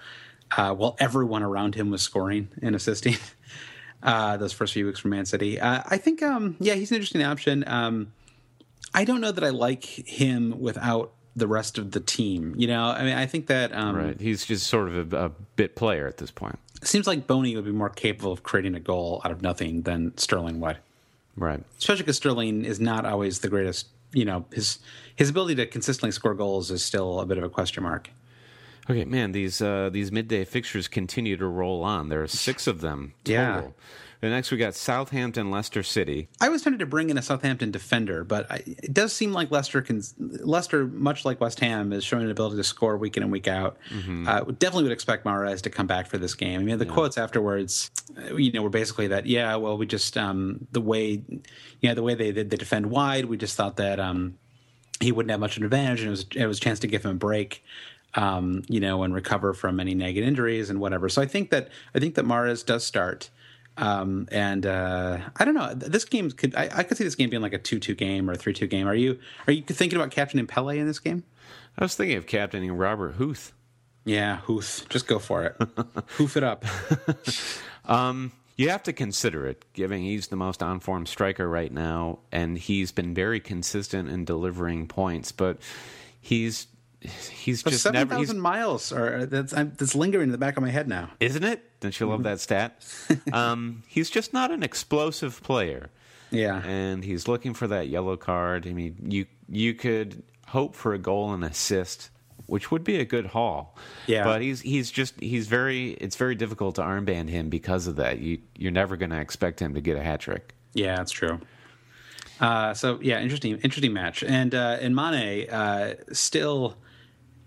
Uh, 0.56 0.74
while 0.74 0.96
everyone 1.00 1.44
around 1.44 1.76
him 1.76 1.92
was 1.92 2.02
scoring 2.02 2.50
and 2.62 2.76
assisting 2.76 3.16
uh, 4.04 4.38
those 4.38 4.52
first 4.52 4.74
few 4.74 4.86
weeks 4.86 5.00
from 5.00 5.12
Man 5.12 5.26
City, 5.26 5.60
uh, 5.60 5.84
I 5.86 5.98
think 5.98 6.24
um, 6.24 6.58
yeah 6.60 6.76
he's 6.76 6.92
an 6.92 6.96
interesting 6.96 7.24
option. 7.24 7.64
Um, 7.68 8.14
I 8.94 9.04
don't 9.06 9.22
know 9.22 9.32
that 9.32 9.44
I 9.44 9.50
like 9.50 9.86
him 9.86 10.60
without 10.60 11.14
the 11.36 11.48
rest 11.48 11.78
of 11.78 11.92
the 11.92 12.00
team. 12.00 12.54
You 12.58 12.68
know, 12.68 12.86
I 12.86 13.04
mean, 13.04 13.16
I 13.16 13.26
think 13.26 13.48
that 13.48 13.74
um, 13.74 13.96
right. 13.96 14.20
He's 14.20 14.46
just 14.46 14.68
sort 14.68 14.90
of 14.90 15.14
a, 15.14 15.26
a 15.26 15.30
bit 15.56 15.76
player 15.76 16.08
at 16.08 16.18
this 16.18 16.32
point. 16.32 16.58
Seems 16.84 17.08
like 17.08 17.28
Bony 17.28 17.56
would 17.56 17.66
be 17.66 17.72
more 17.72 17.90
capable 17.90 18.32
of 18.32 18.44
creating 18.44 18.76
a 18.76 18.80
goal 18.80 19.22
out 19.26 19.32
of 19.32 19.42
nothing 19.42 19.82
than 19.82 20.18
Sterling 20.18 20.60
would. 20.62 20.78
Right. 21.40 21.64
Especially 21.78 22.04
because 22.04 22.18
Sterling 22.18 22.66
is 22.66 22.80
not 22.80 23.06
always 23.06 23.40
the 23.40 23.50
greatest. 23.50 23.88
You 24.12 24.26
know, 24.26 24.46
his 24.52 24.80
his 25.16 25.30
ability 25.30 25.56
to 25.56 25.66
consistently 25.66 26.12
score 26.12 26.34
goals 26.34 26.70
is 26.70 26.84
still 26.84 27.20
a 27.20 27.26
bit 27.26 27.38
of 27.38 27.44
a 27.44 27.50
question 27.50 27.84
mark. 27.84 28.10
Okay, 28.90 29.06
man, 29.06 29.32
these 29.32 29.62
uh, 29.62 29.90
these 29.92 30.12
midday 30.12 30.46
fixtures 30.46 30.88
continue 30.88 31.38
to 31.38 31.46
roll 31.46 31.84
on. 31.84 32.10
There 32.10 32.24
are 32.24 32.28
six 32.28 32.66
of 32.66 32.82
them 32.82 33.14
total. 33.24 33.44
Yeah. 33.44 33.62
And 34.22 34.32
next 34.32 34.52
we 34.52 34.58
got 34.58 34.76
Southampton, 34.76 35.50
Leicester 35.50 35.82
City. 35.82 36.28
I 36.42 36.50
was 36.50 36.62
tempted 36.62 36.80
to 36.80 36.86
bring 36.86 37.10
in 37.10 37.18
a 37.18 37.22
Southampton 37.22 37.72
defender, 37.72 38.26
but 38.26 38.52
I, 38.52 38.64
it 38.66 38.94
does 38.94 39.14
seem 39.14 39.32
like 39.32 39.50
Leicester 39.50 39.82
can. 39.82 40.02
Leicester, 40.18 40.88
much 40.88 41.24
like 41.24 41.40
West 41.40 41.62
Ham, 41.62 41.94
is 41.94 42.04
showing 42.04 42.26
an 42.26 42.32
ability 42.32 42.58
to 42.58 42.64
score 42.64 42.98
week 42.98 43.16
in 43.16 43.24
and 43.24 43.32
week 43.32 43.48
out. 43.48 43.78
Mm-hmm. 43.90 44.28
Uh, 44.28 44.42
definitely 44.42 44.84
would 44.84 44.92
expect 44.92 45.24
Mahrez 45.24 45.62
to 45.62 45.70
come 45.70 45.88
back 45.88 46.08
for 46.08 46.18
this 46.18 46.34
game. 46.34 46.60
I 46.60 46.64
mean, 46.64 46.80
the 46.80 46.86
yeah. 46.86 46.92
quotes 46.92 47.18
afterwards, 47.18 47.92
uh, 48.18 48.36
you 48.36 48.52
know, 48.52 48.62
were 48.62 48.70
basically 48.70 49.08
that. 49.08 49.26
Yeah, 49.26 49.56
well, 49.56 49.78
we 49.78 49.86
just 49.86 50.18
um, 50.18 50.68
the 50.74 50.82
way, 50.82 51.24
you 51.30 51.90
know, 51.90 51.94
the 51.94 52.04
way 52.04 52.14
they 52.14 52.32
they 52.32 52.44
defend 52.44 52.88
wide, 52.88 53.26
we 53.26 53.38
just 53.38 53.56
thought 53.56 53.78
that 53.78 54.02
um, 54.02 54.38
he 55.00 55.14
wouldn't 55.14 55.32
have 55.32 55.40
much 55.40 55.56
of 55.56 55.62
an 55.62 55.66
advantage, 55.66 56.02
and 56.02 56.08
it 56.08 56.12
was 56.12 56.26
it 56.36 56.46
was 56.46 56.58
a 56.58 56.62
chance 56.62 56.80
to 56.80 56.88
give 56.88 57.06
him 57.06 57.12
a 57.12 57.16
break 57.16 57.64
um, 58.16 58.64
you 58.68 58.80
know, 58.80 59.04
and 59.04 59.14
recover 59.14 59.54
from 59.54 59.80
any 59.80 59.94
nagging 59.94 60.24
injuries 60.24 60.70
and 60.70 60.80
whatever. 60.80 61.10
So 61.10 61.22
I 61.22 61.26
think 61.26 61.50
that 61.52 61.70
I 61.94 62.00
think 62.00 62.16
that 62.16 62.26
Mahrez 62.26 62.66
does 62.66 62.86
start. 62.86 63.30
Um, 63.78 64.28
and 64.32 64.66
uh, 64.66 65.20
I 65.38 65.46
don't 65.46 65.54
know. 65.54 65.74
This 65.74 66.04
game 66.04 66.32
could 66.32 66.54
I, 66.56 66.70
I, 66.74 66.84
could 66.84 66.98
see 66.98 67.06
this 67.06 67.16
game 67.16 67.30
being 67.30 67.42
like 67.42 67.54
a 67.54 67.58
two-two 67.58 67.96
game 67.96 68.30
or 68.30 68.34
a 68.34 68.36
three-two 68.36 68.68
game. 68.68 68.88
Are 68.88 68.96
you 68.96 69.20
are 69.48 69.54
you 69.54 69.62
thinking 69.62 69.98
about 69.98 70.12
captaining 70.12 70.48
Pellè 70.48 70.78
in 70.78 70.86
this 70.86 71.00
game? 71.00 71.24
I 71.78 71.86
was 71.86 71.96
thinking 71.96 72.18
of 72.18 72.28
captaining 72.28 72.74
Robert 72.74 73.14
Huth. 73.14 73.54
Yeah, 74.04 74.38
Huth. 74.38 74.86
Just 74.90 75.08
go 75.08 75.18
for 75.18 75.44
it. 75.44 75.56
Hoof 76.18 76.36
it 76.36 76.44
up. 76.44 76.66
um, 77.86 78.34
you 78.58 78.70
have 78.70 78.84
to 78.84 78.94
consider 78.94 79.48
it, 79.48 79.64
given 79.72 80.02
he's 80.02 80.28
the 80.28 80.36
most 80.36 80.62
on-form 80.62 81.06
striker 81.06 81.48
right 81.48 81.72
now, 81.72 82.20
and 82.32 82.58
he's 82.58 82.92
been 82.92 83.14
very 83.14 83.40
consistent 83.40 84.10
in 84.10 84.26
delivering 84.26 84.88
points. 84.88 85.32
But 85.32 85.60
he's 86.20 86.68
he's 87.32 87.64
just 87.64 87.82
seven 87.82 87.94
never. 87.94 88.10
Seven 88.12 88.26
thousand 88.26 88.42
miles, 88.42 88.92
or 88.92 89.26
that's 89.26 89.54
I'm, 89.54 89.74
that's 89.78 89.96
lingering 89.96 90.26
in 90.26 90.32
the 90.32 90.38
back 90.38 90.58
of 90.58 90.64
my 90.64 90.70
head 90.70 90.88
now, 90.88 91.12
isn't 91.20 91.44
it? 91.44 91.64
Don't 91.80 91.98
you 91.98 92.08
love 92.08 92.24
that 92.24 92.40
stat? 92.42 92.86
um, 93.34 93.84
he's 93.88 94.10
just 94.10 94.34
not 94.34 94.52
an 94.52 94.64
explosive 94.64 95.42
player. 95.42 95.90
Yeah, 96.32 96.62
and 96.66 97.04
he's 97.04 97.28
looking 97.28 97.54
for 97.54 97.68
that 97.68 97.88
yellow 97.88 98.18
card. 98.18 98.68
I 98.68 98.74
mean, 98.74 98.98
you 99.10 99.26
you 99.48 99.74
could 99.74 100.24
hope 100.48 100.76
for 100.76 100.94
a 100.94 101.00
goal 101.00 101.32
and 101.32 101.44
assist, 101.44 102.10
which 102.48 102.70
would 102.70 102.84
be 102.84 103.00
a 103.00 103.06
good 103.06 103.28
haul. 103.28 103.78
Yeah, 104.06 104.26
but 104.26 104.42
he's 104.42 104.60
he's 104.62 104.92
just 104.92 105.20
he's 105.20 105.48
very. 105.48 105.92
It's 105.92 106.18
very 106.18 106.36
difficult 106.36 106.76
to 106.76 106.82
armband 106.82 107.30
him 107.30 107.50
because 107.50 107.88
of 107.88 107.96
that. 107.96 108.20
You 108.20 108.40
you're 108.58 108.72
never 108.72 108.98
going 108.98 109.12
to 109.12 109.20
expect 109.20 109.62
him 109.62 109.74
to 109.74 109.82
get 109.82 109.96
a 109.96 110.04
hat 110.04 110.20
trick. 110.20 110.54
Yeah, 110.74 110.98
that's 110.98 111.12
true. 111.12 111.40
Uh, 112.40 112.74
so 112.74 113.00
yeah, 113.02 113.20
interesting, 113.22 113.58
interesting 113.60 113.94
match, 113.94 114.24
and 114.24 114.54
uh, 114.54 114.78
and 114.82 114.96
Mane 114.96 115.50
uh, 115.50 115.96
still 116.12 116.78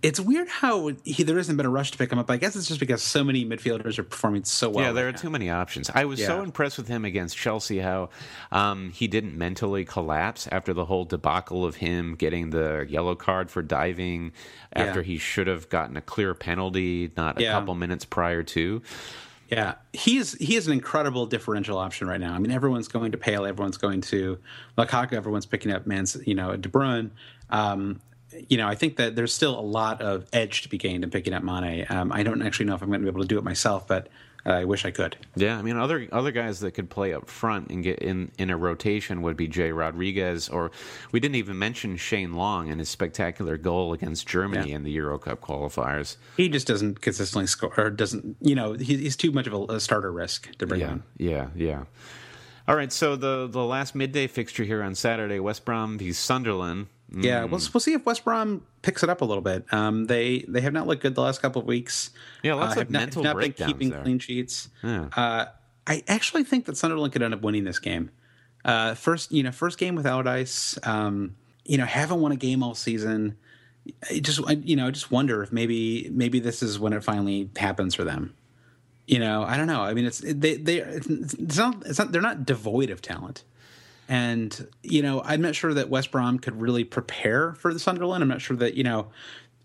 it's 0.03 0.19
weird 0.19 0.49
how 0.49 0.91
he, 1.05 1.23
there 1.23 1.37
hasn't 1.37 1.57
been 1.57 1.67
a 1.67 1.71
rush 1.71 1.93
to 1.93 1.99
pick 1.99 2.11
him 2.11 2.19
up. 2.19 2.31
I 2.31 2.37
guess 2.37 2.57
it's 2.57 2.67
just 2.67 2.81
because 2.81 3.03
so 3.03 3.23
many 3.23 3.45
midfielders 3.45 3.99
are 3.99 4.03
performing 4.03 4.45
so 4.45 4.69
well. 4.69 4.87
Yeah, 4.87 4.93
there 4.93 5.05
right 5.05 5.11
are 5.11 5.13
now. 5.13 5.19
too 5.19 5.31
many 5.31 5.49
options. 5.49 5.91
I 5.95 6.05
was 6.05 6.19
yeah. 6.19 6.27
so 6.27 6.43
impressed 6.43 6.77
with 6.77 6.89
him 6.89 7.05
against 7.05 7.37
Chelsea 7.37 7.79
how 7.79 8.11
um, 8.51 8.91
he 8.91 9.07
didn't 9.07 9.39
mentally 9.39 9.85
collapse 9.85 10.49
after 10.51 10.75
the 10.75 10.85
whole 10.85 11.05
debacle 11.05 11.65
of 11.65 11.77
him 11.77 12.17
getting 12.17 12.51
the 12.51 12.85
yellow 12.89 13.15
card 13.15 13.51
for 13.51 13.63
diving 13.63 14.33
after 14.73 15.01
yeah. 15.01 15.07
he 15.07 15.19
should 15.19 15.47
have 15.47 15.69
gotten 15.69 15.97
a 15.97 16.03
clear 16.03 16.35
penalty 16.35 17.13
not 17.17 17.39
a 17.39 17.43
yeah. 17.43 17.53
couple 17.53 17.75
minutes 17.75 18.05
prior 18.05 18.43
to. 18.43 18.83
Yeah, 19.51 19.75
he's 19.93 20.33
he 20.39 20.57
is 20.57 20.67
an 20.67 20.73
incredible 20.73 21.27
differential 21.27 21.77
option 21.77 22.09
right 22.09 22.21
now. 22.21 22.35
I 22.35 22.39
mean, 22.39 22.51
everyone's 22.51 22.89
going 22.89 23.13
to 23.13 23.19
Pellè, 23.19 23.49
everyone's 23.51 23.77
going 23.77 24.01
to 24.01 24.39
Lukaku, 24.79 25.13
everyone's 25.13 25.45
picking 25.45 25.71
up 25.71 25.87
Man's, 25.87 26.17
you 26.27 26.35
know, 26.35 26.57
De 26.57 26.71
Bruyne. 26.71 27.11
Um, 27.51 28.01
you 28.49 28.57
know, 28.57 28.69
I 28.69 28.75
think 28.75 28.97
that 28.97 29.17
there's 29.17 29.33
still 29.33 29.59
a 29.59 29.63
lot 29.63 30.01
of 30.01 30.27
edge 30.33 30.63
to 30.63 30.69
be 30.69 30.79
gained 30.79 31.05
in 31.05 31.11
picking 31.11 31.35
up 31.35 31.43
Mane. 31.43 31.87
Um, 31.89 32.13
I 32.13 32.23
don't 32.23 32.43
actually 32.43 32.67
know 32.67 32.75
if 32.75 32.83
I'm 32.83 32.89
going 32.89 33.01
to 33.01 33.05
be 33.05 33.11
able 33.11 33.23
to 33.23 33.29
do 33.29 33.39
it 33.39 33.45
myself, 33.45 33.87
but 33.87 34.09
uh, 34.45 34.51
I 34.51 34.65
wish 34.65 34.85
I 34.85 34.91
could. 34.91 35.17
Yeah, 35.37 35.57
I 35.57 35.63
mean, 35.63 35.77
other 35.77 36.09
other 36.11 36.33
guys 36.33 36.61
that 36.61 36.73
could 36.73 36.91
play 36.91 37.15
up 37.15 37.29
front 37.29 37.71
and 37.71 37.83
get 37.83 38.01
in 38.01 38.33
in 38.39 38.51
a 38.51 38.57
rotation 38.57 39.23
would 39.23 39.37
be 39.37 39.47
Jay 39.47 39.71
Rodriguez, 39.71 40.49
or 40.49 40.73
we 41.13 41.21
didn't 41.21 41.37
even 41.37 41.59
mention 41.59 41.97
Shane 41.97 42.35
Long 42.35 42.69
and 42.69 42.81
his 42.81 42.89
spectacular 42.89 43.57
goal 43.57 43.93
against 43.93 44.27
Germany 44.27 44.71
yeah. 44.71 44.77
in 44.77 44.83
the 44.83 44.91
Euro 44.93 45.19
Cup 45.19 45.41
qualifiers. 45.41 46.17
He 46.37 46.49
just 46.49 46.67
doesn't 46.67 47.01
consistently 47.01 47.47
score, 47.47 47.73
or 47.77 47.91
doesn't, 47.91 48.37
you 48.41 48.55
know, 48.55 48.73
he, 48.73 48.97
he's 48.97 49.17
too 49.17 49.31
much 49.31 49.47
of 49.47 49.53
a, 49.53 49.75
a, 49.75 49.81
starter 49.81 50.11
risk 50.11 50.51
to 50.59 50.67
bring 50.67 50.81
yeah, 50.81 50.89
on. 50.89 51.03
Yeah, 51.19 51.47
yeah. 51.55 51.85
All 52.67 52.75
right, 52.75 52.93
so 52.93 53.15
the 53.15 53.47
the 53.49 53.65
last 53.65 53.95
midday 53.95 54.27
fixture 54.27 54.65
here 54.65 54.83
on 54.83 54.97
Saturday, 54.97 55.39
West 55.39 55.65
Brom 55.65 55.99
v 55.99 56.13
Sunderland. 56.13 56.89
Yeah, 57.15 57.45
we'll 57.45 57.61
we'll 57.73 57.81
see 57.81 57.93
if 57.93 58.07
West 58.07 58.25
Brom 58.25 58.63
picks 58.81 59.03
it 59.03 59.11
up 59.11 59.21
a 59.21 59.25
little 59.25 59.43
bit. 59.43 59.65
Um, 59.73 60.07
they 60.07 60.45
they 60.49 60.61
have 60.63 60.73
not 60.73 60.87
looked 60.87 61.03
good 61.03 61.15
the 61.15 61.21
last 61.21 61.43
couple 61.43 61.61
of 61.61 61.69
weeks. 61.69 62.11
Yeah, 62.43 62.55
lots 62.55 62.77
uh, 62.77 62.83
of 62.83 62.91
mental 62.91 63.23
not, 63.23 63.37
not 63.37 63.43
been 63.43 63.53
keeping 63.53 63.91
there. 63.91 64.03
clean 64.03 64.19
sheets. 64.19 64.69
Yeah. 64.83 65.09
Uh, 65.15 65.47
I 65.87 66.03
actually 66.09 66.45
think 66.45 66.67
that 66.67 66.77
Sunderland 66.77 67.13
could 67.13 67.23
end 67.23 67.35
up 67.35 67.43
winning 67.43 67.65
this 67.65 67.79
game. 67.79 68.11
Uh, 68.65 68.95
first, 68.95 69.33
you 69.33 69.43
know, 69.43 69.51
first 69.51 69.79
game 69.79 69.95
with 69.95 70.07
Allardyce. 70.07 70.79
Um, 70.85 71.37
you 71.65 71.79
know, 71.79 71.85
haven't 71.85 72.21
won 72.21 72.33
a 72.33 72.37
game 72.37 72.63
all 72.63 72.75
season. 72.75 73.37
I 74.09 74.21
just 74.21 74.41
you 74.65 74.77
know, 74.77 74.87
I 74.87 74.91
just 74.91 75.11
wonder 75.11 75.43
if 75.43 75.53
maybe 75.53 76.09
maybe 76.13 76.41
this 76.41 76.63
is 76.63 76.79
when 76.79 76.93
it 76.93 77.03
finally 77.03 77.51
happens 77.57 77.95
for 77.95 78.05
them. 78.05 78.35
You 79.07 79.19
know, 79.19 79.43
I 79.43 79.57
don't 79.57 79.67
know. 79.67 79.83
I 79.83 79.95
mean, 79.95 80.05
it's 80.05 80.21
they 80.21 80.57
they 80.57 80.79
it's 80.79 81.59
not 81.59 81.83
it's 81.85 81.99
not 81.99 82.13
they're 82.13 82.23
not 82.23 82.47
devoid 82.47 82.91
of 82.91 83.03
talent. 83.03 83.43
And, 84.13 84.69
you 84.83 85.01
know, 85.01 85.23
I'm 85.25 85.41
not 85.41 85.55
sure 85.55 85.73
that 85.73 85.89
West 85.89 86.11
Brom 86.11 86.39
could 86.39 86.61
really 86.61 86.85
prepare 86.85 87.55
for 87.55 87.73
the 87.73 87.81
Sunderland. 87.81 88.23
I'm 88.23 88.29
not 88.29 88.43
sure 88.43 88.59
that, 88.59 88.75
you 88.75 88.85
know, 88.85 89.07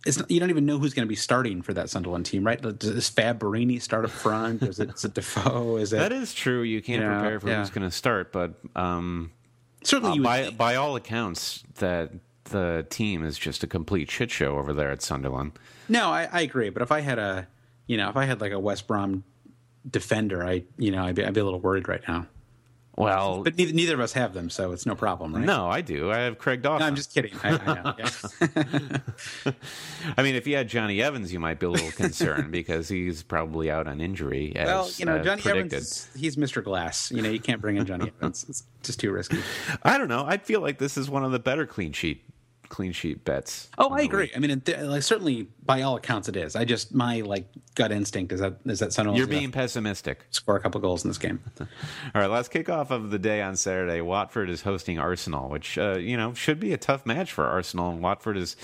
it's 0.06 0.24
you 0.30 0.40
don't 0.40 0.50
even 0.50 0.66
know 0.66 0.80
who's 0.80 0.94
going 0.94 1.06
to 1.06 1.10
be 1.10 1.18
starting 1.18 1.62
for 1.62 1.74
that 1.74 1.90
Sunderland 1.90 2.26
team, 2.28 2.48
right? 2.48 2.62
Does 2.62 3.10
Fab 3.10 3.40
Borini 3.40 3.82
start 3.82 4.06
up 4.06 4.12
front? 4.12 4.64
Is 4.70 4.80
it, 4.80 4.92
is 4.92 5.04
it 5.04 5.16
Defoe? 5.16 5.76
Is 5.76 5.92
it 5.92 5.98
that 5.98 6.14
is 6.14 6.34
true? 6.34 6.62
You 6.62 6.82
can't 6.82 7.02
you 7.02 7.10
know, 7.10 7.20
prepare 7.20 7.40
for 7.42 7.50
yeah. 7.50 7.60
who's 7.60 7.72
going 7.72 7.90
to 7.90 7.92
start, 7.92 8.32
but 8.32 8.54
um, 8.74 9.32
certainly 9.84 10.18
uh, 10.18 10.24
by 10.24 10.50
by 10.52 10.76
all 10.76 10.96
accounts, 10.96 11.66
that 11.80 12.12
the 12.46 12.86
team 12.90 13.26
is 13.26 13.38
just 13.38 13.66
a 13.66 13.68
complete 13.68 14.10
shit 14.10 14.32
show 14.32 14.58
over 14.58 14.72
there 14.72 14.92
at 14.92 15.02
Sunderland. 15.02 15.60
No, 15.90 16.10
I, 16.10 16.30
I 16.32 16.40
agree. 16.40 16.70
But 16.70 16.84
if 16.84 16.92
I 16.94 17.02
had 17.02 17.20
a, 17.20 17.48
you 17.86 17.98
know, 17.98 18.08
if 18.08 18.16
I 18.16 18.24
had 18.24 18.40
like 18.40 18.54
a 18.54 18.60
West 18.60 18.88
Brom 18.88 19.26
defender, 19.90 20.46
I, 20.46 20.64
you 20.78 20.92
know, 20.92 21.04
I'd 21.04 21.16
be, 21.16 21.26
I'd 21.26 21.34
be 21.34 21.42
a 21.42 21.44
little 21.44 21.60
worried 21.60 21.90
right 21.90 22.08
now. 22.08 22.28
Well, 22.98 23.44
but 23.44 23.56
neither, 23.58 23.74
neither, 23.74 23.94
of 23.94 24.00
us 24.00 24.14
have 24.14 24.34
them, 24.34 24.50
so 24.50 24.72
it's 24.72 24.88
no 24.88 24.96
problem, 24.96 25.36
right? 25.36 25.46
No, 25.46 25.70
I 25.70 25.82
do. 25.82 26.12
I 26.12 26.18
have 26.18 26.40
Craig 26.40 26.64
Dawson. 26.64 26.80
No, 26.80 26.88
I'm 26.88 26.96
just 26.96 27.14
kidding. 27.14 27.32
I, 27.44 27.52
I. 27.54 27.94
Yeah. 28.00 29.54
I 30.18 30.24
mean, 30.24 30.34
if 30.34 30.48
you 30.48 30.56
had 30.56 30.68
Johnny 30.68 31.00
Evans, 31.00 31.32
you 31.32 31.40
might 31.40 31.60
be 31.60 31.68
a 31.68 31.70
little 31.70 31.92
concerned 31.92 32.52
because 32.52 32.90
he's 32.90 33.22
probably 33.22 33.70
out 33.70 33.88
on 33.88 34.02
injury. 34.02 34.56
As, 34.56 34.66
well, 34.66 34.90
you 34.98 35.06
know, 35.06 35.18
uh, 35.18 35.24
Johnny 35.24 35.44
predicted. 35.44 35.74
Evans, 35.74 36.10
he's 36.18 36.38
Mr. 36.38 36.64
Glass. 36.64 37.12
You 37.12 37.22
know, 37.22 37.30
you 37.30 37.40
can't 37.40 37.62
bring 37.62 37.78
in 37.78 37.86
Johnny 37.86 38.12
Evans. 38.20 38.48
It's 38.50 38.64
just 38.82 39.00
too 39.00 39.12
risky. 39.12 39.44
I 39.84 40.00
don't 40.00 40.10
know. 40.10 40.26
I 40.26 40.38
feel 40.38 40.62
like 40.62 40.80
this 40.80 40.98
is 40.98 41.08
one 41.08 41.24
of 41.24 41.32
the 41.32 41.40
better 41.40 41.68
clean 41.68 41.92
sheet 41.92 42.24
clean 42.70 42.92
sheet 42.92 43.24
bets. 43.26 43.70
Oh, 43.78 43.90
I 43.90 44.02
agree. 44.02 44.32
I 44.36 44.40
mean, 44.40 44.52
it, 44.52 44.82
like 44.84 45.04
certainly 45.04 45.48
by 45.66 45.82
all 45.82 45.96
accounts, 45.96 46.30
it 46.30 46.36
is. 46.36 46.56
I 46.56 46.66
just 46.66 46.94
my 46.94 47.22
like 47.22 47.48
gut 47.76 47.92
instinct 47.92 48.34
is 48.34 48.40
that 48.40 48.58
is 48.66 48.80
that 48.80 48.94
Sunderland. 48.94 49.18
You're 49.18 49.28
being 49.28 49.52
pessimistic. 49.52 50.26
Score 50.32 50.56
a 50.56 50.60
couple 50.60 50.80
goals 50.82 51.04
in 51.04 51.10
this 51.10 51.18
game. 51.18 51.40
all 51.60 51.68
right, 52.16 52.30
last 52.30 52.52
kickoff 52.52 52.92
of 52.92 53.12
the 53.12 53.20
day 53.20 53.42
on 53.42 53.56
Saturday. 53.56 54.02
Watford 54.02 54.50
is 54.50 54.62
hosting 54.62 55.00
Arsenal, 55.00 55.50
which 55.50 55.78
uh, 55.78 55.98
you 55.98 56.18
know 56.18 56.34
should 56.34 56.60
be 56.60 56.74
a 56.74 56.78
tough 56.78 57.06
match 57.06 57.32
for 57.32 57.46
Arsenal. 57.46 57.90
And 57.90 58.02
Watford 58.02 58.38
is 58.38 58.56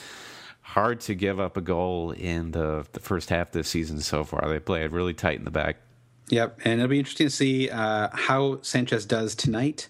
hard 0.62 1.00
to 1.02 1.16
give 1.16 1.40
up 1.40 1.58
a 1.58 1.62
goal 1.62 2.12
in 2.12 2.52
the 2.52 2.86
the 2.94 3.00
first 3.00 3.30
half 3.30 3.52
this 3.52 3.70
season 3.70 4.00
so 4.00 4.24
far. 4.24 4.48
They 4.48 4.60
play 4.60 4.84
it 4.84 4.92
really 4.92 5.14
tight 5.14 5.38
in 5.38 5.46
the 5.46 5.52
back. 5.52 5.78
Yep, 6.30 6.60
and 6.64 6.80
it'll 6.80 6.90
be 6.90 7.00
interesting 7.00 7.28
to 7.28 7.32
see 7.32 7.70
uh, 7.70 8.10
how 8.14 8.62
Sanchez 8.62 9.06
does 9.06 9.36
tonight. 9.36 9.90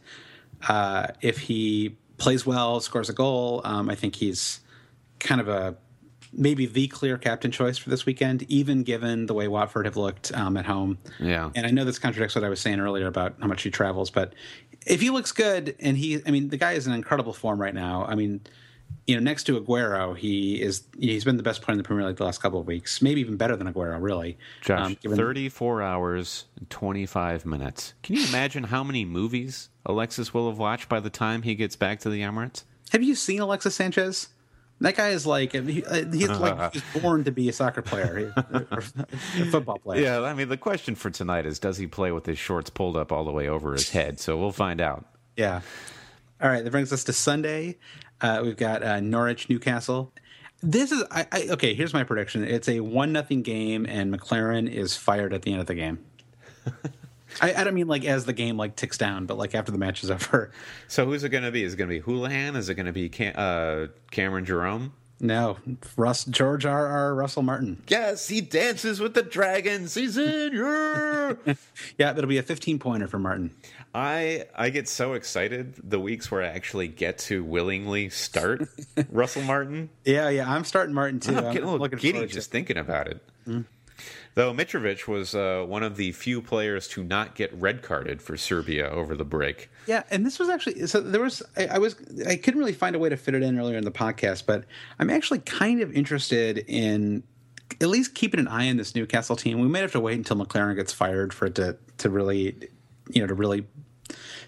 Uh, 0.67 1.07
if 1.21 1.39
he 1.39 1.97
plays 2.23 2.45
well, 2.45 2.79
scores 2.79 3.09
a 3.09 3.13
goal. 3.13 3.61
Um, 3.63 3.89
I 3.89 3.95
think 3.95 4.15
he's 4.15 4.61
kind 5.19 5.39
of 5.41 5.47
a 5.47 5.75
maybe 6.35 6.65
the 6.65 6.87
clear 6.87 7.17
captain 7.17 7.51
choice 7.51 7.77
for 7.77 7.89
this 7.89 8.05
weekend, 8.05 8.43
even 8.43 8.83
given 8.83 9.27
the 9.27 9.33
way 9.33 9.47
Watford 9.47 9.85
have 9.85 9.97
looked 9.97 10.31
um, 10.33 10.57
at 10.57 10.65
home. 10.65 10.97
Yeah. 11.19 11.51
And 11.55 11.67
I 11.67 11.69
know 11.69 11.85
this 11.85 11.99
contradicts 11.99 12.35
what 12.35 12.43
I 12.43 12.49
was 12.49 12.59
saying 12.59 12.79
earlier 12.79 13.07
about 13.07 13.35
how 13.39 13.47
much 13.47 13.61
he 13.61 13.69
travels, 13.69 14.09
but 14.09 14.33
if 14.85 14.99
he 14.99 15.09
looks 15.09 15.31
good 15.31 15.75
and 15.79 15.95
he, 15.95 16.21
I 16.25 16.31
mean, 16.31 16.49
the 16.49 16.57
guy 16.57 16.73
is 16.73 16.87
in 16.87 16.93
incredible 16.93 17.33
form 17.33 17.61
right 17.61 17.73
now. 17.73 18.05
I 18.05 18.15
mean, 18.15 18.41
you 19.07 19.15
know, 19.15 19.21
next 19.21 19.43
to 19.45 19.59
Aguero, 19.59 20.15
he 20.17 20.61
is 20.61 20.83
he's 20.99 21.23
been 21.23 21.37
the 21.37 21.43
best 21.43 21.61
player 21.61 21.73
in 21.73 21.77
the 21.77 21.83
Premier 21.83 22.05
League 22.07 22.17
the 22.17 22.23
last 22.25 22.41
couple 22.41 22.59
of 22.59 22.67
weeks, 22.67 23.01
maybe 23.01 23.21
even 23.21 23.37
better 23.37 23.55
than 23.55 23.71
Aguero, 23.71 24.01
really. 24.01 24.37
Josh, 24.61 24.85
Um, 24.87 24.97
given- 25.01 25.17
34 25.17 25.81
hours 25.81 26.45
and 26.57 26.69
25 26.69 27.45
minutes. 27.45 27.93
Can 28.03 28.15
you 28.15 28.25
imagine 28.27 28.65
how 28.65 28.83
many 28.83 29.05
movies 29.05 29.69
Alexis 29.85 30.33
will 30.33 30.49
have 30.49 30.57
watched 30.59 30.87
by 30.89 30.99
the 30.99 31.09
time 31.09 31.41
he 31.41 31.55
gets 31.55 31.75
back 31.75 31.99
to 32.01 32.09
the 32.09 32.21
Emirates? 32.21 32.63
Have 32.91 33.03
you 33.03 33.15
seen 33.15 33.41
Alexis 33.41 33.75
Sanchez? 33.75 34.29
That 34.81 34.95
guy 34.95 35.09
is 35.09 35.25
like 35.25 35.53
he, 35.53 35.83
uh, 35.85 36.05
he's 36.11 36.27
like 36.39 36.73
he's 36.73 36.83
born 37.01 37.23
to 37.23 37.31
be 37.31 37.47
a 37.47 37.53
soccer 37.53 37.81
player, 37.81 38.33
a 38.35 39.45
football 39.49 39.77
player. 39.79 40.01
Yeah, 40.01 40.21
I 40.21 40.33
mean, 40.33 40.49
the 40.49 40.57
question 40.57 40.95
for 40.95 41.09
tonight 41.09 41.45
is 41.45 41.59
does 41.59 41.77
he 41.77 41.87
play 41.87 42.11
with 42.11 42.25
his 42.25 42.37
shorts 42.37 42.69
pulled 42.69 42.97
up 42.97 43.11
all 43.11 43.23
the 43.23 43.31
way 43.31 43.47
over 43.47 43.73
his 43.73 43.89
head? 43.91 44.19
So 44.19 44.37
we'll 44.37 44.51
find 44.51 44.81
out. 44.81 45.05
Yeah. 45.37 45.61
All 46.41 46.49
right, 46.49 46.63
that 46.63 46.71
brings 46.71 46.91
us 46.91 47.05
to 47.05 47.13
Sunday. 47.13 47.77
Uh, 48.23 48.41
we've 48.41 48.57
got 48.57 48.81
uh, 48.81 49.01
Norwich, 49.01 49.49
Newcastle. 49.49 50.13
This 50.63 50.93
is 50.93 51.03
I, 51.11 51.27
I, 51.29 51.47
okay. 51.51 51.73
Here's 51.73 51.93
my 51.93 52.05
prediction. 52.05 52.45
It's 52.45 52.69
a 52.69 52.79
one 52.79 53.11
nothing 53.11 53.41
game, 53.41 53.85
and 53.85 54.13
McClaren 54.13 54.71
is 54.71 54.95
fired 54.95 55.33
at 55.33 55.41
the 55.41 55.51
end 55.51 55.59
of 55.59 55.67
the 55.67 55.75
game. 55.75 55.99
I, 57.41 57.53
I 57.53 57.63
don't 57.65 57.73
mean 57.73 57.87
like 57.87 58.05
as 58.05 58.23
the 58.25 58.31
game 58.31 58.55
like 58.55 58.77
ticks 58.77 58.97
down, 58.97 59.25
but 59.25 59.37
like 59.37 59.53
after 59.53 59.73
the 59.73 59.77
match 59.77 60.03
is 60.03 60.11
over. 60.11 60.51
So 60.87 61.05
who's 61.05 61.25
it 61.25 61.29
going 61.29 61.43
to 61.43 61.51
be? 61.51 61.63
Is 61.63 61.73
it 61.73 61.77
going 61.77 61.89
to 61.89 61.99
be 61.99 62.01
Hoolahan? 62.01 62.55
Is 62.55 62.69
it 62.69 62.75
going 62.75 62.85
to 62.85 62.93
be 62.93 63.09
Cam- 63.09 63.33
uh, 63.35 63.87
Cameron 64.11 64.45
Jerome? 64.45 64.93
No, 65.23 65.57
Russ 65.95 66.25
George 66.25 66.65
R. 66.65 66.85
R. 66.85 67.15
Russell 67.15 67.43
Martin. 67.43 67.81
Yes, 67.87 68.27
he 68.27 68.41
dances 68.41 68.99
with 68.99 69.13
the 69.13 69.23
dragons. 69.23 69.93
He's 69.93 70.17
in 70.17 70.51
here. 70.51 71.37
Yeah, 71.97 72.11
it'll 72.11 72.27
be 72.27 72.37
a 72.37 72.43
15 72.43 72.77
pointer 72.79 73.07
for 73.07 73.19
Martin. 73.19 73.51
I 73.95 74.45
I 74.55 74.69
get 74.69 74.87
so 74.89 75.13
excited 75.13 75.75
the 75.83 75.99
weeks 75.99 76.29
where 76.29 76.41
I 76.43 76.47
actually 76.47 76.87
get 76.89 77.17
to 77.19 77.43
willingly 77.43 78.09
start 78.09 78.67
Russell 79.09 79.43
Martin. 79.43 79.89
Yeah, 80.03 80.29
yeah, 80.29 80.51
I'm 80.51 80.65
starting 80.65 80.93
Martin 80.93 81.19
too. 81.19 81.37
I'm 81.37 81.53
getting 81.53 81.69
a 81.69 81.71
little 81.71 81.87
giddy 81.87 82.25
just 82.27 82.49
it. 82.49 82.51
thinking 82.51 82.77
about 82.77 83.07
it. 83.07 83.21
Mm. 83.47 83.65
Though 84.35 84.51
Mitrovic 84.51 85.07
was 85.07 85.35
uh, 85.35 85.63
one 85.67 85.83
of 85.83 85.95
the 85.95 86.11
few 86.11 86.41
players 86.41 86.87
to 86.89 87.03
not 87.03 87.35
get 87.35 87.53
red 87.53 87.83
carded 87.83 88.21
for 88.21 88.35
Serbia 88.35 88.89
over 88.89 89.15
the 89.15 89.25
break. 89.25 89.69
Yeah, 89.85 90.03
and 90.09 90.25
this 90.25 90.39
was 90.39 90.49
actually 90.49 90.87
so 90.87 91.01
there 91.01 91.21
was 91.21 91.43
I, 91.55 91.67
I 91.67 91.77
was 91.77 91.95
I 92.27 92.35
couldn't 92.35 92.59
really 92.59 92.73
find 92.73 92.95
a 92.95 92.99
way 92.99 93.09
to 93.09 93.17
fit 93.17 93.35
it 93.35 93.43
in 93.43 93.59
earlier 93.59 93.77
in 93.77 93.83
the 93.83 93.91
podcast, 93.91 94.45
but 94.45 94.65
I'm 94.97 95.09
actually 95.09 95.39
kind 95.39 95.81
of 95.81 95.93
interested 95.93 96.65
in 96.67 97.23
at 97.79 97.89
least 97.89 98.15
keeping 98.15 98.39
an 98.39 98.47
eye 98.47 98.69
on 98.69 98.77
this 98.77 98.95
Newcastle 98.95 99.35
team. 99.35 99.59
We 99.59 99.67
might 99.67 99.81
have 99.81 99.91
to 99.91 99.99
wait 99.99 100.17
until 100.17 100.37
McClaren 100.37 100.75
gets 100.75 100.93
fired 100.93 101.33
for 101.33 101.45
it 101.45 101.55
to 101.55 101.77
to 101.99 102.09
really 102.09 102.69
you 103.09 103.21
know 103.21 103.27
to 103.27 103.35
really 103.35 103.67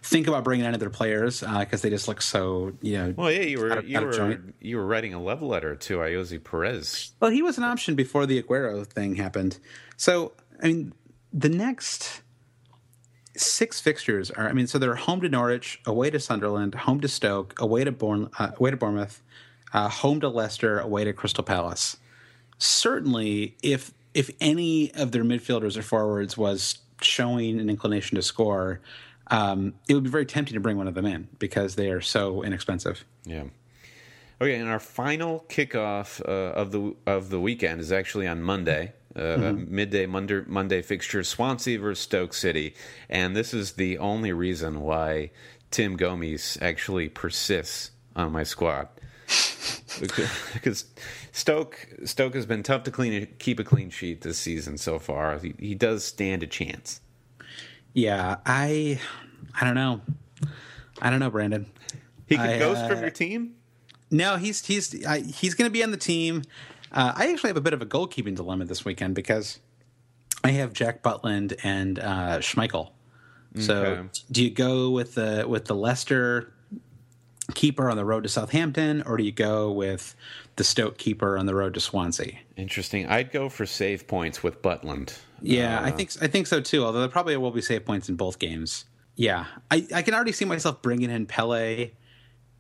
think 0.05 0.27
about 0.27 0.43
bringing 0.43 0.65
in 0.65 0.73
other 0.73 0.89
players 0.89 1.41
because 1.41 1.81
they 1.81 1.89
just 1.89 2.07
look 2.07 2.21
so 2.21 2.73
you 2.81 2.97
know. 2.97 3.13
Well, 3.17 3.31
yeah, 3.31 3.41
you 3.41 3.59
were 3.59 3.69
of- 3.69 3.87
you 3.87 3.99
were 3.99 4.43
you 4.61 4.77
were 4.77 4.85
writing 4.85 5.13
a 5.13 5.21
love 5.21 5.41
letter 5.41 5.75
to 5.75 5.97
Ayoze 5.97 6.43
Perez. 6.43 7.11
Well, 7.19 7.31
he 7.31 7.41
was 7.41 7.57
an 7.57 7.63
option 7.63 7.95
before 7.95 8.25
the 8.25 8.41
Aguero 8.41 8.85
thing 8.85 9.15
happened. 9.15 9.57
So, 9.97 10.33
I 10.61 10.67
mean, 10.67 10.93
the 11.33 11.49
next 11.49 12.21
six 13.35 13.79
fixtures 13.81 14.31
are. 14.31 14.47
I 14.47 14.53
mean, 14.53 14.67
so 14.67 14.77
they're 14.77 14.95
home 14.95 15.21
to 15.21 15.29
Norwich, 15.29 15.81
away 15.85 16.09
to 16.11 16.19
Sunderland, 16.19 16.75
home 16.75 17.01
to 17.01 17.07
Stoke, 17.07 17.59
away 17.59 17.83
to 17.83 17.91
Bourne, 17.91 18.29
uh, 18.37 18.51
away 18.57 18.71
to 18.71 18.77
Bournemouth, 18.77 19.23
uh, 19.73 19.89
home 19.89 20.19
to 20.21 20.29
Leicester, 20.29 20.79
away 20.79 21.03
to 21.03 21.13
Crystal 21.13 21.43
Palace. 21.43 21.97
Certainly, 22.57 23.57
if 23.63 23.91
if 24.13 24.29
any 24.39 24.93
of 24.93 25.11
their 25.11 25.23
midfielders 25.25 25.75
or 25.77 25.81
forwards 25.81 26.37
was 26.37 26.79
showing 27.01 27.59
an 27.59 27.69
inclination 27.69 28.15
to 28.15 28.21
score, 28.21 28.79
um, 29.27 29.73
it 29.87 29.93
would 29.93 30.03
be 30.03 30.09
very 30.09 30.25
tempting 30.25 30.53
to 30.53 30.59
bring 30.59 30.77
one 30.77 30.87
of 30.87 30.93
them 30.93 31.05
in 31.05 31.27
because 31.39 31.75
they 31.75 31.89
are 31.89 32.01
so 32.01 32.43
inexpensive. 32.43 33.05
Yeah. 33.25 33.45
Okay, 34.41 34.55
and 34.55 34.69
our 34.69 34.79
final 34.79 35.45
kickoff 35.47 36.21
uh, 36.21 36.53
of 36.53 36.71
the 36.71 36.95
of 37.05 37.29
the 37.29 37.39
weekend 37.39 37.79
is 37.79 37.91
actually 37.91 38.27
on 38.27 38.41
Monday. 38.41 38.93
Uh, 39.15 39.53
Midday 39.55 40.05
Monday, 40.05 40.41
Monday 40.45 40.81
fixture 40.81 41.23
Swansea 41.23 41.79
versus 41.79 42.03
Stoke 42.03 42.33
City, 42.33 42.75
and 43.09 43.33
this 43.33 43.53
is 43.53 43.73
the 43.73 43.97
only 43.97 44.33
reason 44.33 44.81
why 44.81 45.31
Tim 45.71 45.95
Gomes 45.95 46.57
actually 46.61 47.07
persists 47.07 47.91
on 48.13 48.33
my 48.33 48.43
squad 48.43 48.89
because 50.53 50.85
Stoke 51.31 51.87
Stoke 52.03 52.35
has 52.35 52.45
been 52.45 52.63
tough 52.63 52.83
to 52.83 52.91
clean 52.91 53.27
keep 53.39 53.59
a 53.59 53.63
clean 53.63 53.89
sheet 53.89 54.21
this 54.21 54.37
season 54.37 54.77
so 54.77 54.99
far. 54.99 55.39
He, 55.39 55.55
he 55.57 55.75
does 55.75 56.03
stand 56.03 56.43
a 56.43 56.47
chance. 56.47 57.01
Yeah, 57.95 58.35
I 58.45 58.99
I 59.59 59.65
don't 59.65 59.73
know. 59.75 60.01
I 61.01 61.09
don't 61.09 61.19
know, 61.19 61.29
Brandon. 61.31 61.65
He 62.27 62.35
could 62.37 62.45
I, 62.45 62.59
ghost 62.59 62.81
uh, 62.81 62.89
from 62.89 62.99
your 63.01 63.09
team. 63.09 63.55
No, 64.11 64.35
he's 64.35 64.63
he's 64.65 65.05
I, 65.05 65.21
he's 65.21 65.55
going 65.55 65.67
to 65.67 65.73
be 65.73 65.81
on 65.81 65.91
the 65.91 65.97
team. 65.97 66.43
Uh, 66.91 67.13
I 67.15 67.31
actually 67.31 67.49
have 67.49 67.57
a 67.57 67.61
bit 67.61 67.73
of 67.73 67.81
a 67.81 67.85
goalkeeping 67.85 68.35
dilemma 68.35 68.65
this 68.65 68.85
weekend 68.85 69.15
because 69.15 69.59
I 70.43 70.51
have 70.51 70.73
Jack 70.73 71.01
Butland 71.01 71.57
and 71.63 71.97
uh, 71.99 72.37
Schmeichel. 72.39 72.91
So 73.57 73.83
Okay. 73.85 74.09
do 74.31 74.43
you 74.43 74.51
go 74.51 74.89
with 74.91 75.15
the 75.15 75.45
with 75.47 75.65
the 75.65 75.75
Leicester 75.75 76.51
keeper 77.53 77.89
on 77.89 77.97
the 77.97 78.05
road 78.05 78.23
to 78.23 78.29
Southampton, 78.29 79.03
or 79.05 79.17
do 79.17 79.23
you 79.23 79.31
go 79.31 79.71
with 79.71 80.15
the 80.55 80.63
Stoke 80.63 80.97
keeper 80.97 81.37
on 81.37 81.45
the 81.45 81.55
road 81.55 81.73
to 81.75 81.79
Swansea? 81.79 82.39
Interesting. 82.57 83.05
I'd 83.07 83.31
go 83.31 83.49
for 83.49 83.65
save 83.65 84.07
points 84.07 84.41
with 84.41 84.61
Butland. 84.61 85.17
Yeah, 85.41 85.79
I 85.79 85.89
uh, 85.89 85.91
think 85.91 86.11
I 86.21 86.27
think 86.27 86.47
so 86.47 86.61
too. 86.61 86.83
Although 86.83 87.01
there 87.01 87.09
probably 87.09 87.37
will 87.37 87.51
be 87.51 87.61
save 87.61 87.85
points 87.85 88.09
in 88.09 88.15
both 88.15 88.39
games. 88.39 88.85
Yeah, 89.15 89.45
I, 89.71 89.87
I 89.93 90.01
can 90.01 90.13
already 90.13 90.33
see 90.33 90.45
myself 90.45 90.81
bringing 90.81 91.09
in 91.09 91.25
Pellè, 91.25 91.91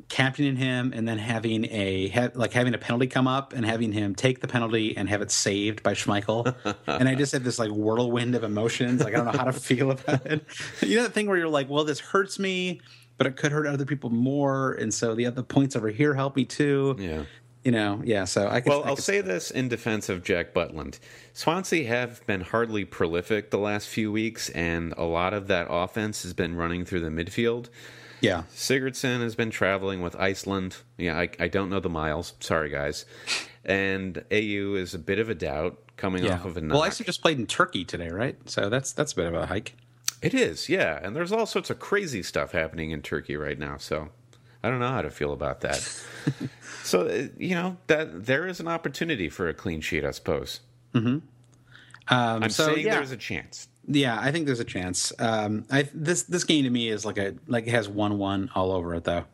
captaining 0.07 0.55
him, 0.55 0.93
and 0.95 1.07
then 1.07 1.17
having 1.17 1.65
a 1.65 2.09
ha, 2.09 2.29
like 2.33 2.53
having 2.53 2.73
a 2.73 2.77
penalty 2.77 3.07
come 3.07 3.27
up 3.27 3.53
and 3.53 3.65
having 3.65 3.91
him 3.91 4.15
take 4.15 4.39
the 4.39 4.47
penalty 4.47 4.95
and 4.95 5.09
have 5.09 5.21
it 5.21 5.31
saved 5.31 5.83
by 5.83 5.93
Schmeichel. 5.93 6.55
and 6.87 7.09
I 7.09 7.15
just 7.15 7.33
have 7.33 7.43
this 7.43 7.59
like 7.59 7.71
whirlwind 7.71 8.35
of 8.35 8.43
emotions. 8.43 9.03
Like 9.03 9.13
I 9.13 9.17
don't 9.17 9.25
know 9.25 9.37
how 9.37 9.45
to 9.45 9.53
feel 9.53 9.91
about 9.91 10.25
it. 10.25 10.45
You 10.81 10.97
know 10.97 11.03
that 11.03 11.13
thing 11.13 11.27
where 11.27 11.37
you're 11.37 11.49
like, 11.49 11.69
well, 11.69 11.83
this 11.83 11.99
hurts 11.99 12.37
me, 12.37 12.81
but 13.17 13.27
it 13.27 13.35
could 13.37 13.51
hurt 13.51 13.65
other 13.67 13.85
people 13.85 14.09
more, 14.09 14.73
and 14.73 14.93
so 14.93 15.15
the 15.15 15.25
other 15.25 15.43
points 15.43 15.75
over 15.75 15.89
here 15.89 16.13
help 16.13 16.35
me 16.35 16.45
too. 16.45 16.95
Yeah. 16.99 17.23
You 17.63 17.71
know, 17.71 18.01
yeah. 18.05 18.25
So 18.25 18.47
I 18.47 18.61
could, 18.61 18.69
Well, 18.69 18.83
I 18.83 18.89
I'll 18.89 18.95
could- 18.95 19.03
say 19.03 19.21
this 19.21 19.49
in 19.49 19.69
defense 19.69 20.07
of 20.07 20.23
Jack 20.23 20.53
Butland. 20.53 20.99
Swansea 21.33 21.87
have 21.87 22.23
been 22.27 22.41
hardly 22.41 22.85
prolific 22.85 23.49
the 23.49 23.57
last 23.57 23.87
few 23.87 24.11
weeks, 24.11 24.49
and 24.51 24.93
a 24.97 25.03
lot 25.03 25.33
of 25.33 25.47
that 25.47 25.65
offense 25.69 26.21
has 26.23 26.33
been 26.33 26.55
running 26.55 26.85
through 26.85 26.99
the 26.99 27.09
midfield. 27.09 27.69
yeah. 28.21 28.43
Sigurdsson 28.55 29.21
has 29.21 29.35
been 29.35 29.49
traveling 29.49 30.01
with 30.03 30.15
Iceland. 30.15 30.77
Yeah, 30.97 31.17
I, 31.17 31.29
I 31.39 31.47
don't 31.47 31.69
know 31.71 31.79
the 31.79 31.89
miles. 31.89 32.33
Sorry, 32.39 32.69
guys. 32.69 33.05
And 33.63 34.23
Ayew 34.29 34.77
is 34.77 34.93
a 34.93 34.99
bit 34.99 35.17
of 35.19 35.29
a 35.29 35.35
doubt 35.35 35.79
coming 35.97 36.23
Yeah. 36.23 36.35
off 36.35 36.45
of 36.45 36.57
a 36.57 36.61
knock. 36.61 36.73
Well, 36.75 36.83
Iceland 36.83 37.07
just 37.07 37.21
played 37.21 37.39
in 37.39 37.47
Turkey 37.47 37.83
today, 37.83 38.09
right? 38.09 38.37
So 38.47 38.69
that's 38.69 38.93
that's 38.93 39.13
a 39.13 39.15
bit 39.15 39.25
of 39.25 39.33
a 39.33 39.45
hike. 39.47 39.75
It 40.25 40.33
is, 40.33 40.69
yeah. 40.69 40.99
And 41.01 41.15
there's 41.15 41.31
all 41.31 41.45
sorts 41.45 41.69
of 41.69 41.79
crazy 41.79 42.23
stuff 42.23 42.51
happening 42.51 42.91
in 42.91 43.01
Turkey 43.01 43.37
right 43.37 43.59
now. 43.59 43.77
So 43.77 44.09
I 44.63 44.69
don't 44.69 44.79
know 44.79 44.89
how 44.89 45.03
to 45.03 45.11
feel 45.11 45.31
about 45.33 45.61
that. 45.61 45.77
so 46.83 47.07
uh, 47.07 47.27
you 47.37 47.53
know 47.53 47.77
that 47.87 48.25
there 48.25 48.47
is 48.47 48.59
an 48.59 48.67
opportunity 48.67 49.29
for 49.29 49.47
a 49.47 49.53
clean 49.53 49.81
sheet, 49.81 50.03
I 50.03 50.11
suppose. 50.11 50.61
Um, 52.07 52.43
I'm 52.43 52.49
so 52.49 52.73
saying 52.73 52.85
yeah, 52.85 52.95
there's 52.95 53.11
a 53.11 53.17
chance. 53.17 53.67
yeah, 53.87 54.19
I 54.19 54.31
think 54.31 54.45
there's 54.45 54.59
a 54.59 54.65
chance. 54.65 55.13
Um, 55.19 55.65
I 55.71 55.87
this 55.93 56.23
this 56.23 56.43
game 56.43 56.63
to 56.63 56.69
me 56.69 56.89
is 56.89 57.05
like 57.05 57.17
a 57.17 57.35
like 57.47 57.67
it 57.67 57.71
has 57.71 57.87
one 57.87 58.17
one 58.17 58.49
all 58.55 58.71
over 58.71 58.95
it 58.95 59.03
though. 59.03 59.25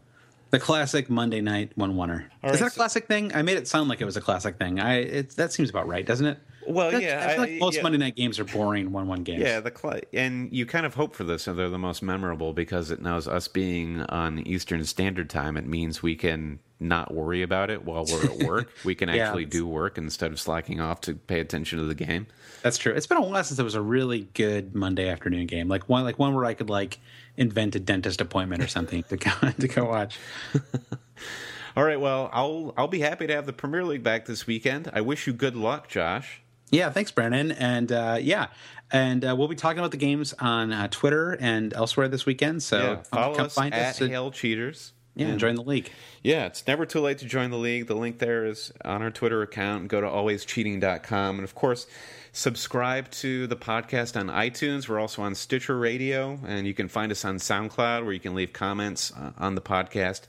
The 0.49 0.59
classic 0.59 1.09
Monday 1.09 1.39
night 1.39 1.71
one 1.75 1.95
oneer. 1.95 2.25
All 2.43 2.51
Is 2.51 2.59
that 2.59 2.65
right, 2.65 2.71
a 2.73 2.75
classic 2.75 3.07
thing? 3.07 3.33
I 3.33 3.41
made 3.41 3.57
it 3.57 3.69
sound 3.69 3.87
like 3.87 4.01
it 4.01 4.05
was 4.05 4.17
a 4.17 4.21
classic 4.21 4.57
thing. 4.57 4.81
I 4.81 4.95
it, 4.95 5.29
that 5.37 5.53
seems 5.53 5.69
about 5.69 5.87
right, 5.87 6.05
doesn't 6.05 6.25
it? 6.25 6.39
Well, 6.67 6.91
That's- 6.91 7.01
yeah, 7.01 7.25
I 7.27 7.31
feel 7.33 7.41
like 7.41 7.49
I- 7.51 7.57
most 7.59 7.75
yeah. 7.77 7.81
Monday 7.83 7.97
night 7.97 8.15
games 8.15 8.39
are 8.39 8.43
boring 8.45 8.91
one 8.91 9.07
one 9.07 9.23
games. 9.23 9.41
Yeah, 9.41 9.59
the 9.59 9.71
cl- 9.75 9.99
and 10.13 10.51
you 10.53 10.65
kind 10.65 10.85
of 10.85 10.93
hope 10.95 11.15
for 11.15 11.23
this, 11.23 11.47
and 11.47 11.57
they're 11.57 11.69
the 11.69 11.77
most 11.79 12.01
memorable 12.03 12.53
because 12.53 12.91
it 12.91 13.01
knows 13.01 13.27
us 13.27 13.47
being 13.47 14.01
on 14.03 14.39
Eastern 14.47 14.83
Standard 14.85 15.29
Time. 15.29 15.57
It 15.57 15.65
means 15.65 16.03
we 16.03 16.15
can 16.15 16.59
not 16.79 17.13
worry 17.13 17.41
about 17.43 17.69
it 17.69 17.85
while 17.85 18.05
we're 18.05 18.23
at 18.25 18.37
work. 18.47 18.71
we 18.85 18.95
can 18.95 19.09
Yeah. 19.09 19.27
actually 19.27 19.45
do 19.45 19.67
work 19.67 19.97
instead 19.97 20.31
of 20.31 20.39
slacking 20.39 20.79
off 20.79 21.01
to 21.01 21.13
pay 21.15 21.39
attention 21.39 21.77
to 21.79 21.85
the 21.85 21.93
game. 21.95 22.25
That's 22.63 22.77
true. 22.77 22.93
It's 22.93 23.07
been 23.07 23.17
a 23.17 23.21
while 23.21 23.43
since 23.43 23.57
there 23.57 23.63
was 23.65 23.75
a 23.75 23.81
really 23.81 24.27
good 24.33 24.75
Monday 24.75 25.07
afternoon 25.09 25.45
game, 25.47 25.67
like 25.67 25.87
one 25.89 26.03
like 26.03 26.17
one 26.19 26.33
where 26.33 26.45
I 26.45 26.53
could 26.53 26.69
like 26.69 26.99
invent 27.37 27.75
a 27.75 27.79
dentist 27.79 28.19
appointment 28.21 28.61
or 28.63 28.67
something 28.67 29.03
to 29.03 29.17
go 29.17 29.31
to 29.59 29.67
go 29.67 29.85
watch. 29.85 30.19
All 31.77 31.83
right, 31.85 31.99
well, 31.99 32.29
I'll 32.33 32.73
I'll 32.77 32.87
be 32.89 32.99
happy 32.99 33.27
to 33.27 33.33
have 33.33 33.45
the 33.45 33.53
Premier 33.53 33.83
League 33.85 34.03
back 34.03 34.25
this 34.25 34.45
weekend. 34.45 34.89
I 34.93 35.01
wish 35.01 35.25
you 35.25 35.33
good 35.33 35.55
luck, 35.55 35.87
Josh. 35.87 36.41
Yeah, 36.71 36.89
thanks, 36.89 37.11
Brandon. 37.11 37.51
And 37.51 37.91
uh, 37.91 38.17
yeah, 38.19 38.47
and 38.91 39.23
uh, 39.23 39.35
we'll 39.37 39.47
be 39.47 39.55
talking 39.55 39.79
about 39.79 39.91
the 39.91 39.97
games 39.97 40.33
on 40.39 40.71
uh, 40.73 40.87
Twitter 40.89 41.37
and 41.39 41.73
elsewhere 41.73 42.07
this 42.07 42.25
weekend. 42.25 42.63
So 42.63 42.77
yeah, 42.79 43.03
follow 43.03 43.35
come 43.35 43.45
us 43.45 43.53
find 43.53 43.73
at 43.73 43.95
us. 43.95 44.01
at- 44.01 44.09
Hail 44.09 44.31
Cheaters. 44.31 44.93
Yeah, 45.13 45.27
and, 45.27 45.39
join 45.39 45.55
the 45.55 45.61
league. 45.61 45.91
Yeah, 46.23 46.45
it's 46.45 46.65
never 46.65 46.85
too 46.85 47.01
late 47.01 47.17
to 47.17 47.25
join 47.25 47.51
the 47.51 47.57
league. 47.57 47.87
The 47.87 47.95
link 47.95 48.19
there 48.19 48.45
is 48.45 48.71
on 48.85 49.01
our 49.01 49.11
Twitter 49.11 49.41
account. 49.41 49.89
Go 49.89 49.99
to 49.99 50.07
alwayscheating.com. 50.07 51.35
And 51.35 51.43
of 51.43 51.53
course, 51.53 51.85
subscribe 52.31 53.11
to 53.11 53.45
the 53.47 53.57
podcast 53.57 54.17
on 54.17 54.27
iTunes. 54.27 54.87
We're 54.87 54.99
also 54.99 55.21
on 55.21 55.35
Stitcher 55.35 55.77
Radio, 55.77 56.39
and 56.47 56.65
you 56.65 56.73
can 56.73 56.87
find 56.87 57.11
us 57.11 57.25
on 57.25 57.35
SoundCloud 57.39 58.05
where 58.05 58.13
you 58.13 58.21
can 58.21 58.35
leave 58.35 58.53
comments 58.53 59.11
uh, 59.11 59.31
on 59.37 59.55
the 59.55 59.61
podcast. 59.61 60.21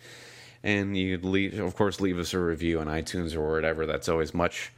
And 0.64 0.96
you 0.96 1.16
leave, 1.18 1.60
of 1.60 1.76
course, 1.76 2.00
leave 2.00 2.18
us 2.18 2.34
a 2.34 2.40
review 2.40 2.80
on 2.80 2.88
iTunes 2.88 3.36
or 3.36 3.52
whatever. 3.52 3.86
That's 3.86 4.08
always 4.08 4.34
much 4.34 4.72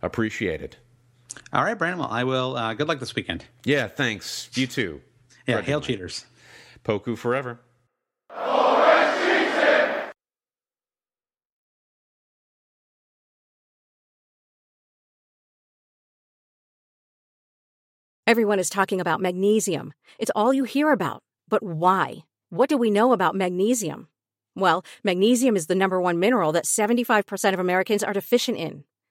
appreciated. 0.00 0.76
All 1.52 1.64
right, 1.64 1.76
Brandon. 1.78 2.00
Well, 2.00 2.08
I 2.10 2.24
will. 2.24 2.56
Uh, 2.56 2.74
good 2.74 2.88
luck 2.88 3.00
this 3.00 3.14
weekend. 3.14 3.44
Yeah, 3.64 3.88
thanks. 3.88 4.50
You 4.54 4.66
too. 4.66 5.00
Yeah, 5.46 5.60
hail 5.62 5.80
cheaters. 5.80 6.26
Poku 6.84 7.16
forever. 7.16 7.60
Everyone 18.30 18.60
is 18.60 18.70
talking 18.70 19.00
about 19.00 19.20
magnesium. 19.20 19.92
It's 20.20 20.30
all 20.36 20.54
you 20.54 20.62
hear 20.62 20.92
about. 20.92 21.24
But 21.48 21.64
why? 21.64 22.18
What 22.50 22.68
do 22.68 22.76
we 22.78 22.88
know 22.88 23.12
about 23.12 23.34
magnesium? 23.34 24.06
Well, 24.54 24.84
magnesium 25.02 25.56
is 25.56 25.66
the 25.66 25.74
number 25.74 26.00
one 26.00 26.20
mineral 26.20 26.52
that 26.52 26.64
75% 26.64 27.54
of 27.54 27.58
Americans 27.58 28.04
are 28.04 28.12
deficient 28.12 28.56
in. 28.56 28.84